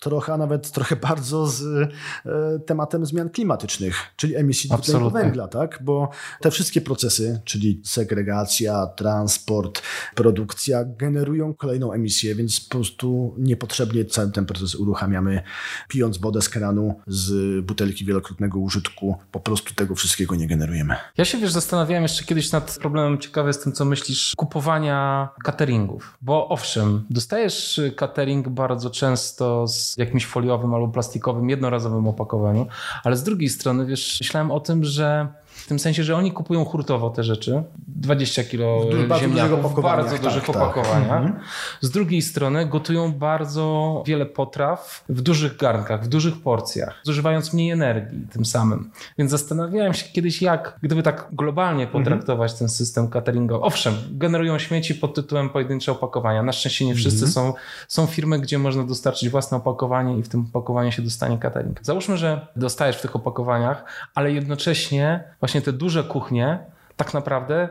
trochę, 0.00 0.32
a 0.32 0.36
nawet 0.36 0.70
trochę 0.70 0.96
bardzo 1.08 1.46
z 1.46 1.62
e, 1.64 2.58
tematem 2.66 3.06
zmian 3.06 3.30
klimatycznych, 3.30 3.96
czyli 4.16 4.36
emisji 4.36 4.70
dwutlenku 4.70 5.10
węgla, 5.10 5.48
tak, 5.48 5.78
bo 5.82 6.10
te 6.40 6.50
wszystkie 6.50 6.80
procesy, 6.80 7.40
czyli 7.44 7.80
segregacja, 7.84 8.86
transport, 8.86 9.82
produkcja 10.14 10.84
generują 10.84 11.54
kolejną 11.54 11.87
emisję, 11.94 12.34
więc 12.34 12.60
po 12.60 12.70
prostu 12.70 13.34
niepotrzebnie 13.38 14.04
cały 14.04 14.30
ten 14.30 14.46
proces 14.46 14.74
uruchamiamy, 14.74 15.42
pijąc 15.88 16.18
wodę 16.18 16.42
z 16.42 16.48
kranu, 16.48 17.00
z 17.06 17.64
butelki 17.64 18.04
wielokrotnego 18.04 18.58
użytku, 18.58 19.16
po 19.32 19.40
prostu 19.40 19.74
tego 19.74 19.94
wszystkiego 19.94 20.34
nie 20.34 20.46
generujemy. 20.46 20.96
Ja 21.16 21.24
się 21.24 21.38
wiesz, 21.38 21.52
zastanawiałem 21.52 22.02
jeszcze 22.02 22.24
kiedyś 22.24 22.52
nad 22.52 22.78
problemem, 22.80 23.18
ciekawy 23.18 23.48
jestem, 23.48 23.72
co 23.72 23.84
myślisz, 23.84 24.32
kupowania 24.36 25.28
cateringów, 25.44 26.18
bo 26.22 26.48
owszem, 26.48 27.04
dostajesz 27.10 27.80
catering 27.96 28.48
bardzo 28.48 28.90
często 28.90 29.68
z 29.68 29.96
jakimś 29.96 30.26
foliowym 30.26 30.74
albo 30.74 30.88
plastikowym, 30.88 31.50
jednorazowym 31.50 32.08
opakowaniu, 32.08 32.66
ale 33.04 33.16
z 33.16 33.22
drugiej 33.22 33.48
strony, 33.48 33.86
wiesz, 33.86 34.18
myślałem 34.20 34.50
o 34.50 34.60
tym, 34.60 34.84
że 34.84 35.28
tym 35.68 35.78
sensie, 35.78 36.04
że 36.04 36.16
oni 36.16 36.32
kupują 36.32 36.64
hurtowo 36.64 37.10
te 37.10 37.24
rzeczy, 37.24 37.62
20 37.88 38.44
kilo 38.44 38.80
ziemniaków 39.20 39.74
w 39.74 39.80
bardzo 39.82 40.10
tak, 40.12 40.20
dużych 40.20 40.46
tak. 40.46 40.56
opakowaniach. 40.56 41.22
Mhm. 41.22 41.40
Z 41.80 41.90
drugiej 41.90 42.22
strony 42.22 42.66
gotują 42.66 43.12
bardzo 43.12 44.02
wiele 44.06 44.26
potraw 44.26 45.04
w 45.08 45.20
dużych 45.22 45.56
garnkach, 45.56 46.04
w 46.04 46.08
dużych 46.08 46.42
porcjach, 46.42 47.00
zużywając 47.02 47.52
mniej 47.52 47.70
energii 47.70 48.26
tym 48.32 48.44
samym. 48.44 48.90
Więc 49.18 49.30
zastanawiałem 49.30 49.94
się 49.94 50.12
kiedyś, 50.12 50.42
jak 50.42 50.78
gdyby 50.82 51.02
tak 51.02 51.28
globalnie 51.32 51.84
Mhm. 51.84 52.04
potraktować 52.04 52.54
ten 52.54 52.68
system 52.68 53.08
cateringowy. 53.08 53.64
Owszem, 53.64 53.94
generują 54.10 54.58
śmieci 54.58 54.94
pod 54.94 55.14
tytułem 55.14 55.50
pojedyncze 55.50 55.92
opakowania. 55.92 56.42
Na 56.42 56.52
szczęście 56.52 56.84
nie 56.86 56.94
wszyscy 56.94 57.24
Mhm. 57.24 57.32
są, 57.32 57.54
są 57.88 58.06
firmy, 58.06 58.38
gdzie 58.38 58.58
można 58.58 58.84
dostarczyć 58.84 59.28
własne 59.28 59.56
opakowanie 59.56 60.18
i 60.18 60.22
w 60.22 60.28
tym 60.28 60.46
opakowaniu 60.50 60.92
się 60.92 61.02
dostanie 61.02 61.38
catering. 61.38 61.78
Załóżmy, 61.82 62.16
że 62.16 62.46
dostajesz 62.56 62.96
w 62.96 63.02
tych 63.02 63.16
opakowaniach, 63.16 63.84
ale 64.14 64.32
jednocześnie 64.32 65.24
właśnie 65.40 65.57
te 65.62 65.72
duże 65.72 66.04
kuchnie 66.04 66.58
tak 66.96 67.14
naprawdę 67.14 67.68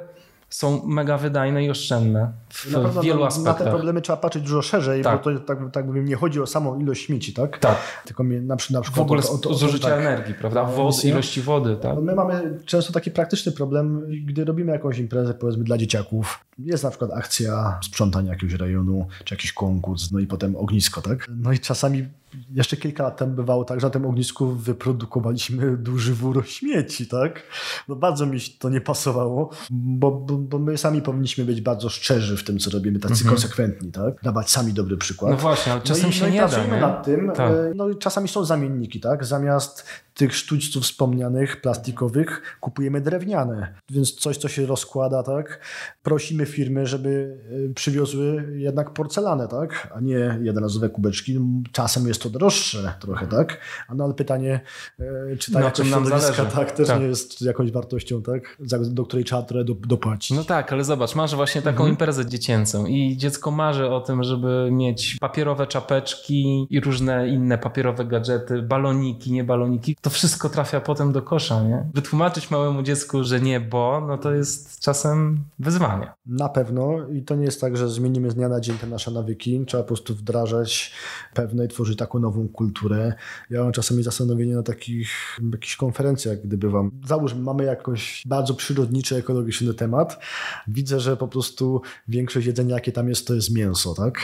są 0.50 0.86
mega 0.86 1.18
wydajne 1.18 1.64
i 1.66 1.70
oszczędne 1.70 2.32
w 2.50 2.72
Na 2.72 3.02
wielu 3.02 3.16
na, 3.16 3.22
na 3.22 3.28
aspektach. 3.28 3.58
te 3.58 3.70
problemy 3.70 4.02
trzeba 4.02 4.18
patrzeć 4.18 4.44
dużo 4.44 4.62
szerzej, 4.62 5.04
Tak. 5.04 5.24
bo 5.24 5.32
to 5.34 5.40
tak, 5.40 5.60
tak 5.72 5.86
powiem, 5.86 6.06
nie 6.06 6.16
chodzi 6.16 6.42
o 6.42 6.48
samą 6.48 6.80
ilość 6.80 7.06
śmieci, 7.06 7.34
tak? 7.34 7.58
Tak, 7.58 7.78
Tylko 8.06 8.24
mi- 8.24 8.42
na, 8.42 8.56
na 8.70 8.80
w 8.80 8.84
przykład 8.84 8.98
ogóle 9.06 9.22
o, 9.24 9.32
o, 9.48 9.50
o, 9.50 9.54
zużycia 9.54 9.90
tak. 9.90 10.00
energii, 10.00 10.34
prawda? 10.34 10.64
Wody, 10.64 10.82
Emisja. 10.82 11.10
ilości 11.10 11.42
wody, 11.42 11.76
tak? 11.76 11.96
No 11.96 12.02
My 12.02 12.16
mamy 12.16 12.60
często 12.66 12.94
taki 12.94 13.12
praktyczny 13.12 13.52
problem, 13.52 14.02
gdy 14.26 14.46
robimy 14.46 14.72
jakąś 14.72 14.98
imprezę, 14.98 15.34
powiedzmy, 15.34 15.64
dla 15.64 15.78
dzieciaków. 15.78 16.40
Jest 16.60 16.84
na 16.84 16.90
przykład 16.90 17.12
akcja 17.14 17.80
sprzątania 17.84 18.32
jakiegoś 18.32 18.54
rejonu, 18.56 19.08
czy 19.24 19.34
jakiś 19.34 19.54
konkurs, 19.54 20.12
no 20.12 20.20
i 20.20 20.28
potem 20.28 20.56
ognisko, 20.56 21.02
tak? 21.02 21.26
No 21.30 21.52
i 21.54 21.60
czasami 21.60 22.08
jeszcze 22.50 22.78
kilka 22.78 23.04
lat 23.04 23.18
temu 23.18 23.34
bywało 23.34 23.64
tak, 23.66 23.80
że 23.80 23.88
na 23.88 23.92
tym 23.92 24.06
ognisku 24.06 24.48
wyprodukowaliśmy 24.48 25.78
duży 25.78 26.14
wór 26.14 26.44
śmieci, 26.48 27.08
tak? 27.08 27.44
No 27.88 27.96
bardzo 27.96 28.26
mi 28.26 28.40
to 28.60 28.70
nie 28.70 28.82
pasowało, 28.82 29.50
bo, 29.70 30.12
bo, 30.12 30.38
bo 30.38 30.60
my 30.60 30.78
sami 30.78 31.02
powinniśmy 31.02 31.46
być 31.46 31.62
bardzo 31.62 31.90
szczerzy 31.90 32.38
w 32.38 32.44
tym, 32.44 32.60
co 32.60 32.72
robimy, 32.72 33.00
tacy 33.00 33.26
konsekwentni, 33.26 33.92
tak? 33.92 34.22
Dawać 34.24 34.50
sami 34.50 34.74
dobry 34.74 34.98
przykład. 34.98 35.32
No 35.32 35.38
właśnie, 35.38 35.72
ale 35.72 35.82
czasem 35.82 36.04
no 36.04 36.10
i, 36.10 36.14
się 36.14 36.24
no 36.24 36.30
nie 36.30 36.40
da, 36.40 36.48
pracujemy 36.48 36.76
nie? 36.76 36.82
nad 36.82 37.06
tym. 37.06 37.32
Tak. 37.36 37.52
e, 37.52 37.72
No 37.76 37.94
czasami 37.96 38.28
są 38.28 38.46
zamienniki, 38.46 39.00
tak? 39.00 39.26
Zamiast 39.26 39.86
tych 40.18 40.36
sztućców 40.36 40.84
wspomnianych, 40.84 41.62
plastikowych, 41.62 42.58
kupujemy 42.60 43.02
drewniane. 43.02 43.74
Więc 43.90 44.16
coś, 44.16 44.38
co 44.38 44.48
się 44.48 44.66
rozkłada, 44.66 45.24
tak? 45.24 45.60
Prosimy 46.04 46.46
firmy, 46.46 46.88
żeby 46.88 47.38
e, 47.70 47.74
przywiozły 47.74 48.54
jednak 48.56 48.94
porcelanę, 48.94 49.48
tak? 49.48 49.94
A 49.96 50.00
nie 50.00 50.40
jednorazowe 50.42 50.90
kubeczki. 50.90 51.40
Czasem 51.72 52.08
jest 52.08 52.22
to 52.22 52.27
droższe 52.30 52.94
trochę, 53.00 53.28
tak? 53.28 53.58
A 53.88 53.96
no 53.96 54.04
ale 54.04 54.14
pytanie, 54.14 54.60
e, 55.00 55.38
czy 55.38 55.52
ta 55.52 55.60
Na 55.60 55.66
jakość 55.66 55.90
środowiska, 55.90 56.20
zależy. 56.20 56.56
tak, 56.56 56.72
też 56.72 56.88
Tak. 56.88 57.00
nie 57.00 57.06
jest 57.06 57.42
jakąś 57.42 57.72
wartością, 57.72 58.22
tak? 58.22 58.58
Do 58.92 59.06
której 59.06 59.26
trzeba 59.26 59.42
trochę 59.42 59.64
do, 59.66 59.74
dopłacić. 59.74 60.38
No 60.38 60.44
tak, 60.44 60.74
ale 60.74 60.84
zobacz, 60.84 61.16
masz 61.16 61.36
właśnie 61.36 61.62
taką 61.62 61.78
Mhm. 61.78 61.90
imprezę 61.90 62.26
dziecięcą 62.26 62.86
i 62.86 63.18
dziecko 63.18 63.52
marzy 63.52 63.90
o 63.90 64.02
tym, 64.02 64.24
żeby 64.24 64.70
mieć 64.72 65.18
papierowe 65.20 65.68
czapeczki 65.68 66.68
i 66.70 66.80
różne 66.80 67.28
inne 67.28 67.58
papierowe 67.58 68.06
gadżety, 68.06 68.62
baloniki, 68.62 69.32
nie 69.32 69.44
baloniki. 69.44 69.96
To 70.02 70.10
wszystko 70.10 70.50
trafia 70.50 70.82
potem 70.82 71.12
do 71.12 71.22
kosza, 71.22 71.64
nie? 71.64 71.86
Wytłumaczyć 71.94 72.52
małemu 72.52 72.84
dziecku, 72.84 73.24
że 73.24 73.42
nie, 73.42 73.60
bo, 73.60 74.02
no 74.08 74.18
to 74.18 74.32
jest 74.34 74.80
czasem 74.80 75.44
wyzwanie. 75.60 76.12
Na 76.26 76.50
pewno 76.50 77.08
i 77.14 77.22
to 77.24 77.36
nie 77.36 77.46
jest 77.46 77.62
tak, 77.62 77.78
że 77.78 77.90
zmienimy 77.90 78.32
z 78.32 78.36
dnia 78.36 78.50
na 78.50 78.60
dzień 78.60 78.78
te 78.78 78.88
nasze 78.88 79.12
nawyki. 79.12 79.66
Trzeba 79.68 79.84
po 79.84 79.88
prostu 79.88 80.16
wdrażać 80.16 80.92
pewne 81.34 81.66
i 81.66 81.68
tworzyć 81.68 81.98
taką 81.98 82.07
nową 82.14 82.48
kulturę. 82.48 83.14
Ja 83.50 83.64
mam 83.64 83.72
czasami 83.72 84.04
zastanowienie 84.04 84.56
na 84.56 84.64
takich 84.64 85.10
jakichś 85.54 85.76
konferencjach, 85.76 86.42
gdy 86.42 86.58
bywam. 86.58 86.92
Załóżmy, 87.08 87.42
mamy 87.42 87.64
jakoś 87.64 88.24
bardzo 88.26 88.54
przyrodniczy, 88.54 89.16
ekologiczny 89.16 89.74
temat. 89.74 90.20
Widzę, 90.68 91.00
że 91.00 91.18
po 91.18 91.28
prostu 91.28 91.82
większość 92.08 92.48
jedzenia, 92.48 92.76
jakie 92.76 92.92
tam 92.92 93.10
jest, 93.10 93.28
to 93.28 93.34
jest 93.34 93.56
mięso, 93.56 93.94
tak? 93.94 94.20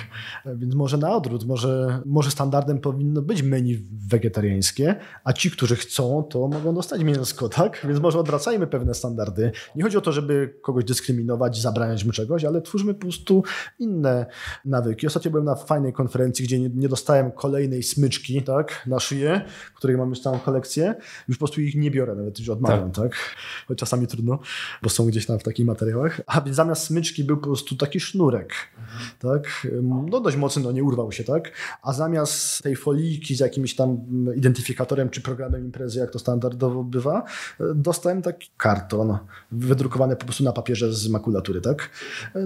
Więc 0.55 0.75
może 0.75 0.97
na 0.97 1.15
odwrót, 1.15 1.45
może, 1.45 2.01
może 2.05 2.31
standardem 2.31 2.79
powinno 2.79 3.21
być 3.21 3.43
menu 3.43 3.87
wegetariańskie, 4.09 4.95
a 5.23 5.33
ci, 5.33 5.51
którzy 5.51 5.75
chcą, 5.75 6.23
to 6.29 6.47
mogą 6.47 6.75
dostać 6.75 7.03
mięsko, 7.03 7.49
tak? 7.49 7.85
Więc 7.87 7.99
może 7.99 8.19
odwracajmy 8.19 8.67
pewne 8.67 8.93
standardy. 8.93 9.51
Nie 9.75 9.83
chodzi 9.83 9.97
o 9.97 10.01
to, 10.01 10.11
żeby 10.11 10.53
kogoś 10.61 10.83
dyskryminować, 10.83 11.61
zabraniać 11.61 12.05
mu 12.05 12.11
czegoś, 12.11 12.45
ale 12.45 12.61
twórzmy 12.61 12.93
po 12.93 13.01
prostu 13.01 13.43
inne 13.79 14.25
nawyki. 14.65 15.07
Ostatnio 15.07 15.31
byłem 15.31 15.45
na 15.45 15.55
fajnej 15.55 15.93
konferencji, 15.93 16.45
gdzie 16.45 16.59
nie, 16.59 16.69
nie 16.69 16.89
dostałem 16.89 17.31
smyczki, 17.81 18.41
tak, 18.41 18.83
na 18.87 18.99
szyję, 18.99 19.41
której 19.75 19.97
mam 19.97 20.09
już 20.09 20.19
całą 20.19 20.39
kolekcję. 20.39 20.95
Już 21.27 21.37
po 21.37 21.45
prostu 21.45 21.61
ich 21.61 21.75
nie 21.75 21.91
biorę, 21.91 22.15
nawet 22.15 22.39
już 22.39 22.49
odmawiam, 22.49 22.91
tak? 22.91 23.15
Choć 23.67 23.77
czasami 23.77 24.07
trudno, 24.07 24.39
bo 24.81 24.89
są 24.89 25.05
gdzieś 25.05 25.25
tam 25.25 25.39
w 25.39 25.43
takich 25.43 25.65
materiałach. 25.65 26.21
A 26.27 26.41
więc 26.41 26.55
zamiast 26.55 26.83
smyczki 26.83 27.23
był 27.23 27.37
po 27.37 27.43
prostu 27.43 27.75
taki 27.75 27.99
sznurek, 27.99 28.53
tak? 29.19 29.67
No 29.81 30.19
dość 30.19 30.37
mocno, 30.37 30.61
no 30.61 30.71
nie 30.71 30.83
urwał 30.83 31.11
się, 31.11 31.23
tak? 31.23 31.51
A 31.81 31.93
zamiast 31.93 32.63
tej 32.63 32.75
folijki 32.75 33.35
z 33.35 33.39
jakimś 33.39 33.75
tam 33.75 33.97
identyfikatorem 34.35 35.09
czy 35.09 35.21
programem 35.21 35.65
imprezy, 35.65 35.99
jak 35.99 36.11
to 36.11 36.19
standardowo 36.19 36.83
bywa, 36.83 37.23
dostałem 37.75 38.21
taki 38.21 38.49
karton 38.57 39.17
wydrukowany 39.51 40.15
po 40.15 40.25
prostu 40.25 40.43
na 40.43 40.51
papierze 40.51 40.93
z 40.93 41.07
makulatury, 41.09 41.61
tak? 41.61 41.89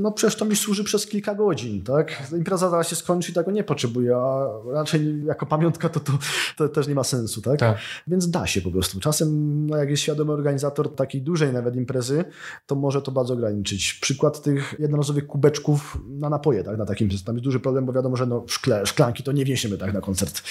No 0.01 0.11
przecież 0.11 0.35
to 0.35 0.45
mi 0.45 0.55
służy 0.55 0.83
przez 0.83 1.07
kilka 1.07 1.35
godzin, 1.35 1.83
tak? 1.83 2.31
Impreza 2.37 2.69
zaraz 2.69 2.87
się 2.87 2.95
skończy 2.95 3.31
i 3.31 3.33
tego 3.33 3.51
nie 3.51 3.63
potrzebuję, 3.63 4.15
a 4.15 4.47
raczej 4.71 5.16
jako 5.25 5.45
pamiątka 5.45 5.89
to, 5.89 5.99
to, 5.99 6.13
to 6.57 6.69
też 6.69 6.87
nie 6.87 6.95
ma 6.95 7.03
sensu, 7.03 7.41
tak? 7.41 7.59
Tak. 7.59 7.77
Więc 8.07 8.29
da 8.29 8.47
się 8.47 8.61
po 8.61 8.71
prostu. 8.71 8.99
Czasem, 8.99 9.67
no 9.67 9.77
jak 9.77 9.89
jest 9.89 10.03
świadomy 10.03 10.31
organizator 10.31 10.95
takiej 10.95 11.21
dużej 11.21 11.53
nawet 11.53 11.75
imprezy, 11.75 12.25
to 12.65 12.75
może 12.75 13.01
to 13.01 13.11
bardzo 13.11 13.33
ograniczyć. 13.33 13.93
Przykład 13.93 14.41
tych 14.41 14.75
jednorazowych 14.79 15.27
kubeczków 15.27 15.97
na 16.09 16.29
napoje, 16.29 16.63
tak, 16.63 16.77
na 16.77 16.85
takim 16.85 17.09
tam 17.25 17.35
jest 17.35 17.43
duży 17.43 17.59
problem, 17.59 17.85
bo 17.85 17.93
wiadomo, 17.93 18.15
że 18.15 18.25
no, 18.25 18.43
szkle, 18.47 18.85
szklanki 18.85 19.23
to 19.23 19.31
nie 19.31 19.45
wiesimy 19.45 19.77
tak 19.77 19.93
na 19.93 20.01
koncert 20.01 20.41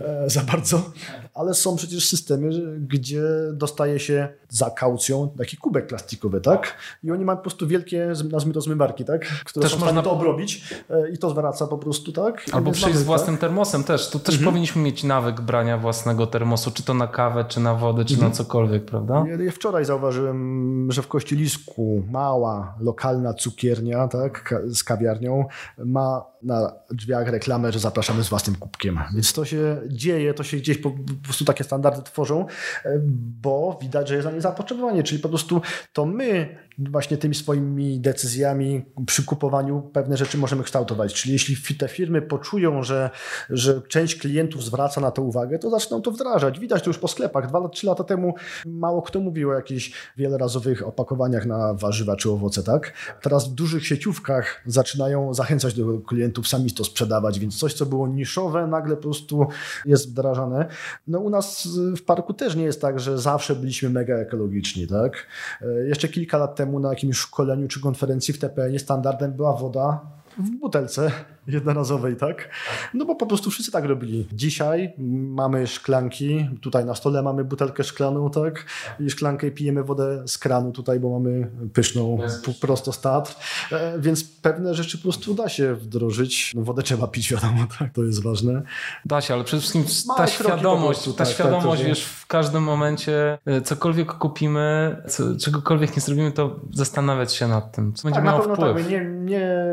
e, 0.00 0.30
za 0.30 0.40
bardzo, 0.42 0.90
ale 1.34 1.54
są 1.54 1.76
przecież 1.76 2.08
systemy, 2.08 2.50
gdzie 2.80 3.22
dostaje 3.52 3.98
się 3.98 4.28
za 4.48 4.70
kaucją 4.70 5.34
taki 5.38 5.56
kubek 5.56 5.86
plastikowy, 5.86 6.40
tak? 6.40 6.76
I 7.04 7.10
oni 7.10 7.24
mają 7.24 7.36
po 7.36 7.42
prostu 7.42 7.66
wielkie, 7.66 8.12
nazwijmy 8.30 8.54
to 8.54 8.60
zmywarki, 8.60 9.04
tak? 9.04 9.26
Które 9.44 9.62
Też 9.62 9.72
są 9.72 9.78
można- 9.78 10.02
to 10.02 10.10
obrobić 10.10 10.74
e, 10.90 11.10
i 11.10 11.18
to 11.18 11.30
zwraca 11.30 11.66
po 11.66 11.78
prostu, 11.78 12.12
tak? 12.12 12.46
Albo 12.52 12.72
przyjść 12.72 12.98
z 12.98 13.02
własnym 13.02 13.38
termosem 13.38 13.84
też. 13.84 13.99
Tu 14.08 14.18
też 14.18 14.34
Mhm. 14.34 14.50
powinniśmy 14.52 14.82
mieć 14.82 15.04
nawyk 15.04 15.40
brania 15.40 15.78
własnego 15.78 16.26
termosu, 16.26 16.70
czy 16.70 16.82
to 16.82 16.94
na 16.94 17.06
kawę, 17.06 17.44
czy 17.48 17.60
na 17.60 17.74
wodę, 17.74 18.04
czy 18.04 18.14
Mhm. 18.14 18.30
na 18.30 18.36
cokolwiek, 18.36 18.84
prawda? 18.84 19.24
Ja, 19.44 19.50
wczoraj 19.52 19.84
zauważyłem, 19.84 20.92
że 20.92 21.02
w 21.02 21.08
Kościelisku 21.08 22.02
mała, 22.10 22.74
lokalna 22.80 23.34
cukiernia 23.34 24.08
tak, 24.08 24.54
z 24.68 24.84
kawiarnią 24.84 25.44
ma 25.78 26.24
na 26.42 26.72
drzwiach 26.90 27.28
reklamę, 27.28 27.72
że 27.72 27.78
zapraszamy 27.78 28.24
z 28.24 28.28
własnym 28.28 28.56
kubkiem. 28.56 28.98
Więc 29.14 29.32
to 29.32 29.44
się 29.44 29.76
dzieje, 29.88 30.34
to 30.34 30.44
się 30.44 30.56
gdzieś 30.56 30.78
po, 30.78 30.90
po 30.90 31.24
prostu 31.24 31.44
takie 31.44 31.64
standardy 31.64 32.02
tworzą, 32.02 32.46
e, 32.84 33.00
bo 33.42 33.78
widać, 33.82 34.08
że 34.08 34.14
jest 34.14 34.26
na 34.28 34.32
nie 34.34 34.40
zapotrzebowanie. 34.40 35.02
Czyli 35.02 35.22
po 35.22 35.28
prostu 35.28 35.62
to 35.92 36.06
my 36.06 36.56
właśnie 36.88 37.16
tymi 37.16 37.34
swoimi 37.34 38.00
decyzjami 38.00 38.84
przy 39.06 39.24
kupowaniu 39.24 39.82
pewne 39.92 40.16
rzeczy 40.16 40.38
możemy 40.38 40.62
kształtować. 40.62 41.14
Czyli 41.14 41.32
jeśli 41.32 41.76
te 41.78 41.88
firmy 41.88 42.22
poczują, 42.22 42.82
że, 42.82 43.10
że 43.50 43.82
część 43.88 44.16
klientów 44.16 44.64
zwraca 44.64 45.00
na 45.00 45.10
to 45.10 45.22
uwagę, 45.22 45.58
to 45.58 45.70
zaczną 45.70 46.02
to 46.02 46.10
wdrażać. 46.10 46.58
Widać 46.58 46.82
to 46.82 46.90
już 46.90 46.98
po 46.98 47.08
sklepach. 47.08 47.48
Dwa, 47.48 47.68
trzy 47.68 47.86
lata 47.86 48.04
temu 48.04 48.34
mało 48.66 49.02
kto 49.02 49.20
mówił 49.20 49.50
o 49.50 49.54
jakichś 49.54 49.92
wielorazowych 50.16 50.86
opakowaniach 50.86 51.46
na 51.46 51.74
warzywa 51.74 52.16
czy 52.16 52.30
owoce, 52.30 52.62
tak? 52.62 52.92
Teraz 53.22 53.48
w 53.48 53.54
dużych 53.54 53.86
sieciówkach 53.86 54.62
zaczynają 54.66 55.34
zachęcać 55.34 55.74
do 55.74 55.98
klientów 55.98 56.48
sami 56.48 56.70
to 56.70 56.84
sprzedawać, 56.84 57.38
więc 57.38 57.58
coś, 57.58 57.74
co 57.74 57.86
było 57.86 58.08
niszowe, 58.08 58.66
nagle 58.66 58.96
po 58.96 59.02
prostu 59.02 59.46
jest 59.84 60.10
wdrażane. 60.10 60.66
No 61.06 61.18
u 61.18 61.30
nas 61.30 61.68
w 61.96 62.02
parku 62.02 62.34
też 62.34 62.56
nie 62.56 62.64
jest 62.64 62.80
tak, 62.80 63.00
że 63.00 63.18
zawsze 63.18 63.56
byliśmy 63.56 63.90
mega 63.90 64.14
ekologiczni, 64.14 64.86
tak? 64.86 65.26
E, 65.62 65.88
Jeszcze 65.88 66.08
kilka 66.08 66.38
lat 66.38 66.56
temu 66.56 66.69
na 66.78 66.88
jakimś 66.88 67.16
szkoleniu 67.16 67.68
czy 67.68 67.80
konferencji 67.80 68.34
w 68.34 68.38
TPN 68.38 68.78
standardem 68.78 69.32
była 69.32 69.56
woda 69.56 70.00
w 70.38 70.50
butelce 70.50 71.12
jednorazowej, 71.52 72.16
tak? 72.16 72.48
No 72.94 73.04
bo 73.04 73.14
po 73.14 73.26
prostu 73.26 73.50
wszyscy 73.50 73.72
tak 73.72 73.84
robili. 73.84 74.26
Dzisiaj 74.32 74.92
mamy 75.18 75.66
szklanki, 75.66 76.48
tutaj 76.60 76.84
na 76.84 76.94
stole 76.94 77.22
mamy 77.22 77.44
butelkę 77.44 77.84
szklaną, 77.84 78.30
tak? 78.30 78.64
I 79.00 79.10
szklankę 79.10 79.46
i 79.46 79.50
pijemy 79.50 79.84
wodę 79.84 80.22
z 80.28 80.38
kranu 80.38 80.72
tutaj, 80.72 81.00
bo 81.00 81.18
mamy 81.20 81.50
pyszną 81.72 82.18
prosto 82.60 82.92
z 82.92 83.00
Tatr. 83.00 83.34
E, 83.72 83.98
Więc 83.98 84.24
pewne 84.24 84.74
rzeczy 84.74 84.98
po 84.98 85.02
prostu 85.02 85.34
da 85.34 85.48
się 85.48 85.74
wdrożyć. 85.74 86.52
No, 86.54 86.62
wodę 86.62 86.82
trzeba 86.82 87.06
pić, 87.06 87.30
wiadomo, 87.32 87.66
tak? 87.78 87.92
To 87.92 88.02
jest 88.04 88.22
ważne. 88.22 88.62
Da 89.04 89.20
się, 89.20 89.34
ale 89.34 89.44
przede 89.44 89.60
wszystkim 89.60 89.84
ta 90.16 90.26
świadomość, 90.26 91.00
prostu, 91.00 91.12
ta 91.12 91.24
tak, 91.24 91.34
świadomość, 91.34 91.64
tak, 91.66 91.70
to, 91.72 91.76
że- 91.82 91.88
wiesz, 91.88 92.04
w 92.04 92.26
każdym 92.26 92.62
momencie 92.62 93.38
e, 93.46 93.60
cokolwiek 93.60 94.12
kupimy, 94.12 94.96
co, 95.08 95.36
czegokolwiek 95.36 95.96
nie 95.96 96.02
zrobimy, 96.02 96.32
to 96.32 96.60
zastanawiać 96.74 97.34
się 97.34 97.48
nad 97.48 97.72
tym, 97.72 97.92
co 97.92 98.02
będzie 98.02 98.14
tak, 98.16 98.24
na 98.24 98.30
miało 98.30 98.40
pewno 98.42 98.54
wpływ. 98.54 98.76
tak. 98.76 98.90
Nie, 98.92 99.04
nie 99.04 99.64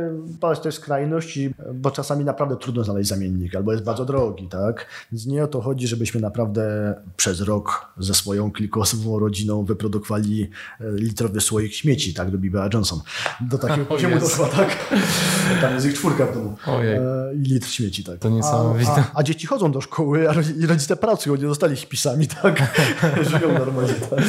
padać 0.42 0.60
też 0.60 0.76
skrajności. 0.76 1.54
Bo 1.74 1.92
czasami 1.92 2.26
naprawdę 2.26 2.56
trudno 2.56 2.84
znaleźć 2.84 3.10
zamiennik, 3.10 3.56
albo 3.56 3.72
jest 3.72 3.84
bardzo 3.84 4.06
drogi, 4.06 4.48
tak? 4.48 4.86
Więc 5.12 5.26
nie 5.26 5.44
o 5.44 5.48
to 5.48 5.62
chodzi, 5.62 5.88
żebyśmy 5.88 6.22
naprawdę 6.22 6.96
przez 7.18 7.42
rok 7.42 7.86
ze 7.98 8.14
swoją 8.14 8.52
kilkuosobową 8.52 9.20
rodziną 9.20 9.66
wyprodukowali 9.66 10.50
e, 10.80 10.92
litrowy 10.92 11.42
słoik 11.42 11.74
śmieci, 11.74 12.14
tak? 12.14 12.32
Do 12.32 12.38
Bea 12.38 12.70
Johnson. 12.74 13.00
Do 13.42 13.58
takiego 13.58 13.86
poziomu 13.86 14.20
doszła, 14.20 14.48
tak? 14.48 14.94
Tam 15.62 15.74
jest 15.74 15.86
ich 15.86 15.94
czwórka 15.94 16.26
w 16.26 16.34
domu. 16.34 16.56
Ojej. 16.68 16.96
E, 16.96 17.34
I 17.36 17.40
litr 17.40 17.68
śmieci, 17.68 18.04
tak. 18.04 18.20
To 18.20 18.30
niesamowite. 18.30 18.92
A, 18.92 19.00
a, 19.00 19.12
a 19.14 19.24
dzieci 19.24 19.48
chodzą 19.48 19.72
do 19.72 19.82
szkoły, 19.82 20.30
a 20.30 20.34
rodzice 20.68 20.96
pracują, 20.96 21.36
nie 21.36 21.48
zostali 21.48 21.76
hipisami, 21.76 22.28
tak? 22.28 22.76
Żyją 23.30 23.60
normalnie, 23.60 23.94
tak? 23.94 24.20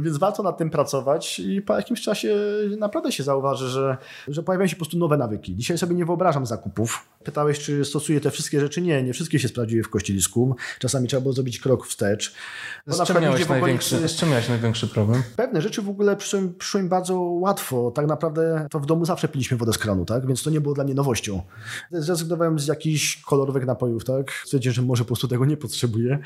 Więc 0.00 0.18
warto 0.18 0.42
nad 0.42 0.58
tym 0.58 0.70
pracować 0.70 1.40
i 1.40 1.62
po 1.62 1.76
jakimś 1.76 2.02
czasie 2.02 2.36
naprawdę 2.78 3.12
się 3.12 3.22
zauważy, 3.22 3.68
że, 3.68 3.96
że 4.28 4.42
pojawiają 4.42 4.68
się 4.68 4.76
po 4.76 4.80
prostu 4.80 4.98
nowe 4.98 5.16
nawyki. 5.16 5.56
Dzisiaj 5.56 5.78
sobie 5.78 5.94
nie 5.94 6.04
wyobrażam 6.04 6.46
zakupów. 6.54 7.14
Pytałeś, 7.24 7.58
czy 7.58 7.84
stosuję 7.84 8.20
te 8.20 8.30
wszystkie 8.30 8.60
rzeczy? 8.60 8.82
Nie, 8.82 9.02
nie 9.02 9.12
wszystkie 9.12 9.38
się 9.38 9.48
sprawdziły 9.48 9.82
w 9.82 9.90
kościelisku. 9.90 10.56
Czasami 10.78 11.08
trzeba 11.08 11.20
było 11.20 11.32
zrobić 11.32 11.58
krok 11.58 11.86
wstecz. 11.86 12.34
Z 12.86 13.06
czym, 13.06 13.22
miałeś 13.22 13.48
największy, 13.48 14.08
z 14.08 14.16
czym 14.16 14.28
miałeś 14.28 14.48
największy 14.48 14.88
problem? 14.88 15.22
Pewne 15.36 15.62
rzeczy 15.62 15.82
w 15.82 15.88
ogóle 15.88 16.16
przyszły, 16.16 16.52
przyszły 16.58 16.82
mi 16.82 16.88
bardzo 16.88 17.20
łatwo. 17.20 17.90
Tak 17.90 18.06
naprawdę 18.06 18.66
to 18.70 18.80
w 18.80 18.86
domu 18.86 19.04
zawsze 19.04 19.28
piliśmy 19.28 19.56
wodę 19.56 19.72
z 19.72 19.78
kranu, 19.78 20.04
tak? 20.04 20.26
Więc 20.26 20.42
to 20.42 20.50
nie 20.50 20.60
było 20.60 20.74
dla 20.74 20.84
mnie 20.84 20.94
nowością. 20.94 21.42
Zrezygnowałem 21.90 22.58
z 22.58 22.66
jakichś 22.66 23.22
kolorowych 23.22 23.66
napojów, 23.66 24.04
tak? 24.04 24.32
Stwierdziłem, 24.44 24.74
że 24.74 24.82
może 24.82 25.04
po 25.04 25.06
prostu 25.06 25.28
tego 25.28 25.44
nie 25.44 25.56
potrzebuję. 25.56 26.18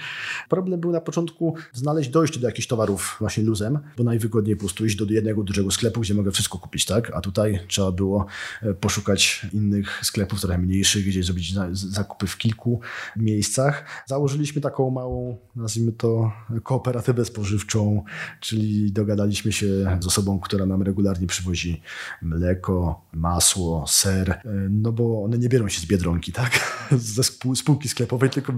Problem 0.48 0.81
był 0.81 0.93
na 0.93 1.01
początku 1.01 1.55
znaleźć 1.73 2.11
dojście 2.11 2.40
do 2.40 2.47
jakichś 2.47 2.66
towarów 2.69 3.16
właśnie 3.20 3.44
luzem, 3.44 3.78
bo 3.97 4.05
najwygodniej 4.05 4.57
po 4.57 4.61
prostu 4.61 4.86
iść 4.86 4.97
do 4.97 5.05
jednego 5.05 5.43
dużego 5.43 5.70
sklepu, 5.70 6.01
gdzie 6.01 6.15
mogę 6.15 6.31
wszystko 6.31 6.59
kupić, 6.59 6.85
tak? 6.85 7.11
A 7.15 7.20
tutaj 7.20 7.61
trzeba 7.69 7.93
było 7.93 8.27
e, 8.62 8.74
poszukać 8.74 9.47
innych 9.52 10.01
sklepów, 10.09 10.40
trochę 10.40 10.59
mniejszych, 10.59 11.06
gdzie 11.06 11.22
zrobić 11.22 11.55
zakupy 11.72 12.26
w 12.26 12.39
kilku 12.39 12.80
miejscach. 13.16 13.85
Założyliśmy 14.06 14.60
taką 14.60 14.90
małą, 14.90 15.36
nazwijmy 15.56 15.93
to, 15.93 16.32
kooperatywę 16.62 17.24
spożywczą, 17.24 18.05
czyli 18.40 18.93
dogadaliśmy 18.93 19.52
się 19.52 19.66
z 20.01 20.06
osobą, 20.06 20.40
która 20.40 20.66
nam 20.66 20.82
regularnie 20.82 21.26
przywozi 21.26 21.82
mleko, 22.22 23.02
masło, 23.12 23.85
ser, 23.89 24.30
e, 24.30 24.43
no 24.70 24.93
bo 24.93 25.24
one 25.24 25.39
nie 25.39 25.48
biorą 25.48 25.68
się 25.68 25.80
z 25.80 25.86
Biedronki, 25.86 26.32
tak? 26.32 26.78
Ze 26.93 27.22
spół- 27.22 27.56
spółki 27.56 27.89
sklepowej, 27.89 28.30
tylko 28.30 28.52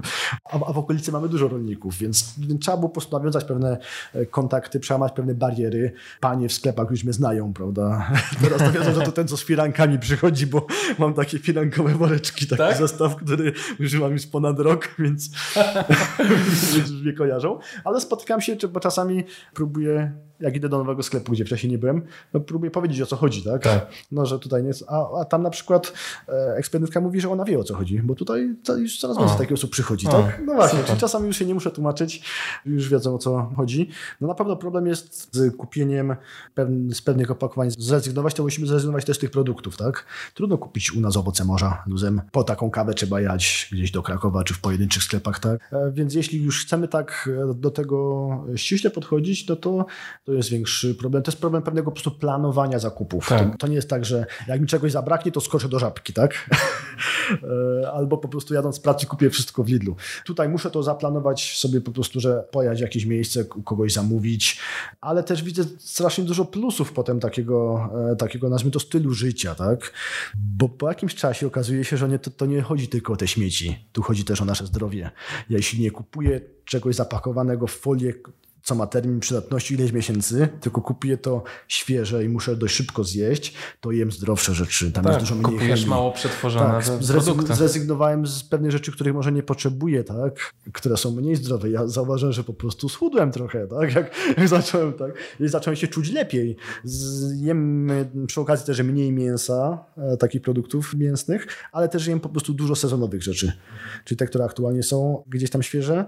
a, 0.52 0.72
w 0.72 0.78
okolicy 0.78 1.12
mamy 1.12 1.28
dużo 1.28 1.48
rolników, 1.48 1.98
więc, 1.98 2.34
trzeba 2.60 2.76
było 2.76 2.88
po 2.88 2.94
prostu 2.94 3.18
nawiązać 3.18 3.44
pewne 3.44 3.78
e, 4.14 4.26
kontakty, 4.26 4.80
przełamać 4.80 5.12
pewne 5.12 5.34
bariery. 5.34 5.92
Panie 6.20 6.48
w 6.48 6.52
sklepach 6.52 6.90
już 6.90 7.04
mnie 7.04 7.12
znają, 7.12 7.52
prawda? 7.52 8.10
Teraz 8.42 8.60
że 8.94 9.02
to 9.02 9.12
ten, 9.12 9.28
co 9.28 9.36
z 9.36 9.44
firankami 9.44 9.98
przychodzi, 9.98 10.46
bo 10.46 10.66
mam 10.98 11.14
takie 11.14 11.38
firankowe 11.40 11.94
woreczki, 11.94 12.46
taki 12.46 12.58
Tak? 12.58 12.76
zestaw, 12.76 13.16
który 13.16 13.52
używam 13.80 14.12
już 14.12 14.26
ponad 14.26 14.58
rok, 14.60 14.88
więc, 14.98 15.30
więc 16.30 16.74
już 16.76 17.02
mnie 17.02 17.12
kojarzą. 17.12 17.58
Ale 17.84 18.00
spotykam 18.00 18.40
się, 18.40 18.56
czy- 18.56 18.68
bo 18.68 18.80
czasami 18.80 19.24
próbuję, 19.54 20.12
jak 20.40 20.56
idę 20.56 20.68
do 20.68 20.78
nowego 20.78 21.02
sklepu, 21.02 21.32
gdzie 21.32 21.44
wcześniej 21.44 21.70
nie 21.70 21.78
byłem, 21.78 22.02
no 22.34 22.40
próbuję 22.40 22.70
powiedzieć, 22.70 23.00
o 23.00 23.06
co 23.06 23.16
chodzi, 23.16 23.42
tak? 23.42 23.62
Tak. 23.62 23.86
No, 24.12 24.26
że 24.26 24.38
tutaj 24.38 24.62
nie 24.62 24.68
jest. 24.68 24.84
A, 24.88 25.20
a 25.20 25.24
tam 25.24 25.42
na 25.42 25.50
przykład 25.50 25.92
e, 26.28 27.00
mówi, 27.00 27.20
że 27.20 27.30
ona 27.30 27.44
wie, 27.44 27.58
o 27.58 27.64
co 27.64 27.74
chodzi, 27.74 28.02
bo 28.02 28.14
tutaj 28.14 28.54
to 28.64 28.76
już 28.76 28.98
coraz 28.98 29.18
więcej 29.18 29.38
takich 29.38 29.52
osób 29.52 29.70
przychodzi, 29.70 30.06
tak? 30.06 30.42
No 30.46 30.54
właśnie, 30.54 30.84
czyli 30.84 30.98
czasami 30.98 31.26
już 31.26 31.36
się 31.36 31.46
nie 31.46 31.54
muszę 31.54 31.70
tłumaczyć, 31.70 32.24
już 32.66 32.88
wiedzą, 32.88 33.14
o 33.14 33.18
co 33.18 33.50
chodzi. 33.56 33.88
No 34.20 34.28
na 34.28 34.34
pewno 34.34 34.56
problem 34.56 34.86
jest 34.86 35.36
z 35.36 35.56
kupieniem 35.56 36.16
pewn- 36.56 36.92
z 36.92 37.02
pewnych 37.02 37.30
opakowań. 37.30 37.70
Zrezygnować, 37.70 38.34
to 38.34 38.42
musimy 38.42 38.66
zrezygnować 38.66 39.04
też 39.04 39.16
z 39.16 39.20
tych 39.20 39.30
produktów, 39.30 39.76
tak? 39.76 40.06
Trudno 40.34 40.58
kupić 40.58 40.92
u 40.92 41.00
nas 41.00 41.16
owoce 41.16 41.44
morza 41.44 41.82
luzem. 41.86 42.20
Po 42.32 42.44
taką 42.44 42.70
kawę 42.70 42.94
trzeba 42.94 43.20
jechać 43.20 43.68
gdzieś 43.72 43.90
do 43.90 44.02
Krakowa, 44.02 44.44
czy 44.44 44.54
w 44.54 44.60
pojedynczych 44.60 45.02
sklepach, 45.02 45.38
tak? 45.38 45.68
E, 45.72 45.92
Więc 45.92 46.14
jeśli 46.14 46.42
już 46.42 46.64
chcemy 46.64 46.88
tak 46.88 47.30
e, 47.50 47.54
do 47.54 47.70
tego 47.70 48.30
ściśle 48.56 48.90
podchodzić, 48.90 49.48
no 49.48 49.56
to 49.56 49.86
to 50.24 50.29
jest 50.34 50.50
większy 50.50 50.94
problem. 50.94 51.22
To 51.22 51.30
jest 51.30 51.40
problem 51.40 51.62
pewnego 51.62 51.84
po 51.90 51.94
prostu 51.94 52.10
planowania 52.10 52.78
zakupów. 52.78 53.28
Tak. 53.28 53.52
To, 53.52 53.58
to 53.58 53.66
nie 53.66 53.74
jest 53.74 53.90
tak, 53.90 54.04
że 54.04 54.26
jak 54.48 54.60
mi 54.60 54.66
czegoś 54.66 54.92
zabraknie, 54.92 55.32
to 55.32 55.40
skoczę 55.40 55.68
do 55.68 55.78
żabki, 55.78 56.12
tak? 56.12 56.34
E, 57.82 57.92
Albo 57.92 58.18
po 58.18 58.28
prostu 58.28 58.54
jadąc 58.54 58.76
z 58.76 58.80
pracy 58.80 59.06
kupię 59.06 59.30
wszystko 59.30 59.64
w 59.64 59.68
Lidlu. 59.68 59.96
Tutaj 60.24 60.48
muszę 60.48 60.70
to 60.70 60.82
zaplanować 60.82 61.56
sobie 61.58 61.80
po 61.80 61.92
prostu, 61.92 62.20
że 62.20 62.44
pojechać 62.50 62.78
w 62.78 62.82
jakieś 62.82 63.04
miejsce, 63.04 63.44
u 63.54 63.62
kogoś 63.62 63.92
zamówić, 63.92 64.60
ale 65.00 65.22
też 65.22 65.42
widzę 65.42 65.64
strasznie 65.78 66.24
dużo 66.24 66.44
plusów 66.44 66.92
potem 66.92 67.20
takiego, 67.20 67.88
e, 68.12 68.16
takiego 68.16 68.48
nazwijmy 68.48 68.72
to 68.72 68.80
stylu 68.80 69.12
życia, 69.12 69.54
tak? 69.54 69.92
Bo 70.58 70.68
po 70.68 70.88
jakimś 70.88 71.14
czasie 71.14 71.46
okazuje 71.46 71.84
się, 71.84 71.96
że 71.96 72.08
nie, 72.08 72.18
to, 72.18 72.30
to 72.30 72.46
nie 72.46 72.62
chodzi 72.62 72.88
tylko 72.88 73.12
o 73.12 73.16
te 73.16 73.28
śmieci, 73.28 73.78
tu 73.92 74.02
chodzi 74.02 74.24
też 74.24 74.42
o 74.42 74.44
nasze 74.44 74.66
zdrowie. 74.66 75.10
Ja 75.50 75.56
jeśli 75.56 75.82
nie 75.82 75.90
kupuję 75.90 76.40
czegoś 76.64 76.94
zapakowanego 76.94 77.66
w 77.66 77.72
folię, 77.72 78.14
co 78.62 78.74
ma 78.74 78.86
termin 78.86 79.20
przydatności 79.20 79.74
ileś 79.74 79.92
miesięcy, 79.92 80.48
tylko 80.60 80.80
kupuję 80.80 81.16
to 81.18 81.42
świeże 81.68 82.24
i 82.24 82.28
muszę 82.28 82.56
dość 82.56 82.74
szybko 82.74 83.04
zjeść, 83.04 83.54
to 83.80 83.90
jem 83.92 84.12
zdrowsze 84.12 84.54
rzeczy. 84.54 84.92
Tam 84.92 85.04
Tak, 85.04 85.12
jest 85.12 85.24
dużo 85.24 85.34
mniej 85.34 85.44
kupujesz 85.44 85.80
chemii. 85.80 85.90
mało 85.90 86.12
przetworzone 86.12 86.80
Tak, 86.82 87.02
zrezygnowałem 87.56 88.26
z 88.26 88.42
pewnych 88.44 88.70
rzeczy, 88.72 88.92
których 88.92 89.14
może 89.14 89.32
nie 89.32 89.42
potrzebuję, 89.42 90.04
tak? 90.04 90.54
które 90.72 90.96
są 90.96 91.10
mniej 91.10 91.36
zdrowe. 91.36 91.70
Ja 91.70 91.86
zauważyłem, 91.86 92.32
że 92.32 92.44
po 92.44 92.52
prostu 92.54 92.88
schudłem 92.88 93.32
trochę, 93.32 93.66
tak? 93.66 93.94
jak, 93.94 94.10
jak 94.36 94.48
zacząłem, 94.58 94.92
tak? 94.92 95.10
I 95.40 95.48
zacząłem 95.48 95.76
się 95.76 95.88
czuć 95.88 96.10
lepiej. 96.12 96.56
Jem 97.36 97.88
przy 98.26 98.40
okazji 98.40 98.66
też 98.66 98.82
mniej 98.82 99.12
mięsa, 99.12 99.84
e, 99.96 100.16
takich 100.16 100.42
produktów 100.42 100.94
mięsnych, 100.94 101.46
ale 101.72 101.88
też 101.88 102.06
jem 102.06 102.20
po 102.20 102.28
prostu 102.28 102.54
dużo 102.54 102.74
sezonowych 102.76 103.22
rzeczy, 103.22 103.52
czyli 104.04 104.18
te, 104.18 104.26
które 104.26 104.44
aktualnie 104.44 104.82
są 104.82 105.24
gdzieś 105.28 105.50
tam 105.50 105.62
świeże. 105.62 106.04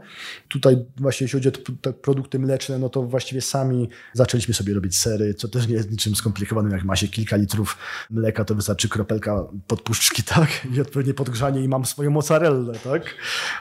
Tutaj 0.49 0.77
właśnie 0.97 1.25
jeśli 1.25 1.37
chodzi 1.39 1.49
o 1.49 1.75
te 1.81 1.93
produkty 1.93 2.39
mleczne, 2.43 2.79
no 2.79 2.89
to 2.89 3.03
właściwie 3.03 3.41
sami 3.41 3.89
zaczęliśmy 4.13 4.55
sobie 4.55 4.75
robić 4.75 4.99
sery, 4.99 5.35
co 5.35 5.49
też 5.49 5.69
nie 5.69 5.75
jest 5.75 5.91
niczym 5.91 6.15
skomplikowanym, 6.15 6.73
jak 6.73 6.85
ma 6.85 6.97
się 6.97 7.09
kilka 7.09 7.37
litrów 7.37 7.79
mleka, 8.11 8.45
to 8.45 8.55
wystarczy 8.55 8.89
kropelka 8.89 9.45
podpuszczki, 9.67 10.23
tak? 10.35 10.49
I 10.75 10.81
odpowiednie 10.81 11.15
podgrzanie 11.15 11.61
i 11.61 11.69
mam 11.69 11.85
swoją 11.85 12.11
mozzarellę, 12.11 12.73
tak? 12.85 13.03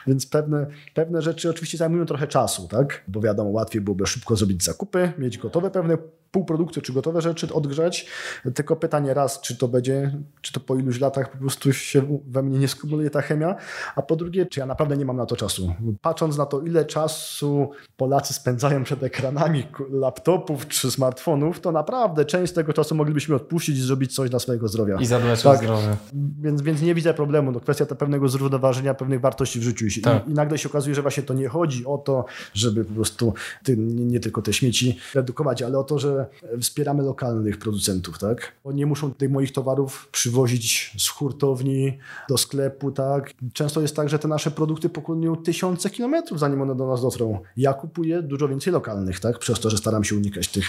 Więc 0.06 0.26
pewne, 0.26 0.66
pewne 0.94 1.22
rzeczy 1.22 1.50
oczywiście 1.50 1.78
zajmują 1.78 2.06
trochę 2.06 2.26
czasu, 2.26 2.68
tak? 2.68 3.04
Bo 3.08 3.20
wiadomo, 3.20 3.50
łatwiej 3.50 3.80
byłoby 3.80 4.06
szybko 4.06 4.36
zrobić 4.36 4.64
zakupy, 4.64 5.12
mieć 5.18 5.38
gotowe 5.38 5.70
pewne 5.70 5.98
półprodukty 6.32 6.82
czy 6.82 6.92
gotowe 6.92 7.22
rzeczy, 7.22 7.54
odgrzać. 7.54 8.06
Tylko 8.54 8.76
pytanie 8.76 9.14
raz, 9.14 9.40
czy 9.40 9.56
to 9.56 9.68
będzie, 9.68 10.18
czy 10.40 10.52
to 10.52 10.60
po 10.60 10.74
iluś 10.76 11.00
latach 11.00 11.32
po 11.32 11.38
prostu 11.38 11.72
się 11.72 12.20
we 12.26 12.42
mnie 12.42 12.58
nie 12.58 12.68
skumuluje 12.68 13.10
ta 13.10 13.22
chemia, 13.22 13.56
a 13.96 14.02
po 14.02 14.16
drugie, 14.16 14.46
czy 14.46 14.60
ja 14.60 14.66
naprawdę 14.66 14.96
nie 14.96 15.04
mam 15.04 15.16
na 15.16 15.26
to 15.26 15.36
czasu. 15.36 15.74
Patrząc 16.02 16.36
na 16.36 16.46
to, 16.46 16.60
ile 16.60 16.84
czasu 16.84 17.70
Polacy 17.96 18.34
spędzają 18.34 18.84
przed 18.84 19.02
ekranami 19.02 19.66
laptopów 19.90 20.68
czy 20.68 20.90
smartfonów, 20.90 21.60
to 21.60 21.72
naprawdę 21.72 22.24
część 22.24 22.52
z 22.52 22.54
tego 22.54 22.72
czasu 22.72 22.94
moglibyśmy 22.94 23.34
odpuścić 23.34 23.78
i 23.78 23.82
zrobić 23.82 24.14
coś 24.14 24.30
dla 24.30 24.38
swojego 24.38 24.68
zdrowia. 24.68 24.96
I 25.00 25.06
zadbać 25.06 25.42
Tak. 25.42 25.54
o 25.54 25.56
zdrowie. 25.56 25.96
Więc, 26.42 26.62
więc 26.62 26.82
nie 26.82 26.94
widzę 26.94 27.14
problemu. 27.14 27.52
No, 27.52 27.60
kwestia 27.60 27.86
to 27.86 27.96
pewnego 27.96 28.28
zrównoważenia, 28.28 28.94
pewnych 28.94 29.20
wartości 29.20 29.60
w 29.60 29.62
życiu. 29.62 29.86
I, 29.86 30.00
Tak. 30.00 30.28
I 30.28 30.34
nagle 30.34 30.58
się 30.58 30.68
okazuje, 30.68 30.94
że 30.94 31.02
właśnie 31.02 31.22
to 31.22 31.34
nie 31.34 31.48
chodzi 31.48 31.86
o 31.86 31.98
to, 31.98 32.24
żeby 32.54 32.84
po 32.84 32.94
prostu 32.94 33.34
nie, 33.68 34.04
nie 34.04 34.20
tylko 34.20 34.42
te 34.42 34.52
śmieci 34.52 34.98
redukować, 35.14 35.62
ale 35.62 35.78
o 35.78 35.84
to, 35.84 35.98
że 35.98 36.21
wspieramy 36.60 37.02
lokalnych 37.02 37.58
producentów, 37.58 38.18
tak? 38.18 38.52
Bo 38.64 38.72
nie 38.72 38.86
muszą 38.86 39.14
tych 39.14 39.30
moich 39.30 39.52
towarów 39.52 40.08
przywozić 40.12 40.94
z 40.98 41.08
hurtowni 41.08 41.98
do 42.28 42.38
sklepu, 42.38 42.92
tak? 42.92 43.32
Często 43.52 43.80
jest 43.80 43.96
tak, 43.96 44.08
że 44.08 44.18
te 44.18 44.28
nasze 44.28 44.50
produkty 44.50 44.88
pokonują 44.88 45.36
tysiące 45.36 45.90
kilometrów, 45.90 46.38
zanim 46.38 46.62
one 46.62 46.74
do 46.74 46.86
nas 46.86 47.02
dotrą. 47.02 47.40
Ja 47.56 47.74
kupuję 47.74 48.22
dużo 48.22 48.48
więcej 48.48 48.72
lokalnych, 48.72 49.20
tak? 49.20 49.38
Przez 49.38 49.60
to, 49.60 49.70
że 49.70 49.76
staram 49.76 50.04
się 50.04 50.16
unikać 50.16 50.48
tych 50.48 50.64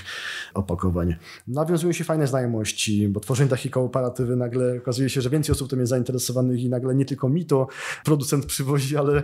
opakowań. 0.54 1.16
Nawiązują 1.48 1.94
się 1.94 2.04
fajne 2.04 2.28
znajomości, 2.28 3.08
bo 3.08 3.20
tworzenie 3.20 3.50
takiej 3.50 3.72
kooperatywy 3.72 4.36
nagle 4.36 4.78
okazuje 4.78 5.10
się, 5.10 5.22
że 5.22 5.30
więcej 5.30 5.54
osób 5.54 5.70
tym 5.70 5.80
jest 5.80 5.90
zainteresowanych 5.90 6.64
i 6.64 6.70
nagle 6.70 6.96
nie 6.96 7.06
tylko 7.06 7.30
mi 7.30 7.46
to 7.46 7.68
producent 8.06 8.46
przywozi, 8.46 8.98
ale, 8.98 9.24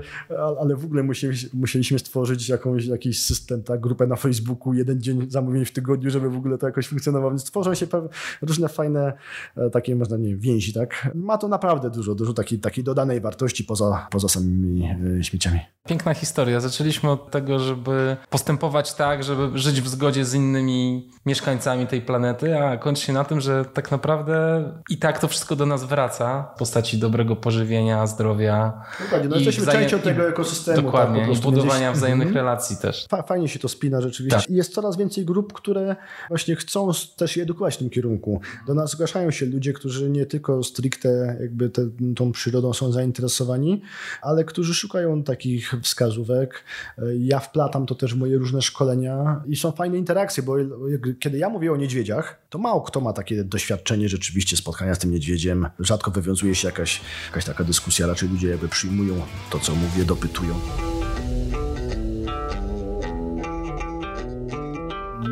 ale 0.60 0.76
w 0.76 0.86
ogóle 0.86 1.04
musieliśmy, 1.04 1.50
musieliśmy 1.54 2.00
stworzyć 2.00 2.50
jakąś, 2.50 2.86
jakiś 2.86 3.22
system, 3.22 3.64
tak? 3.64 3.80
Grupę 3.80 4.08
na 4.08 4.16
Facebooku, 4.16 4.74
jeden 4.74 5.02
dzień 5.02 5.26
zamówień 5.30 5.66
w 5.66 5.72
tygodniu, 5.72 6.10
żeby 6.10 6.19
w 6.30 6.38
ogóle 6.38 6.58
to 6.58 6.66
jakoś 6.66 6.88
funkcjonowało. 6.88 7.32
Więc 7.32 7.44
tworzą 7.44 7.74
się 7.74 7.88
różne 8.42 8.70
fajne 8.70 9.14
e, 9.58 9.70
takie, 9.70 9.96
można 9.96 10.18
nie 10.18 10.30
wiem, 10.30 10.40
więzi, 10.40 10.74
tak? 10.74 11.10
Ma 11.16 11.38
to 11.38 11.48
naprawdę 11.48 11.90
dużo, 11.90 12.16
dużo 12.16 12.34
takiej, 12.34 12.60
takiej 12.60 12.84
dodanej 12.84 13.22
wartości 13.22 13.64
poza, 13.64 14.08
poza 14.12 14.28
samymi 14.28 14.90
e, 15.20 15.24
śmieciami. 15.24 15.60
Piękna 15.88 16.14
historia. 16.14 16.60
Zaczęliśmy 16.60 17.10
od 17.12 17.32
tego, 17.32 17.60
żeby 17.60 18.18
postępować 18.30 18.94
tak, 18.94 19.24
żeby 19.24 19.58
żyć 19.60 19.82
w 19.82 19.88
zgodzie 19.88 20.26
z 20.26 20.34
innymi 20.34 21.10
mieszkańcami 21.26 21.88
tej 21.88 22.02
planety, 22.02 22.60
a 22.60 22.78
kończy 22.78 23.02
się 23.06 23.14
na 23.14 23.24
tym, 23.24 23.42
że 23.42 23.66
tak 23.66 23.92
naprawdę 23.92 24.64
i 24.90 24.98
tak 24.98 25.20
to 25.20 25.28
wszystko 25.28 25.56
do 25.56 25.66
nas 25.66 25.84
wraca 25.84 26.52
w 26.56 26.60
postaci 26.60 26.98
dobrego 26.98 27.36
pożywienia, 27.36 28.08
zdrowia. 28.08 28.82
Dokładnie, 29.04 29.30
no 29.30 29.36
i 29.36 29.40
jesteśmy 29.40 29.64
wzajem- 29.66 29.82
częścią 29.82 30.00
tego 30.00 30.28
ekosystemu. 30.30 30.82
Dokładnie. 30.82 31.28
tak, 31.28 31.38
I 31.38 31.42
budowania 31.42 31.92
wzajemnych 31.92 32.28
Mhm. 32.28 32.46
relacji 32.46 32.78
też. 32.78 33.06
Fa- 33.10 33.22
Fajnie 33.24 33.48
się 33.48 33.60
to 33.60 33.68
spina 33.70 34.02
rzeczywiście. 34.02 34.40
Tak. 34.40 34.50
I 34.50 34.54
jest 34.56 34.74
coraz 34.74 34.98
więcej 34.98 35.26
grup, 35.26 35.54
które 35.54 35.96
właśnie 36.28 36.56
chcą 36.56 36.92
też 37.16 37.38
je 37.38 37.44
edukować 37.44 37.76
w 37.76 37.78
tym 37.78 37.90
kierunku. 37.90 38.42
Do 38.68 38.74
nas 38.74 38.92
zgłaszają 38.92 39.32
się 39.32 39.46
ludzie, 39.46 39.74
którzy 39.74 40.10
nie 40.10 40.26
tylko 40.26 40.64
stricte 40.64 41.38
jakby 41.42 41.70
te, 41.70 41.90
tą 42.16 42.32
przyrodą 42.32 42.74
są 42.74 42.92
zainteresowani, 42.92 43.82
ale 44.22 44.44
którzy 44.44 44.74
szukają 44.74 45.24
takich 45.24 45.74
wskazówek. 45.82 46.64
Ja 47.20 47.40
wplatam 47.40 47.86
to 47.86 47.96
też 47.96 48.16
w 48.16 48.18
moje 48.18 48.38
różne 48.38 48.62
szkolenia 48.62 49.44
i 49.48 49.56
są 49.56 49.72
fajne 49.72 49.98
interakcje, 49.98 50.44
bo 50.44 50.56
kiedy 51.20 51.38
ja 51.38 51.50
mówię 51.50 51.72
o 51.72 51.78
niedźwiedziach, 51.78 52.42
to 52.50 52.58
mało 52.58 52.82
kto 52.82 53.02
ma 53.02 53.14
takie 53.14 53.44
doświadczenie 53.44 54.10
rzeczywiście 54.10 54.58
spotkania 54.58 54.96
z 54.96 55.00
tym 55.00 55.12
niedźwiedziem. 55.12 55.68
Rzadko 55.80 56.12
wywiązuje 56.12 56.56
się 56.56 56.68
jakaś, 56.68 57.02
jakaś 57.26 57.46
taka 57.46 57.64
dyskusja, 57.64 58.08
raczej 58.08 58.30
ludzie 58.30 58.48
jakby 58.48 58.68
przyjmują 58.68 59.22
to, 59.52 59.60
co 59.60 59.76
mówię, 59.76 60.06
dopytują. 60.06 60.54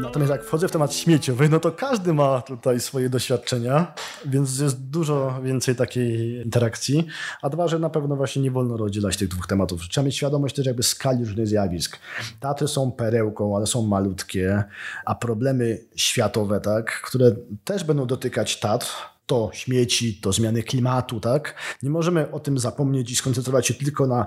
Natomiast 0.07 0.31
jak 0.31 0.43
wchodzę 0.43 0.67
w 0.67 0.71
temat 0.71 0.93
śmieciowy, 0.93 1.49
no 1.49 1.59
to 1.59 1.71
każdy 1.71 2.13
ma 2.13 2.41
tutaj 2.41 2.79
swoje 2.79 3.09
doświadczenia, 3.09 3.93
więc 4.25 4.59
jest 4.59 4.89
dużo 4.89 5.41
więcej 5.43 5.75
takiej 5.75 6.41
interakcji. 6.45 7.07
A 7.41 7.49
dwa, 7.49 7.67
że 7.67 7.79
na 7.79 7.89
pewno 7.89 8.15
właśnie 8.15 8.41
nie 8.41 8.51
wolno 8.51 8.77
rozdzielać 8.77 9.17
tych 9.17 9.27
dwóch 9.27 9.47
tematów. 9.47 9.81
Trzeba 9.89 10.05
mieć 10.05 10.15
świadomość 10.15 10.55
też 10.55 10.65
jakby 10.65 10.83
skali 10.83 11.25
różnych 11.25 11.47
zjawisk. 11.47 11.99
Tatry 12.39 12.67
są 12.67 12.91
perełką, 12.91 13.55
ale 13.55 13.67
są 13.67 13.81
malutkie, 13.81 14.63
a 15.05 15.15
problemy 15.15 15.79
światowe, 15.95 16.61
tak, 16.61 17.01
które 17.01 17.31
też 17.63 17.83
będą 17.83 18.05
dotykać 18.05 18.59
Tatr, 18.59 18.87
to 19.27 19.49
śmieci, 19.53 20.19
to 20.21 20.33
zmiany 20.33 20.63
klimatu, 20.63 21.19
tak? 21.19 21.55
Nie 21.83 21.89
możemy 21.89 22.31
o 22.31 22.39
tym 22.39 22.59
zapomnieć 22.59 23.11
i 23.11 23.15
skoncentrować 23.15 23.67
się 23.67 23.73
tylko 23.73 24.07
na 24.07 24.25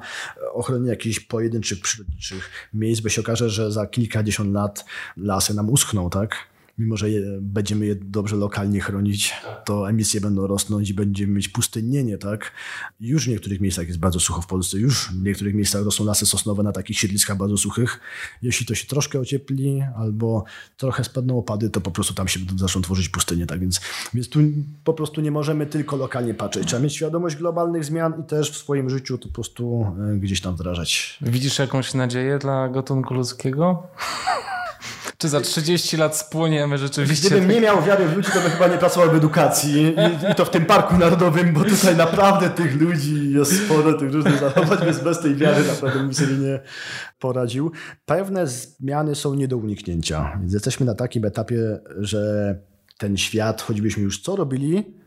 ochronie 0.52 0.90
jakichś 0.90 1.20
pojedynczych 1.20 1.80
przyrodniczych 1.80 2.50
miejsc, 2.74 3.02
bo 3.02 3.08
się 3.08 3.20
okaże, 3.20 3.50
że 3.50 3.72
za 3.72 3.86
kilkadziesiąt 3.86 4.52
lat 4.52 4.84
lasy 5.16 5.54
nam 5.54 5.70
uschną, 5.70 6.10
tak? 6.10 6.36
Mimo 6.80 6.96
że 6.96 7.10
je, 7.10 7.20
będziemy 7.40 7.86
je 7.86 7.94
dobrze 7.94 8.36
lokalnie 8.36 8.80
chronić, 8.80 9.34
to 9.64 9.90
emisje 9.90 10.20
będą 10.20 10.46
rosnąć 10.46 10.90
i 10.90 10.94
będziemy 10.94 11.32
mieć 11.32 11.48
pustynnienie, 11.48 12.18
tak? 12.18 12.52
Już 13.00 13.24
w 13.24 13.28
niektórych 13.28 13.60
miejscach 13.60 13.86
jest 13.86 13.98
bardzo 13.98 14.20
sucho 14.20 14.42
w 14.42 14.46
Polsce, 14.46 14.78
już 14.78 15.08
w 15.08 15.22
niektórych 15.22 15.54
miejscach 15.54 15.84
rosną 15.84 16.06
lasy 16.06 16.26
sosnowe 16.26 16.62
na 16.62 16.72
takich 16.72 16.98
siedliskach 16.98 17.36
bardzo 17.36 17.56
suchych. 17.56 18.00
Jeśli 18.42 18.66
to 18.66 18.74
się 18.74 18.86
troszkę 18.86 19.20
ociepli 19.20 19.82
albo 19.96 20.44
trochę 20.76 21.04
spadną 21.04 21.38
opady, 21.38 21.70
to 21.70 21.80
po 21.80 21.90
prostu 21.90 22.14
tam 22.14 22.28
się 22.28 22.40
zaczną 22.56 22.82
tworzyć 22.82 23.08
pustynie, 23.08 23.46
tak? 23.46 23.60
Więc, 23.60 23.80
więc 24.14 24.28
tu 24.28 24.40
po 24.84 24.94
prostu 24.94 25.20
nie 25.20 25.30
możemy 25.30 25.66
tylko 25.66 25.96
lokalnie 25.96 26.34
patrzeć. 26.34 26.66
Trzeba 26.66 26.82
mieć 26.82 26.94
świadomość 26.94 27.36
globalnych 27.36 27.84
zmian 27.84 28.14
i 28.20 28.24
też 28.24 28.50
w 28.50 28.56
swoim 28.56 28.90
życiu 28.90 29.18
to 29.18 29.28
po 29.28 29.34
prostu 29.34 29.86
e, 30.14 30.16
gdzieś 30.16 30.40
tam 30.40 30.54
wdrażać. 30.54 31.18
Widzisz 31.22 31.58
jakąś 31.58 31.94
nadzieję 31.94 32.38
dla 32.38 32.68
gatunku 32.68 33.14
ludzkiego? 33.14 33.82
Czy 35.20 35.28
za 35.28 35.40
30 35.40 35.96
lat 35.96 36.16
spłoniemy 36.16 36.78
rzeczywiście? 36.78 37.28
Gdybym 37.28 37.50
nie 37.50 37.60
miał 37.60 37.82
wiary 37.82 38.08
w 38.08 38.16
ludzi, 38.16 38.28
to 38.34 38.40
bym 38.40 38.50
chyba 38.50 38.68
nie 38.68 38.78
pracował 38.78 39.10
w 39.10 39.14
edukacji 39.14 39.82
i, 39.82 40.30
i 40.32 40.34
to 40.34 40.44
w 40.44 40.50
tym 40.50 40.66
Parku 40.66 40.98
Narodowym, 40.98 41.52
bo 41.54 41.64
tutaj 41.64 41.96
naprawdę 41.96 42.50
tych 42.50 42.80
ludzi 42.80 43.32
jest 43.32 43.64
sporo, 43.64 43.92
tych 43.92 44.12
różnych 44.12 44.40
zachowań, 44.40 44.78
więc 44.84 44.98
bez 44.98 45.20
tej 45.20 45.36
wiary 45.36 45.64
naprawdę 45.64 45.98
bym 45.98 46.14
sobie 46.14 46.34
nie 46.34 46.60
poradził. 47.18 47.72
Pewne 48.06 48.46
zmiany 48.46 49.14
są 49.14 49.34
nie 49.34 49.48
do 49.48 49.56
uniknięcia, 49.56 50.38
więc 50.40 50.52
jesteśmy 50.52 50.86
na 50.86 50.94
takim 50.94 51.24
etapie, 51.24 51.78
że 51.98 52.54
ten 52.98 53.16
świat, 53.16 53.62
choćbyśmy 53.62 54.02
już 54.02 54.22
co 54.22 54.36
robili, 54.36 54.99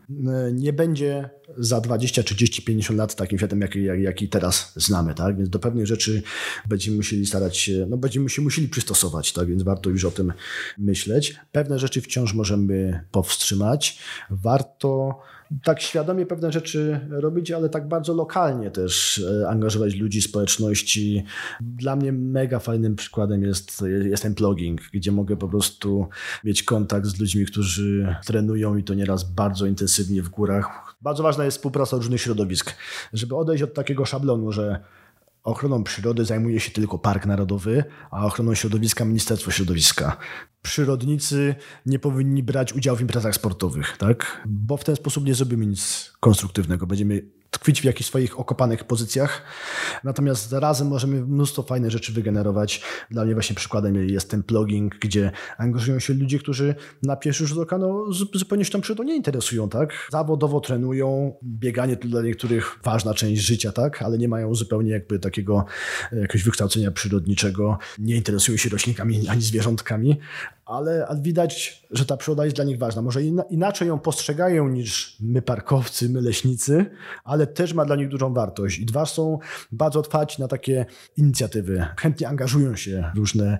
nie 0.52 0.72
będzie 0.72 1.30
za 1.58 1.80
20, 1.80 2.22
30, 2.22 2.62
50 2.62 2.98
lat 2.98 3.14
takim 3.14 3.38
światem, 3.38 3.60
jaki, 3.60 3.84
jaki 3.84 4.28
teraz 4.28 4.72
znamy, 4.76 5.14
tak? 5.14 5.36
Więc 5.36 5.48
do 5.48 5.58
pewnych 5.58 5.86
rzeczy 5.86 6.22
będziemy 6.68 6.96
musieli 6.96 7.26
starać 7.26 7.56
się, 7.56 7.86
no 7.90 7.96
będziemy 7.96 8.30
się 8.30 8.42
musieli 8.42 8.68
przystosować, 8.68 9.32
tak? 9.32 9.48
Więc 9.48 9.62
warto 9.62 9.90
już 9.90 10.04
o 10.04 10.10
tym 10.10 10.32
myśleć. 10.78 11.36
Pewne 11.52 11.78
rzeczy 11.78 12.00
wciąż 12.00 12.34
możemy 12.34 13.04
powstrzymać. 13.10 13.98
Warto 14.30 15.20
tak 15.62 15.80
świadomie 15.80 16.26
pewne 16.26 16.52
rzeczy 16.52 17.00
robić, 17.10 17.50
ale 17.50 17.68
tak 17.68 17.88
bardzo 17.88 18.14
lokalnie 18.14 18.70
też 18.70 19.18
e, 19.42 19.48
angażować 19.48 19.94
ludzi, 19.94 20.22
społeczności. 20.22 21.24
Dla 21.60 21.96
mnie 21.96 22.12
mega 22.12 22.58
fajnym 22.58 22.96
przykładem 22.96 23.42
jest, 23.42 23.84
jest 24.04 24.22
ten 24.22 24.34
blogging, 24.34 24.80
gdzie 24.92 25.12
mogę 25.12 25.36
po 25.36 25.48
prostu 25.48 26.08
mieć 26.44 26.62
kontakt 26.62 27.06
z 27.06 27.20
ludźmi, 27.20 27.46
którzy 27.46 28.16
trenują 28.26 28.76
i 28.76 28.84
to 28.84 28.94
nieraz 28.94 29.24
bardzo 29.24 29.66
intensywnie 29.66 30.22
w 30.22 30.28
górach. 30.28 30.94
Bardzo 31.02 31.22
ważna 31.22 31.44
jest 31.44 31.56
współpraca 31.56 31.96
różnych 31.96 32.20
środowisk, 32.20 32.74
żeby 33.12 33.36
odejść 33.36 33.62
od 33.62 33.74
takiego 33.74 34.04
szablonu, 34.04 34.52
że 34.52 34.80
Ochroną 35.44 35.84
przyrody 35.84 36.24
zajmuje 36.24 36.60
się 36.60 36.70
tylko 36.70 36.98
Park 36.98 37.26
Narodowy, 37.26 37.84
a 38.10 38.26
ochroną 38.26 38.54
środowiska 38.54 39.04
Ministerstwo 39.04 39.50
Środowiska. 39.50 40.16
Przyrodnicy 40.62 41.54
nie 41.86 41.98
powinni 41.98 42.42
brać 42.42 42.72
udziału 42.72 42.96
w 42.96 43.00
imprezach 43.00 43.34
sportowych, 43.34 43.96
tak? 43.98 44.42
Bo 44.46 44.76
w 44.76 44.84
ten 44.84 44.96
sposób 44.96 45.24
nie 45.24 45.34
zrobimy 45.34 45.66
nic 45.66 46.12
konstruktywnego. 46.20 46.86
Będziemy 46.86 47.22
tkwić 47.54 47.80
w 47.80 47.84
jakichś 47.84 48.08
swoich 48.08 48.40
okopanych 48.40 48.84
pozycjach. 48.84 49.42
Natomiast 50.04 50.52
razem 50.52 50.88
możemy 50.88 51.26
mnóstwo 51.26 51.62
fajnych 51.62 51.90
rzeczy 51.90 52.12
wygenerować. 52.12 52.82
Dla 53.10 53.24
mnie 53.24 53.34
właśnie 53.34 53.56
przykładem 53.56 54.08
jest 54.08 54.30
ten 54.30 54.42
plugin, 54.42 54.90
gdzie 55.00 55.30
angażują 55.58 55.98
się 55.98 56.14
ludzie, 56.14 56.38
którzy 56.38 56.74
na 57.02 57.16
pierwszy 57.16 57.46
rzut 57.46 57.58
oka 57.58 57.78
no, 57.78 58.04
zupełnie 58.34 58.64
się 58.64 58.70
tam 58.70 58.80
przyrodą 58.80 59.02
nie 59.02 59.16
interesują, 59.16 59.68
tak? 59.68 60.08
Zawodowo 60.12 60.60
trenują, 60.60 61.34
bieganie 61.42 61.96
to 61.96 62.08
dla 62.08 62.22
niektórych 62.22 62.78
ważna 62.84 63.14
część 63.14 63.42
życia, 63.42 63.72
tak? 63.72 64.02
Ale 64.02 64.18
nie 64.18 64.28
mają 64.28 64.54
zupełnie 64.54 64.90
jakby 64.90 65.18
takiego 65.18 65.64
e, 66.12 66.16
jakiegoś 66.16 66.44
wykształcenia 66.44 66.90
przyrodniczego, 66.90 67.78
nie 67.98 68.16
interesują 68.16 68.58
się 68.58 68.68
roślinkami 68.68 69.28
ani 69.28 69.42
zwierzątkami, 69.42 70.18
ale 70.66 71.06
widać, 71.20 71.84
że 71.90 72.06
ta 72.06 72.16
przyroda 72.16 72.44
jest 72.44 72.56
dla 72.56 72.64
nich 72.64 72.78
ważna. 72.78 73.02
Może 73.02 73.22
inaczej 73.50 73.88
ją 73.88 73.98
postrzegają 73.98 74.68
niż 74.68 75.16
my 75.20 75.42
parkowcy, 75.42 76.08
my 76.08 76.20
leśnicy, 76.20 76.86
ale 77.24 77.46
też 77.46 77.74
ma 77.74 77.84
dla 77.84 77.96
nich 77.96 78.08
dużą 78.08 78.34
wartość. 78.34 78.78
I 78.78 78.86
dwa 78.86 79.06
są 79.06 79.38
bardzo 79.72 80.00
otwarci 80.00 80.42
na 80.42 80.48
takie 80.48 80.86
inicjatywy. 81.16 81.86
Chętnie 82.00 82.28
angażują 82.28 82.76
się 82.76 83.10
w 83.14 83.18
różne 83.18 83.58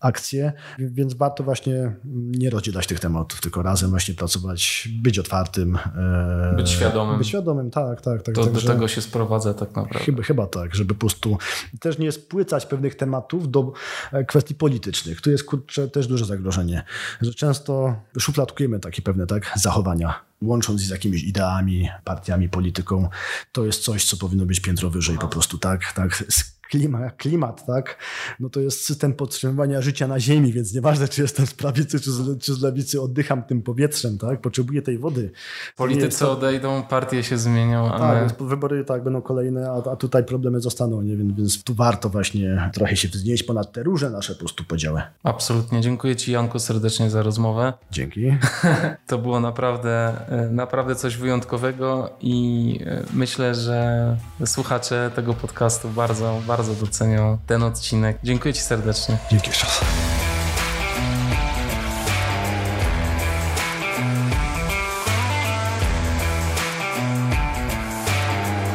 akcje, 0.00 0.52
więc 0.78 1.14
warto 1.14 1.44
właśnie 1.44 1.94
nie 2.12 2.50
rozdzielać 2.50 2.86
tych 2.86 3.00
tematów, 3.00 3.40
tylko 3.40 3.62
razem 3.62 3.90
właśnie 3.90 4.14
pracować, 4.14 4.88
być 5.02 5.18
otwartym. 5.18 5.78
E, 5.96 6.54
być 6.56 6.70
świadomym. 6.70 7.18
Być 7.18 7.28
świadomym, 7.28 7.70
tak, 7.70 8.00
tak. 8.00 8.22
tak 8.22 8.34
to 8.34 8.44
tak, 8.44 8.52
do 8.52 8.60
tego 8.60 8.88
się 8.88 9.00
sprowadza 9.00 9.54
tak 9.54 9.68
naprawdę. 9.68 9.98
Chyba, 10.04 10.22
chyba 10.22 10.46
tak, 10.46 10.74
żeby 10.74 10.94
po 10.94 11.00
prostu 11.00 11.38
też 11.80 11.98
nie 11.98 12.12
spłycać 12.12 12.66
pewnych 12.66 12.94
tematów 12.94 13.50
do 13.50 13.72
e, 14.12 14.24
kwestii 14.24 14.54
politycznych. 14.54 15.20
Tu 15.20 15.30
jest 15.30 15.44
kurczę, 15.44 15.88
też 15.88 16.06
duże 16.06 16.24
zagrożenie, 16.24 16.82
że 17.20 17.34
często 17.34 17.96
szufladkujemy 18.18 18.80
takie 18.80 19.02
pewne 19.02 19.26
tak, 19.26 19.52
zachowania 19.56 20.28
łącząc 20.42 20.80
z 20.80 20.88
jakimiś 20.88 21.24
ideami, 21.24 21.88
partiami, 22.04 22.48
polityką, 22.48 23.08
to 23.52 23.64
jest 23.64 23.82
coś, 23.82 24.04
co 24.04 24.16
powinno 24.16 24.46
być 24.46 24.60
piętro 24.60 24.90
wyżej 24.90 25.18
po 25.18 25.28
prostu, 25.28 25.58
tak, 25.58 25.92
tak, 25.92 26.24
klimat, 26.70 27.16
klimat, 27.16 27.66
tak, 27.66 27.98
no 28.40 28.50
to 28.50 28.60
jest 28.60 28.84
system 28.84 29.12
podtrzymywania 29.12 29.82
życia 29.82 30.08
na 30.08 30.20
ziemi, 30.20 30.52
więc 30.52 30.74
nieważne, 30.74 31.08
czy 31.08 31.22
jestem 31.22 31.46
z 31.46 31.54
prawicy, 31.54 32.00
czy 32.00 32.12
z, 32.12 32.42
czy 32.42 32.54
z 32.54 32.62
lewicy, 32.62 33.02
oddycham 33.02 33.42
tym 33.42 33.62
powietrzem, 33.62 34.18
tak, 34.18 34.40
potrzebuję 34.40 34.82
tej 34.82 34.98
wody. 34.98 35.30
Politycy 35.76 36.28
odejdą, 36.28 36.82
partie 36.82 37.22
się 37.22 37.38
zmienią, 37.38 37.92
a 37.92 37.98
tak, 37.98 38.40
my... 38.40 38.46
wybory 38.46 38.84
tak 38.84 39.04
będą 39.04 39.22
kolejne, 39.22 39.70
a, 39.70 39.90
a 39.90 39.96
tutaj 39.96 40.24
problemy 40.24 40.60
zostaną, 40.60 41.02
nie? 41.02 41.16
Więc, 41.16 41.36
więc 41.36 41.64
tu 41.64 41.74
warto 41.74 42.08
właśnie 42.08 42.70
trochę 42.74 42.96
się 42.96 43.08
wznieść 43.08 43.42
ponad 43.42 43.72
te 43.72 43.82
różne 43.82 44.10
nasze 44.10 44.32
po 44.32 44.38
prostu 44.38 44.64
podziały. 44.64 45.02
Absolutnie. 45.22 45.80
Dziękuję 45.80 46.16
Ci 46.16 46.32
Janku 46.32 46.58
serdecznie 46.58 47.10
za 47.10 47.22
rozmowę. 47.22 47.72
Dzięki. 47.90 48.36
to 49.06 49.18
było 49.18 49.40
naprawdę, 49.40 50.12
e, 50.28 50.48
naprawdę 50.50 50.94
coś 50.94 51.16
wyjątkowego 51.16 52.10
i 52.20 52.80
e, 52.86 53.02
myślę, 53.12 53.54
że 53.54 54.16
słuchacze 54.44 55.10
tego 55.14 55.34
podcastu 55.34 55.88
bardzo, 55.88 56.40
bardzo 56.46 56.57
bardzo 56.58 56.74
docenią 56.74 57.38
ten 57.46 57.62
odcinek. 57.62 58.18
Dziękuję 58.24 58.54
Ci 58.54 58.60
serdecznie. 58.60 59.18
Dzięki 59.30 59.48
jeszcze 59.48 59.66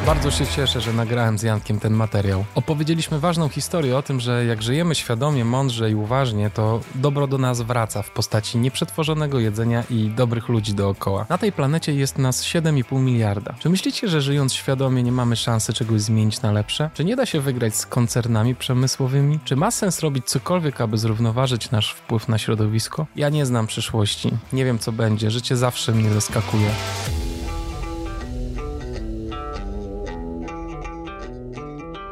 Bardzo 0.06 0.32
się 0.32 0.48
cieszę, 0.48 0.82
że 0.82 0.94
nagrałem 0.94 1.38
z 1.38 1.44
Jankiem 1.44 1.80
ten 1.80 1.94
materiał. 1.94 2.46
Opowiedzieliśmy 2.56 3.20
ważną 3.20 3.50
historię 3.50 3.98
o 3.98 4.02
tym, 4.02 4.20
że 4.20 4.46
jak 4.46 4.62
żyjemy 4.62 4.96
świadomie, 4.96 5.46
mądrze 5.46 5.92
i 5.92 5.96
uważnie, 5.96 6.50
to 6.50 6.82
dobro 6.96 7.28
do 7.28 7.38
nas 7.38 7.62
wraca 7.62 8.02
w 8.02 8.12
postaci 8.12 8.58
nieprzetworzonego 8.58 9.40
jedzenia 9.40 9.84
i 9.90 10.10
dobrych 10.10 10.50
ludzi 10.50 10.74
dookoła. 10.74 11.26
Na 11.30 11.38
tej 11.38 11.52
planecie 11.52 11.94
jest 11.94 12.18
nas 12.18 12.44
7,5 12.44 13.00
miliarda. 13.00 13.56
Czy 13.60 13.70
myślicie, 13.70 14.08
że 14.08 14.22
żyjąc 14.22 14.54
świadomie 14.54 15.04
nie 15.04 15.12
mamy 15.12 15.36
szansy 15.36 15.74
czegoś 15.74 16.02
zmienić 16.02 16.42
na 16.42 16.52
lepsze? 16.52 16.90
Czy 16.94 17.06
nie 17.06 17.16
da 17.16 17.26
się 17.26 17.40
wygrać 17.42 17.76
z 17.76 17.86
koncernami 17.86 18.56
przemysłowymi? 18.56 19.40
Czy 19.44 19.56
ma 19.56 19.72
sens 19.72 20.00
robić 20.00 20.26
cokolwiek, 20.26 20.82
aby 20.82 20.98
zrównoważyć 20.98 21.72
nasz 21.72 21.94
wpływ 21.94 22.28
na 22.28 22.38
środowisko? 22.38 23.06
Ja 23.16 23.30
nie 23.30 23.46
znam 23.46 23.68
przyszłości. 23.68 24.32
Nie 24.54 24.66
wiem 24.66 24.80
co 24.80 24.92
będzie. 24.92 25.32
Życie 25.32 25.58
zawsze 25.58 25.92
mnie 25.92 26.10
zaskakuje. 26.10 26.70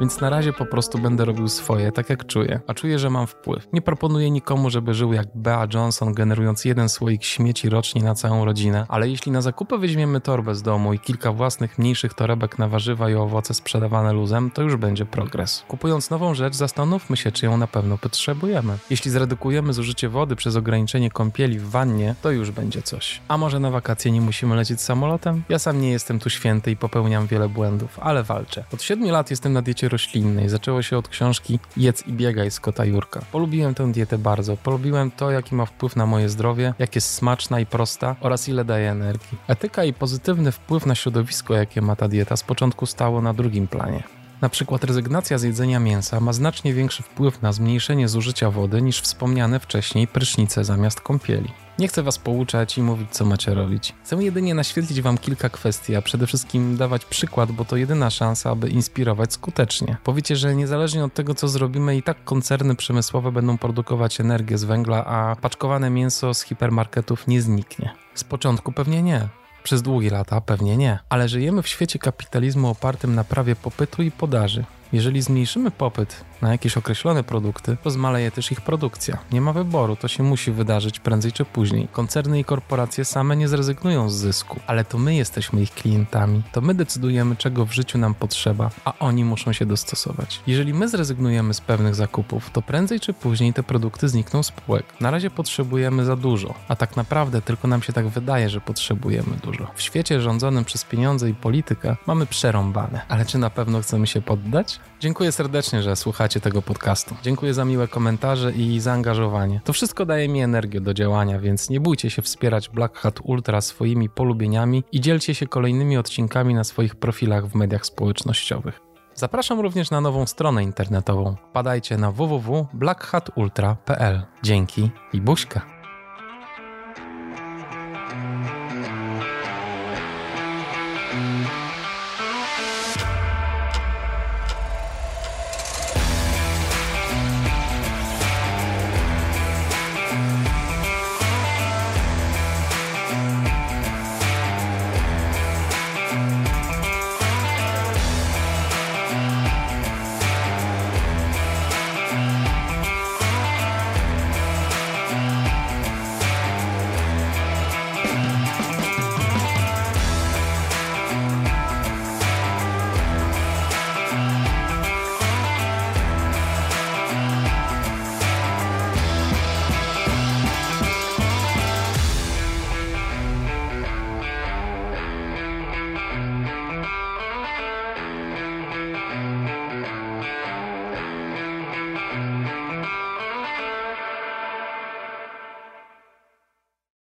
Więc 0.02 0.20
na 0.20 0.30
razie 0.30 0.52
po 0.52 0.66
prostu 0.66 0.98
będę 0.98 1.24
robił 1.24 1.48
swoje, 1.48 1.92
tak 1.92 2.10
jak 2.10 2.26
czuję, 2.26 2.60
a 2.66 2.74
czuję, 2.74 2.98
że 2.98 3.10
mam 3.10 3.26
wpływ. 3.26 3.68
Nie 3.72 3.82
proponuję 3.82 4.30
nikomu, 4.30 4.70
żeby 4.70 4.94
żył 4.94 5.12
jak 5.12 5.26
Bea 5.34 5.66
Johnson, 5.74 6.12
generując 6.14 6.64
jeden 6.64 6.88
słoik 6.88 7.24
śmieci 7.24 7.68
rocznie 7.68 8.02
na 8.02 8.14
całą 8.14 8.44
rodzinę, 8.44 8.86
ale 8.88 9.08
jeśli 9.08 9.32
na 9.32 9.42
zakupy 9.42 9.78
weźmiemy 9.78 10.20
torbę 10.20 10.54
z 10.54 10.62
domu 10.62 10.94
i 10.94 10.98
kilka 10.98 11.32
własnych 11.32 11.78
mniejszych 11.78 12.14
torebek 12.14 12.58
na 12.58 12.68
warzywa 12.68 13.10
i 13.10 13.14
owoce 13.14 13.54
sprzedawane 13.54 14.12
luzem, 14.12 14.50
to 14.50 14.62
już 14.62 14.76
będzie 14.76 15.06
progres. 15.06 15.64
Kupując 15.68 16.10
nową 16.10 16.34
rzecz, 16.34 16.54
zastanówmy 16.54 17.16
się, 17.16 17.32
czy 17.32 17.46
ją 17.46 17.56
na 17.56 17.66
pewno 17.66 17.98
potrzebujemy. 17.98 18.78
Jeśli 18.90 19.10
zredukujemy 19.10 19.72
zużycie 19.72 20.08
wody 20.08 20.36
przez 20.36 20.56
ograniczenie 20.56 21.10
kąpieli 21.10 21.58
w 21.58 21.70
wannie, 21.70 22.14
to 22.22 22.30
już 22.30 22.50
będzie 22.50 22.82
coś. 22.82 23.20
A 23.28 23.38
może 23.38 23.60
na 23.60 23.70
wakacje 23.70 24.12
nie 24.12 24.20
musimy 24.20 24.56
lecieć 24.56 24.80
samolotem? 24.80 25.42
Ja 25.48 25.58
sam 25.58 25.80
nie 25.80 25.90
jestem 25.90 26.18
tu 26.18 26.30
święty 26.30 26.70
i 26.70 26.76
popełniam 26.76 27.26
wiele 27.26 27.48
błędów, 27.48 27.98
ale 27.98 28.22
walczę. 28.22 28.64
Od 28.74 28.82
7 28.82 29.10
lat 29.10 29.30
jestem 29.30 29.52
na 29.52 29.62
diecie 29.62 29.91
roślinnej. 29.92 30.48
Zaczęło 30.48 30.82
się 30.82 30.98
od 30.98 31.08
książki 31.08 31.58
Jedz 31.76 32.06
i 32.06 32.12
biegaj 32.12 32.50
z 32.50 32.60
kota 32.60 32.84
Jurka. 32.84 33.20
Polubiłem 33.32 33.74
tę 33.74 33.92
dietę 33.92 34.18
bardzo. 34.18 34.56
Polubiłem 34.56 35.10
to, 35.10 35.30
jaki 35.30 35.54
ma 35.54 35.66
wpływ 35.66 35.96
na 35.96 36.06
moje 36.06 36.28
zdrowie, 36.28 36.74
jak 36.78 36.94
jest 36.94 37.14
smaczna 37.14 37.60
i 37.60 37.66
prosta 37.66 38.16
oraz 38.20 38.48
ile 38.48 38.64
daje 38.64 38.90
energii. 38.90 39.38
Etyka 39.48 39.84
i 39.84 39.92
pozytywny 39.92 40.52
wpływ 40.52 40.86
na 40.86 40.94
środowisko, 40.94 41.54
jakie 41.54 41.82
ma 41.82 41.96
ta 41.96 42.08
dieta, 42.08 42.36
z 42.36 42.42
początku 42.42 42.86
stało 42.86 43.22
na 43.22 43.34
drugim 43.34 43.68
planie. 43.68 44.02
Na 44.40 44.48
przykład 44.48 44.84
rezygnacja 44.84 45.38
z 45.38 45.42
jedzenia 45.42 45.80
mięsa 45.80 46.20
ma 46.20 46.32
znacznie 46.32 46.74
większy 46.74 47.02
wpływ 47.02 47.42
na 47.42 47.52
zmniejszenie 47.52 48.08
zużycia 48.08 48.50
wody 48.50 48.82
niż 48.82 49.00
wspomniane 49.00 49.60
wcześniej 49.60 50.06
prysznice 50.06 50.64
zamiast 50.64 51.00
kąpieli. 51.00 51.48
Nie 51.78 51.88
chcę 51.88 52.02
was 52.02 52.18
pouczać 52.18 52.78
i 52.78 52.82
mówić, 52.82 53.10
co 53.10 53.24
macie 53.24 53.54
robić. 53.54 53.94
Chcę 54.04 54.16
jedynie 54.16 54.54
naświetlić 54.54 55.02
wam 55.02 55.18
kilka 55.18 55.48
kwestii, 55.48 55.96
a 55.96 56.02
przede 56.02 56.26
wszystkim 56.26 56.76
dawać 56.76 57.04
przykład, 57.04 57.52
bo 57.52 57.64
to 57.64 57.76
jedyna 57.76 58.10
szansa, 58.10 58.50
aby 58.50 58.68
inspirować 58.68 59.32
skutecznie. 59.32 59.96
Powiecie, 60.04 60.36
że 60.36 60.54
niezależnie 60.54 61.04
od 61.04 61.14
tego, 61.14 61.34
co 61.34 61.48
zrobimy, 61.48 61.96
i 61.96 62.02
tak 62.02 62.24
koncerny 62.24 62.74
przemysłowe 62.74 63.32
będą 63.32 63.58
produkować 63.58 64.20
energię 64.20 64.58
z 64.58 64.64
węgla, 64.64 65.04
a 65.04 65.36
paczkowane 65.36 65.90
mięso 65.90 66.34
z 66.34 66.42
hipermarketów 66.42 67.26
nie 67.26 67.42
zniknie. 67.42 67.90
Z 68.14 68.24
początku 68.24 68.72
pewnie 68.72 69.02
nie. 69.02 69.28
Przez 69.62 69.82
długie 69.82 70.10
lata 70.10 70.40
pewnie 70.40 70.76
nie, 70.76 70.98
ale 71.08 71.28
żyjemy 71.28 71.62
w 71.62 71.68
świecie 71.68 71.98
kapitalizmu 71.98 72.68
opartym 72.68 73.14
na 73.14 73.24
prawie 73.24 73.56
popytu 73.56 74.02
i 74.02 74.10
podaży. 74.10 74.64
Jeżeli 74.92 75.22
zmniejszymy 75.22 75.70
popyt 75.70 76.24
na 76.42 76.52
jakieś 76.52 76.76
określone 76.76 77.24
produkty, 77.24 77.76
to 77.82 77.90
zmaleje 77.90 78.30
też 78.30 78.52
ich 78.52 78.60
produkcja. 78.60 79.18
Nie 79.32 79.40
ma 79.40 79.52
wyboru, 79.52 79.96
to 79.96 80.08
się 80.08 80.22
musi 80.22 80.52
wydarzyć 80.52 81.00
prędzej 81.00 81.32
czy 81.32 81.44
później. 81.44 81.88
Koncerny 81.92 82.40
i 82.40 82.44
korporacje 82.44 83.04
same 83.04 83.36
nie 83.36 83.48
zrezygnują 83.48 84.10
z 84.10 84.14
zysku, 84.14 84.60
ale 84.66 84.84
to 84.84 84.98
my 84.98 85.14
jesteśmy 85.14 85.62
ich 85.62 85.74
klientami. 85.74 86.42
To 86.52 86.60
my 86.60 86.74
decydujemy, 86.74 87.36
czego 87.36 87.66
w 87.66 87.72
życiu 87.72 87.98
nam 87.98 88.14
potrzeba, 88.14 88.70
a 88.84 88.94
oni 88.98 89.24
muszą 89.24 89.52
się 89.52 89.66
dostosować. 89.66 90.40
Jeżeli 90.46 90.74
my 90.74 90.88
zrezygnujemy 90.88 91.54
z 91.54 91.60
pewnych 91.60 91.94
zakupów, 91.94 92.50
to 92.50 92.62
prędzej 92.62 93.00
czy 93.00 93.12
później 93.12 93.52
te 93.52 93.62
produkty 93.62 94.08
znikną 94.08 94.42
z 94.42 94.52
półek. 94.52 94.86
Na 95.00 95.10
razie 95.10 95.30
potrzebujemy 95.30 96.04
za 96.04 96.16
dużo, 96.16 96.54
a 96.68 96.76
tak 96.76 96.96
naprawdę 96.96 97.42
tylko 97.42 97.68
nam 97.68 97.82
się 97.82 97.92
tak 97.92 98.08
wydaje, 98.08 98.48
że 98.48 98.60
potrzebujemy 98.60 99.36
dużo. 99.42 99.66
W 99.74 99.82
świecie 99.82 100.20
rządzonym 100.20 100.64
przez 100.64 100.84
pieniądze 100.84 101.30
i 101.30 101.34
politykę 101.34 101.96
mamy 102.06 102.26
przerąbane, 102.26 103.00
ale 103.08 103.24
czy 103.24 103.38
na 103.38 103.50
pewno 103.50 103.80
chcemy 103.80 104.06
się 104.06 104.22
poddać? 104.22 104.80
Dziękuję 105.00 105.32
serdecznie, 105.32 105.82
że 105.82 105.90
słuchacie 106.32 106.50
tego 106.50 106.62
podcastu. 106.62 107.14
Dziękuję 107.22 107.54
za 107.54 107.64
miłe 107.64 107.88
komentarze 107.88 108.52
i 108.52 108.80
zaangażowanie. 108.80 109.60
To 109.64 109.72
wszystko 109.72 110.06
daje 110.06 110.28
mi 110.28 110.42
energię 110.42 110.80
do 110.80 110.94
działania, 110.94 111.38
więc 111.38 111.70
nie 111.70 111.80
bójcie 111.80 112.10
się 112.10 112.22
wspierać 112.22 112.68
Black 112.68 112.98
Hat 112.98 113.20
Ultra 113.24 113.60
swoimi 113.60 114.08
polubieniami 114.08 114.84
i 114.92 115.00
dzielcie 115.00 115.34
się 115.34 115.46
kolejnymi 115.46 115.96
odcinkami 115.96 116.54
na 116.54 116.64
swoich 116.64 116.94
profilach 116.94 117.46
w 117.46 117.54
mediach 117.54 117.86
społecznościowych. 117.86 118.80
Zapraszam 119.14 119.60
również 119.60 119.90
na 119.90 120.00
nową 120.00 120.26
stronę 120.26 120.62
internetową. 120.62 121.36
Padajcie 121.52 121.96
na 121.96 122.12
www.blackhatultra.pl. 122.12 124.22
Dzięki 124.42 124.90
i 125.12 125.20
buźka. 125.20 125.81